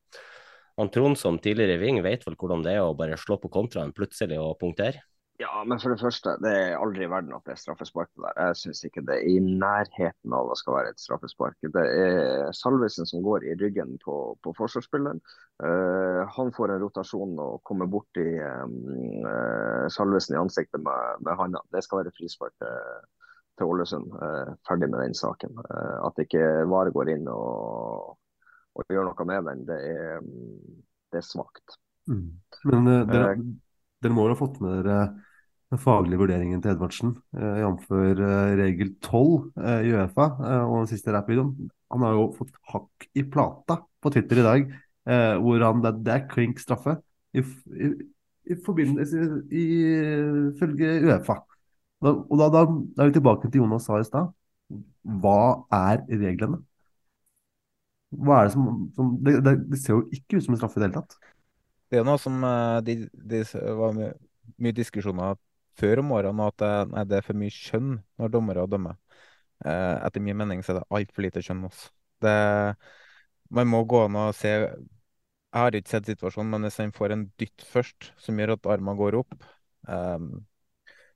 han 0.79 0.91
Trond 0.93 1.19
som 1.19 1.39
tidligere 1.41 1.79
ving 1.81 2.01
vet 2.05 2.23
vel 2.27 2.37
hvordan 2.39 2.63
det 2.65 2.77
er 2.77 2.85
å 2.85 2.95
bare 2.97 3.19
slå 3.19 3.37
på 3.41 3.51
kontraen 3.51 3.95
plutselig 3.95 4.39
og 4.41 4.57
punktere? 4.61 5.03
Ja, 5.41 5.63
men 5.65 5.79
for 5.81 5.89
det 5.89 6.01
første, 6.01 6.35
det 6.43 6.51
er 6.53 6.75
aldri 6.77 7.07
i 7.07 7.09
verden 7.09 7.33
at 7.33 7.47
det 7.47 7.55
er 7.55 7.61
straffespark 7.61 8.09
der. 8.13 8.35
Jeg 8.37 8.57
syns 8.59 8.81
ikke 8.85 9.01
det 9.07 9.15
er 9.15 9.29
i 9.31 9.39
nærheten 9.41 10.35
av 10.37 10.51
å 10.51 10.57
skal 10.59 10.75
være 10.75 10.91
et 10.93 11.01
straffespark. 11.01 11.57
Det 11.73 11.81
er 11.81 12.51
Salvesen 12.53 13.09
som 13.09 13.23
går 13.25 13.47
i 13.49 13.55
ryggen 13.57 13.95
på, 14.03 14.17
på 14.45 14.53
forsvarsspilleren. 14.59 15.21
Uh, 15.63 16.21
han 16.35 16.53
får 16.53 16.75
en 16.75 16.83
rotasjon 16.83 17.33
og 17.41 17.57
kommer 17.65 17.89
borti 17.89 18.27
um, 18.37 18.77
uh, 19.25 19.87
Salvesen 19.89 20.37
i 20.37 20.41
ansiktet 20.43 20.83
med, 20.85 21.25
med 21.25 21.39
handa. 21.39 21.63
Det 21.73 21.81
skal 21.87 22.03
være 22.03 22.13
frispark 22.19 22.53
til, 22.61 23.09
til 23.57 23.73
Ålesund. 23.73 24.13
Uh, 24.21 24.53
ferdig 24.69 24.91
med 24.91 25.07
den 25.07 25.17
saken. 25.17 25.57
at 26.05 26.21
ikke 26.21 26.67
Vare 26.69 26.93
går 26.93 27.15
inn 27.15 27.25
og, 27.33 28.13
og, 28.75 28.85
gjør 28.89 29.09
noe 29.09 29.27
med 29.27 29.49
den, 29.49 29.65
det 29.67 29.79
er, 29.89 30.23
det 31.11 31.21
er 31.21 31.27
svakt. 31.27 31.77
Mm. 32.09 32.29
Men 32.69 32.87
dere, 33.09 33.35
dere 34.01 34.15
må 34.15 34.25
jo 34.25 34.33
ha 34.33 34.39
fått 34.39 34.61
med 34.63 34.81
dere 34.81 35.01
den 35.71 35.79
faglige 35.79 36.19
vurderingen 36.19 36.61
til 36.61 36.73
Edvardsen, 36.73 37.13
eh, 37.37 37.61
jf. 37.63 37.85
Eh, 37.95 38.55
regel 38.59 38.89
12 38.99 39.51
eh, 39.55 39.85
i 39.87 39.93
Uefa 39.95 40.25
eh, 40.43 40.63
og 40.65 40.81
den 40.81 40.89
siste 40.91 41.13
rap-videoen. 41.15 41.69
Han 41.93 42.03
har 42.03 42.17
jo 42.17 42.25
fått 42.35 42.57
hakk 42.73 43.07
i 43.15 43.23
plata 43.23 43.77
på 44.03 44.11
Twitter 44.11 44.41
i 44.41 44.47
dag, 44.47 44.73
eh, 45.07 45.35
hvor 45.39 45.63
han, 45.63 45.83
det, 45.85 45.93
det 46.03 46.15
er 46.17 46.27
klink 46.31 46.59
straffe. 46.59 46.97
I, 47.31 47.39
i, 47.71 47.91
i 48.51 48.57
forbindelse 48.65 49.29
ifølge 49.47 50.97
Uefa. 51.07 51.39
Da, 52.03 52.15
og 52.17 52.35
da, 52.35 52.49
da, 52.51 52.65
da, 52.67 53.05
er 53.05 53.11
vi 53.13 53.15
tilbake 53.21 53.47
til 53.47 53.63
Jonas 53.63 53.87
sa 53.87 54.01
i 54.01 54.07
stad. 54.07 54.33
Hva 55.23 55.39
er 55.71 56.03
reglene? 56.09 56.59
Hva 58.11 58.41
er 58.41 58.49
det 58.49 58.55
som, 58.55 58.65
som 58.95 59.13
det, 59.23 59.37
det, 59.45 59.79
ser 59.79 59.95
jo 59.95 60.01
ikke 60.11 60.39
ut 60.39 60.45
som 60.45 60.55
en 60.55 60.59
straffe 60.59 60.79
i 60.79 60.83
det 60.83 60.89
hele 60.89 60.99
tatt. 60.99 61.15
Det 61.91 61.99
er 61.99 62.07
noe 62.07 62.19
som 62.19 62.43
Det 62.85 62.97
de, 63.11 63.39
var 63.79 63.95
mye, 63.95 64.11
mye 64.63 64.75
diskusjoner 64.75 65.39
før 65.79 66.01
om 66.03 66.11
årene 66.17 66.47
at 66.51 66.57
det, 66.59 66.71
nei, 66.91 67.05
det 67.07 67.19
er 67.19 67.25
for 67.25 67.39
mye 67.39 67.53
skjønn 67.55 67.95
når 68.19 68.33
dommere 68.33 68.67
dømmer. 68.69 68.97
Eh, 69.65 69.95
etter 70.07 70.23
min 70.23 70.39
mening 70.39 70.63
så 70.63 70.73
er 70.73 70.81
det 70.81 70.89
altfor 70.97 71.25
lite 71.25 71.43
skjønn. 71.45 71.65
Også. 71.69 71.91
Det, 72.23 72.35
man 73.55 73.69
må 73.71 73.83
gå 73.89 74.05
an 74.05 74.19
og 74.19 74.35
se 74.37 74.51
Jeg 74.51 75.59
har 75.59 75.75
ikke 75.75 75.91
sett 75.91 76.07
situasjonen, 76.07 76.51
men 76.53 76.67
hvis 76.67 76.79
han 76.79 76.93
får 76.95 77.15
en 77.15 77.25
dytt 77.41 77.65
først 77.67 78.11
som 78.21 78.37
gjør 78.39 78.55
at 78.55 78.69
armen 78.71 78.95
går 78.99 79.17
opp 79.19 79.33
um, 79.87 80.29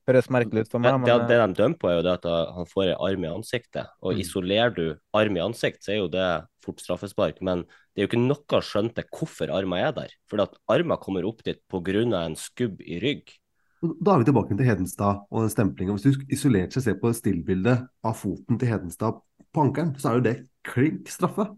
Høres 0.06 0.28
merkelig 0.30 0.66
ut 0.66 0.74
for 0.74 0.84
meg. 0.84 1.00
Men, 1.00 1.08
det, 1.08 1.30
det, 1.32 1.38
de 1.42 1.58
dømmer 1.58 1.80
på, 1.82 1.90
er 1.90 1.96
jo 1.98 2.04
det 2.06 2.18
at 2.20 2.28
han 2.54 2.68
får 2.70 2.92
en 2.92 3.00
arm 3.08 3.24
i 3.26 3.32
ansiktet. 3.32 3.90
Og 4.06 4.14
mm. 4.14 4.20
isolerer 4.22 4.76
du 4.76 4.84
arm 5.18 5.40
i 5.40 5.42
ansikt, 5.42 5.82
så 5.82 5.96
er 5.96 5.98
jo 6.04 6.12
det 6.14 6.28
fort 6.66 6.84
straffespark. 6.84 7.40
Men 7.46 7.64
det 7.66 8.04
er 8.04 8.06
jo 8.06 8.12
ikke 8.12 8.22
noe 8.22 8.62
skjønt 8.66 8.94
til 8.98 9.08
hvorfor 9.10 9.54
armen 9.56 9.82
er 9.82 9.96
der. 9.96 10.14
For 10.30 10.44
at 10.44 10.54
armen 10.72 11.02
kommer 11.02 11.26
opp 11.26 11.42
dit 11.48 11.58
pga. 11.72 12.04
en 12.22 12.38
skubb 12.38 12.84
i 12.86 13.00
rygg. 13.02 13.34
Da 13.82 14.14
er 14.14 14.22
vi 14.22 14.28
tilbake 14.30 14.56
til 14.58 14.66
Hedenstad 14.66 15.26
og 15.30 15.42
den 15.42 15.54
stemplinga. 15.54 15.96
Hvis 15.98 16.18
du 16.18 16.34
isolert 16.34 16.74
seg 16.74 16.86
ser 16.86 17.00
på 17.02 17.12
stillbildet 17.14 17.86
av 18.06 18.18
foten 18.18 18.60
til 18.62 18.72
Hedenstad 18.72 19.20
på 19.54 19.66
ankelen, 19.66 19.94
så 20.00 20.10
er 20.10 20.20
jo 20.20 20.26
det 20.26 20.36
klink 20.66 21.10
straffe. 21.12 21.50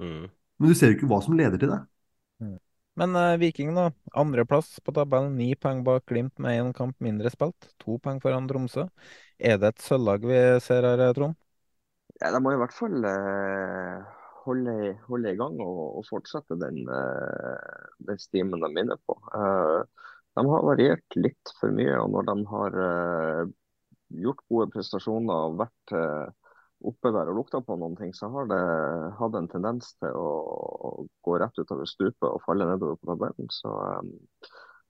Mm. 0.00 0.28
Men 0.28 0.70
du 0.70 0.76
ser 0.76 0.92
jo 0.92 0.98
ikke 0.98 1.08
hva 1.10 1.20
som 1.24 1.36
leder 1.38 1.60
til 1.60 1.72
det. 1.72 1.80
Mm. 2.42 2.58
Men 2.94 3.16
uh, 3.16 3.36
Viking, 3.40 3.74
da. 3.74 3.90
Andreplass 4.12 4.80
på 4.80 4.92
tabellen. 4.92 5.36
Ni 5.36 5.54
poeng 5.56 5.80
bak 5.84 6.04
Glimt 6.06 6.38
med 6.38 6.58
én 6.60 6.72
kamp 6.76 6.98
mindre 7.00 7.30
spilt. 7.32 7.70
To 7.80 7.96
poeng 8.02 8.20
foran 8.20 8.48
Tromsø. 8.48 8.86
Er 9.38 9.56
det 9.60 9.72
et 9.72 9.84
sølvlag 9.84 10.26
vi 10.28 10.40
ser 10.60 10.84
her, 10.84 11.04
Trond? 11.16 11.38
Ja, 12.20 12.30
De 12.34 12.42
må 12.44 12.52
i 12.52 12.58
hvert 12.60 12.74
fall 12.76 12.98
uh, 13.00 14.04
holde, 14.44 14.74
holde, 15.08 15.32
i 15.32 15.40
gang 15.40 15.56
og, 15.64 15.80
og 16.02 16.06
fortsette 16.10 16.58
den, 16.60 16.84
uh, 16.90 17.88
den 18.04 18.20
stimen 18.20 18.60
de 18.60 18.68
er 18.68 18.84
inne 18.84 19.00
på. 19.08 19.16
De 20.32 20.44
har 20.48 20.68
variert 20.68 21.16
litt 21.16 21.56
for 21.58 21.72
mye. 21.72 21.96
Og 21.96 22.12
når 22.12 22.28
de 22.28 22.36
har 22.52 22.78
gjort 24.22 24.46
gode 24.52 24.68
prestasjoner 24.76 25.48
og 25.48 25.58
vært 25.64 25.96
oppe 26.88 27.12
der 27.14 27.30
og 27.30 27.38
lukta 27.40 27.60
på 27.64 27.76
noen 27.80 27.94
ting, 27.98 28.12
så 28.16 28.30
har 28.32 28.48
det 28.50 28.62
hatt 29.18 29.38
en 29.38 29.48
tendens 29.52 29.94
til 30.02 30.18
å, 30.18 31.06
gå 31.22 31.38
rett 31.38 31.58
utover 31.58 31.88
stupet 31.88 32.28
og 32.28 32.42
falle 32.46 32.66
nedover 32.68 32.98
på 32.98 33.12
tabellen. 33.12 33.48
Så 33.54 33.70
um, 33.70 34.10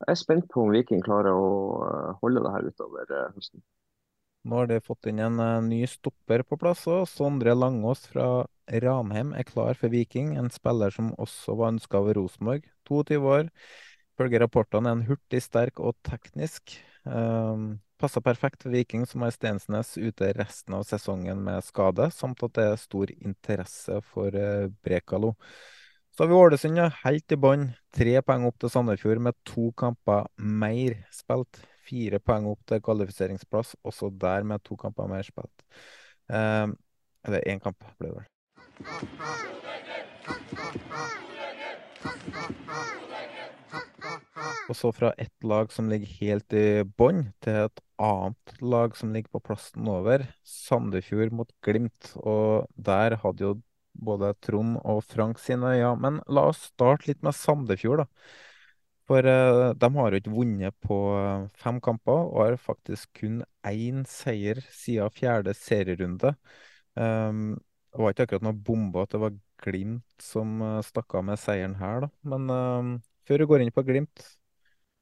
jeg 0.02 0.14
er 0.14 0.18
spent 0.18 0.48
på 0.52 0.64
om 0.64 0.72
Viking 0.74 1.04
klarer 1.04 1.36
å 1.36 1.52
uh, 1.82 2.10
holde 2.22 2.42
det 2.44 2.54
her 2.54 2.68
utover 2.72 3.14
høsten. 3.36 3.62
Nå 4.42 4.58
har 4.58 4.66
de 4.66 4.80
fått 4.82 5.06
inn 5.06 5.20
en 5.22 5.38
ny 5.68 5.84
stopper 5.86 6.42
på 6.42 6.58
plass, 6.58 6.82
og 6.90 7.04
Sondre 7.06 7.54
Langås 7.54 8.08
fra 8.10 8.42
Ranheim 8.82 9.30
er 9.38 9.46
klar 9.46 9.78
for 9.78 9.92
Viking. 9.92 10.32
En 10.38 10.50
spiller 10.50 10.90
som 10.90 11.12
også 11.20 11.54
var 11.60 11.76
ønska 11.76 12.00
av 12.00 12.10
Rosenborg. 12.18 12.66
22 12.90 13.20
år. 13.22 13.52
Ifølge 14.16 14.42
rapportene 14.42 14.90
er 14.90 14.96
han 14.96 15.06
hurtig, 15.06 15.44
sterk 15.44 15.78
og 15.78 15.94
teknisk. 16.06 16.74
Um, 17.06 17.78
Passer 18.02 18.20
perfekt 18.20 18.64
for 18.64 18.74
Viking, 18.74 19.04
som 19.06 19.22
har 19.22 19.30
Stensnes 19.30 19.92
ute 19.94 20.32
resten 20.34 20.74
av 20.74 20.82
sesongen 20.82 21.38
med 21.46 21.62
skade, 21.62 22.08
samt 22.10 22.40
at 22.42 22.56
det 22.56 22.64
er 22.66 22.80
stor 22.80 23.12
interesse 23.14 24.00
for 24.10 24.34
uh, 24.34 24.66
Brekalo. 24.82 25.36
Så 26.10 26.24
har 26.24 26.28
vi 26.32 26.34
Ålesund 26.34 26.80
helt 27.04 27.32
i 27.32 27.38
bånn. 27.38 27.68
Tre 27.94 28.16
poeng 28.26 28.48
opp 28.48 28.58
til 28.58 28.72
Sandefjord 28.74 29.22
med 29.22 29.38
to 29.46 29.68
kamper 29.78 30.26
mer 30.34 30.98
spilt. 31.14 31.62
Fire 31.86 32.18
poeng 32.18 32.50
opp 32.50 32.66
til 32.66 32.82
kvalifiseringsplass, 32.82 33.76
også 33.86 34.10
der 34.18 34.42
med 34.50 34.64
to 34.66 34.74
kamper 34.82 35.06
mer 35.08 35.22
spilt. 35.22 35.64
Eh, 36.26 36.66
eller 37.22 37.46
én 37.54 37.62
kamp, 37.62 37.86
ble 38.02 38.10
det 38.10 38.18
vel. 38.18 38.26
Og 44.70 44.76
så 44.78 44.92
fra 44.94 45.10
ett 45.20 45.44
lag 45.44 45.72
som 45.72 45.88
ligger 45.90 46.14
helt 46.20 46.54
i 46.56 46.82
bånn, 46.98 47.26
til 47.44 47.66
et 47.66 47.82
annet 48.02 48.54
lag 48.62 48.94
som 48.98 49.12
ligger 49.14 49.34
på 49.34 49.42
plassen 49.48 49.88
over. 49.90 50.24
Sandefjord 50.46 51.34
mot 51.34 51.50
Glimt. 51.64 52.12
Og 52.22 52.70
der 52.76 53.18
hadde 53.22 53.46
jo 53.46 53.52
både 53.92 54.32
Trond 54.44 54.78
og 54.80 55.02
Frank 55.04 55.42
sine 55.42 55.74
øyne. 55.76 55.96
Men 56.00 56.22
la 56.28 56.46
oss 56.52 56.68
starte 56.70 57.10
litt 57.10 57.22
med 57.26 57.36
Sandefjord, 57.36 58.04
da. 58.04 58.32
For 59.10 59.26
uh, 59.26 59.72
de 59.74 59.88
har 59.96 60.14
jo 60.14 60.22
ikke 60.22 60.32
vunnet 60.32 60.76
på 60.86 60.96
uh, 61.18 61.48
fem 61.58 61.80
kamper, 61.82 62.28
og 62.30 62.44
har 62.44 62.58
faktisk 62.60 63.10
kun 63.18 63.40
én 63.66 64.04
seier 64.08 64.62
siden 64.70 65.12
fjerde 65.12 65.56
serierunde. 65.58 66.36
Um, 66.94 67.58
det 67.92 68.00
var 68.00 68.14
ikke 68.14 68.28
akkurat 68.28 68.46
noe 68.46 68.56
bombe 68.56 69.02
at 69.02 69.12
det 69.12 69.20
var 69.20 69.40
Glimt 69.62 70.22
som 70.22 70.62
uh, 70.62 70.78
stakk 70.86 71.18
av 71.18 71.26
med 71.28 71.38
seieren 71.42 71.76
her, 71.82 72.06
da. 72.06 72.12
Men 72.30 73.02
før 73.28 73.42
du 73.42 73.48
går 73.50 73.64
inn 73.64 73.74
på 73.74 73.84
Glimt, 73.86 74.24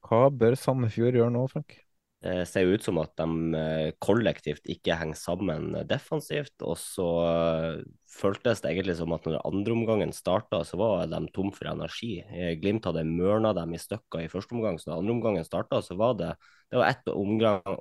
Hva 0.06 0.26
bør 0.32 0.56
Sandefjord 0.58 1.16
gjøre 1.18 1.32
nå, 1.34 1.46
Frank? 1.52 1.78
Det 2.20 2.42
ser 2.44 2.66
jo 2.66 2.74
ut 2.76 2.84
som 2.84 2.98
at 3.00 3.14
de 3.16 3.56
eh, 3.56 3.90
kollektivt 4.04 4.66
ikke 4.68 4.96
henger 5.00 5.16
sammen 5.16 5.70
defensivt. 5.88 6.52
Og 6.60 6.76
så 6.76 7.06
eh, 7.24 7.78
føltes 8.12 8.60
det 8.60 8.74
egentlig 8.74 8.98
som 8.98 9.14
at 9.16 9.24
når 9.24 9.38
andreomgangen 9.48 10.12
starta, 10.12 10.60
så 10.68 10.76
var 10.76 11.06
de 11.08 11.20
tom 11.32 11.48
for 11.56 11.70
energi. 11.72 12.18
Eh, 12.28 12.52
Glimt 12.60 12.84
hadde 12.90 13.06
mørna 13.08 13.54
dem 13.56 13.72
i 13.72 13.80
stykker 13.80 14.26
i 14.26 14.28
første 14.32 14.52
omgang, 14.52 14.76
så 14.76 14.90
når 14.90 15.00
andreomgangen 15.00 15.48
starta, 15.48 15.80
så 15.86 15.96
var 15.96 16.18
det, 16.20 16.34
det 16.68 16.82
var 16.82 16.92
ett, 16.92 17.08
omgang, 17.08 17.80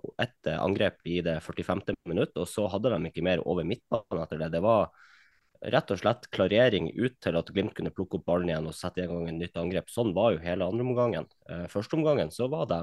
angrep 0.56 1.04
i 1.04 1.20
det 1.26 1.36
45. 1.44 1.84
minutt, 2.08 2.32
og 2.40 2.48
så 2.48 2.70
hadde 2.72 2.96
de 2.96 3.12
ikke 3.12 3.26
mer 3.28 3.44
over 3.44 3.68
midtbanen 3.68 4.24
etter 4.24 4.40
det. 4.46 4.54
Det 4.56 4.64
var 4.64 4.88
rett 5.62 5.92
og 5.92 6.00
slett 6.00 6.30
klarering 6.32 6.92
ut 6.96 7.18
til 7.20 7.38
at 7.40 7.52
Glimt 7.54 7.76
kunne 7.78 7.92
plukke 7.92 8.20
opp 8.20 8.28
ballen 8.30 8.52
igjen 8.52 8.70
og 8.70 8.76
sette 8.78 9.04
i 9.04 9.08
gang 9.10 9.28
et 9.28 9.38
nytt 9.38 9.60
angrep. 9.60 9.90
Sånn 9.92 10.14
var 10.16 10.34
jo 10.36 10.44
hele 10.44 10.68
andreomgangen. 10.68 11.28
Første 11.72 12.00
omgangen 12.00 12.32
så 12.32 12.48
var 12.52 12.70
de 12.72 12.82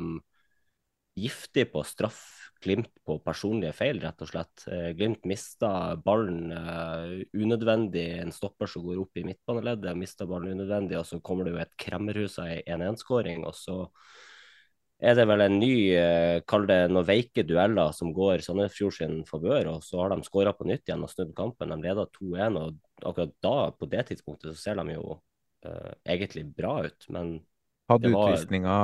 giftig 1.17 1.71
på 1.73 1.85
straff 1.89 2.25
Glimt 2.65 2.89
på 3.05 3.19
personlige 3.21 3.75
feil, 3.77 3.99
rett 4.01 4.23
og 4.25 4.31
slett. 4.31 4.63
Eh, 4.73 4.89
Glimt 4.97 5.27
mista 5.29 5.69
ballen 6.01 6.55
uh, 6.57 7.19
unødvendig. 7.37 8.07
En 8.23 8.33
stopper 8.33 8.71
som 8.71 8.85
går 8.87 9.03
opp 9.03 9.21
i 9.21 9.27
midtbaneleddet, 9.29 9.93
mista 9.99 10.25
ballen 10.27 10.57
unødvendig, 10.57 10.97
og 10.97 11.05
så 11.05 11.21
kommer 11.21 11.45
det 11.45 11.53
jo 11.53 11.61
et 11.61 11.77
kremmerhus 11.85 12.39
av 12.41 12.55
1-1-skåring. 12.65 13.45
Og 13.45 13.55
så 13.55 13.77
er 15.01 15.17
det 15.19 15.27
vel 15.29 15.45
en 15.45 15.59
ny, 15.61 15.73
uh, 15.93 16.39
kall 16.49 16.65
det 16.69 16.79
noen 16.89 17.09
veike 17.09 17.45
dueller 17.49 17.93
som 17.97 18.15
går 18.17 18.45
Sandefjord 18.45 18.97
sin 18.97 19.19
favør, 19.29 19.75
og 19.75 19.85
så 19.85 20.01
har 20.03 20.15
de 20.15 20.25
skåra 20.25 20.55
på 20.57 20.69
nytt 20.69 20.89
igjen 20.89 21.05
og 21.05 21.13
snudd 21.13 21.35
kampen. 21.37 21.75
De 21.75 21.85
leder 21.85 22.09
2-1, 22.17 22.61
og 22.63 23.11
akkurat 23.11 23.35
da, 23.45 23.57
på 23.77 23.91
det 23.93 24.07
tidspunktet, 24.11 24.55
så 24.55 24.71
ser 24.71 24.81
de 24.81 24.97
jo 24.97 25.19
uh, 25.19 25.93
egentlig 26.09 26.47
bra 26.57 26.79
ut, 26.89 27.09
men 27.13 27.37
hadde 27.91 28.11
var... 28.11 28.33
utvisninga 28.35 28.77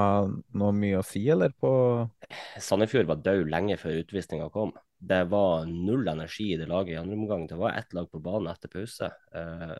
noe 0.61 0.75
mye 0.77 1.01
å 1.01 1.07
si, 1.07 1.25
eller? 1.33 1.55
på 1.59 1.73
Sandefjord 2.63 3.09
var 3.11 3.23
død 3.25 3.49
lenge 3.51 3.79
før 3.81 4.03
utvisninga 4.05 4.47
kom. 4.55 4.75
Det 5.03 5.25
var 5.33 5.67
null 5.67 6.07
energi 6.13 6.53
i 6.53 6.59
det 6.61 6.69
laget 6.71 6.95
i 6.95 7.01
andre 7.01 7.19
omgang. 7.19 7.49
Det 7.51 7.59
var 7.59 7.75
ett 7.75 7.97
lag 7.97 8.07
på 8.11 8.21
banen 8.23 8.53
etter 8.53 8.71
pause. 8.71 9.09
Eh, 9.35 9.75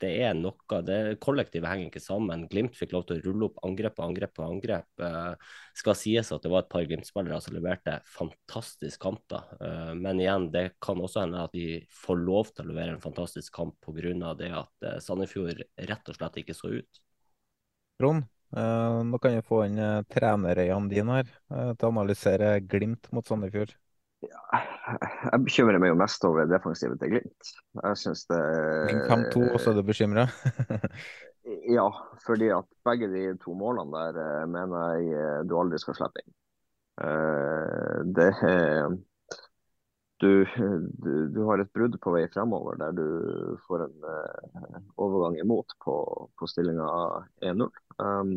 det 0.00 0.10
er 0.20 0.34
noe 0.36 0.80
det 0.84 1.16
Kollektivet 1.24 1.68
henger 1.68 1.88
ikke 1.88 2.02
sammen. 2.02 2.46
Glimt 2.50 2.76
fikk 2.76 2.92
lov 2.94 3.06
til 3.08 3.18
å 3.18 3.24
rulle 3.24 3.48
opp 3.48 3.60
angrep 3.66 3.96
på 3.96 4.04
angrep 4.04 4.34
på 4.36 4.44
angrep. 4.44 4.88
Eh, 5.00 5.52
skal 5.80 5.96
sies 5.96 6.32
at 6.34 6.44
det 6.44 6.52
var 6.52 6.64
et 6.64 6.72
par 6.72 6.84
Glimt-spillere 6.88 7.40
som 7.40 7.56
leverte 7.56 7.96
fantastisk 8.08 9.00
kamp. 9.00 9.32
Eh, 9.32 9.92
men 9.96 10.20
igjen, 10.20 10.50
det 10.52 10.66
kan 10.84 11.00
også 11.00 11.24
hende 11.24 11.44
at 11.44 11.56
de 11.56 11.80
får 12.02 12.20
lov 12.20 12.52
til 12.52 12.66
å 12.66 12.72
levere 12.72 12.96
en 12.96 13.04
fantastisk 13.04 13.54
kamp 13.56 13.78
pga. 13.84 14.34
det 14.36 14.50
at 14.52 14.90
Sandefjord 15.04 15.64
rett 15.88 16.12
og 16.12 16.16
slett 16.18 16.40
ikke 16.42 16.56
så 16.56 16.74
ut. 16.80 17.02
Trond, 18.00 18.24
eh, 18.56 19.00
nå 19.04 19.18
kan 19.20 19.36
jeg 19.36 19.48
få 19.48 19.64
inn 19.68 19.80
trenerøynene 20.12 20.92
dine 20.92 21.20
her 21.20 21.28
eh, 21.28 21.72
til 21.74 21.88
å 21.88 21.94
analysere 21.94 22.58
Glimt 22.60 23.10
mot 23.12 23.26
Sandefjord. 23.26 23.74
Ja, 24.20 24.60
jeg 25.32 25.44
bekymrer 25.46 25.80
meg 25.80 25.94
jo 25.94 25.98
mest 26.00 26.24
over 26.28 26.48
defensivet 26.48 27.00
til 27.00 27.14
Glimt. 27.14 27.52
Jeg 27.80 28.00
syns 28.02 28.26
det 28.28 28.40
5-2, 29.08 29.46
også 29.54 29.72
er 29.72 29.78
du 29.78 29.84
bekymra? 29.88 30.26
ja, 31.78 31.86
fordi 32.26 32.50
at 32.52 32.68
begge 32.84 33.08
de 33.14 33.22
to 33.40 33.56
målene 33.56 34.10
der 34.16 34.50
mener 34.50 34.98
jeg 35.00 35.46
du 35.48 35.56
aldri 35.56 35.80
skal 35.80 35.96
slippe 35.96 36.20
inn. 36.24 36.34
Det 38.12 38.28
er 38.44 38.98
du, 40.20 40.44
du, 41.00 41.28
du, 41.32 41.40
har 41.48 41.62
et 41.62 41.72
brudd 41.72 41.96
på 42.04 42.12
vei 42.12 42.26
fremover 42.28 42.76
der 42.76 42.92
du 42.92 43.04
får 43.64 43.86
en 43.86 44.02
uh, 44.04 44.80
overgang 45.00 45.38
imot 45.40 45.72
på, 45.80 45.94
på 46.36 46.48
stillinga 46.50 46.88
1-0. 47.48 47.70
Um, 47.96 48.34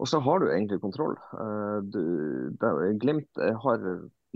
og 0.00 0.08
så 0.08 0.22
har 0.24 0.40
du 0.40 0.48
egentlig 0.48 0.80
kontroll. 0.80 1.18
Uh, 1.36 1.84
du, 1.84 2.00
det, 2.56 2.72
Glimt 3.04 3.42
har 3.66 3.84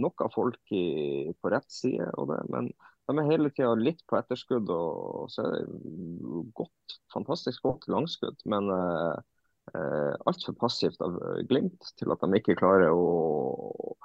nok 0.02 0.26
av 0.26 0.34
folk 0.34 0.74
i, 0.74 1.32
på 1.40 1.52
rett 1.52 1.70
side, 1.72 2.10
det, 2.30 2.40
men 2.52 2.70
de 3.06 3.14
er 3.16 3.30
hele 3.30 3.52
tida 3.54 3.72
litt 3.78 4.02
på 4.10 4.18
etterskudd. 4.18 4.70
Og, 4.72 5.30
så 5.32 5.44
er 5.46 5.56
det 5.56 6.42
godt, 6.58 6.98
fantastisk 7.14 7.66
godt 7.66 7.86
langskudd, 7.92 8.40
men 8.50 8.70
eh, 8.74 9.14
uh, 9.76 10.14
altfor 10.26 10.56
passivt 10.58 11.02
av 11.06 11.20
Glimt 11.48 11.92
til 12.00 12.10
at 12.14 12.24
de 12.24 12.40
ikke 12.40 12.58
klarer 12.58 12.90
å 12.94 13.96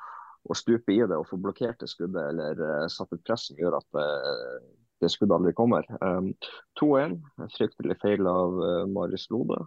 å 0.50 0.58
stupe 0.58 0.94
i 0.94 1.02
det 1.06 1.18
og 1.18 1.28
få 1.30 1.40
blokkert 1.42 1.82
det 1.82 1.90
skuddet 1.92 2.22
eller 2.32 2.62
eh, 2.66 2.86
satt 2.92 3.14
et 3.16 3.24
press 3.28 3.48
som 3.50 3.60
gjør 3.60 3.78
at 3.80 4.00
eh, 4.02 4.60
det 5.02 5.10
skuddet 5.10 5.34
aldri 5.34 5.54
kommer. 5.58 5.88
Um, 6.06 6.30
2-1, 6.78 7.16
fryktelig 7.56 7.98
feil 8.04 8.28
av 8.30 8.60
uh, 8.62 8.84
Marius 8.86 9.26
Lode, 9.34 9.58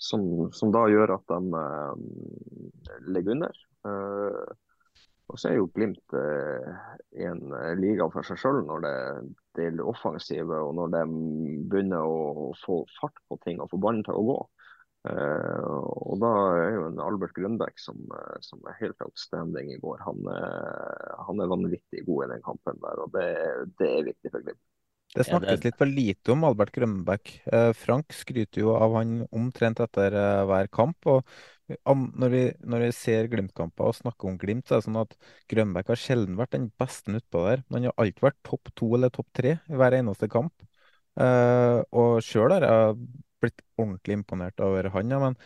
som, 0.00 0.22
som, 0.56 0.70
da 0.72 0.86
gjør 0.88 1.12
at 1.18 1.28
de 1.28 1.64
ligger 3.12 3.34
under. 3.34 3.58
Og 5.30 5.38
så 5.38 5.50
er 5.50 5.60
jo 5.60 5.70
Glimt 5.74 6.14
i 6.14 7.26
en 7.26 7.42
liga 7.78 8.08
for 8.10 8.26
seg 8.26 8.38
sjøl 8.42 8.64
når 8.66 8.82
det, 8.84 8.96
gjelder 9.60 9.88
offensive 9.90 10.58
og 10.66 10.74
når 10.78 10.92
de 10.94 11.02
begynner 11.70 12.06
å 12.06 12.50
få 12.64 12.82
fart 12.98 13.18
på 13.28 13.38
ting 13.44 13.62
og 13.62 13.70
få 13.72 13.80
ballen 13.82 14.02
til 14.06 14.18
å 14.18 14.26
gå. 14.26 14.38
Eh, 15.08 15.60
og 15.64 16.18
da 16.20 16.30
er 16.60 16.74
jo 16.74 16.82
en 16.90 17.00
Albert 17.00 17.32
Grønbæk 17.32 17.78
som, 17.80 18.02
uh, 18.12 18.36
som, 18.44 18.60
er 18.68 18.76
helt 18.82 19.00
outstanding 19.06 19.72
i 19.72 19.78
går. 19.80 20.02
Han, 20.04 20.20
eh, 20.28 21.14
han, 21.24 21.40
er 21.40 21.52
vanvittig 21.52 22.04
god 22.08 22.26
i 22.26 22.30
den 22.34 22.44
kampen 22.44 22.82
der, 22.84 23.00
og 23.00 23.14
det, 23.16 23.30
det 23.80 23.88
er 23.88 24.08
viktig 24.10 24.34
for 24.34 24.44
Glimt. 24.44 24.60
Det 25.10 25.26
snakkes 25.26 25.64
litt 25.64 25.78
for 25.78 25.90
lite 25.90 26.34
om 26.34 26.44
Albert 26.46 26.70
Grønbæk. 26.76 27.32
Frank 27.74 28.14
skryter 28.14 28.62
jo 28.62 28.74
av 28.76 28.94
han 28.94 29.16
omtrent 29.34 29.80
etter 29.82 30.14
hver 30.46 30.68
kamp. 30.70 31.08
og 31.10 31.24
når 31.90 32.30
vi, 32.30 32.42
når 32.62 32.84
vi 32.84 32.90
ser 32.94 33.30
Glimt-kamper 33.30 33.90
og 33.90 33.96
snakker 33.98 34.30
om 34.30 34.36
Glimt, 34.38 34.68
så 34.68 34.76
er 34.76 34.82
det 34.82 34.86
sånn 34.86 35.00
at 35.02 35.16
Grønbæk 35.50 35.90
har 35.90 35.98
sjelden 35.98 36.38
vært 36.38 36.54
den 36.54 36.68
beste 36.78 37.16
utpå 37.18 37.42
der. 37.48 37.64
Men 37.66 37.82
han 37.82 37.90
har 37.90 38.04
alltid 38.04 38.26
vært 38.28 38.38
topp 38.46 38.70
to 38.78 38.92
eller 38.98 39.10
topp 39.14 39.28
tre 39.34 39.56
i 39.58 39.80
hver 39.82 39.98
eneste 39.98 40.30
kamp. 40.30 40.54
og 41.18 42.22
sjøl 42.22 42.54
har 42.54 42.68
jeg 42.68 42.94
blitt 43.40 43.62
ordentlig 43.80 44.18
imponert 44.18 44.60
over 44.64 44.90
han. 44.94 45.10
Ja, 45.12 45.20
men, 45.22 45.36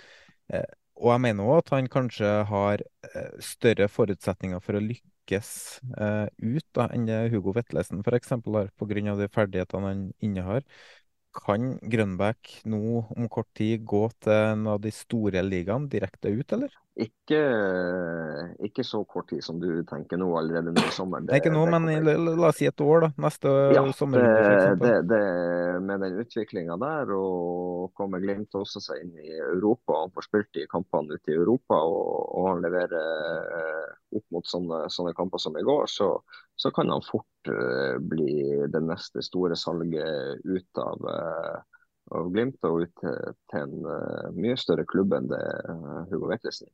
eh, 0.52 0.66
og 1.00 1.14
jeg 1.14 1.24
mener 1.26 1.50
òg 1.50 1.62
at 1.62 1.74
han 1.76 1.90
kanskje 1.90 2.30
har 2.50 2.84
eh, 3.10 3.34
større 3.42 3.88
forutsetninger 3.90 4.62
for 4.62 4.78
å 4.78 4.84
lykkes 4.84 5.13
eh, 5.98 6.26
ut 6.38 6.66
da, 6.76 6.88
enn 6.94 7.06
det 7.08 7.18
Hugo 7.32 7.54
Vetlesen 7.56 8.02
f.eks. 8.04 8.30
har, 8.30 8.70
pga. 8.78 9.16
de 9.20 9.28
ferdighetene 9.32 9.90
han 9.90 10.04
innehar. 10.20 10.62
Kan 11.34 11.74
Grønbæk 11.90 12.60
nå 12.70 13.02
om 13.16 13.28
kort 13.32 13.50
tid 13.58 13.82
gå 13.88 14.06
til 14.22 14.34
en 14.36 14.68
av 14.70 14.80
de 14.84 14.92
store 14.94 15.42
ligaene 15.42 15.90
direkte 15.90 16.30
ut, 16.30 16.56
eller? 16.56 16.72
Ikke, 16.94 17.38
ikke, 18.62 18.84
så 18.86 19.00
kort 19.10 19.26
tid 19.32 19.42
som 19.42 19.56
du 19.58 19.82
tenker 19.90 20.20
nå, 20.20 20.28
allerede 20.38 20.70
nå 20.70 20.84
i 20.86 20.92
sommeren. 20.94 21.26
Det, 21.26 21.40
ikke 21.40 21.50
nå, 21.50 21.64
men 21.66 21.88
la, 22.06 22.14
la 22.22 22.52
oss 22.52 22.60
si 22.60 22.68
et 22.70 22.82
år, 22.84 23.02
da. 23.02 23.08
Neste 23.24 23.54
ja, 23.74 23.82
sommer. 23.98 24.22
Det, 24.78 24.92
det, 25.10 25.18
med 25.82 26.04
den 26.06 26.20
utviklinga 26.22 26.76
der, 26.78 27.10
og 27.18 27.90
kommer 27.98 28.22
Glimt 28.22 28.54
også 28.54 28.82
seg 28.84 29.02
inn 29.02 29.18
i 29.18 29.34
Europa. 29.34 30.04
Han 30.04 30.14
får 30.14 30.28
spilt 30.28 30.52
de 30.54 30.68
kampene 30.70 31.18
ute 31.18 31.34
i 31.34 31.38
Europa, 31.40 31.80
og, 31.82 32.30
og 32.30 32.48
han 32.52 32.62
leverer 32.62 32.94
eh, 33.58 33.90
opp 34.14 34.38
mot 34.38 34.46
sånne, 34.46 34.84
sånne, 34.94 35.16
kamper 35.18 35.42
som 35.42 35.58
i 35.58 35.66
går, 35.66 35.90
så, 35.90 36.12
så 36.56 36.70
kan 36.74 36.90
han 36.92 37.02
fort 37.04 37.50
uh, 37.50 37.96
bli 37.98 38.66
det 38.70 38.82
neste 38.84 39.22
store 39.24 39.56
salget 39.58 40.44
ut 40.44 40.82
av 40.82 41.08
uh, 41.08 41.62
av 42.12 42.28
Glimt 42.32 42.60
og 42.68 42.84
ut 42.84 42.92
til, 43.00 43.32
til 43.50 43.62
en 43.64 43.86
uh, 43.88 44.34
mye 44.36 44.56
større 44.60 44.84
klubb 44.88 45.14
enn 45.16 45.30
det 45.30 45.42
uh, 45.70 46.04
Hugo 46.10 46.28
Vetlesen 46.30 46.68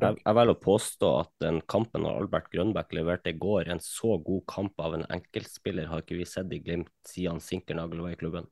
jeg, 0.00 0.16
jeg 0.22 0.36
velger 0.36 0.56
å 0.56 0.62
påstå 0.62 1.08
at 1.18 1.32
den 1.44 1.58
kampen 1.68 2.06
av 2.08 2.22
Albert 2.22 2.48
Grønbæk 2.54 2.94
leverte 2.96 3.34
i 3.34 3.36
går, 3.36 3.68
en 3.68 3.82
så 3.84 4.14
god 4.24 4.46
kamp 4.48 4.80
av 4.80 4.94
en 4.96 5.04
enkeltspiller, 5.12 5.90
har 5.90 6.00
ikke 6.00 6.16
vi 6.16 6.24
sett 6.28 6.54
i 6.56 6.60
Glimt 6.64 6.88
siden 7.04 7.42
Sinkernagel 7.44 8.00
var 8.00 8.14
i 8.14 8.16
klubben. 8.16 8.48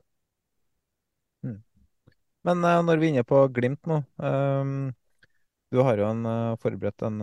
Mm. 1.41 1.57
Men 2.45 2.61
når 2.61 3.01
vi 3.01 3.09
er 3.09 3.15
inne 3.15 3.25
på 3.25 3.41
Glimt 3.55 3.89
nå 3.89 3.97
um, 4.21 4.91
Du 5.69 5.83
har 5.85 5.99
jo 6.01 6.05
en, 6.09 6.25
forberedt 6.57 7.03
en 7.05 7.19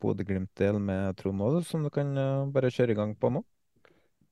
Bodø-Glimt-del 0.00 0.78
med 0.80 1.18
Trond 1.20 1.42
Aas 1.44 1.68
som 1.68 1.82
du 1.84 1.90
kan 1.92 2.14
bare 2.52 2.72
kjøre 2.72 2.94
i 2.94 2.98
gang 2.98 3.12
på 3.20 3.28
nå? 3.34 3.42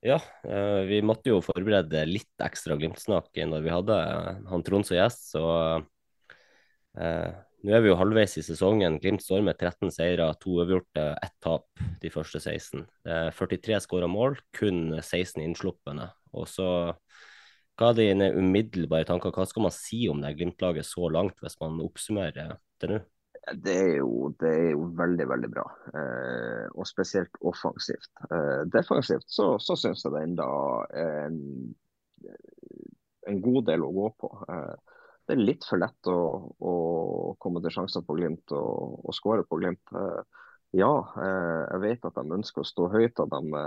Ja, 0.04 0.20
eh, 0.46 0.84
vi 0.86 1.00
måtte 1.02 1.32
jo 1.32 1.40
forberede 1.42 2.04
litt 2.06 2.44
ekstra 2.44 2.76
Glimt-snakk 2.78 3.34
når 3.50 3.64
vi 3.64 3.72
hadde 3.72 3.96
eh, 3.98 4.36
han 4.46 4.62
Trond 4.62 4.86
som 4.86 4.94
gjest, 4.94 5.24
så 5.32 5.42
eh, 6.94 7.32
nå 7.66 7.74
er 7.74 7.82
vi 7.82 7.90
jo 7.90 7.96
halvveis 7.98 8.36
i 8.38 8.44
sesongen. 8.46 9.00
Glimt 9.02 9.24
står 9.24 9.42
med 9.42 9.58
13 9.58 9.90
seire, 9.90 10.28
to 10.38 10.54
uavgjorte, 10.60 11.08
ett 11.18 11.34
tap 11.42 11.66
de 11.98 12.12
første 12.14 12.38
16. 12.38 12.86
Eh, 13.10 13.32
43 13.34 13.80
skåra 13.82 14.06
mål, 14.10 14.38
kun 14.54 15.00
16 15.00 15.42
innslupne. 15.42 16.12
Og 16.30 16.46
så 16.46 16.70
hva 17.78 17.90
er 17.90 17.98
dine 17.98 18.30
umiddelbare 18.38 19.06
tanker? 19.06 19.34
Hva 19.34 19.46
skal 19.50 19.66
man 19.66 19.74
si 19.74 20.04
om 20.10 20.22
det 20.22 20.36
Glimt-laget 20.38 20.86
så 20.86 21.10
langt, 21.10 21.42
hvis 21.42 21.58
man 21.62 21.82
oppsummerer 21.82 22.54
det 22.78 22.92
nå? 22.94 23.02
Det 23.56 23.74
er, 23.74 23.94
jo, 24.00 24.28
det 24.40 24.48
er 24.48 24.70
jo, 24.74 24.84
veldig, 24.98 25.26
veldig 25.30 25.50
bra. 25.52 25.64
Eh, 25.96 26.64
og 26.74 26.88
spesielt 26.88 27.38
offensivt. 27.48 28.10
Eh, 28.28 28.64
defensivt 28.72 29.28
så, 29.32 29.54
så 29.62 29.76
syns 29.78 30.04
jeg 30.04 30.14
det 30.14 30.24
enda 30.26 30.48
er 30.92 31.14
en, 31.28 31.38
en, 33.28 33.40
god 33.44 33.68
del 33.70 33.86
å 33.86 33.92
gå 33.96 34.08
på. 34.20 34.30
Eh, 34.52 34.98
det 35.28 35.36
er 35.36 35.44
litt 35.44 35.64
for 35.68 35.80
lett 35.80 36.10
å, 36.12 36.18
å 36.60 36.74
komme 37.40 37.62
til 37.64 37.72
sjanser 37.72 38.04
på 38.04 38.16
Glimt 38.18 38.52
og, 38.56 39.00
og 39.04 39.16
skåre 39.16 39.44
på 39.48 39.60
Glimt. 39.60 39.96
Ja, 40.76 40.92
jeg 41.16 41.80
vet 41.80 42.04
at 42.04 42.16
de 42.16 42.36
ønsker 42.36 42.60
å 42.60 42.68
stå 42.68 42.90
høyt. 42.92 43.20
og 43.24 43.32
de 43.32 43.60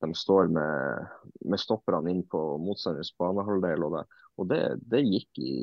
de 0.00 0.14
står 0.16 0.48
med, 0.48 1.08
med 1.44 1.60
stopperne 1.60 2.12
inn 2.12 2.22
på 2.28 2.40
motstanders 2.62 3.12
banehalvdel. 3.20 3.84
Og, 3.84 3.96
det, 3.98 4.04
og 4.40 4.48
det, 4.48 4.60
det 4.88 5.02
gikk 5.04 5.38
i, 5.44 5.54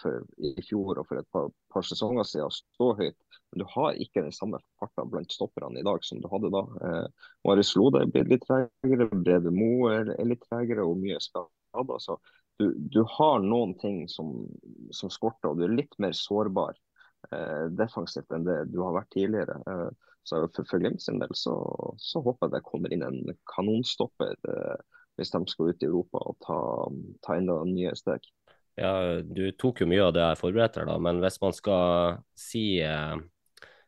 for, 0.00 0.22
i, 0.40 0.54
fjor 0.64 1.02
og 1.02 1.08
for 1.08 1.20
et 1.20 1.28
par, 1.34 1.50
par, 1.72 1.84
sesonger 1.84 2.24
siden 2.24 2.48
å 2.48 2.54
stå 2.54 2.88
høyt. 3.00 3.16
Men 3.52 3.62
du 3.62 3.66
har 3.74 3.98
ikke 4.00 4.24
den 4.24 4.32
samme 4.32 4.60
farta 4.80 5.04
blant 5.08 5.34
stopperne 5.34 5.82
i 5.82 5.84
dag 5.84 6.04
som 6.06 6.22
du 6.22 6.28
hadde 6.32 6.52
da. 6.54 6.62
Eh, 6.88 7.26
Marius 7.44 7.74
Lode 7.76 8.06
er 8.06 8.30
litt 8.30 8.46
tregere, 8.48 9.08
Brede 9.12 9.52
Moe 9.52 9.98
er 10.00 10.30
litt 10.30 10.46
tregere 10.48 10.86
og 10.88 11.02
mye 11.02 11.20
skader. 11.20 12.00
Så 12.00 12.16
du, 12.60 12.70
du, 12.72 13.02
har 13.18 13.44
noen 13.44 13.76
ting 13.82 14.06
som, 14.08 14.32
som 14.96 15.12
skorter, 15.12 15.52
og 15.52 15.60
du 15.60 15.66
er 15.66 15.76
litt 15.76 15.98
mer 16.00 16.16
sårbar 16.16 16.78
eh, 17.32 17.68
defensivt 17.76 18.32
enn 18.32 18.48
det 18.48 18.62
du 18.72 18.80
har 18.80 18.96
vært 18.96 19.12
tidligere. 19.12 19.60
Eh, 19.68 20.10
så 20.24 20.44
for, 20.54 20.64
for 20.70 20.80
Glimt 20.80 21.02
sin 21.02 21.20
del 21.20 21.36
så, 21.36 21.58
så, 21.98 22.22
håper 22.24 22.48
jeg 22.48 22.56
det 22.56 22.64
kommer 22.68 22.94
inn 22.94 23.04
en 23.04 23.36
kanonstopper 23.52 24.36
eh, 24.48 25.00
hvis 25.18 25.32
de 25.34 25.42
skal 25.50 25.72
ut 25.72 25.84
i 25.84 25.88
Europa 25.88 26.22
og 26.22 26.38
ta, 26.44 26.58
ta 27.24 27.36
enda 27.38 27.58
nye 27.68 27.94
steg. 27.98 28.24
Ja, 28.80 29.20
Du 29.20 29.44
tok 29.60 29.82
jo 29.82 29.88
mye 29.90 30.08
av 30.08 30.14
det 30.16 30.24
jeg 30.24 30.40
forberedte, 30.40 30.86
da, 30.88 30.96
men 31.02 31.20
hvis 31.20 31.40
man 31.42 31.56
skal 31.56 32.20
si, 32.38 32.80
eh, 32.80 33.16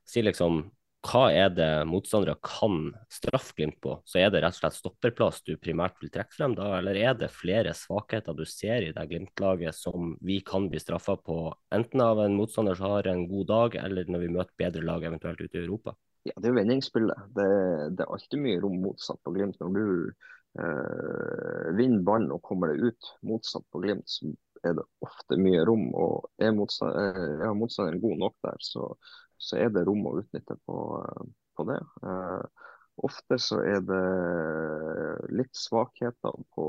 si 0.04 0.24
liksom 0.24 0.66
hva 1.04 1.26
er 1.36 1.50
det 1.52 1.84
motstandere 1.88 2.36
kan 2.44 2.88
straffe 3.12 3.52
Glimt 3.58 3.76
på, 3.84 3.98
så 4.08 4.22
er 4.22 4.30
det 4.32 4.40
rett 4.40 4.56
og 4.56 4.62
slett 4.62 4.78
stopperplass 4.78 5.42
du 5.44 5.52
primært 5.60 5.98
vil 6.00 6.12
trekke 6.12 6.32
frem 6.32 6.54
da, 6.56 6.70
eller 6.78 6.96
er 6.96 7.18
det 7.20 7.28
flere 7.32 7.74
svakheter 7.76 8.36
du 8.36 8.44
ser 8.48 8.86
i 8.86 8.92
det 8.96 9.04
Glimt-laget 9.10 9.76
som 9.76 10.14
vi 10.24 10.38
kan 10.46 10.70
bli 10.72 10.80
straffa 10.80 11.18
på, 11.20 11.38
enten 11.76 12.00
av 12.00 12.22
en 12.24 12.38
motstander 12.38 12.78
som 12.78 12.94
har 12.96 13.10
en 13.10 13.26
god 13.28 13.50
dag, 13.52 13.76
eller 13.84 14.08
når 14.08 14.24
vi 14.24 14.32
møter 14.38 14.60
bedre 14.64 14.84
lag 14.86 15.04
eventuelt 15.04 15.44
ute 15.44 15.60
i 15.60 15.64
Europa? 15.66 15.96
Ja, 16.24 16.32
Det 16.38 16.48
er 16.48 16.54
jo 16.54 16.60
vendingsspillet. 16.62 17.26
Det, 17.36 17.48
det, 17.98 18.04
er 18.06 18.14
alltid 18.14 18.40
mye 18.40 18.60
rom 18.62 18.78
motsatt 18.80 19.20
på 19.20 19.34
Glimt. 19.34 19.58
Når 19.60 19.74
du 19.76 20.14
eh, 20.60 21.70
vinner 21.78 22.04
ballen 22.06 22.32
og 22.34 22.42
kommer 22.46 22.72
det 22.72 22.90
ut 22.90 23.10
motsatt 23.26 23.66
på 23.72 23.82
Glimt, 23.84 24.08
så 24.10 24.30
er 24.64 24.76
det 24.78 24.86
ofte 25.04 25.38
mye 25.40 25.64
rom. 25.68 25.88
Og 25.94 26.28
er 26.42 26.54
motstanderen, 26.56 27.40
ja, 27.44 27.52
motstanderen 27.56 28.02
god 28.04 28.20
nok 28.22 28.36
der, 28.46 28.60
så, 28.64 28.90
så, 29.38 29.58
er 29.64 29.74
det 29.74 29.86
rom 29.88 30.06
å 30.08 30.16
utnytte 30.22 30.58
på, 30.66 30.78
på 31.56 31.68
det. 31.70 31.80
Eh, 32.06 32.70
ofte 33.04 33.40
så 33.42 33.58
er 33.66 33.82
det 33.82 34.04
litt 35.34 35.54
svakheter 35.58 36.38
på, 36.54 36.66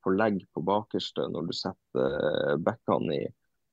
på 0.00 0.14
legg 0.14 0.44
på 0.54 0.62
bakerste 0.62 1.26
når 1.32 1.50
du 1.50 1.56
setter 1.58 2.58
backene 2.62 3.18
i 3.18 3.28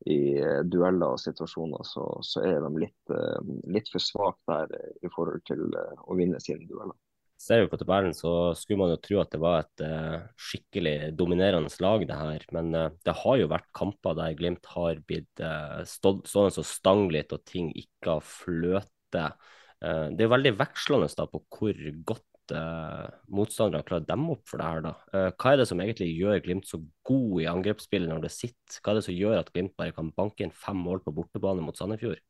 i 0.05 0.39
eh, 0.39 0.61
dueller 0.63 1.15
og 1.15 1.21
situasjoner, 1.21 1.83
så, 1.87 2.05
så 2.23 2.43
er 2.45 2.61
de 2.63 2.83
litt, 2.83 3.13
eh, 3.13 3.51
litt 3.73 3.89
for 3.91 4.03
svake 4.03 4.39
der 4.51 4.77
eh, 4.77 4.93
i 5.07 5.11
forhold 5.13 5.43
til 5.49 5.65
å 5.73 6.17
vinne 6.17 6.41
sine 6.43 6.67
dueller. 6.69 6.95
Ser 7.37 7.61
vi 7.61 7.69
på 7.69 7.77
tabellen, 7.77 8.15
så 8.17 8.31
skulle 8.57 8.81
man 8.81 8.91
jo 8.95 9.01
tro 9.01 9.19
at 9.21 9.33
det 9.33 9.39
var 9.41 9.59
et 9.61 9.83
uh, 9.85 10.23
skikkelig 10.41 10.95
dominerende 11.19 11.69
lag, 11.83 12.05
det 12.09 12.17
her. 12.17 12.45
Men 12.55 12.71
uh, 12.73 12.87
det 13.05 13.13
har 13.19 13.37
jo 13.37 13.51
vært 13.51 13.69
kamper 13.77 14.17
der 14.17 14.37
Glimt 14.39 14.65
har 14.73 15.03
blitt 15.05 15.43
uh, 15.43 15.83
stående 15.85 16.55
så 16.55 16.65
stang 16.65 17.05
litt 17.13 17.35
og 17.37 17.45
ting 17.45 17.69
ikke 17.77 18.17
har 18.17 18.25
fløtet. 18.25 19.37
det 19.77 20.17
er 20.17 20.25
jo 20.25 20.33
veldig 20.33 20.55
vekslende 20.57 21.07
da 21.13 21.27
på 21.29 21.43
hvor 21.53 21.81
godt 22.09 22.25
uh, 22.55 23.07
motstandere 23.33 23.85
klarer 23.87 24.05
å 24.05 24.09
demme 24.09 24.33
opp 24.35 24.47
for 24.49 24.61
det 24.61 24.69
her, 24.69 24.83
da. 24.85 24.93
Uh, 25.13 25.29
hva 25.29 25.53
er 25.53 25.61
det 25.61 25.67
som 25.69 25.81
egentlig 25.83 26.09
gjør 26.15 26.41
Glimt 26.45 26.69
så 26.69 26.81
god 27.07 27.41
i 27.43 27.49
angrepsspillet 27.51 28.11
når 28.11 28.25
det 28.25 28.33
sitter? 28.33 28.79
Hva 28.81 28.93
er 28.93 28.99
det 28.99 29.07
som 29.07 29.17
gjør 29.17 29.37
at 29.41 29.51
Glimt 29.53 29.75
bare 29.79 29.95
kan 29.95 30.13
banke 30.15 30.45
inn 30.45 30.55
fem 30.65 30.79
mål 30.87 31.03
på 31.05 31.15
bortebane 31.17 31.65
mot 31.65 31.77
Sandefjord? 31.77 32.21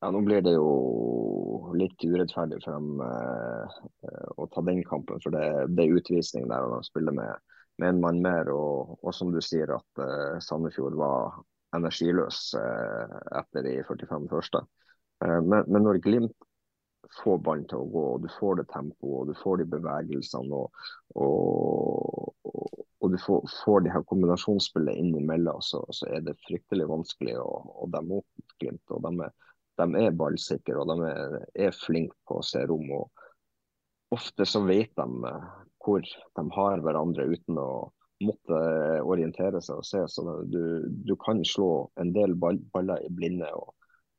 Ja, 0.00 0.10
Nå 0.12 0.20
blir 0.26 0.42
det 0.44 0.52
jo 0.54 1.72
litt 1.76 2.04
urettferdig 2.04 2.60
for 2.64 2.76
dem 2.76 3.00
eh, 3.02 3.76
å 4.36 4.46
ta 4.52 4.62
den 4.64 4.82
kampen, 4.86 5.20
for 5.24 5.34
det, 5.34 5.44
det 5.72 5.86
er 5.86 6.00
utvisning 6.00 6.48
der 6.50 6.66
og 6.66 6.76
de 6.76 6.88
spiller 6.88 7.16
med, 7.16 7.44
med 7.80 7.94
en 7.94 8.02
mann 8.04 8.20
mer. 8.24 8.50
Og, 8.52 8.96
og, 9.00 9.12
som 9.16 9.32
du 9.32 9.40
sier, 9.44 9.72
at 9.76 10.02
Sandefjord 10.44 10.98
var 11.00 11.40
energiløs 11.76 12.40
etter 12.56 13.64
de 13.66 13.78
45 13.88 14.28
første. 14.30 14.62
Men, 15.24 15.64
men, 15.64 15.80
når 15.82 16.00
Glimt 16.04 16.46
får 17.22 17.40
ballen 17.44 17.66
til 17.70 17.82
å 17.82 17.90
gå, 17.90 18.04
og 18.14 18.24
du 18.24 18.28
får 18.36 18.60
det 18.60 18.68
tempoet 18.72 19.20
og 19.22 19.30
du 19.30 19.40
får 19.40 19.60
de 19.60 19.68
bevegelsene. 19.76 20.60
Og, 20.60 20.86
og, 21.22 22.34
og 23.00 23.12
du 23.12 23.18
får, 23.22 23.48
får 23.64 23.84
de 23.84 23.92
her 23.94 24.04
kombinasjonsspillet 24.10 25.00
innimellom, 25.00 25.62
så, 25.64 25.82
så 25.94 26.08
er 26.12 26.24
det 26.26 26.36
fryktelig 26.44 26.88
vanskelig 26.90 27.36
å, 27.40 27.50
å 27.84 27.90
demme 27.92 28.20
opp 28.20 28.56
Glimt. 28.60 28.82
og 28.90 29.04
De 29.06 29.28
er, 29.28 29.34
de 29.80 30.04
er 30.06 30.16
ballsikre 30.16 30.80
og 30.80 30.90
de 30.90 31.10
er, 31.10 31.38
er 31.68 31.76
flinke 31.76 32.16
på 32.28 32.40
å 32.40 32.46
se 32.46 32.64
rom. 32.68 32.88
og 32.96 33.26
Ofte 34.14 34.46
så 34.46 34.62
vet 34.66 34.92
de 34.98 35.06
eh, 35.30 35.46
hvor 35.82 36.02
de 36.02 36.44
har 36.56 36.82
hverandre 36.82 37.26
uten 37.30 37.58
å 37.58 37.70
måtte 38.24 38.58
orientere 39.04 39.60
seg 39.62 39.82
og 39.82 39.86
se. 39.86 40.00
Så 40.08 40.24
du, 40.48 40.86
du 40.88 41.12
kan 41.20 41.42
slå 41.44 41.88
en 42.00 42.14
del 42.14 42.34
baller 42.38 43.02
i 43.04 43.12
blinde. 43.12 43.50
og 43.54 43.74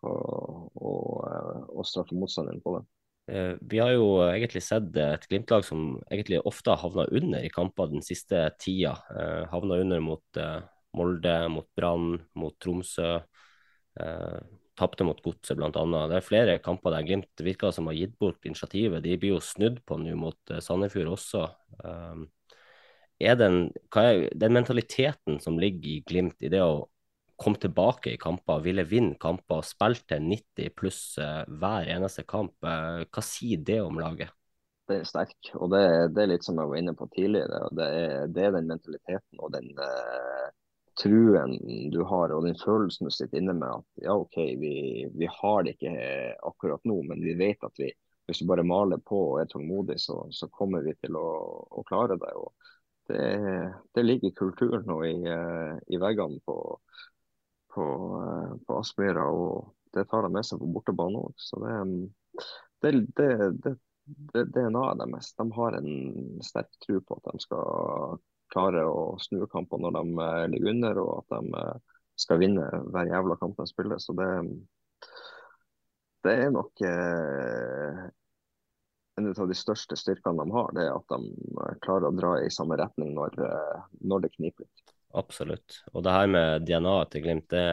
og, 0.05 0.67
og, 0.77 1.05
eh, 1.25 1.61
og 1.73 1.85
straffe 1.89 2.15
motstanderen 2.15 2.59
på 2.61 2.75
det. 2.75 2.83
Eh, 3.33 3.55
vi 3.65 3.79
har 3.81 3.95
jo 3.95 4.05
egentlig 4.27 4.61
sett 4.61 4.93
et 5.01 5.25
Glimt-lag 5.27 5.65
som 5.65 5.97
egentlig 6.05 6.37
ofte 6.45 6.69
har 6.69 6.83
havna 6.83 7.07
under 7.09 7.41
i 7.43 7.49
kamper 7.51 7.89
den 7.89 8.05
siste 8.05 8.43
tida. 8.61 8.93
Havna 9.49 9.81
under 9.81 10.03
mot 10.05 10.41
Molde, 10.95 11.33
mot 11.49 11.67
Brann, 11.75 12.21
mot 12.37 12.55
Tromsø. 12.61 13.09
Tapte 14.77 15.05
mot 15.07 15.19
Godset 15.25 15.57
bl.a. 15.57 15.71
Det 15.71 16.17
er 16.19 16.25
flere 16.25 16.57
kamper 16.63 16.93
der 16.93 17.05
Glimt 17.07 17.43
virker 17.43 17.73
som 17.73 17.89
har 17.89 17.97
gitt 17.97 18.17
bort 18.21 18.45
initiativet. 18.45 19.01
De 19.05 19.17
blir 19.17 19.35
jo 19.35 19.43
snudd 19.43 19.81
på 19.87 19.97
nå 20.01 20.13
mot 20.19 20.57
Sandefjord 20.61 21.15
også. 21.15 21.47
Er 23.17 23.39
den, 23.39 23.71
er 23.97 24.27
den 24.37 24.53
mentaliteten 24.53 25.39
som 25.41 25.57
ligger 25.57 25.89
i 25.89 26.03
Glimt, 26.05 26.37
i 26.45 26.51
det 26.53 26.61
å 26.61 26.85
komme 27.37 27.59
tilbake 27.61 28.13
i 28.13 28.19
kamper, 28.21 28.61
ville 28.65 28.85
vinne 28.85 29.17
kamper, 29.21 29.61
spille 29.65 30.01
til 30.09 30.25
90 30.25 30.73
pluss 30.77 31.01
uh, 31.21 31.43
hver 31.47 31.89
eneste 31.93 32.25
kamp. 32.29 32.55
Uh, 32.65 33.05
hva 33.05 33.23
sier 33.25 33.61
det 33.65 33.79
om 33.83 33.99
laget? 34.01 34.33
Det 34.87 35.01
er 35.01 35.07
sterkt, 35.09 35.51
og 35.59 35.73
det, 35.73 35.83
det, 36.15 36.23
er 36.23 36.31
litt 36.31 36.45
som 36.47 36.57
jeg 36.61 36.71
var 36.71 36.79
inne 36.79 36.93
på 36.97 37.09
tidligere. 37.11 37.65
Det 37.75 37.87
er, 38.01 38.13
det 38.31 38.45
er 38.45 38.55
den 38.55 38.69
mentaliteten 38.71 39.43
og 39.43 39.51
den 39.53 39.73
uh, 39.75 40.47
truen 41.01 41.55
du 41.91 42.01
har 42.03 42.33
og 42.33 42.45
den 42.45 42.57
følelsen 42.57 43.07
du 43.07 43.13
sitter 43.13 43.41
inne 43.41 43.55
med 43.57 43.69
at 43.69 44.03
ja, 44.05 44.15
OK, 44.17 44.37
vi, 44.61 44.73
vi 45.13 45.29
har 45.31 45.63
det 45.63 45.75
ikke 45.75 45.93
akkurat 46.49 46.83
nå, 46.89 47.01
men 47.09 47.21
vi 47.23 47.35
vet 47.37 47.63
at 47.65 47.81
vi, 47.81 47.91
hvis 48.27 48.41
vi 48.41 48.49
bare 48.49 48.65
maler 48.67 49.01
på 49.05 49.19
og 49.31 49.41
er 49.41 49.51
tålmodig, 49.51 49.99
så, 50.01 50.19
så, 50.33 50.49
kommer 50.53 50.85
vi 50.85 50.95
til 50.97 51.17
å, 51.19 51.27
å 51.69 51.83
klare 51.87 52.17
det. 52.19 52.33
det, 53.11 53.27
det 53.95 54.05
ligger 54.05 54.35
kulturen 54.37 54.87
nå 54.89 54.99
i, 55.07 55.15
i 55.93 56.01
veggene 56.01 56.41
på, 56.45 56.57
på, 57.73 57.87
eh, 58.21 58.55
på 58.67 58.79
Aspmyra, 58.81 59.27
og 59.31 59.73
det 59.93 60.07
tar 60.09 60.25
de 60.25 60.33
med 60.33 60.45
seg 60.45 60.61
på 60.61 60.71
bortebane 60.75 61.21
òg. 61.23 61.35
Så 61.39 61.61
det, 61.63 61.77
det, 62.81 62.91
det, 63.17 63.29
det, 63.63 63.75
det 64.33 64.45
DNA-et 64.55 64.99
deres. 65.03 65.31
De 65.37 65.47
har 65.59 65.77
en 65.77 65.93
sterk 66.45 66.73
tro 66.83 66.99
på 67.05 67.19
at 67.19 67.31
de 67.31 67.45
skal 67.45 68.19
klare 68.53 68.83
å 68.87 69.15
snu 69.21 69.45
kamper 69.51 69.81
når 69.81 69.97
de 69.97 70.03
eh, 70.25 70.43
ligger 70.53 70.73
under, 70.73 71.01
og 71.03 71.13
at 71.21 71.35
de 71.35 71.61
eh, 71.61 71.97
skal 72.17 72.41
vinne 72.41 72.67
hver 72.93 73.11
jævla 73.11 73.37
kamp 73.41 73.59
de 73.59 73.67
spiller. 73.69 74.01
Så 74.01 74.15
det, 74.17 74.29
det 76.25 76.37
er 76.45 76.53
nok 76.55 76.85
eh, 76.87 78.05
en 79.17 79.31
av 79.31 79.49
de 79.49 79.57
største 79.57 79.97
styrkene 79.99 80.43
de 80.43 80.53
har, 80.53 80.69
det 80.77 80.85
er 80.85 80.93
at 80.93 81.13
de 81.13 81.71
klarer 81.83 82.09
å 82.09 82.15
dra 82.15 82.35
i 82.43 82.53
samme 82.53 82.77
retning 82.79 83.15
når, 83.17 83.39
når 84.05 84.25
det 84.25 84.35
kniper 84.37 84.67
litt. 84.67 84.93
Absolutt. 85.15 85.79
Og 85.95 86.03
det 86.03 86.11
her 86.13 86.27
med 86.29 86.65
DNA-et 86.67 87.11
til 87.13 87.23
Glimt, 87.23 87.47
det, 87.49 87.63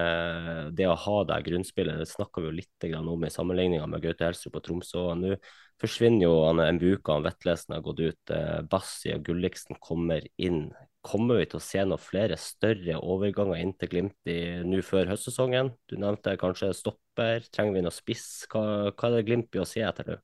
det, 0.79 0.87
å 0.87 0.97
ha 0.97 1.17
det 1.29 1.41
grunnspillet, 1.49 1.99
det 2.01 2.07
snakka 2.09 2.41
vi 2.41 2.49
jo 2.49 2.57
litt 2.61 2.87
om 2.97 3.27
i 3.27 3.33
sammenligninga 3.33 3.89
med 3.91 4.05
Gaute 4.05 4.29
Helstrup 4.29 4.61
og 4.61 4.65
Tromsø. 4.65 5.03
Nå 5.19 5.35
forsvinner 5.83 6.29
jo 6.29 6.35
han 6.47 6.63
Mbuka 6.79 7.19
han 7.19 7.27
Vetlesen 7.27 7.75
har 7.77 7.83
gått 7.85 8.01
ut. 8.05 8.33
Eh, 8.33 8.61
Bassi 8.71 9.13
og 9.17 9.25
Gulliksen 9.27 9.81
kommer 9.83 10.25
inn. 10.39 10.69
Kommer 11.05 11.43
vi 11.43 11.49
til 11.51 11.59
å 11.59 11.65
se 11.65 11.83
noen 11.85 12.01
flere 12.01 12.39
større 12.41 13.01
overganger 13.03 13.61
inn 13.61 13.75
til 13.77 13.91
Glimt 13.93 14.35
nå 14.71 14.85
før 14.87 15.11
høstsesongen? 15.13 15.75
Du 15.91 15.99
nevnte 16.01 16.39
kanskje 16.41 16.71
stopper. 16.79 17.45
Trenger 17.51 17.77
vi 17.77 17.85
noe 17.85 17.95
spiss? 17.95 18.29
Hva, 18.49 18.95
hva 18.95 19.11
er 19.11 19.19
det 19.19 19.27
Glimt 19.27 19.51
blir 19.51 19.67
å 19.67 19.69
se 19.69 19.85
etter 19.85 20.15
nå? 20.15 20.23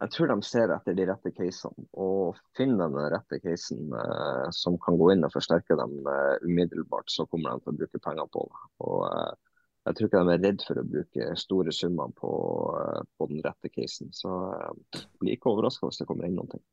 Jeg 0.00 0.12
tror 0.14 0.30
de 0.30 0.36
ser 0.46 0.72
etter 0.72 0.94
de 0.96 1.04
rette 1.04 1.30
casene 1.36 1.84
og 2.00 2.38
finner 2.56 2.88
den 2.88 3.10
rette 3.12 3.38
casen 3.44 3.92
eh, 3.92 4.46
som 4.56 4.78
kan 4.80 4.96
gå 4.96 5.10
inn 5.12 5.26
og 5.26 5.34
forsterke 5.34 5.76
dem 5.76 5.98
eh, 6.08 6.46
umiddelbart, 6.46 7.12
så 7.12 7.26
kommer 7.28 7.52
de 7.52 7.66
til 7.66 7.74
å 7.74 7.80
bruke 7.82 8.00
penger 8.06 8.30
på 8.32 8.46
det. 8.48 8.62
Og, 8.86 9.02
eh, 9.10 9.58
jeg 9.82 9.98
tror 9.98 10.08
ikke 10.08 10.22
de 10.24 10.32
er 10.32 10.42
redd 10.46 10.64
for 10.64 10.80
å 10.80 10.86
bruke 10.94 11.28
store 11.42 11.76
summer 11.76 12.16
på, 12.16 12.32
eh, 12.80 13.04
på 13.18 13.28
den 13.34 13.44
rette 13.44 13.72
casen. 13.74 14.08
Så 14.16 14.32
eh, 14.56 15.04
blir 15.20 15.36
ikke 15.36 15.52
overraska 15.52 15.90
hvis 15.90 16.00
det 16.00 16.08
kommer 16.08 16.28
inn 16.28 16.40
noen 16.40 16.54
ting. 16.54 16.64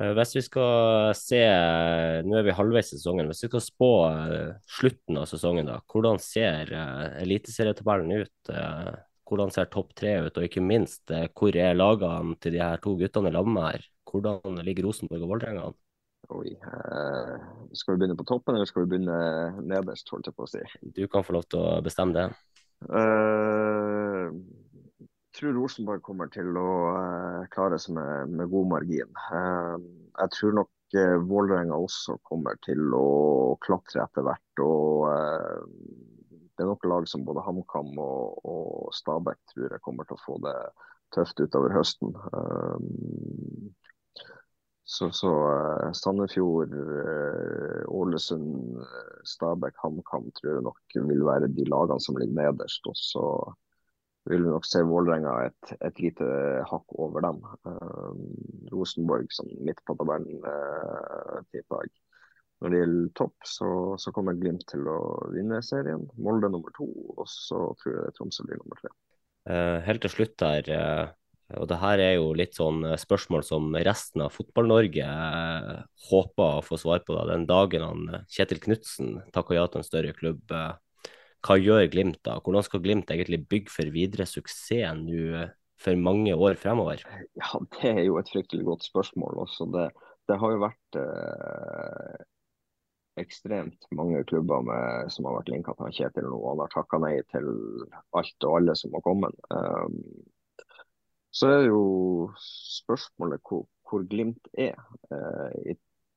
Hvis 0.00 0.36
vi 0.36 0.40
skal 0.46 1.10
se, 1.18 1.40
nå 2.24 2.36
er 2.38 2.44
vi 2.46 2.54
halvveis 2.54 2.92
i 2.92 2.94
sesongen, 2.94 3.26
hvis 3.28 3.42
vi 3.42 3.50
skal 3.50 3.64
spå 3.64 3.92
eh, 4.08 4.52
slutten 4.78 5.18
av 5.18 5.26
sesongen, 5.28 5.66
da, 5.66 5.80
hvordan 5.90 6.22
ser 6.22 6.70
eh, 6.70 7.06
eliteserietabellen 7.24 8.22
ut? 8.22 8.52
Eh, 9.30 9.36
Hvordan 9.36 9.52
ser 9.52 9.70
topp 9.70 9.94
tre 9.94 10.26
ut, 10.26 10.36
og 10.36 10.44
ikke 10.44 10.60
minst, 10.60 11.10
eh, 11.10 11.28
hvor 11.34 11.54
er 11.56 11.74
lagene 11.74 12.36
til 12.40 12.52
de 12.52 12.58
her 12.58 12.78
to 12.82 12.96
guttene 12.98 13.28
i 13.28 13.32
lag 13.32 13.46
med 13.46 13.62
her? 13.62 13.86
Hvordan 14.10 14.64
ligger 14.64 14.86
Rosenborg 14.86 15.22
og 15.22 15.28
Vålerenga 15.28 15.66
an? 15.68 15.74
Oi, 16.30 16.50
eh, 16.52 17.36
skal 17.72 17.94
vi 17.94 17.98
begynne 18.00 18.16
på 18.16 18.26
toppen, 18.26 18.54
eller 18.54 18.66
skal 18.66 18.84
vi 18.84 18.90
begynne 18.90 19.62
nederst, 19.62 20.10
holdt 20.10 20.26
jeg 20.26 20.34
på 20.34 20.46
å 20.46 20.50
si? 20.50 20.62
Du 20.82 21.06
kan 21.08 21.24
få 21.24 21.32
lov 21.32 21.46
til 21.48 21.60
å 21.60 21.80
bestemme 21.82 22.14
det. 22.14 22.26
Uh, 22.88 24.32
jeg 25.00 25.08
tror 25.36 25.54
Rosenborg 25.54 26.02
kommer 26.02 26.30
til 26.32 26.56
å 26.56 26.70
uh, 26.96 27.46
klare 27.52 27.78
seg 27.78 27.94
med, 27.94 28.30
med 28.34 28.50
god 28.50 28.70
margin. 28.72 29.10
Uh, 29.30 29.78
jeg 30.18 30.34
tror 30.36 30.52
nok 30.58 30.70
uh, 30.96 31.18
Vålerenga 31.22 31.76
også 31.76 32.18
kommer 32.26 32.56
til 32.64 32.94
å 32.96 33.56
klatre 33.62 34.04
etter 34.04 34.26
hvert. 34.26 34.64
og 34.64 35.06
eh, 35.10 35.60
Det 36.60 36.66
er 36.66 36.68
nok 36.68 36.82
lag 36.84 37.06
som 37.08 37.22
både 37.24 37.40
HamKam 37.40 37.94
og, 38.04 38.40
og 38.44 38.90
Stabæk 38.92 39.38
tror 39.48 39.72
jeg 39.72 39.80
kommer 39.80 40.04
til 40.04 40.18
å 40.18 40.20
få 40.20 40.34
det 40.44 40.52
tøft 41.16 41.40
utover 41.40 41.72
høsten. 41.72 42.10
Um, 42.36 43.70
så, 44.84 45.08
så 45.16 45.30
uh, 45.32 45.86
Sandefjord, 45.96 46.74
uh, 46.76 47.80
Ålesund, 47.88 48.76
uh, 48.76 49.24
Stabæk, 49.24 49.80
HamKam 49.80 50.28
tror 50.36 50.52
jeg 50.52 50.66
nok 50.68 50.98
vil 51.08 51.24
være 51.30 51.48
de 51.48 51.64
lagene 51.64 52.04
som 52.04 52.20
ligger 52.20 52.36
nederst. 52.42 52.92
Og 52.92 53.00
så 53.06 53.24
vil 54.28 54.44
vi 54.44 54.52
nok 54.52 54.68
se 54.68 54.84
Vålerenga 54.84 55.38
et, 55.48 55.74
et 55.80 56.04
lite 56.04 56.28
hakk 56.68 56.98
over 57.00 57.24
dem. 57.24 57.40
Rosenborg 58.68 59.32
som 59.32 59.48
midt 59.64 59.80
på 59.88 59.96
tabellen, 59.96 60.44
tipper 61.48 61.86
jeg. 61.86 61.96
Når 62.60 62.72
det 62.72 62.80
gjelder 62.82 63.12
topp, 63.16 63.36
så, 63.48 63.68
så, 64.00 64.12
kommer 64.12 64.36
Glimt 64.36 64.66
til 64.68 64.84
å 64.90 64.98
vinne 65.32 65.62
serien. 65.64 66.02
Molde 66.20 66.50
nummer 66.52 66.74
to, 66.76 66.88
og 67.16 67.24
så 67.30 67.70
tror 67.80 67.96
jeg 67.96 68.16
Tromsø 68.18 68.44
blir 68.44 68.60
nummer 68.60 68.82
tre. 68.82 68.92
helt 69.86 70.02
til 70.04 70.12
slutt 70.12 70.36
der 70.42 70.68
og 71.58 71.66
det 71.70 71.78
her 71.82 71.98
er 72.02 72.12
jo 72.14 72.30
litt 72.36 72.54
sånn 72.54 72.84
spørsmål 73.00 73.42
som 73.46 73.72
resten 73.74 74.22
av 74.22 74.34
Fotball-Norge 74.34 75.06
eh, 75.06 75.80
håper 76.10 76.60
å 76.60 76.64
få 76.64 76.78
svar 76.78 77.02
på 77.06 77.16
da, 77.16 77.24
den 77.32 77.46
dagen 77.48 77.86
han 77.86 78.26
Kjetil 78.30 78.60
Knutsen 78.62 79.16
takker 79.34 79.58
ja 79.58 79.64
til 79.66 79.82
en 79.82 79.88
større 79.88 80.14
klubb. 80.14 80.44
Eh, 80.54 81.10
hva 81.46 81.56
gjør 81.58 81.88
Glimt 81.90 82.20
da? 82.26 82.36
Hvordan 82.38 82.66
skal 82.66 82.84
Glimt 82.84 83.10
egentlig 83.10 83.42
bygge 83.50 83.74
for 83.74 83.90
videre 83.94 84.28
suksess 84.30 84.94
nå 85.00 85.48
for 85.80 85.98
mange 85.98 86.36
år 86.36 86.58
fremover? 86.60 87.02
Ja, 87.40 87.50
Det 87.80 87.94
er 87.96 88.02
jo 88.04 88.20
et 88.20 88.30
fryktelig 88.30 88.68
godt 88.68 88.86
spørsmål. 88.86 89.42
også. 89.46 89.66
Det, 89.74 89.88
det 90.30 90.38
har 90.38 90.54
jo 90.54 90.64
vært 90.68 91.00
eh, 91.02 92.20
ekstremt 93.20 93.86
mange 93.96 94.22
klubber 94.28 94.64
med, 94.66 95.10
som 95.14 95.28
har 95.28 95.38
vært 95.38 95.52
linka 95.52 95.74
til 95.78 95.94
Kjetil 95.98 96.28
nå. 96.28 96.38
Han 96.48 96.62
har 96.64 96.72
takka 96.74 97.00
nei 97.02 97.14
til 97.32 97.50
alt 98.16 98.48
og 98.48 98.56
alle 98.58 98.76
som 98.78 98.96
har 98.96 99.04
kommet. 99.06 99.36
Um, 99.52 100.00
så 101.30 101.52
er 101.54 101.68
jo 101.68 101.82
spørsmålet 102.42 103.42
hvor, 103.46 103.66
hvor 103.86 104.06
Glimt 104.10 104.48
er 104.58 104.74
eh, 105.14 105.76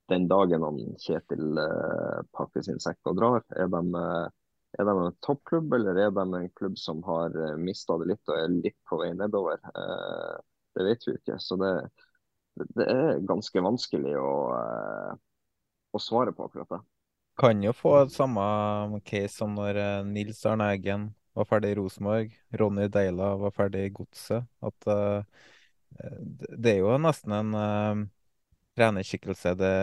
den 0.10 0.26
dagen 0.32 0.66
han 0.66 0.80
Kjetil 1.02 1.60
uh, 1.60 2.24
pakker 2.34 2.66
sin 2.66 2.82
sekk 2.82 3.12
og 3.12 3.20
drar. 3.20 3.46
Er 3.54 3.70
de, 3.72 3.84
uh, 3.94 4.32
er 4.80 4.88
de 4.88 4.94
en 4.98 5.18
toppklubb, 5.22 5.74
eller 5.78 6.00
er 6.02 6.14
de 6.14 6.24
en 6.24 6.50
klubb 6.58 6.78
som 6.82 7.04
har 7.06 7.36
eh, 7.38 7.58
mista 7.62 7.98
det 8.02 8.10
litt 8.14 8.32
og 8.32 8.40
er 8.40 8.56
litt 8.56 8.80
på 8.90 8.98
vei 9.02 9.12
nedover? 9.18 9.62
Eh, 9.70 10.40
det 10.74 10.88
vet 10.88 11.06
vi 11.08 11.14
ikke. 11.20 11.38
Så 11.42 11.58
det, 11.62 11.74
det 12.78 12.88
er 12.90 13.22
ganske 13.30 13.62
vanskelig 13.62 14.16
å, 14.18 14.34
eh, 14.58 15.14
å 15.94 16.02
svare 16.02 16.34
på 16.34 16.48
akkurat 16.48 16.74
det. 16.74 16.82
Kan 17.40 17.64
jo 17.66 17.74
få 17.74 17.96
samme 18.14 19.02
case 19.06 19.34
som 19.40 19.56
når 19.58 19.80
Nils 20.06 20.44
Arne 20.46 20.70
Eggen 20.76 21.08
var 21.34 21.48
ferdig 21.50 21.74
i 21.74 21.76
Rosenborg. 21.76 22.34
Ronny 22.50 22.88
Deila 22.94 23.36
var 23.42 23.52
ferdig 23.52 23.88
i 23.88 23.94
Godset. 23.94 24.46
At 24.62 24.88
uh, 24.90 25.24
det 26.58 26.76
er 26.76 26.84
jo 26.84 26.98
nesten 27.02 27.34
en 27.36 27.56
uh, 27.58 28.04
trenerskikkelse 28.78 29.56
det 29.60 29.78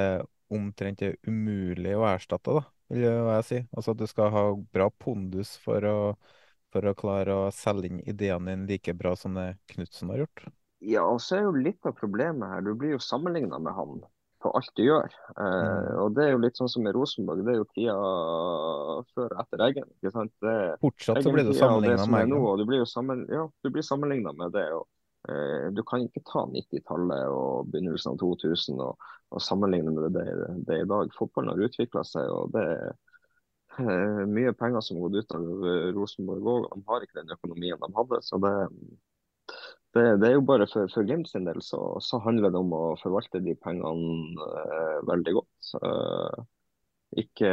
omtrent 0.50 1.02
er 1.06 1.18
umulig 1.26 1.94
å 1.94 2.06
erstatte, 2.10 2.56
da, 2.58 2.62
vil 2.90 3.06
jeg 3.06 3.46
si. 3.46 3.60
Altså 3.76 3.94
Du 3.94 4.06
skal 4.10 4.32
ha 4.34 4.44
bra 4.74 4.88
pondus 4.90 5.54
for 5.62 5.86
å, 5.86 5.98
for 6.74 6.86
å 6.86 6.96
klare 6.98 7.36
å 7.36 7.50
selge 7.54 7.90
inn 7.90 8.00
ideene 8.02 8.56
dine 8.56 8.70
like 8.70 8.94
bra 8.98 9.14
som 9.18 9.38
det 9.38 9.52
Knutsen 9.74 10.10
har 10.10 10.24
gjort. 10.24 10.48
Ja, 10.80 11.04
og 11.04 11.20
så 11.22 11.36
er 11.36 11.46
jo 11.46 11.60
litt 11.60 11.86
av 11.86 11.94
problemet 11.98 12.48
her, 12.48 12.64
du 12.64 12.72
blir 12.74 12.96
jo 12.96 13.02
sammenligna 13.04 13.58
med 13.60 13.76
han 13.76 14.00
på 14.40 14.52
alt 14.56 14.70
du 14.76 14.84
gjør. 14.84 15.16
Eh, 15.34 15.42
mm. 15.46 15.88
og 16.02 16.14
Det 16.16 16.24
er 16.24 16.30
jo 16.34 16.42
litt 16.44 16.60
sånn 16.60 16.70
som 16.72 16.86
i 16.88 16.94
Rosenborg, 16.94 17.42
det 17.46 17.52
er 17.54 17.58
jo 17.60 17.66
tida 17.74 17.96
før 19.14 19.34
og 19.34 19.42
etter 19.42 19.64
Eggen. 19.66 19.90
ikke 19.98 20.14
sant? 20.14 20.32
Det, 20.44 20.54
Fortsatt 20.84 21.20
så 21.26 21.34
blir 21.34 21.48
du 21.48 21.52
sammenligna 21.56 22.06
med 22.06 22.24
Eggen. 22.24 22.48
Du 22.60 22.64
blir 22.68 22.82
jo 22.82 22.88
sammen, 22.88 23.26
ja, 23.32 23.44
du 23.48 23.70
blir 23.74 23.86
sammenligna 23.86 24.32
med 24.36 24.56
det. 24.56 24.66
og 24.76 24.86
eh, 25.28 25.68
Du 25.76 25.84
kan 25.86 26.06
ikke 26.06 26.24
ta 26.28 26.46
90-tallet 26.48 27.36
og 27.36 27.70
begynnelsen 27.72 28.14
av 28.14 28.24
2000 28.24 28.82
og, 28.86 29.12
og 29.30 29.44
sammenligne 29.44 29.94
med 29.94 30.08
det, 30.08 30.24
det, 30.24 30.56
det 30.70 30.82
i 30.84 30.88
dag. 30.94 31.12
Fotballen 31.18 31.54
har 31.54 31.68
utvikla 31.68 32.06
seg, 32.08 32.32
og 32.32 32.56
det 32.56 32.64
er 32.64 32.90
eh, 33.84 34.24
mye 34.30 34.56
penger 34.56 34.84
som 34.84 34.98
har 34.98 35.08
gått 35.08 35.20
ut 35.20 35.38
av 35.38 35.70
Rosenborg 36.00 36.50
òg. 36.56 36.72
De 36.72 36.82
har 36.88 37.06
ikke 37.06 37.20
den 37.20 37.36
økonomien 37.36 37.80
de 37.80 37.94
hadde. 38.00 38.24
så 38.24 38.40
det 38.40 38.56
det, 39.92 40.16
det, 40.22 40.28
er 40.28 40.36
jo 40.36 40.44
bare 40.46 40.66
for, 40.70 40.90
for 40.92 41.06
Glimt 41.06 41.28
sin 41.30 41.46
del 41.48 41.58
så, 41.66 41.80
så, 42.04 42.20
handler 42.22 42.52
det 42.52 42.60
om 42.60 42.74
å 42.76 42.82
forvalte 43.00 43.40
de 43.42 43.56
pengene 43.58 44.44
eh, 44.46 44.98
veldig 45.08 45.34
godt. 45.40 45.70
Eh, 45.80 46.44
ikke 47.24 47.50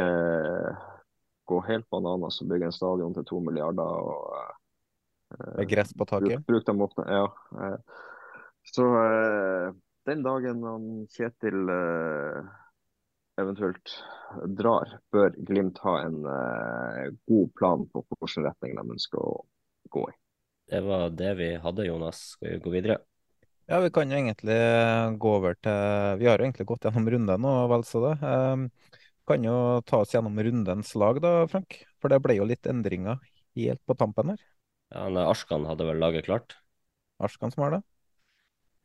gå 1.48 1.58
helt 1.66 1.88
bananas 1.90 2.38
og 2.44 2.52
bygge 2.52 2.68
en 2.68 2.76
stadion 2.76 3.16
til 3.16 3.26
to 3.26 3.40
milliarder. 3.42 4.12
og 4.12 5.58
eh, 5.58 5.66
gress 5.72 5.90
på 5.98 6.06
taket? 6.06 6.44
Bruk, 6.44 6.46
bruk 6.52 6.68
dem 6.70 6.86
opp, 6.86 7.02
ja. 7.08 7.26
Uh, 7.58 8.06
så 8.68 8.86
den 10.06 10.22
dagen 10.22 10.62
han 10.66 10.88
Kjetil 11.08 11.70
eventuelt 13.40 13.94
drar, 14.60 14.92
bør 15.14 15.32
Glimt 15.48 15.80
ha 15.86 15.94
en 16.04 16.18
god 16.20 17.52
plan 17.56 17.86
på 17.88 18.04
hvilken 18.12 18.44
retning 18.44 18.76
de 18.76 18.98
ønsker 18.98 19.24
å 19.24 19.38
gå 19.94 20.04
i. 20.12 20.16
Det 20.68 20.80
var 20.84 21.08
det 21.16 21.30
vi 21.38 21.52
hadde, 21.56 21.86
Jonas. 21.88 22.20
Skal 22.34 22.50
vi 22.50 22.58
gå 22.64 22.72
videre? 22.74 22.98
Ja, 23.68 23.80
vi 23.84 23.90
kan 23.92 24.10
jo 24.10 24.16
egentlig 24.16 24.56
gå 25.20 25.32
over 25.38 25.56
til 25.60 26.20
Vi 26.20 26.28
har 26.28 26.40
jo 26.40 26.46
egentlig 26.46 26.68
gått 26.68 26.86
gjennom 26.88 27.08
runden 27.12 27.48
og 27.48 27.72
vel 27.72 27.84
så 27.88 28.02
det. 28.04 28.14
Vi 28.20 29.26
kan 29.28 29.44
jo 29.44 29.56
ta 29.84 30.02
oss 30.04 30.14
gjennom 30.14 30.38
rundens 30.40 30.94
lag 30.96 31.20
da, 31.24 31.32
Frank. 31.48 31.82
For 32.00 32.12
det 32.12 32.20
ble 32.24 32.38
jo 32.38 32.48
litt 32.48 32.68
endringer 32.68 33.20
helt 33.58 33.82
på 33.84 33.96
tampen 33.98 34.32
her. 34.32 34.40
Ja, 34.92 35.08
men 35.08 35.24
Arskan 35.24 35.66
hadde 35.68 35.88
vel 35.88 36.00
laget 36.00 36.28
klart? 36.28 36.56
Arskan 37.20 37.52
som 37.52 37.66
har 37.66 37.76
det? 37.76 37.82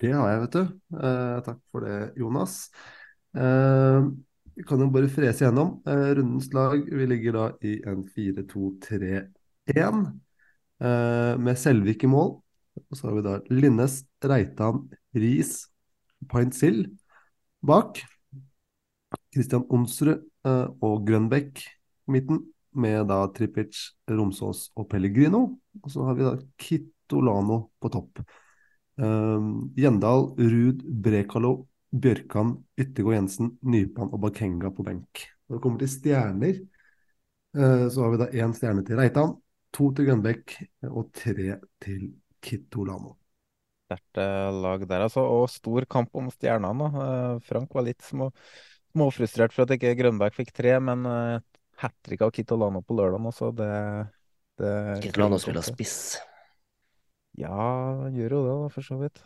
Det 0.04 0.12
har 0.12 0.32
jeg, 0.32 0.42
vet 0.44 0.58
du. 0.58 0.62
Eh, 1.00 1.38
takk 1.46 1.60
for 1.72 1.86
det, 1.86 1.98
Jonas. 2.20 2.58
Eh, 3.38 4.00
vi 4.58 4.66
kan 4.68 4.84
jo 4.84 4.90
bare 4.92 5.12
frese 5.12 5.46
gjennom. 5.46 5.78
Eh, 5.88 6.10
rundens 6.20 6.50
lag, 6.54 6.84
vi 6.84 7.08
ligger 7.08 7.38
da 7.38 7.46
i 7.64 7.78
en 7.88 8.04
4-2-3-1. 8.16 10.04
Eh, 10.84 11.36
med 11.40 11.56
Selvik 11.60 12.04
i 12.04 12.10
mål. 12.12 12.36
Og 12.90 12.98
så 12.98 13.08
har 13.08 13.16
vi 13.16 13.24
da 13.24 13.38
Linnes, 13.54 14.02
Reitan, 14.26 14.88
Riis, 15.16 15.70
Paintsill 16.30 16.88
bak. 17.64 18.02
Christian 19.34 19.64
Onsrud 19.74 20.20
uh, 20.46 20.68
og 20.86 21.08
Grønbekk 21.08 21.62
i 21.64 22.14
midten, 22.14 22.44
med 22.78 23.08
da 23.10 23.24
Tripic, 23.34 23.80
Romsås 24.10 24.68
og 24.78 24.88
Pellegrino. 24.92 25.42
Og 25.82 25.90
så 25.90 26.06
har 26.06 26.18
vi 26.18 26.26
da 26.26 26.34
Kitolano 26.62 27.60
på 27.82 27.90
topp. 27.94 28.22
Um, 28.98 29.72
Gjendal, 29.78 30.34
Ruud, 30.38 30.84
Brekalo, 30.86 31.54
Bjørkan, 31.94 32.56
Yttergård 32.78 33.18
Jensen, 33.18 33.56
Nypan 33.66 34.14
og 34.14 34.22
Bakenga 34.26 34.74
på 34.74 34.86
benk. 34.86 35.26
Når 35.48 35.58
det 35.58 35.64
kommer 35.66 35.82
til 35.82 35.94
stjerner, 35.94 36.62
så 37.54 38.02
har 38.02 38.14
vi 38.14 38.18
da 38.18 38.28
én 38.34 38.54
stjerne 38.58 38.82
til 38.86 38.98
Reitan, 38.98 39.36
To 39.74 39.90
til 39.96 40.10
Gunbeck 40.10 40.56
og 40.90 41.08
tre 41.16 41.58
til 41.82 42.12
Kitolano. 42.44 43.16
Sterkt 43.88 44.20
eh, 44.22 44.50
lag 44.64 44.86
der, 44.90 45.06
altså. 45.08 45.24
Og 45.26 45.48
stor 45.52 45.88
kamp 45.90 46.14
om 46.20 46.30
stjernene. 46.34 46.90
da. 46.94 47.40
Frank 47.48 47.74
var 47.74 47.88
litt 47.88 48.04
små, 48.06 48.30
småfrustrert 48.94 49.56
for 49.56 49.66
at 49.66 49.74
ikke 49.76 49.96
Grønberg 50.00 50.36
fikk 50.38 50.54
tre, 50.56 50.76
men 50.84 51.08
uh, 51.10 51.40
hat 51.82 51.96
trick 52.06 52.22
av 52.22 52.34
Kitolano 52.36 52.84
på 52.86 52.98
lørdag 53.00 53.26
også, 53.32 53.50
det, 53.58 53.72
det 54.62 54.76
Kitolano 55.08 55.42
spiller 55.42 55.66
spiss. 55.66 55.98
Ja, 57.40 57.58
gjør 58.14 58.38
jo 58.38 58.42
det, 58.46 58.56
da, 58.62 58.72
for 58.76 58.86
så 58.86 59.00
vidt. 59.02 59.24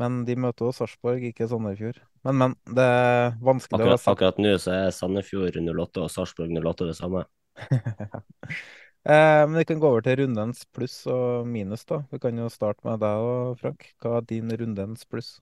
Men 0.00 0.22
de 0.28 0.36
møter 0.38 0.68
jo 0.68 0.74
Sarpsborg, 0.76 1.24
ikke 1.32 1.48
Sandefjord. 1.50 1.98
Men, 2.22 2.38
men, 2.38 2.54
det 2.78 2.84
er 2.86 3.34
vanskelig 3.42 3.82
akkurat, 3.82 3.98
å 3.98 4.02
si. 4.02 4.10
Akkurat 4.14 4.38
nå 4.40 4.52
så 4.62 4.76
er 4.76 4.94
Sandefjord 4.94 5.58
08 5.58 6.04
og 6.04 6.12
Sarpsborg 6.14 6.54
08 6.54 6.88
det 6.88 6.96
samme. 6.96 7.26
Eh, 9.02 9.42
men 9.48 9.56
vi 9.58 9.64
kan 9.66 9.80
gå 9.82 9.88
over 9.90 10.04
til 10.06 10.20
rundens 10.20 10.62
pluss 10.70 11.00
og 11.10 11.46
minus, 11.50 11.82
da. 11.88 12.04
Vi 12.12 12.20
kan 12.22 12.36
jo 12.38 12.46
starte 12.52 12.84
med 12.86 13.00
deg 13.02 13.24
og 13.26 13.56
Frank. 13.58 13.88
Hva 13.98 14.20
er 14.20 14.28
din 14.30 14.52
rundens 14.60 15.02
pluss? 15.10 15.40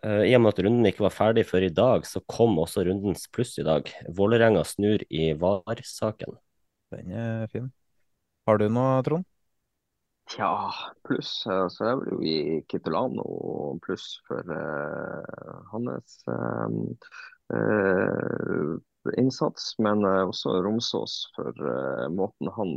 Uh, 0.00 0.22
I 0.24 0.32
og 0.38 0.44
med 0.44 0.54
at 0.54 0.60
runden 0.64 0.86
ikke 0.88 1.04
var 1.04 1.12
ferdig 1.12 1.42
før 1.48 1.66
i 1.66 1.72
dag, 1.74 2.06
så 2.08 2.22
kom 2.30 2.54
også 2.62 2.86
rundens 2.86 3.26
pluss 3.34 3.58
i 3.60 3.66
dag. 3.66 3.90
Vålerenga 4.16 4.62
snur 4.64 5.02
i 5.10 5.32
VAR-saken. 5.36 6.38
Den 6.94 7.10
er 7.12 7.50
fin. 7.52 7.66
Har 8.48 8.62
du 8.62 8.68
noe, 8.70 9.02
Trond? 9.04 9.26
Tja, 10.30 10.70
pluss 11.04 11.34
uh, 11.50 11.66
så 11.68 11.90
er 11.90 12.00
det 12.04 12.14
jo 12.14 12.22
i 12.22 12.38
Kitolano 12.70 13.74
pluss 13.82 14.06
for 14.30 14.46
uh, 14.54 15.66
hans 15.74 16.22
innsats, 19.18 19.72
men 19.80 20.04
også 20.04 20.58
Romsås 20.64 21.22
for 21.36 21.56
måten 22.12 22.50
han 22.56 22.74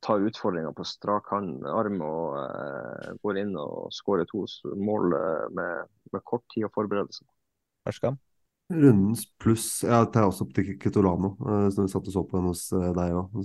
tar 0.00 0.20
utfordringa 0.20 0.72
på 0.72 0.86
strak 0.86 1.32
arm 1.32 2.00
og 2.04 2.38
uh, 2.38 3.10
går 3.24 3.42
inn 3.42 3.56
og 3.58 3.90
skårer 3.94 4.28
to 4.30 4.44
mål 4.78 5.14
uh, 5.14 5.44
med, 5.54 5.90
med, 6.12 6.24
kort 6.24 6.46
tid 6.54 6.68
og 6.68 6.74
forberedelse. 6.76 7.24
seg. 7.24 7.30
Ferskan? 7.88 8.18
Rundens 8.68 9.22
pluss 9.40 9.66
Jeg 9.80 10.08
tar 10.12 10.26
også 10.28 10.44
opp 10.44 10.50
til 10.52 10.74
Ketolano, 10.76 11.30
som 11.72 11.86
vi 11.86 11.88
satt 11.88 12.08
og 12.10 12.12
så 12.12 12.22
på 12.28 12.42
hos 12.44 12.66
deg 12.68 13.14
òg. 13.16 13.38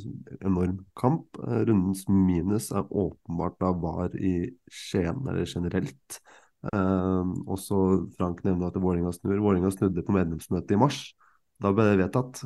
Enorm 0.43 0.81
kamp. 0.99 1.39
Rundens 1.39 2.01
minus 2.11 2.67
er 2.75 2.89
åpenbart 2.91 3.55
da 3.63 3.69
var 3.71 4.17
i 4.19 4.33
Skien, 4.67 5.21
eller 5.23 5.47
generelt. 5.47 6.19
Også 6.63 7.77
Frank 8.15 8.39
nevner 8.45 8.69
at 8.69 8.79
Vålinga 8.79 9.11
snur. 9.11 9.41
Vålinga 9.43 9.71
snudde 9.73 10.05
på 10.05 10.15
medlemsmøtet 10.15 10.75
i 10.75 10.79
mars. 10.79 10.99
Da 11.63 11.73
ble 11.75 11.89
det 11.89 11.99
vedtatt, 11.99 12.39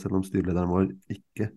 selv 0.00 0.18
om 0.18 0.24
styrelederen 0.26 0.70
vår 0.70 0.90
ikke 1.12 1.48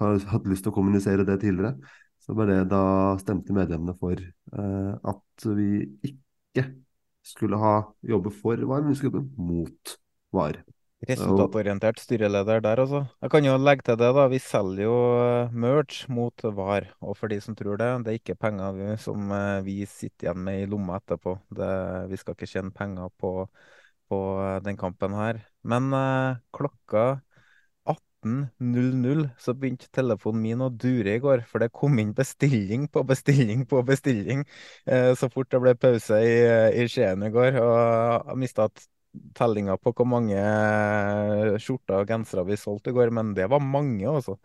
har 0.00 0.18
hatt 0.32 0.48
lyst 0.50 0.66
til 0.66 0.72
å 0.72 0.76
kommunisere 0.76 1.26
det 1.26 1.38
tidligere. 1.42 1.76
Så 2.22 2.36
ble 2.38 2.46
det, 2.50 2.60
da 2.70 2.82
stemte 3.18 3.54
medlemmene 3.56 3.96
for 3.98 4.18
uh, 4.54 4.92
at 5.10 5.46
vi 5.58 5.88
ikke 6.06 6.68
skulle 7.26 7.58
ha 7.58 7.74
jobbe 8.06 8.30
for 8.34 8.58
VAR, 8.58 8.82
men 8.82 8.92
vi 8.92 8.98
skulle 8.98 9.22
jobbe 9.22 9.42
mot 9.50 9.96
VAR. 10.34 10.60
Resultatorientert 11.08 11.98
styreleder 11.98 12.60
der, 12.62 12.80
altså. 12.84 13.00
Jeg 13.24 13.30
kan 13.34 13.46
jo 13.46 13.56
legge 13.58 13.82
til 13.88 13.96
det, 13.98 14.10
da. 14.14 14.26
Vi 14.30 14.38
selger 14.38 14.84
jo 14.84 14.96
eh, 15.18 15.54
merch 15.64 16.04
mot 16.12 16.44
VAR. 16.58 16.86
Og 17.02 17.16
for 17.18 17.32
de 17.32 17.40
som 17.42 17.56
tror 17.58 17.80
det, 17.80 17.90
det 18.04 18.12
er 18.12 18.20
ikke 18.20 18.38
penger 18.38 18.78
som 19.02 19.32
eh, 19.34 19.64
vi 19.66 19.80
sitter 19.90 20.28
igjen 20.28 20.44
med 20.46 20.62
i 20.62 20.68
lomma 20.70 21.00
etterpå. 21.00 21.34
Det, 21.58 21.72
vi 22.12 22.20
skal 22.20 22.38
ikke 22.38 22.50
tjene 22.52 22.70
penger 22.76 23.10
på, 23.18 23.32
på 24.12 24.22
eh, 24.44 24.60
den 24.62 24.78
kampen 24.78 25.18
her. 25.18 25.42
Men 25.66 25.90
eh, 25.98 26.38
klokka 26.54 27.04
18.00 27.90 29.26
så 29.42 29.56
begynte 29.58 29.90
telefonen 29.90 30.42
min 30.46 30.62
å 30.62 30.70
dure 30.70 31.16
i 31.16 31.22
går, 31.22 31.42
for 31.50 31.58
det 31.58 31.72
kom 31.74 31.98
inn 31.98 32.14
bestilling 32.14 32.86
på 32.86 33.02
bestilling 33.10 33.66
på 33.66 33.82
bestilling 33.82 34.44
eh, 34.86 35.10
så 35.18 35.26
fort 35.34 35.50
det 35.50 35.58
ble 35.64 35.74
pause 35.74 36.22
i, 36.22 36.36
i 36.78 36.86
Skien 36.86 37.26
i 37.26 37.34
går. 37.34 37.58
Og 37.58 37.74
jeg 38.30 38.42
mista 38.46 38.70
tellinga 39.36 39.76
på 39.80 39.92
hvor 39.96 40.08
mange 40.08 40.38
eh, 40.38 41.58
skjorter 41.60 42.00
og 42.00 42.08
gensere 42.10 42.44
vi 42.48 42.58
solgte 42.60 42.92
i 42.92 42.96
går, 42.96 43.12
men 43.14 43.34
det 43.36 43.48
var 43.52 43.62
mange, 43.64 44.06
altså. 44.08 44.38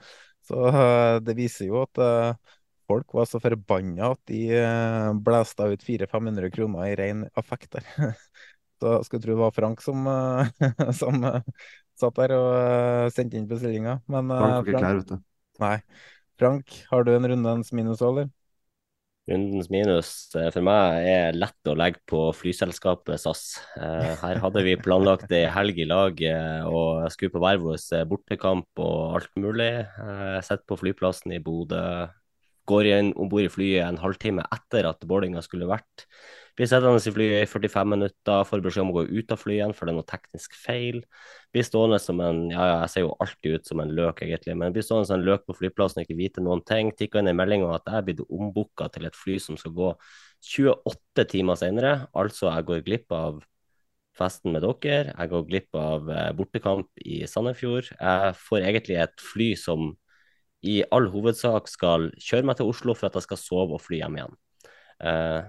Så 0.48 0.68
eh, 0.70 1.18
det 1.24 1.36
viser 1.38 1.70
jo 1.70 1.82
at 1.84 2.02
eh, 2.04 2.58
folk 2.88 3.16
var 3.18 3.28
så 3.30 3.42
forbanna 3.44 4.14
at 4.14 4.22
de 4.32 4.62
blæsta 5.24 5.68
ut 5.72 5.82
400-500 5.84 6.54
kroner 6.56 6.92
i 6.92 6.96
ren 7.00 7.26
affekt 7.40 7.74
der. 7.76 7.88
Så 8.78 8.92
jeg 8.94 9.08
skulle 9.08 9.24
tro 9.24 9.34
det 9.34 9.42
var 9.42 9.54
Frank 9.56 9.80
som, 9.82 10.04
som 11.00 11.24
satt 11.98 12.20
der 12.20 12.34
og 12.36 13.10
sendte 13.10 13.40
inn 13.40 13.48
bestillinga. 13.50 13.96
Men 14.06 14.30
Frank 14.30 14.54
får 14.54 14.70
ikke 14.70 14.82
klær, 14.84 15.00
vet 15.00 15.10
du. 15.10 15.24
Nei. 15.64 15.78
Frank, 16.38 16.76
har 16.92 17.08
du 17.08 17.16
en 17.16 17.26
rundens 17.32 17.74
minus 17.74 18.04
eller? 18.06 18.30
Rundens 19.28 19.68
minus 19.74 20.12
eh, 20.40 20.48
for 20.56 20.64
meg 20.64 21.08
er 21.08 21.36
lett 21.36 21.70
å 21.70 21.76
legge 21.76 22.00
på 22.08 22.22
flyselskapet 22.36 23.20
SAS. 23.20 23.58
Her 23.76 24.40
hadde 24.44 24.64
vi 24.64 24.78
planlagt 24.80 25.34
ei 25.36 25.46
helg 25.52 25.82
i 25.84 25.90
lag 25.90 26.22
og 26.72 27.08
skulle 27.12 27.34
på 27.34 27.42
hver 27.44 27.60
vår 27.64 28.08
bortekamp 28.08 28.84
og 28.84 29.18
alt 29.20 29.34
mulig. 29.36 29.74
Sett 30.48 30.64
på 30.70 30.80
flyplassen 30.80 31.36
i 31.36 31.44
Bodø. 31.44 32.08
Går 32.68 32.90
igjen 32.90 33.14
om 33.16 33.30
bord 33.32 33.46
i 33.46 33.52
flyet 33.52 33.86
en 33.86 34.02
halvtime 34.02 34.44
etter 34.54 34.90
at 34.90 35.06
boardinga 35.08 35.44
skulle 35.46 35.70
vært. 35.70 36.08
Blir 36.58 36.66
sittende 36.66 36.98
i 36.98 37.12
flyet 37.14 37.44
i 37.46 37.50
45 37.50 37.92
minutter, 37.94 38.46
får 38.50 38.62
beskjed 38.66 38.82
om 38.82 38.90
å 38.90 38.96
gå 38.96 39.04
ut 39.20 39.34
av 39.34 39.38
flyet 39.38 39.60
igjen, 39.60 39.74
for 39.78 39.86
det 39.86 39.94
er 39.94 39.98
noe 40.00 40.08
teknisk 40.10 40.56
feil. 40.58 41.04
Blir 41.54 41.68
stående 41.68 42.00
som 42.02 42.18
en 42.26 42.40
ja, 42.50 42.64
ja, 42.66 42.80
jeg 42.82 42.94
ser 42.96 43.06
jo 43.06 43.12
alltid 43.22 43.60
ut 43.60 43.70
som 43.70 43.84
en 43.84 43.94
løk, 44.00 44.24
egentlig, 44.26 44.56
men 44.58 44.74
blir 44.74 44.86
stående 44.86 45.10
som 45.10 45.20
en 45.20 45.28
løk 45.28 45.46
på 45.46 45.56
flyplassen 45.60 46.02
og 46.02 46.08
ikke 46.08 46.18
vite 46.18 46.44
noen 46.44 46.64
ting. 46.66 46.90
Tikker 46.98 47.22
inn 47.22 47.30
en 47.30 47.38
melding 47.38 47.68
om 47.68 47.76
at 47.76 47.86
jeg 47.86 48.02
er 48.02 48.08
blitt 48.10 48.26
ombooka 48.26 48.90
til 48.96 49.06
et 49.06 49.20
fly 49.20 49.38
som 49.44 49.60
skal 49.62 49.76
gå 49.78 49.92
28 50.56 51.28
timer 51.36 51.62
senere. 51.62 51.94
Altså, 52.18 52.50
jeg 52.50 52.68
går 52.72 52.84
glipp 52.90 53.16
av 53.20 53.40
festen 54.18 54.56
med 54.56 54.66
dere. 54.66 55.14
Jeg 55.14 55.32
går 55.36 55.48
glipp 55.52 55.78
av 55.78 56.10
eh, 56.10 56.32
bortekamp 56.42 57.06
i 57.06 57.22
Sandefjord. 57.30 57.94
Jeg 57.94 58.36
får 58.42 58.66
egentlig 58.66 58.98
et 59.06 59.26
fly 59.30 59.52
som 59.62 59.92
i 60.68 60.82
all 60.94 61.08
hovedsak 61.14 61.70
skal 61.72 62.10
kjøre 62.22 62.48
meg 62.50 62.60
til 62.60 62.70
Oslo 62.72 62.96
for 62.98 63.10
at 63.10 63.18
jeg 63.18 63.28
skal 63.28 63.40
sove 63.42 63.78
og 63.78 63.84
fly 63.84 64.02
hjem 64.02 64.20
igjen. 64.20 64.38
Uh, 64.98 65.42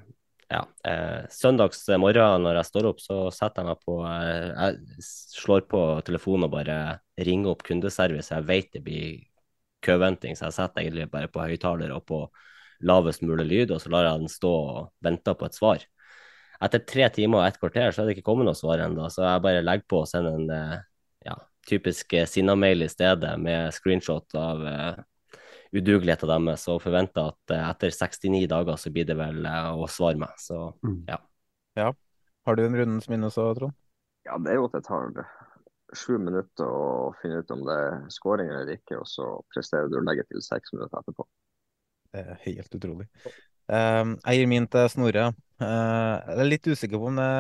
ja, 0.49 0.63
Uh, 0.89 1.27
søndags 1.29 1.83
morgen 2.01 2.45
når 2.47 2.57
jeg 2.57 2.69
står 2.71 2.87
opp, 2.89 3.01
så 3.05 3.17
setter 3.35 3.61
jeg 3.61 3.69
meg 3.69 3.81
på 3.85 3.97
uh, 4.01 4.71
Jeg 4.71 5.05
slår 5.37 5.67
på 5.69 5.81
telefonen 6.07 6.47
og 6.47 6.55
bare 6.55 6.77
ringer 7.27 7.53
opp 7.53 7.65
kundeservice. 7.67 8.33
Jeg 8.33 8.47
vet 8.49 8.71
det 8.73 8.83
blir 8.87 9.19
køventing, 9.85 10.39
så 10.39 10.49
jeg 10.49 10.57
setter 10.57 10.83
egentlig 10.85 11.11
bare 11.13 11.29
på 11.33 11.45
høyttaler 11.45 11.93
og 11.93 12.07
på 12.09 12.23
lavest 12.89 13.25
mulig 13.27 13.45
lyd, 13.51 13.75
og 13.75 13.83
så 13.83 13.93
lar 13.93 14.09
jeg 14.09 14.23
den 14.23 14.33
stå 14.33 14.55
og 14.71 14.81
vente 15.05 15.35
på 15.37 15.49
et 15.49 15.59
svar. 15.59 15.85
Etter 16.65 16.83
tre 16.89 17.11
timer 17.15 17.43
og 17.43 17.51
et 17.51 17.61
kvarter 17.61 17.93
så 17.93 18.03
er 18.03 18.09
det 18.09 18.17
ikke 18.17 18.31
kommet 18.31 18.49
noe 18.49 18.59
svar 18.59 18.81
ennå, 18.87 19.11
så 19.13 19.27
jeg 19.27 19.45
bare 19.45 19.67
legger 19.67 19.87
på 19.91 20.01
og 20.03 20.09
sender 20.11 20.39
en 20.39 20.81
ja, 21.27 21.37
typisk 21.69 22.17
Sinna-mail 22.31 22.83
i 22.87 22.91
stedet 22.91 23.35
med 23.41 23.75
screenshot 23.77 24.35
av 24.39 24.65
uh, 24.65 25.01
udugeligheten 25.73 26.31
deres 26.33 26.65
og 26.73 26.81
forventer 26.83 27.33
at 27.33 27.55
uh, 27.55 27.65
etter 27.69 27.93
69 27.93 28.47
dager 28.51 28.81
så 28.81 28.93
blir 28.95 29.09
det 29.09 29.19
vel 29.19 29.45
uh, 29.45 29.75
å 29.77 29.89
svare 29.91 30.21
meg. 30.21 30.33
Så 30.41 30.71
mm. 30.81 31.03
ja. 31.11 31.21
ja. 31.79 31.91
Har 32.49 32.57
du 32.57 32.65
en 32.65 32.79
rundens 32.81 33.11
minne 33.13 33.31
så, 33.35 33.51
Trond? 33.59 33.77
Ja, 34.29 34.37
det 34.41 34.53
er 34.53 34.61
jo 34.61 34.69
at 34.69 34.77
det 34.77 34.85
tar 34.89 35.13
sju 35.97 36.19
minutter 36.21 36.69
å 36.69 37.13
finne 37.23 37.41
ut 37.41 37.53
om 37.55 37.65
det 37.65 37.77
er 37.81 38.01
scoring 38.13 38.51
eller 38.53 38.75
ikke, 38.75 39.01
og 39.01 39.09
så 39.09 39.29
presterer 39.55 39.89
du 39.89 39.99
å 40.01 40.05
legge 40.05 40.27
til 40.29 40.43
seks 40.45 40.75
minutter 40.75 41.01
etterpå. 41.01 41.25
Det 42.13 42.25
er 42.25 42.41
helt 42.45 42.77
utrolig. 42.79 43.09
Uh, 43.69 44.17
jeg 44.25 44.41
gir 44.41 44.51
min 44.51 44.69
til 44.73 44.89
Snorre. 44.93 45.31
Uh, 45.61 46.17
jeg 46.25 46.39
er 46.39 46.51
litt 46.51 46.69
usikker 46.69 47.01
på 47.01 47.11
om 47.11 47.19
det 47.19 47.31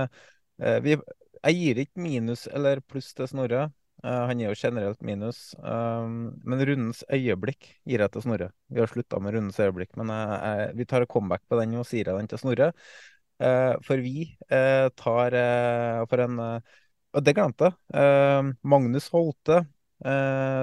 uh, 0.60 0.78
vi, 0.84 0.96
Jeg 1.38 1.56
gir 1.56 1.80
ikke 1.84 2.02
minus 2.04 2.46
eller 2.50 2.82
pluss 2.84 3.12
til 3.16 3.28
Snorre. 3.30 3.68
Uh, 3.98 4.28
han 4.30 4.38
er 4.38 4.52
jo 4.52 4.58
generelt 4.58 5.00
minus. 5.02 5.38
Um, 5.58 6.30
men 6.46 6.60
rundens 6.62 7.00
øyeblikk 7.10 7.66
gir 7.88 8.04
jeg 8.04 8.12
til 8.14 8.22
Snorre. 8.22 8.52
Vi 8.70 8.78
har 8.78 8.90
slutta 8.90 9.18
med 9.22 9.34
rundens 9.34 9.58
øyeblikk, 9.58 9.96
men 9.98 10.12
jeg, 10.14 10.36
jeg, 10.38 10.74
vi 10.78 10.86
tar 10.92 11.06
comeback 11.10 11.42
på 11.50 11.58
den 11.58 11.74
og 11.80 11.86
sier 11.88 12.06
jeg 12.06 12.20
den 12.20 12.30
til 12.30 12.38
Snorre. 12.38 12.68
Uh, 13.42 13.74
for 13.86 14.02
vi 14.02 14.28
uh, 14.52 14.86
tar 14.98 15.34
for 16.10 16.22
en 16.24 16.38
Og 17.16 17.24
det 17.24 17.34
glemte 17.34 17.70
jeg. 17.70 18.54
Magnus 18.62 19.08
Holte 19.10 19.62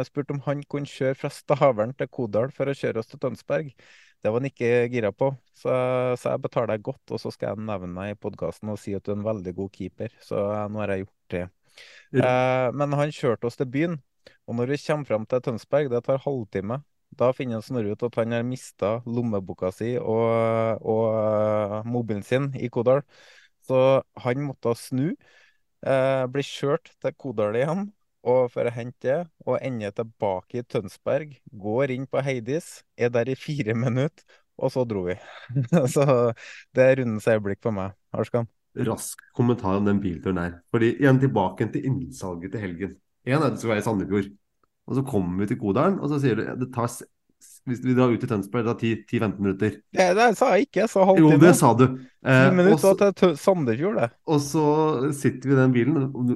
spurte 0.05 0.31
om 0.31 0.43
han 0.45 0.61
kunne 0.69 0.87
kjøre 0.87 1.17
fra 1.17 1.31
Stavern 1.33 1.91
til 1.97 2.07
Kodal 2.07 2.53
for 2.55 2.69
å 2.69 2.75
kjøre 2.77 3.01
oss 3.01 3.09
til 3.09 3.19
Tønsberg. 3.19 3.71
Det 4.21 4.31
var 4.31 4.39
han 4.39 4.47
ikke 4.47 4.69
gira 4.93 5.09
på, 5.11 5.31
så, 5.57 5.73
så 6.21 6.35
jeg 6.35 6.43
betaler 6.45 6.79
godt, 6.85 7.03
og 7.11 7.19
så 7.19 7.33
skal 7.33 7.51
jeg 7.51 7.65
nevne 7.67 7.97
deg 7.97 8.13
i 8.13 8.19
podkasten 8.21 8.71
og 8.71 8.79
si 8.79 8.93
at 8.95 9.03
du 9.03 9.11
er 9.11 9.17
en 9.17 9.27
veldig 9.27 9.55
god 9.57 9.73
keeper. 9.73 10.15
Så 10.23 10.39
nå 10.71 10.79
har 10.83 10.93
jeg 10.93 11.03
gjort 11.03 11.33
det. 11.33 11.43
Eh, 12.15 12.67
men 12.73 12.97
han 12.99 13.13
kjørte 13.13 13.49
oss 13.49 13.59
til 13.59 13.69
byen, 13.71 13.95
og 14.45 14.59
når 14.59 14.73
vi 14.73 14.81
kommer 14.85 15.09
fram 15.09 15.25
til 15.29 15.41
Tønsberg, 15.45 15.89
det 15.91 16.03
tar 16.05 16.21
halvtime, 16.23 16.81
da 17.15 17.31
finner 17.35 17.63
Snorre 17.63 17.95
ut 17.95 18.03
at 18.03 18.17
han 18.19 18.35
har 18.35 18.45
mista 18.47 18.97
lommeboka 19.07 19.71
si 19.71 19.93
og, 20.01 20.81
og 20.83 21.05
uh, 21.15 21.77
mobilen 21.87 22.25
sin 22.25 22.49
i 22.59 22.67
Kodal. 22.67 23.05
Så 23.65 24.01
han 24.21 24.43
måtte 24.45 24.75
snu, 24.77 25.13
eh, 25.87 26.25
bli 26.29 26.43
kjørt 26.45 26.91
til 27.01 27.15
Kodal 27.17 27.57
igjen 27.57 27.87
og 28.25 28.49
for 28.53 28.67
å 28.67 28.73
hente 28.73 29.05
det, 29.05 29.19
og 29.45 29.61
ende 29.61 29.91
tilbake 29.93 30.61
i 30.61 30.65
Tønsberg. 30.65 31.35
Går 31.65 31.93
inn 31.95 32.07
på 32.09 32.23
Heidis, 32.25 32.79
er 32.97 33.13
der 33.13 33.29
i 33.29 33.37
fire 33.37 33.77
minutter, 33.85 34.25
og 34.57 34.73
så 34.73 34.85
dro 34.87 35.05
vi. 35.09 35.17
så 35.95 36.05
det 36.75 36.89
er 36.89 37.01
rundens 37.01 37.29
øyeblikk 37.29 37.61
for 37.65 37.75
meg. 37.75 37.97
Arskan? 38.15 38.49
Rask 38.87 39.21
kommentar 39.37 39.79
om 39.79 39.87
den 39.87 40.01
bilturen 40.03 40.41
der. 40.41 40.55
Fordi 40.73 40.93
igjen 40.97 41.19
tilbake 41.21 41.67
til 41.73 41.87
innsalget 41.89 42.53
til 42.53 42.63
helgen. 42.63 42.95
En 43.25 43.41
er 43.41 43.51
det 43.53 43.61
skal 43.61 43.73
være 43.73 43.83
i 43.83 43.85
Sandefjord. 43.85 44.31
Og 44.85 44.97
så 44.97 45.03
kommer 45.07 45.41
vi 45.41 45.49
til 45.49 45.59
Kodalen, 45.59 45.99
og 45.99 46.11
så 46.11 46.19
sier 46.21 46.37
du 46.37 46.45
det 46.61 46.71
tar 46.75 46.91
hvis 47.65 47.81
vi 47.81 47.95
drar 47.97 48.13
ut 48.13 48.21
til 48.21 48.29
Tønsberg, 48.29 48.65
det 48.67 48.73
tar 48.77 49.19
10-15 49.19 49.39
minutter. 49.41 49.77
Det, 49.93 50.05
det 50.17 50.27
sa 50.37 50.51
jeg 50.53 50.67
ikke, 50.67 50.83
jeg 50.83 50.91
sa 50.91 51.05
halvtime. 51.09 51.31
Jo, 51.33 51.39
det 51.41 51.53
sa 51.57 51.71
du. 51.77 51.85
Eh, 52.21 52.49
minutter 52.53 53.13
til 53.17 53.33
Sandefjord, 53.41 53.97
det. 54.01 54.09
Og 54.29 54.41
så 54.43 54.65
sitter 55.17 55.49
vi 55.49 55.55
i 55.55 55.59
den 55.59 55.73
bilen, 55.73 55.97
og 56.05 56.35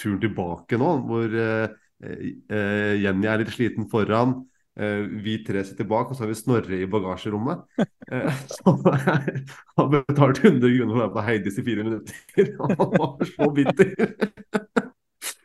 turen 0.00 0.20
tilbake 0.22 0.78
nå, 0.80 0.90
hvor 1.08 1.36
eh, 1.44 1.76
eh, 2.08 2.94
Jenny 3.02 3.28
er 3.28 3.42
litt 3.42 3.52
sliten 3.52 3.90
foran. 3.92 4.38
Eh, 4.74 5.06
vi 5.22 5.36
tre 5.46 5.62
sitter 5.62 5.86
bak, 5.86 6.10
og 6.10 6.16
så 6.16 6.24
har 6.24 6.32
vi 6.32 6.38
Snorre 6.38 6.80
i 6.82 6.88
bagasjerommet. 6.90 7.62
Så 8.56 8.74
jeg 8.90 9.44
har 9.78 9.90
betalt 9.92 10.42
100 10.42 10.60
kroner 10.78 10.90
for 10.90 10.98
å 10.98 11.02
være 11.04 11.14
på 11.14 11.26
Heidis 11.28 11.58
i 11.60 11.66
fire 11.66 11.86
minutter. 11.86 12.54
Han 12.58 12.94
var 12.98 13.28
så 13.30 13.50
bitter. 13.54 13.94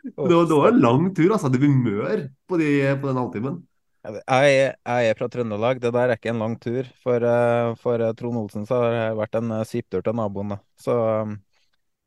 Det 0.09 0.35
var, 0.35 0.45
det 0.49 0.57
var 0.57 0.71
en 0.71 0.81
lang 0.81 1.09
tur, 1.15 1.33
altså. 1.35 1.51
Det 1.53 1.61
humør 1.61 2.29
på, 2.49 2.57
de, 2.61 2.69
på 2.99 3.11
den 3.11 3.21
halvtimen. 3.21 3.59
Jeg 3.99 4.55
jeg 4.87 5.09
er 5.09 5.17
fra 5.19 5.27
Trøndelag. 5.27 5.81
Det 5.83 5.91
der 5.93 6.09
er 6.09 6.15
ikke 6.17 6.31
en 6.31 6.41
lang 6.41 6.55
tur. 6.61 6.87
For, 7.03 7.21
eh, 7.21 7.75
for 7.81 7.99
eh, 7.99 8.13
Trond 8.17 8.39
Olsen 8.39 8.65
så 8.65 8.79
har 8.81 8.95
det 8.95 9.19
vært 9.19 9.35
en 9.35 9.51
eh, 9.59 9.63
til 9.67 10.15
naboen. 10.15 10.55
da. 10.55 10.59
Så, 10.79 10.95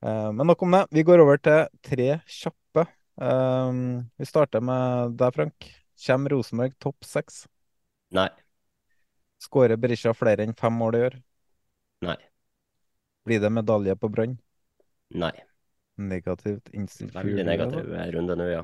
men 0.02 0.46
nok 0.48 0.62
om 0.62 0.72
det. 0.72 0.86
Vi 0.90 1.04
går 1.06 1.22
over 1.22 1.38
til 1.38 1.68
tre 1.84 2.08
kjappe. 2.26 2.86
Vi 4.18 4.26
starter 4.26 4.64
med 4.64 5.14
deg, 5.20 5.36
Frank. 5.36 5.68
Kommer 6.06 6.30
Rosenborg 6.30 6.78
topp 6.78 7.04
seks? 7.04 7.46
Nei. 8.10 8.28
Skårer 9.42 9.76
Berisha 9.76 10.14
flere 10.14 10.44
enn 10.46 10.54
fem 10.54 10.74
mål 10.78 10.98
i 10.98 11.02
år? 11.08 11.16
Nei. 12.06 12.18
Blir 13.24 13.40
det 13.40 13.50
medalje 13.50 13.96
på 13.96 14.08
Brann? 14.08 14.36
Nei. 15.14 15.32
Negativt 15.94 16.68
innstilt 16.72 17.14
Veldig 17.14 17.44
negativ 17.46 17.90
runde 18.14 18.36
nå, 18.36 18.46
ja. 18.50 18.62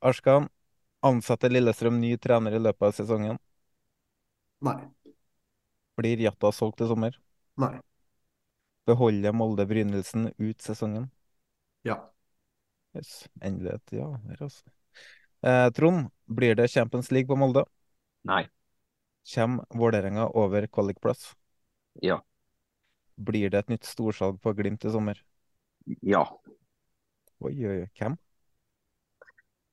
Arskan, 0.00 0.48
ansetter 1.04 1.52
Lillestrøm 1.52 2.00
ny 2.00 2.16
trener 2.18 2.56
i 2.56 2.62
løpet 2.62 2.88
av 2.88 2.94
sesongen? 2.96 3.38
Nei. 4.66 4.78
Blir 5.96 6.20
Jatta 6.20 6.52
solgt 6.52 6.80
i 6.80 6.88
sommer? 6.88 7.18
Nei. 7.60 7.74
Beholder 8.86 9.32
Molde 9.32 9.66
Brynildsen 9.66 10.30
ut 10.38 10.62
sesongen? 10.62 11.10
Ja. 11.82 11.98
Yes. 12.96 13.28
Endelig 13.40 13.74
et 13.74 13.96
ja 13.98 14.08
her, 14.28 14.42
altså. 14.48 14.75
Eh, 15.46 15.70
Trond, 15.70 16.10
blir 16.24 16.54
det 16.54 16.68
Champions 16.68 17.10
League 17.10 17.28
på 17.28 17.36
Molde? 17.36 17.64
Nei. 18.26 18.48
Kommer 19.34 19.64
Vålerenga 19.70 20.26
over 20.28 20.66
kvalikplass? 20.66 21.36
Ja. 22.02 22.24
Blir 23.14 23.50
det 23.50 23.58
et 23.58 23.68
nytt 23.68 23.86
storsalg 23.86 24.40
på 24.42 24.52
Glimt 24.58 24.84
i 24.84 24.90
sommer? 24.90 25.22
Ja. 26.02 26.24
Oi, 27.38 27.54
oi, 27.54 27.76
oi. 27.84 27.88
Hvem? 27.94 28.16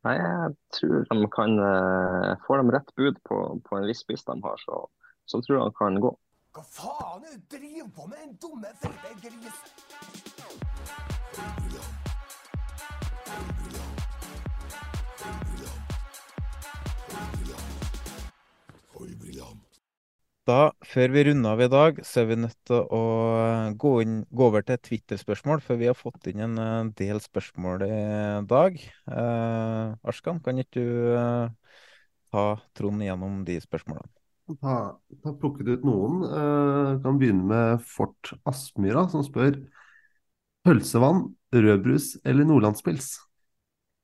Nei, 0.05 0.13
jeg 0.19 0.53
tror 0.77 1.07
de 1.09 1.27
kan 1.31 1.57
eh, 1.63 2.33
Får 2.45 2.59
de 2.59 2.75
rett 2.75 2.95
bud 2.99 3.17
på, 3.25 3.39
på 3.65 3.77
en 3.79 3.87
viss 3.89 4.03
spiss 4.05 4.27
de 4.29 4.37
har, 4.45 4.61
så, 4.61 4.83
så 5.25 5.41
tror 5.41 5.57
jeg 5.57 5.63
han 5.65 5.77
kan 5.79 6.01
gå. 6.05 6.11
Hva 6.53 6.63
faen 6.69 7.23
er 7.23 7.33
det 7.33 7.39
du 7.39 7.57
driver 7.57 7.89
på 7.97 8.03
med, 8.11 8.19
den 8.27 8.37
dumme, 8.37 8.69
feite 8.83 9.09
gris? 9.25 9.57
Da, 20.43 20.73
før 20.83 21.13
vi 21.15 21.21
runder 21.29 21.53
av 21.55 21.61
i 21.63 21.69
dag, 21.71 21.99
så 22.03 22.19
er 22.19 22.25
vi 22.27 22.35
nødt 22.41 22.57
til 22.67 22.81
å 22.91 23.03
gå, 23.79 23.91
inn, 24.03 24.15
gå 24.27 24.47
over 24.49 24.65
til 24.67 24.79
Twitter-spørsmål, 24.83 25.61
for 25.63 25.79
vi 25.79 25.87
har 25.87 25.95
fått 25.95 26.27
inn 26.27 26.41
en 26.43 26.57
eh, 26.59 26.89
del 26.99 27.21
spørsmål 27.23 27.85
i 27.87 27.99
dag. 28.49 28.75
Eh, 29.07 29.93
Arskan, 30.11 30.41
kan 30.43 30.59
ikke 30.59 30.83
du 30.83 31.15
eh, 31.15 31.77
ta 32.35 32.43
Trond 32.75 33.05
gjennom 33.07 33.39
de 33.47 33.55
spørsmålene? 33.63 34.11
Da, 34.59 34.75
da 35.23 35.33
plukket 35.39 35.69
ut 35.77 35.87
noen. 35.87 36.25
Eh, 36.27 36.89
kan 37.05 37.21
begynne 37.21 37.47
med 37.47 37.87
Fort 37.87 38.33
Aspmyra, 38.43 39.05
som 39.13 39.23
spør 39.23 39.61
pølsevann, 40.67 41.29
rødbrus 41.55 42.17
eller 42.27 42.51
nordlandspils? 42.51 43.13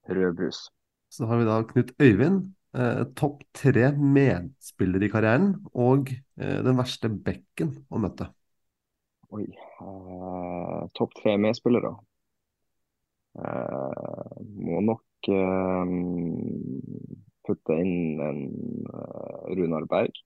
Rødbrus. 0.08 0.70
Så 1.12 1.28
har 1.28 1.44
vi 1.44 1.52
da 1.52 1.60
Knut 1.68 1.92
Øyvind. 2.00 2.46
Eh, 2.78 3.00
topp 3.18 3.42
tre 3.58 3.88
medspillere 3.98 5.08
i 5.08 5.12
karrieren, 5.14 5.56
og 5.74 6.12
eh, 6.14 6.60
den 6.66 6.78
verste 6.78 7.10
bekken 7.10 7.74
å 7.90 8.02
møte. 8.04 8.30
Oi. 9.38 9.46
eh, 9.48 10.84
Topp 11.00 11.16
tre 11.22 11.38
medspillere. 11.38 11.96
Eh, 13.40 14.40
må 14.68 14.80
nok 14.90 15.30
eh, 15.34 15.94
putte 17.48 17.78
inn 17.84 18.22
en 18.30 18.42
Runar 19.58 19.86
Berg. 19.90 20.24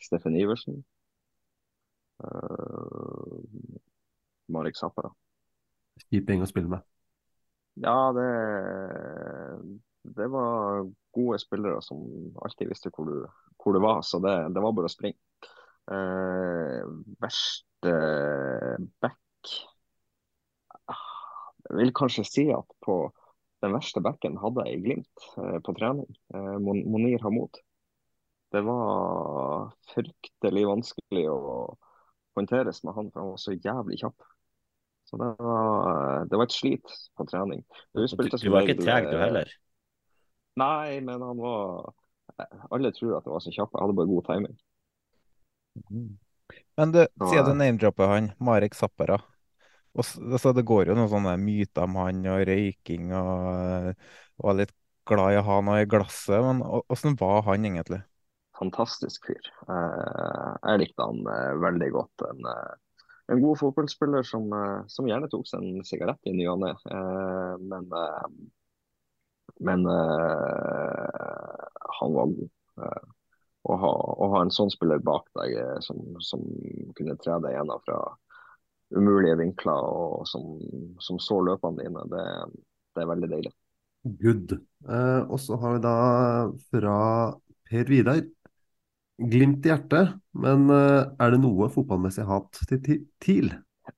Steffen 0.00 0.34
Iversen. 0.36 0.84
Marek 4.48 4.76
Zappara. 4.76 5.12
Kjip 6.10 6.30
gjeng 6.30 6.44
å 6.46 6.50
spille 6.52 6.70
med. 6.74 6.86
Ja, 7.74 8.12
det, 8.12 8.22
det 10.02 10.26
var 10.28 10.90
gode 11.10 11.38
spillere 11.38 11.82
som 11.82 11.98
alltid 12.44 12.68
visste 12.68 12.90
hvor 12.94 13.04
du, 13.08 13.26
hvor 13.62 13.72
du 13.76 13.80
var, 13.80 14.02
så 14.02 14.18
det, 14.18 14.34
det 14.54 14.62
var 14.64 14.74
bare 14.76 14.90
å 14.90 14.92
springe. 14.92 15.18
Eh, 15.92 16.82
verste 17.22 17.94
back 19.02 19.18
Jeg 21.68 21.78
vil 21.78 21.92
kanskje 21.96 22.24
si 22.26 22.44
at 22.54 22.68
på 22.84 22.96
den 23.62 23.74
verste 23.76 24.02
backen 24.04 24.36
hadde 24.42 24.64
jeg 24.66 24.78
i 24.78 24.82
Glimt 24.86 25.26
eh, 25.38 25.58
på 25.64 25.74
trening. 25.78 26.08
Eh, 26.34 26.56
Mon 26.64 26.82
Monir 26.90 27.22
Hamoud. 27.24 27.60
Det 28.52 28.62
var 28.66 29.70
fryktelig 29.94 30.64
vanskelig 30.68 31.24
å 31.32 31.38
håndteres 32.38 32.82
med 32.84 32.96
han, 32.98 33.10
for 33.12 33.24
han 33.24 33.32
var 33.34 33.42
så 33.42 33.56
jævlig 33.56 34.00
kjapp. 34.02 34.28
Så 35.12 35.18
det 35.20 35.28
var, 35.44 36.24
det 36.30 36.36
var 36.40 36.48
et 36.48 36.52
slit 36.56 36.94
på 37.20 37.26
trening. 37.28 37.62
Du, 37.94 38.06
du 38.06 38.50
var 38.50 38.64
ikke 38.64 38.78
treg 38.80 39.10
du 39.12 39.18
heller? 39.20 39.52
Nei, 40.60 41.00
men 41.00 41.22
han 41.22 41.38
var 41.38 41.92
Alle 42.70 42.92
tror 42.96 43.18
at 43.18 43.24
det 43.28 43.34
var 43.36 43.44
så 43.44 43.52
kjapp. 43.58 43.74
Jeg 43.76 43.84
hadde 43.84 43.98
bare 44.00 44.12
god 44.14 44.24
timing. 44.30 44.56
Men 46.78 46.92
du, 46.94 47.00
sier 47.28 47.44
du 47.46 47.52
eh, 47.52 47.56
name-dropper 47.56 48.10
han, 48.10 48.30
Marek 48.40 48.74
Zappara. 48.76 49.18
Og 49.96 50.04
s- 50.06 50.18
altså, 50.20 50.52
det 50.56 50.66
går 50.68 50.90
jo 50.90 50.96
noen 50.98 51.10
sånne 51.12 51.36
myter 51.40 51.86
om 51.86 51.98
han 52.00 52.22
og 52.32 52.44
røyking 52.48 53.12
og 53.16 53.92
var 54.46 54.58
litt 54.60 54.74
glad 55.08 55.34
i 55.36 55.40
å 55.42 55.46
ha 55.48 55.60
noe 55.66 55.82
i 55.84 55.88
glasset, 55.90 56.40
men 56.46 56.62
åssen 56.92 57.18
var 57.20 57.42
han 57.50 57.66
egentlig? 57.68 58.02
Fantastisk 58.58 59.26
fyr. 59.28 59.48
Eh, 59.68 60.52
jeg 60.70 60.80
likte 60.82 61.06
han 61.08 61.20
eh, 61.34 61.52
veldig 61.64 61.88
godt. 61.96 62.24
En, 62.30 62.48
en 63.30 63.42
god 63.42 63.58
fotballspiller 63.60 64.22
som, 64.26 64.52
eh, 64.52 64.80
som 64.90 65.08
gjerne 65.08 65.28
tok 65.30 65.46
seg 65.48 65.62
en 65.62 65.84
sigarett 65.86 66.26
i 66.26 66.32
ny 66.36 66.46
og 66.50 66.58
ne. 66.64 66.72
Eh, 66.90 67.54
men 67.62 67.84
eh, 68.00 68.26
men 69.62 69.80
han 69.86 69.94
var 72.16 72.26
god. 72.32 72.48
Å, 73.62 73.72
ha, 73.78 73.90
å 73.92 74.24
ha 74.32 74.38
en 74.42 74.50
sånn 74.50 74.72
spiller 74.72 74.98
bak 75.06 75.28
deg 75.38 75.50
som, 75.86 75.98
som 76.24 76.40
kunne 76.98 77.14
tre 77.20 77.36
deg 77.44 77.54
gjennom 77.54 77.82
fra 77.84 77.98
umulige 78.96 79.38
vinkler 79.38 79.80
og 79.86 80.26
som, 80.26 80.42
som 80.98 81.20
så 81.22 81.38
løpene 81.46 81.78
dine, 81.84 82.02
det, 82.10 82.26
det 82.96 83.00
er 83.04 83.12
veldig 83.12 83.30
deilig. 83.36 83.52
Good. 84.02 84.56
Eh, 84.88 85.30
og 85.30 85.38
så 85.38 85.56
har 85.62 85.76
vi 85.76 85.82
da 85.84 85.96
fra 86.72 86.96
Per 87.70 87.90
Vidar. 87.90 88.24
Glimt 89.30 89.66
i 89.66 89.70
hjertet, 89.70 90.16
men 90.34 90.68
eh, 90.72 91.02
er 91.22 91.34
det 91.34 91.40
noe 91.42 91.68
fotballmessig 91.72 92.26
hat 92.28 92.60
til 92.68 93.02
til? 93.22 93.50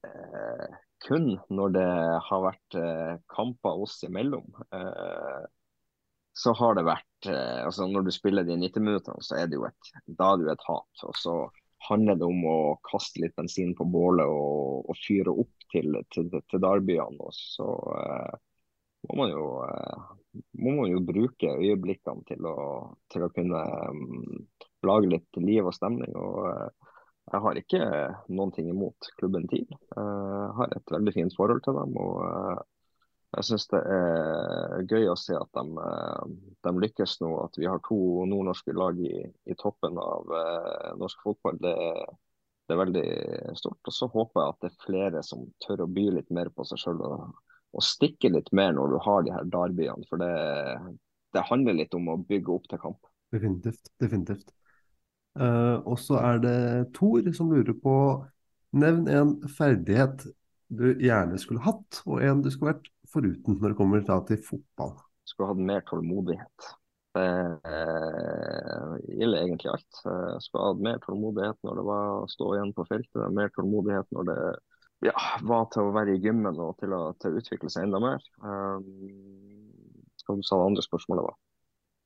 Eh, 0.05 0.79
kun 1.07 1.35
når 1.53 1.75
det 1.75 1.91
har 2.29 2.45
vært 2.45 2.79
eh, 2.81 3.13
kamper 3.33 3.85
oss 3.87 3.99
imellom. 4.07 4.47
Eh, 4.75 5.45
så 6.35 6.55
har 6.59 6.75
det 6.75 6.87
vært 6.89 7.29
eh, 7.31 7.61
altså 7.65 7.87
Når 7.87 8.09
du 8.09 8.15
spiller 8.15 8.47
de 8.47 8.57
90 8.59 8.83
minuttene, 8.83 9.23
så 9.23 9.39
er 9.39 9.51
det 9.51 9.61
jo 9.61 9.69
et, 9.69 9.93
da 10.07 10.33
er 10.33 10.41
det 10.41 10.49
jo 10.49 10.55
et 10.55 10.67
hat. 10.69 11.05
Og 11.09 11.21
så 11.21 11.37
handler 11.89 12.19
det 12.19 12.27
om 12.27 12.43
å 12.49 12.59
kaste 12.89 13.23
litt 13.23 13.37
bensin 13.37 13.75
på 13.79 13.87
bålet 13.87 14.27
og, 14.27 14.89
og 14.89 14.99
fyre 14.99 15.35
opp 15.45 15.69
til, 15.73 16.01
til, 16.15 16.33
til 16.51 16.65
derbyene. 16.65 17.21
Og 17.21 17.37
så 17.37 17.69
eh, 18.01 18.43
må 19.09 19.21
man 19.23 19.35
jo 19.35 19.47
eh, 19.69 20.11
må 20.59 20.75
man 20.81 20.91
jo 20.91 21.03
bruke 21.07 21.53
øyeblikkene 21.61 22.27
til 22.27 22.47
å, 22.51 22.57
til 23.13 23.27
å 23.27 23.31
kunne 23.35 23.63
mm, 23.95 24.41
lage 24.87 25.11
litt 25.11 25.41
liv 25.43 25.67
og 25.67 25.77
stemning. 25.77 26.13
og 26.19 26.45
eh, 26.51 26.93
jeg 27.33 27.41
har 27.41 27.59
ikke 27.59 27.85
noen 28.37 28.53
ting 28.53 28.69
imot 28.69 29.09
klubben 29.19 29.47
TIL. 29.49 29.69
Jeg 29.73 30.49
har 30.59 30.73
et 30.77 30.93
veldig 30.93 31.13
fint 31.15 31.37
forhold 31.37 31.63
til 31.65 31.77
dem. 31.79 31.95
og 31.97 32.19
eh, 32.29 32.63
jeg 33.35 33.47
syns 33.49 33.65
det 33.73 33.81
er 33.91 34.85
gøy 34.91 35.09
å 35.11 35.17
se 35.19 35.35
at 35.35 35.49
de, 35.57 35.65
eh, 35.83 36.35
de 36.67 36.73
lykkes 36.85 37.17
nå. 37.25 37.31
At 37.47 37.57
vi 37.59 37.67
har 37.71 37.81
to 37.87 37.99
nordnorske 38.31 38.75
lag 38.77 39.01
i, 39.01 39.25
i 39.25 39.57
toppen 39.61 39.99
av 40.01 40.37
eh, 40.41 40.91
norsk 41.01 41.25
fotball. 41.25 41.59
Det, 41.65 41.75
det 42.69 42.77
er 42.77 42.83
veldig 42.83 43.07
stort. 43.59 43.81
Og 43.81 43.97
så 43.97 44.11
håper 44.13 44.41
jeg 44.41 44.55
at 44.55 44.61
det 44.61 44.71
er 44.71 44.85
flere 44.85 45.25
som 45.27 45.49
tør 45.65 45.87
å 45.87 45.91
by 45.97 46.07
litt 46.19 46.31
mer 46.35 46.53
på 46.55 46.67
seg 46.69 46.83
sjøl. 46.85 47.01
Og, 47.09 47.41
og 47.75 47.87
stikke 47.89 48.31
litt 48.37 48.53
mer 48.55 48.77
når 48.77 48.95
du 48.95 48.99
har 49.09 49.25
de 49.25 49.33
her 49.35 49.49
derbyene. 49.57 50.07
For 50.11 50.21
det, 50.23 50.35
det 51.35 51.49
handler 51.49 51.81
litt 51.81 51.97
om 51.97 52.13
å 52.13 52.21
bygge 52.29 52.55
opp 52.55 52.69
til 52.71 52.85
kamp. 52.85 53.11
Definitivt. 53.35 53.91
Definitivt. 53.99 54.55
Eh, 55.41 55.77
og 55.83 55.99
så 55.99 56.21
er 56.23 56.41
det 56.45 56.59
Thor 56.95 57.27
som 57.35 57.51
lurer 57.51 57.75
på 57.83 57.97
Nevn 58.75 59.07
en 59.07 59.37
ferdighet 59.55 60.25
du 60.75 60.89
gjerne 60.99 61.39
skulle 61.39 61.63
hatt, 61.63 62.01
og 62.11 62.23
en 62.27 62.41
du 62.43 62.49
skulle 62.51 62.73
vært 62.73 62.89
foruten 63.11 63.61
når 63.61 63.71
det 63.71 63.79
kommer 63.79 64.03
da 64.03 64.17
til 64.27 64.41
fotball. 64.43 64.97
skulle 65.29 65.53
hatt 65.53 65.63
mer 65.69 65.85
tålmodighet. 65.87 66.71
Det 67.15 67.27
eh, 67.71 68.95
gjelder 69.15 69.45
egentlig 69.45 69.71
alt. 69.71 70.01
Jeg 70.03 70.43
skulle 70.43 70.71
hatt 70.73 70.83
mer 70.83 70.99
tålmodighet 71.05 71.61
når 71.63 71.79
det 71.79 71.85
var 71.87 72.09
å 72.17 72.31
stå 72.31 72.49
igjen 72.57 72.73
på 72.75 72.87
feltet. 72.89 73.21
Mer 73.37 73.53
tålmodighet 73.55 74.11
når 74.17 74.31
det 74.33 74.39
ja, 75.07 75.15
var 75.47 75.69
til 75.71 75.87
å 75.87 75.95
være 75.95 76.17
i 76.17 76.23
gymmen 76.23 76.59
og 76.59 76.75
til 76.81 76.95
å, 76.97 77.05
til 77.21 77.35
å 77.35 77.43
utvikle 77.43 77.71
seg 77.71 77.87
enda 77.87 78.01
mer. 78.03 78.25
Um, 78.43 78.89
du 80.25 80.43
sa 80.43 80.57
det 80.57 80.67
andre 80.67 80.83
spørsmålet 80.83 81.27
var? 81.29 81.39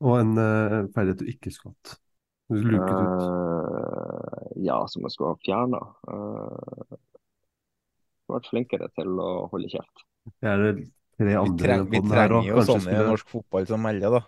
Og 0.03 0.15
en 0.19 0.37
uh, 0.37 0.85
ferdighet 0.93 1.23
du 1.23 1.33
ikke 1.33 1.53
skulle 1.55 1.73
hatt? 1.73 1.97
Du 2.49 2.57
luket 2.65 2.89
ut? 2.89 3.23
Uh, 3.23 4.47
ja, 4.65 4.81
som 4.89 5.05
jeg 5.05 5.13
skulle 5.13 5.35
ha 5.35 5.41
fjerna. 5.45 5.81
Uh, 6.09 6.97
vært 8.29 8.49
flinkere 8.51 8.89
til 8.97 9.21
å 9.21 9.29
holde 9.51 9.71
kjeft. 9.71 10.03
Er 10.45 10.61
det 10.63 10.73
tre 11.19 11.37
andre 11.39 11.53
vi, 11.53 11.63
treng, 11.63 11.87
vi 11.91 12.01
trenger 12.05 12.51
jo 12.51 12.65
sånne 12.67 12.93
i 12.93 13.07
norsk 13.09 13.31
fotball 13.31 13.69
som 13.69 13.81
melder, 13.83 14.19
da. 14.19 14.25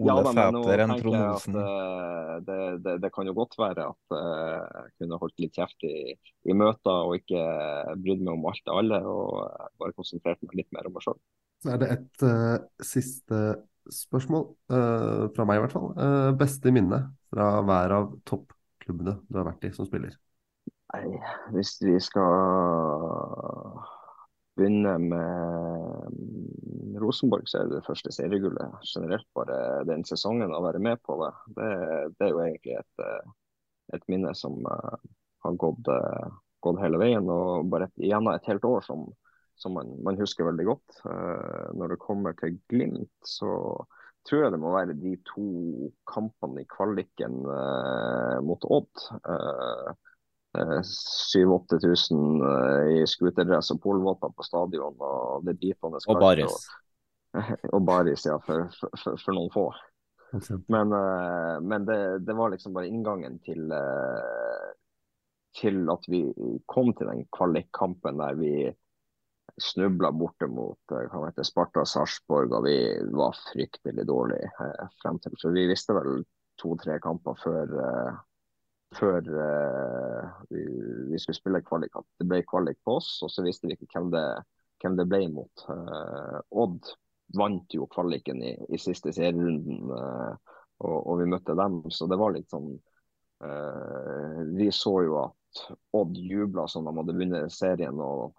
Ole 0.00 0.12
ja, 0.12 0.32
Sæter 0.32 0.82
enn 0.84 0.94
Trond 1.00 1.18
Olsen. 1.20 1.56
Eh, 1.60 2.34
det, 2.46 2.58
det, 2.84 2.94
det, 3.02 3.10
kan 3.14 3.28
jo 3.28 3.34
godt 3.36 3.56
være 3.60 3.86
at 3.92 4.16
eh, 4.16 4.80
jeg 4.84 4.92
kunne 5.02 5.20
holdt 5.22 5.42
litt 5.42 5.56
kjeft 5.56 5.86
i, 5.88 6.14
i 6.48 6.56
møter 6.56 7.08
og 7.08 7.16
ikke 7.20 7.44
brydd 8.00 8.24
meg 8.24 8.34
om 8.34 8.48
alt 8.50 8.72
og 8.72 8.80
alle, 8.82 9.00
og 9.04 9.80
bare 9.80 9.96
konsentrert 9.96 10.42
meg 10.44 10.60
litt 10.62 10.70
mer 10.76 10.88
om 10.88 10.96
meg 10.96 11.06
sjøl. 11.06 11.18
Så 11.60 11.74
er 11.74 11.80
det 11.82 11.88
et 11.92 12.22
uh, 12.24 12.56
siste 12.80 13.40
spørsmål, 13.92 14.46
uh, 14.72 15.26
fra 15.36 15.44
meg 15.48 15.58
i 15.58 15.64
hvert 15.66 15.74
fall. 15.76 15.90
Uh, 15.98 16.30
beste 16.40 16.72
minne 16.72 17.02
fra 17.30 17.46
hver 17.66 17.90
av 17.96 18.04
toppklubbene 18.28 19.14
du 19.28 19.38
har 19.38 19.48
vært 19.52 19.68
i 19.68 19.72
som 19.74 19.88
spiller? 19.88 20.12
Nei, 20.90 21.06
hvis 21.54 21.76
vi 21.84 21.94
skal 22.02 22.32
begynne 24.58 24.96
med 24.98 26.98
Rosenborg, 27.00 27.46
så 27.48 27.60
er 27.60 27.64
det 27.68 27.76
det 27.78 27.86
første 27.86 28.10
seriegullet. 28.12 28.68
Generelt 28.90 29.28
bare 29.36 29.84
den 29.88 30.04
sesongen 30.08 30.52
å 30.52 30.64
være 30.64 30.80
med 30.82 30.98
på 31.06 31.12
det. 31.22 31.30
Det, 31.56 31.70
det 32.18 32.26
er 32.26 32.32
jo 32.34 32.42
egentlig 32.44 32.74
et, 32.80 32.94
eh, 33.06 33.26
et 33.96 34.04
minne 34.10 34.32
som 34.36 34.54
uh, 34.66 34.96
har 35.46 35.54
gått, 35.62 35.84
uh, 35.88 36.26
gått, 36.66 36.82
hele 36.82 36.98
veien. 37.00 37.26
Og 37.30 37.70
bare 37.72 37.88
gjennom 37.96 38.34
et 38.34 38.48
helt 38.50 38.66
år 38.68 38.82
som, 38.86 39.00
som 39.60 39.70
man, 39.78 39.88
man, 40.04 40.20
husker 40.20 40.44
veldig 40.50 40.66
godt. 40.68 40.90
Uh, 41.06 41.66
når 41.78 41.86
det 41.94 42.04
kommer 42.04 42.32
til 42.42 42.52
Glimt, 42.72 43.16
så 43.24 43.50
tror 44.28 44.44
jeg 44.44 44.52
det 44.52 44.60
må 44.60 44.74
være 44.74 44.98
de 45.00 45.14
to 45.28 45.46
kampene 46.10 46.62
i 46.62 46.68
kvaliken 46.68 47.40
mot 48.46 48.64
Odd. 48.68 49.06
Uh, 49.24 49.94
7000-8000 50.58 52.42
eh, 52.42 53.02
i 53.02 53.06
scooterdress 53.06 53.70
og 53.70 53.80
polvotter 53.82 54.32
på 54.34 54.42
stadion. 54.42 54.96
Og 54.98 55.44
det 55.46 55.58
bitende 55.60 55.98
Og 56.06 56.20
baris. 56.20 56.68
Og, 57.32 57.42
og 57.74 57.86
baris, 57.86 58.26
ja, 58.26 58.36
for, 58.46 58.66
for, 58.98 59.16
for 59.20 59.32
noen 59.36 59.52
få. 59.54 59.70
Men, 60.70 60.92
uh, 60.94 61.58
men 61.62 61.86
det, 61.86 62.22
det, 62.26 62.34
var 62.38 62.52
liksom 62.52 62.74
bare 62.76 62.86
inngangen 62.86 63.40
til, 63.42 63.66
uh, 63.74 64.68
til 65.58 65.90
at 65.90 66.06
vi 66.06 66.20
kom 66.70 66.92
til 66.94 67.10
den 67.10 67.24
kvalikkampen 67.34 68.22
der 68.22 68.38
vi 68.38 68.52
snubla 69.60 70.10
borte 70.16 70.48
mot 70.50 70.92
hva 70.92 71.26
heter 71.26 71.46
Sparta 71.46 71.84
Sarpsborg, 71.88 72.52
og 72.56 72.66
vi 72.66 72.76
var 73.16 73.36
fryktelig 73.50 74.06
dårlige 74.08 74.50
frem 75.02 75.20
til. 75.22 75.36
For 75.40 75.56
vi 75.56 75.68
visste 75.70 75.96
vel 75.96 76.22
to-tre 76.60 76.98
kamper 77.02 77.38
før 77.40 77.76
før 78.98 79.18
eh, 79.18 80.30
vi, 80.50 80.64
vi, 81.10 81.18
skulle 81.18 81.38
spille 81.38 81.62
kvalik. 81.66 81.94
Det 82.18 82.26
ble 82.28 82.42
kvalik 82.48 82.80
på 82.84 82.98
oss, 82.98 83.12
og 83.24 83.30
så 83.32 83.44
visste 83.46 83.68
vi 83.68 83.76
ikke 83.76 83.90
hvem 83.94 84.10
det, 84.14 84.24
hvem 84.82 84.98
det 84.98 85.06
ble 85.10 85.22
mot. 85.32 85.66
Uh, 85.68 86.40
Odd 86.62 86.92
vant 87.38 87.76
jo 87.76 87.86
kvaliken 87.90 88.42
i, 88.42 88.54
i 88.74 88.80
siste 88.80 89.12
serierunden, 89.14 89.92
uh, 89.94 90.56
og, 90.80 90.96
og, 90.96 91.12
vi 91.20 91.28
møtte 91.30 91.56
dem. 91.58 91.82
Så 91.92 92.08
det 92.10 92.18
var 92.20 92.34
litt 92.36 92.50
sånn 92.50 92.72
Vi 94.52 94.66
så 94.76 94.90
jo 95.00 95.14
at 95.16 95.39
Odd 95.96 96.16
jubla 96.16 96.68
som 96.70 96.86
de 96.86 96.94
hadde 96.94 97.16
vunnet 97.18 97.52
serien, 97.52 97.98
og 97.98 98.38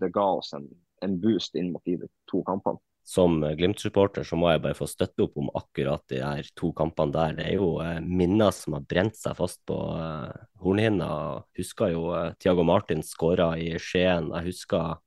det 0.00 0.08
ga 0.14 0.24
oss 0.38 0.54
en, 0.56 0.64
en 1.04 1.16
boost 1.20 1.58
inn 1.60 1.68
mot 1.74 1.84
de 1.84 1.98
to 2.30 2.40
kampene 2.46 2.80
som 3.06 3.38
Glimt-supporter 3.54 4.26
så 4.26 4.34
må 4.34 4.48
jeg 4.50 4.62
bare 4.64 4.74
få 4.74 4.88
støtte 4.90 5.22
opp 5.28 5.36
om 5.38 5.50
akkurat 5.54 6.02
de 6.10 6.18
her 6.18 6.48
to 6.58 6.72
kampene 6.74 7.14
der. 7.14 7.36
Det 7.38 7.44
er 7.46 7.60
jo 7.60 7.68
uh, 7.78 8.00
minner 8.02 8.50
som 8.50 8.74
har 8.74 8.86
brent 8.90 9.14
seg 9.14 9.36
fast 9.38 9.60
på 9.68 9.76
uh, 9.94 10.32
hornhinna. 10.58 11.08
Husker 11.54 11.92
jo 11.94 12.08
Tiago 12.42 12.64
Martin 12.66 13.04
skåra 13.06 13.52
i 13.62 13.76
Skien. 13.78 14.32
Jeg 14.34 14.48
husker 14.48 14.98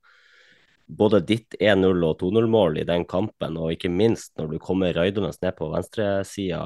både 0.87 1.19
ditt 1.27 1.59
1-0 1.59 2.07
og 2.07 2.23
2-0-mål 2.23 2.79
i 2.79 2.87
den 2.87 3.03
kampen, 3.03 3.59
og 3.59 3.75
ikke 3.75 3.91
minst 3.91 4.31
når 4.39 4.55
du 4.55 4.63
kommer 4.63 4.95
raidende 4.95 5.35
ned 5.35 5.59
på 5.59 5.67
venstresida 5.75 6.63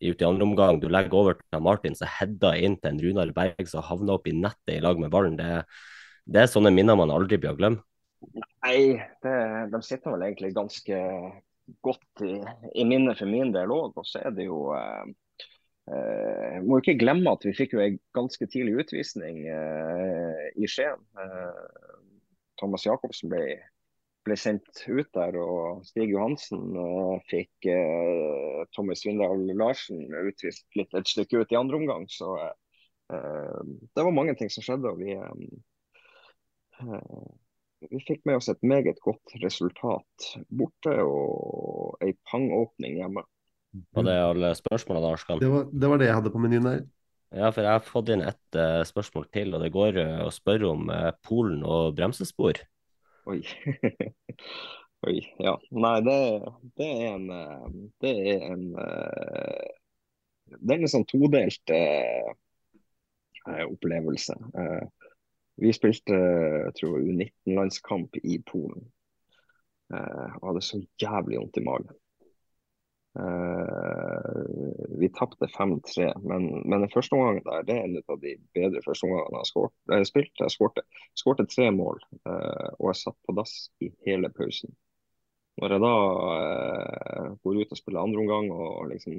ut 0.00 0.22
i 0.22 0.26
andre 0.26 0.46
omgang. 0.46 0.80
Du 0.80 0.88
legger 0.90 1.16
over 1.16 1.38
til 1.40 1.62
Martin, 1.64 1.96
så 1.96 2.08
header 2.08 2.58
inn 2.58 2.76
til 2.80 2.92
en 2.92 3.00
Runar 3.04 3.32
Berg 3.36 3.68
som 3.68 3.84
havner 3.86 4.16
opp 4.16 4.28
i 4.30 4.34
nettet 4.36 4.76
i 4.78 4.82
lag 4.84 5.00
med 5.00 5.12
ballen. 5.12 5.38
Det, 5.38 5.64
det 6.24 6.44
er 6.44 6.50
sånne 6.50 6.72
minner 6.74 6.98
man 6.98 7.12
aldri 7.14 7.40
blir 7.40 7.54
å 7.54 7.58
glemme. 7.58 7.84
Nei, 8.60 9.00
det, 9.24 9.36
de 9.72 9.80
sitter 9.84 10.12
vel 10.12 10.26
egentlig 10.26 10.52
ganske 10.56 10.98
godt 11.84 12.24
i, 12.26 12.34
i 12.76 12.84
minnet 12.84 13.18
for 13.20 13.30
min 13.30 13.52
del 13.54 13.72
òg. 13.72 13.96
Og 13.96 14.06
så 14.08 14.22
er 14.24 14.34
det 14.36 14.46
jo 14.48 14.70
eh, 14.76 15.12
eh, 15.92 16.58
Må 16.66 16.80
ikke 16.80 16.98
glemme 17.00 17.32
at 17.32 17.46
vi 17.46 17.56
fikk 17.56 17.76
jo 17.76 17.84
en 17.84 17.98
ganske 18.16 18.48
tidlig 18.52 18.84
utvisning 18.84 19.44
eh, 19.48 20.48
i 20.60 20.68
Skien. 20.68 21.00
Eh, 21.20 21.96
Thomas 22.60 22.84
Jacobsen 22.84 23.32
ble, 23.32 23.44
ble, 24.26 24.36
sendt 24.36 24.82
ut 24.86 25.10
der, 25.16 25.36
og 25.40 25.84
Stig 25.88 26.10
Johansen 26.12 26.76
og 26.78 27.22
fikk 27.30 27.68
eh, 27.72 28.64
Tommy 28.76 28.96
Svindal 28.98 29.46
Larsen 29.56 30.02
utvist 30.20 30.66
litt 30.78 30.94
et 30.96 31.08
stykke 31.08 31.42
ut 31.42 31.54
i 31.54 31.60
andre 31.60 31.80
omgang. 31.80 32.08
Så 32.12 32.36
det 33.10 34.02
var 34.06 34.14
mange 34.14 34.36
ting 34.38 34.52
som 34.54 34.62
skjedde. 34.62 34.92
og 34.92 35.00
vi 35.02 35.16
vi 37.88 38.00
fikk 38.04 38.26
med 38.28 38.40
oss 38.40 38.50
et 38.52 38.62
meget 38.66 39.00
godt 39.04 39.36
resultat 39.42 40.30
borte 40.52 40.94
og 41.00 42.00
ei 42.04 42.12
pangåpning 42.28 42.98
hjemme. 43.00 43.24
Var 43.96 44.06
det 44.06 44.16
alle 44.18 44.50
spørsmålene, 44.58 45.12
Arskan? 45.14 45.40
Det 45.40 45.50
var, 45.50 45.68
det 45.72 45.92
var 45.92 46.00
det 46.00 46.08
jeg 46.10 46.18
hadde 46.18 46.32
på 46.34 46.42
menyen 46.42 46.66
der. 46.66 46.82
Ja, 47.30 47.52
for 47.54 47.62
jeg 47.62 47.70
har 47.70 47.86
fått 47.86 48.10
inn 48.10 48.24
et 48.26 48.58
uh, 48.58 48.82
spørsmål 48.86 49.28
til, 49.30 49.54
og 49.54 49.62
det 49.62 49.70
går 49.74 50.00
uh, 50.02 50.24
å 50.26 50.32
spørre 50.34 50.72
om 50.72 50.88
uh, 50.90 51.12
Polen 51.26 51.62
og 51.62 51.94
bremsespor. 51.98 52.58
Oi. 53.30 53.40
Oi, 55.06 55.16
ja. 55.40 55.54
Nei, 55.70 55.96
det, 56.04 56.16
det 56.76 56.88
er 56.90 57.14
en 57.14 57.28
Det 58.02 58.14
er 58.34 58.42
en 58.50 58.64
Det 60.58 60.74
er 60.74 60.80
en 60.80 60.92
sånn 60.92 61.06
todelt 61.08 61.72
opplevelse. 63.46 64.34
Eh, 64.58 64.82
vi 65.60 65.72
spilte 65.76 66.16
jeg 66.16 66.74
tror 66.78 67.00
U19-landskamp 67.00 68.16
i 68.22 68.38
Polen. 68.46 68.84
Eh, 69.94 70.36
og 70.40 70.50
hadde 70.50 70.64
så 70.64 70.80
jævlig 71.02 71.40
vondt 71.40 71.60
i 71.60 71.64
magen. 71.66 71.99
Eh, 73.18 74.42
vi 74.98 75.08
tapte 75.08 75.46
5-3, 75.46 76.12
men, 76.22 76.46
men, 76.70 76.80
den 76.80 76.92
første 76.92 77.16
omgangen 77.16 77.42
der 77.42 77.64
det 77.66 77.74
er 77.74 77.88
en 77.88 77.96
av 77.98 78.20
de 78.22 78.36
bedre 78.54 78.82
første 78.84 79.08
omgangene 79.08 79.42
jeg 79.42 79.96
har 79.96 80.06
spilt. 80.06 80.32
Jeg 80.38 80.54
skårte, 80.54 80.84
skårte 81.18 81.48
tre 81.50 81.70
mål, 81.74 81.98
eh, 82.22 82.70
og 82.78 82.92
jeg 82.92 83.00
satt 83.02 83.18
på 83.26 83.34
dass 83.38 83.54
i 83.82 83.90
hele 84.06 84.30
pausen. 84.36 84.76
Når 85.60 85.74
jeg 85.74 85.84
da 85.84 85.94
eh, 86.36 87.32
går 87.42 87.62
ut 87.64 87.74
og 87.74 87.80
spiller 87.80 88.04
andre 88.04 88.22
omgang 88.22 88.52
og 88.54 88.92
liksom 88.92 89.18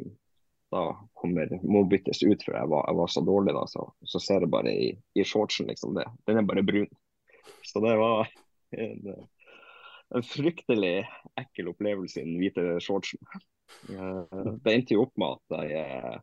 da 0.72 0.86
kommer, 1.20 1.52
må 1.68 1.84
byttes 1.92 2.22
ut, 2.24 2.46
for 2.46 2.56
jeg 2.56 2.72
var, 2.72 2.86
jeg 2.88 2.96
var 3.02 3.10
så 3.12 3.22
dårlig 3.28 3.54
da. 3.58 3.66
Så, 3.68 3.84
så, 4.08 4.22
ser 4.24 4.46
jeg 4.46 4.54
bare 4.54 4.72
i, 4.72 4.94
i 5.20 5.26
shortsen, 5.28 5.68
liksom 5.68 5.98
det. 5.98 6.06
Den 6.30 6.40
er 6.40 6.48
bare 6.48 6.64
brun. 6.64 6.88
Så 7.68 7.82
det 7.84 7.98
var 8.00 8.32
en, 8.80 9.10
en 10.16 10.24
fryktelig 10.24 11.02
ekkel 11.42 11.74
opplevelse 11.74 12.22
i 12.22 12.24
den 12.24 12.40
hvite 12.40 12.80
shortsen. 12.80 13.20
Eh, 13.90 14.44
det 14.64 14.74
endte 14.74 14.96
jo 14.96 15.06
opp 15.06 15.18
med 15.20 15.38
at 15.38 15.72
jeg 15.72 16.20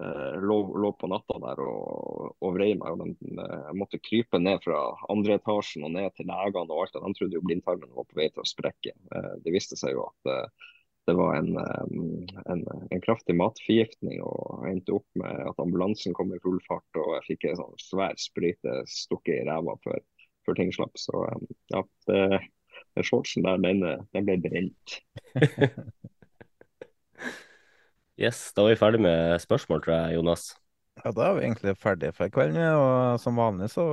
uh, 0.00 0.34
lå, 0.40 0.58
lå, 0.82 0.92
på 0.98 1.10
natta 1.10 1.38
der 1.42 1.62
og, 1.64 2.34
og 2.40 2.56
vrei 2.56 2.72
meg. 2.78 2.96
og 2.96 3.14
Jeg 3.30 3.78
måtte 3.78 4.02
krype 4.02 4.40
ned 4.42 4.62
fra 4.64 4.82
andre 5.12 5.38
etasjen 5.40 5.86
og 5.88 5.94
ned 5.96 6.10
til 6.16 6.28
legene 6.30 6.66
og 6.66 6.84
alt. 6.84 6.98
De 6.98 7.14
trodde 7.18 7.38
jo 7.38 7.46
blindtarmen 7.46 7.94
var 7.96 8.08
på 8.08 8.20
vei 8.20 8.28
til 8.30 8.44
å 8.44 8.50
sprekke. 8.50 8.94
Uh, 9.14 9.36
det 9.44 9.54
viste 9.56 9.78
seg 9.80 9.96
jo 9.96 10.08
at 10.10 10.52
det 11.08 11.14
var 11.16 11.38
en, 11.40 11.56
en, 11.56 12.60
en, 12.92 13.00
kraftig 13.02 13.34
matforgiftning 13.34 14.20
og 14.22 14.66
jeg 14.66 14.76
endte 14.76 14.92
opp 14.98 15.06
med 15.18 15.40
at 15.48 15.58
ambulansen 15.58 16.14
kom 16.14 16.30
i 16.36 16.38
full 16.44 16.60
fart 16.68 17.00
og 17.00 17.14
jeg 17.16 17.24
fikk 17.30 17.46
en 17.48 17.58
sånn 17.58 17.80
svær 17.82 18.14
sprøyte 18.20 18.76
stukket 18.86 19.40
i 19.40 19.46
ræva 19.48 19.74
før, 19.82 19.98
før, 20.46 20.58
ting 20.60 20.70
slapp. 20.76 21.00
Så 21.00 21.24
ja, 21.72 21.82
det, 22.06 22.20
den 22.94 23.08
shortsen 23.08 23.48
der, 23.48 23.58
den, 23.64 23.82
den 24.12 24.28
ble 24.28 24.38
brent. 24.44 25.00
yes, 28.20 28.50
da 28.54 28.64
var 28.64 28.74
vi 28.74 28.80
ferdig 28.80 29.00
med 29.04 29.40
spørsmål, 29.42 29.82
tror 29.84 29.94
jeg, 29.96 30.18
Jonas. 30.18 30.50
Ja, 31.00 31.12
da 31.16 31.28
er 31.30 31.36
vi 31.36 31.44
egentlig 31.46 31.76
ferdige 31.80 32.14
for 32.16 32.32
kvelden. 32.32 32.60
Og 32.76 33.20
som 33.22 33.38
vanlig 33.40 33.70
så 33.72 33.84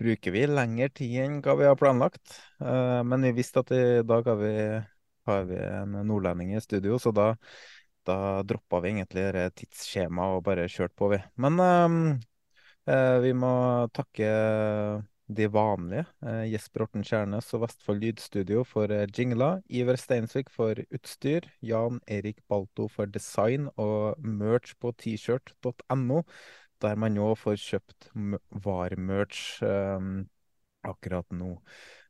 bruker 0.00 0.34
vi 0.34 0.44
lengre 0.48 0.90
tid 0.94 1.16
enn 1.24 1.40
hva 1.44 1.56
vi 1.58 1.66
har 1.66 1.78
planlagt. 1.80 2.36
Eh, 2.60 3.00
men 3.08 3.26
vi 3.26 3.34
visste 3.38 3.64
at 3.64 3.72
i 3.74 3.82
dag 4.06 4.28
har 4.30 4.38
vi, 4.40 4.54
har 5.30 5.48
vi 5.48 5.58
en 5.64 5.98
nordlending 6.06 6.54
i 6.54 6.62
studio, 6.62 7.00
så 7.02 7.12
da, 7.16 7.32
da 8.06 8.18
droppa 8.46 8.82
vi 8.84 8.94
egentlig 8.94 9.50
tidsskjemaet 9.58 10.38
og 10.38 10.46
bare 10.46 10.68
kjørte 10.70 10.96
på, 10.98 11.10
vi. 11.16 11.20
Men 11.42 11.60
um, 11.60 12.00
vi 13.24 13.32
må 13.34 13.52
takke 13.96 14.30
de 15.28 15.48
vanlige. 15.50 16.06
Eh, 16.22 16.44
Jesper 16.52 16.84
Orten 16.86 17.04
Kjærnes 17.06 17.48
og 17.56 17.64
Vestfold 17.64 18.02
Lydstudio 18.02 18.62
for 18.66 18.92
eh, 18.94 19.06
jingler. 19.10 19.62
Iver 19.68 19.98
Steinsvik 19.98 20.50
for 20.52 20.78
utstyr. 20.94 21.48
Jan 21.64 22.00
Erik 22.06 22.42
Balto 22.48 22.86
for 22.92 23.10
design 23.10 23.68
og 23.76 24.20
merch 24.22 24.76
på 24.80 24.92
t-shirt.no, 25.02 26.22
der 26.82 26.96
man 27.00 27.16
nå 27.16 27.32
får 27.40 27.58
kjøpt 27.62 28.10
var-merch 28.66 29.62
eh, 29.66 30.08
akkurat 30.86 31.26
nå. 31.34 31.56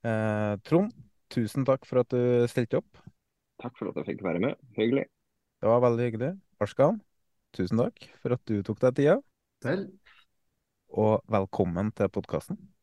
Eh, 0.04 0.54
Trond, 0.68 0.92
tusen 1.32 1.66
takk 1.68 1.88
for 1.88 2.04
at 2.04 2.12
du 2.12 2.46
stilte 2.52 2.82
opp. 2.82 3.04
Takk 3.62 3.78
for 3.78 3.90
at 3.90 4.02
jeg 4.02 4.12
fikk 4.12 4.26
være 4.26 4.42
med. 4.44 4.60
Hyggelig. 4.76 5.08
Det 5.62 5.72
var 5.72 5.80
veldig 5.86 6.10
hyggelig. 6.10 6.32
Arskan, 6.60 7.00
tusen 7.56 7.80
takk 7.80 8.10
for 8.20 8.36
at 8.36 8.44
du 8.44 8.60
tok 8.60 8.84
deg 8.84 9.00
tida. 9.00 9.18
Selv. 9.64 9.88
Og 10.92 11.22
velkommen 11.32 11.90
til 11.96 12.12
podkasten. 12.12 12.75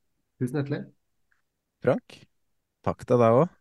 Tusen 0.44 0.60
hjertelig. 0.60 0.82
Frank, 1.84 2.16
takk 2.84 3.04
til 3.08 3.22
deg 3.22 3.36
òg. 3.38 3.52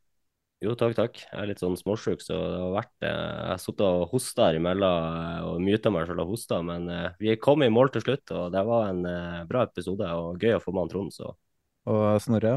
Jo, 0.63 0.73
takk, 0.79 0.97
takk. 0.99 1.21
Jeg 1.23 1.39
er 1.39 1.47
litt 1.51 1.63
sånn 1.63 1.77
småsjuk, 1.79 2.23
så 2.23 2.35
det 2.35 2.59
har 2.59 2.75
vært 2.75 3.07
eh, 3.07 3.13
Jeg 3.13 3.51
har 3.53 3.61
sittet 3.63 3.85
og 3.87 4.03
hosta 4.11 4.49
imellom 4.55 5.07
eh, 5.19 5.47
og 5.47 5.63
myta 5.63 5.91
meg 5.95 6.09
selv 6.11 6.25
og 6.25 6.35
hosta, 6.35 6.59
men 6.67 6.91
eh, 6.91 7.09
vi 7.23 7.39
kom 7.39 7.63
i 7.63 7.71
mål 7.71 7.93
til 7.95 8.05
slutt, 8.05 8.35
og 8.35 8.51
det 8.55 8.63
var 8.67 8.91
en 8.91 9.07
bra 9.47 9.65
episode 9.69 10.11
og 10.19 10.43
gøy 10.43 10.57
å 10.59 10.63
få 10.63 10.75
med 10.75 10.85
han 10.85 10.93
Trond, 10.95 11.15
så 11.15 11.33
Og 11.91 12.03
Snorre? 12.23 12.57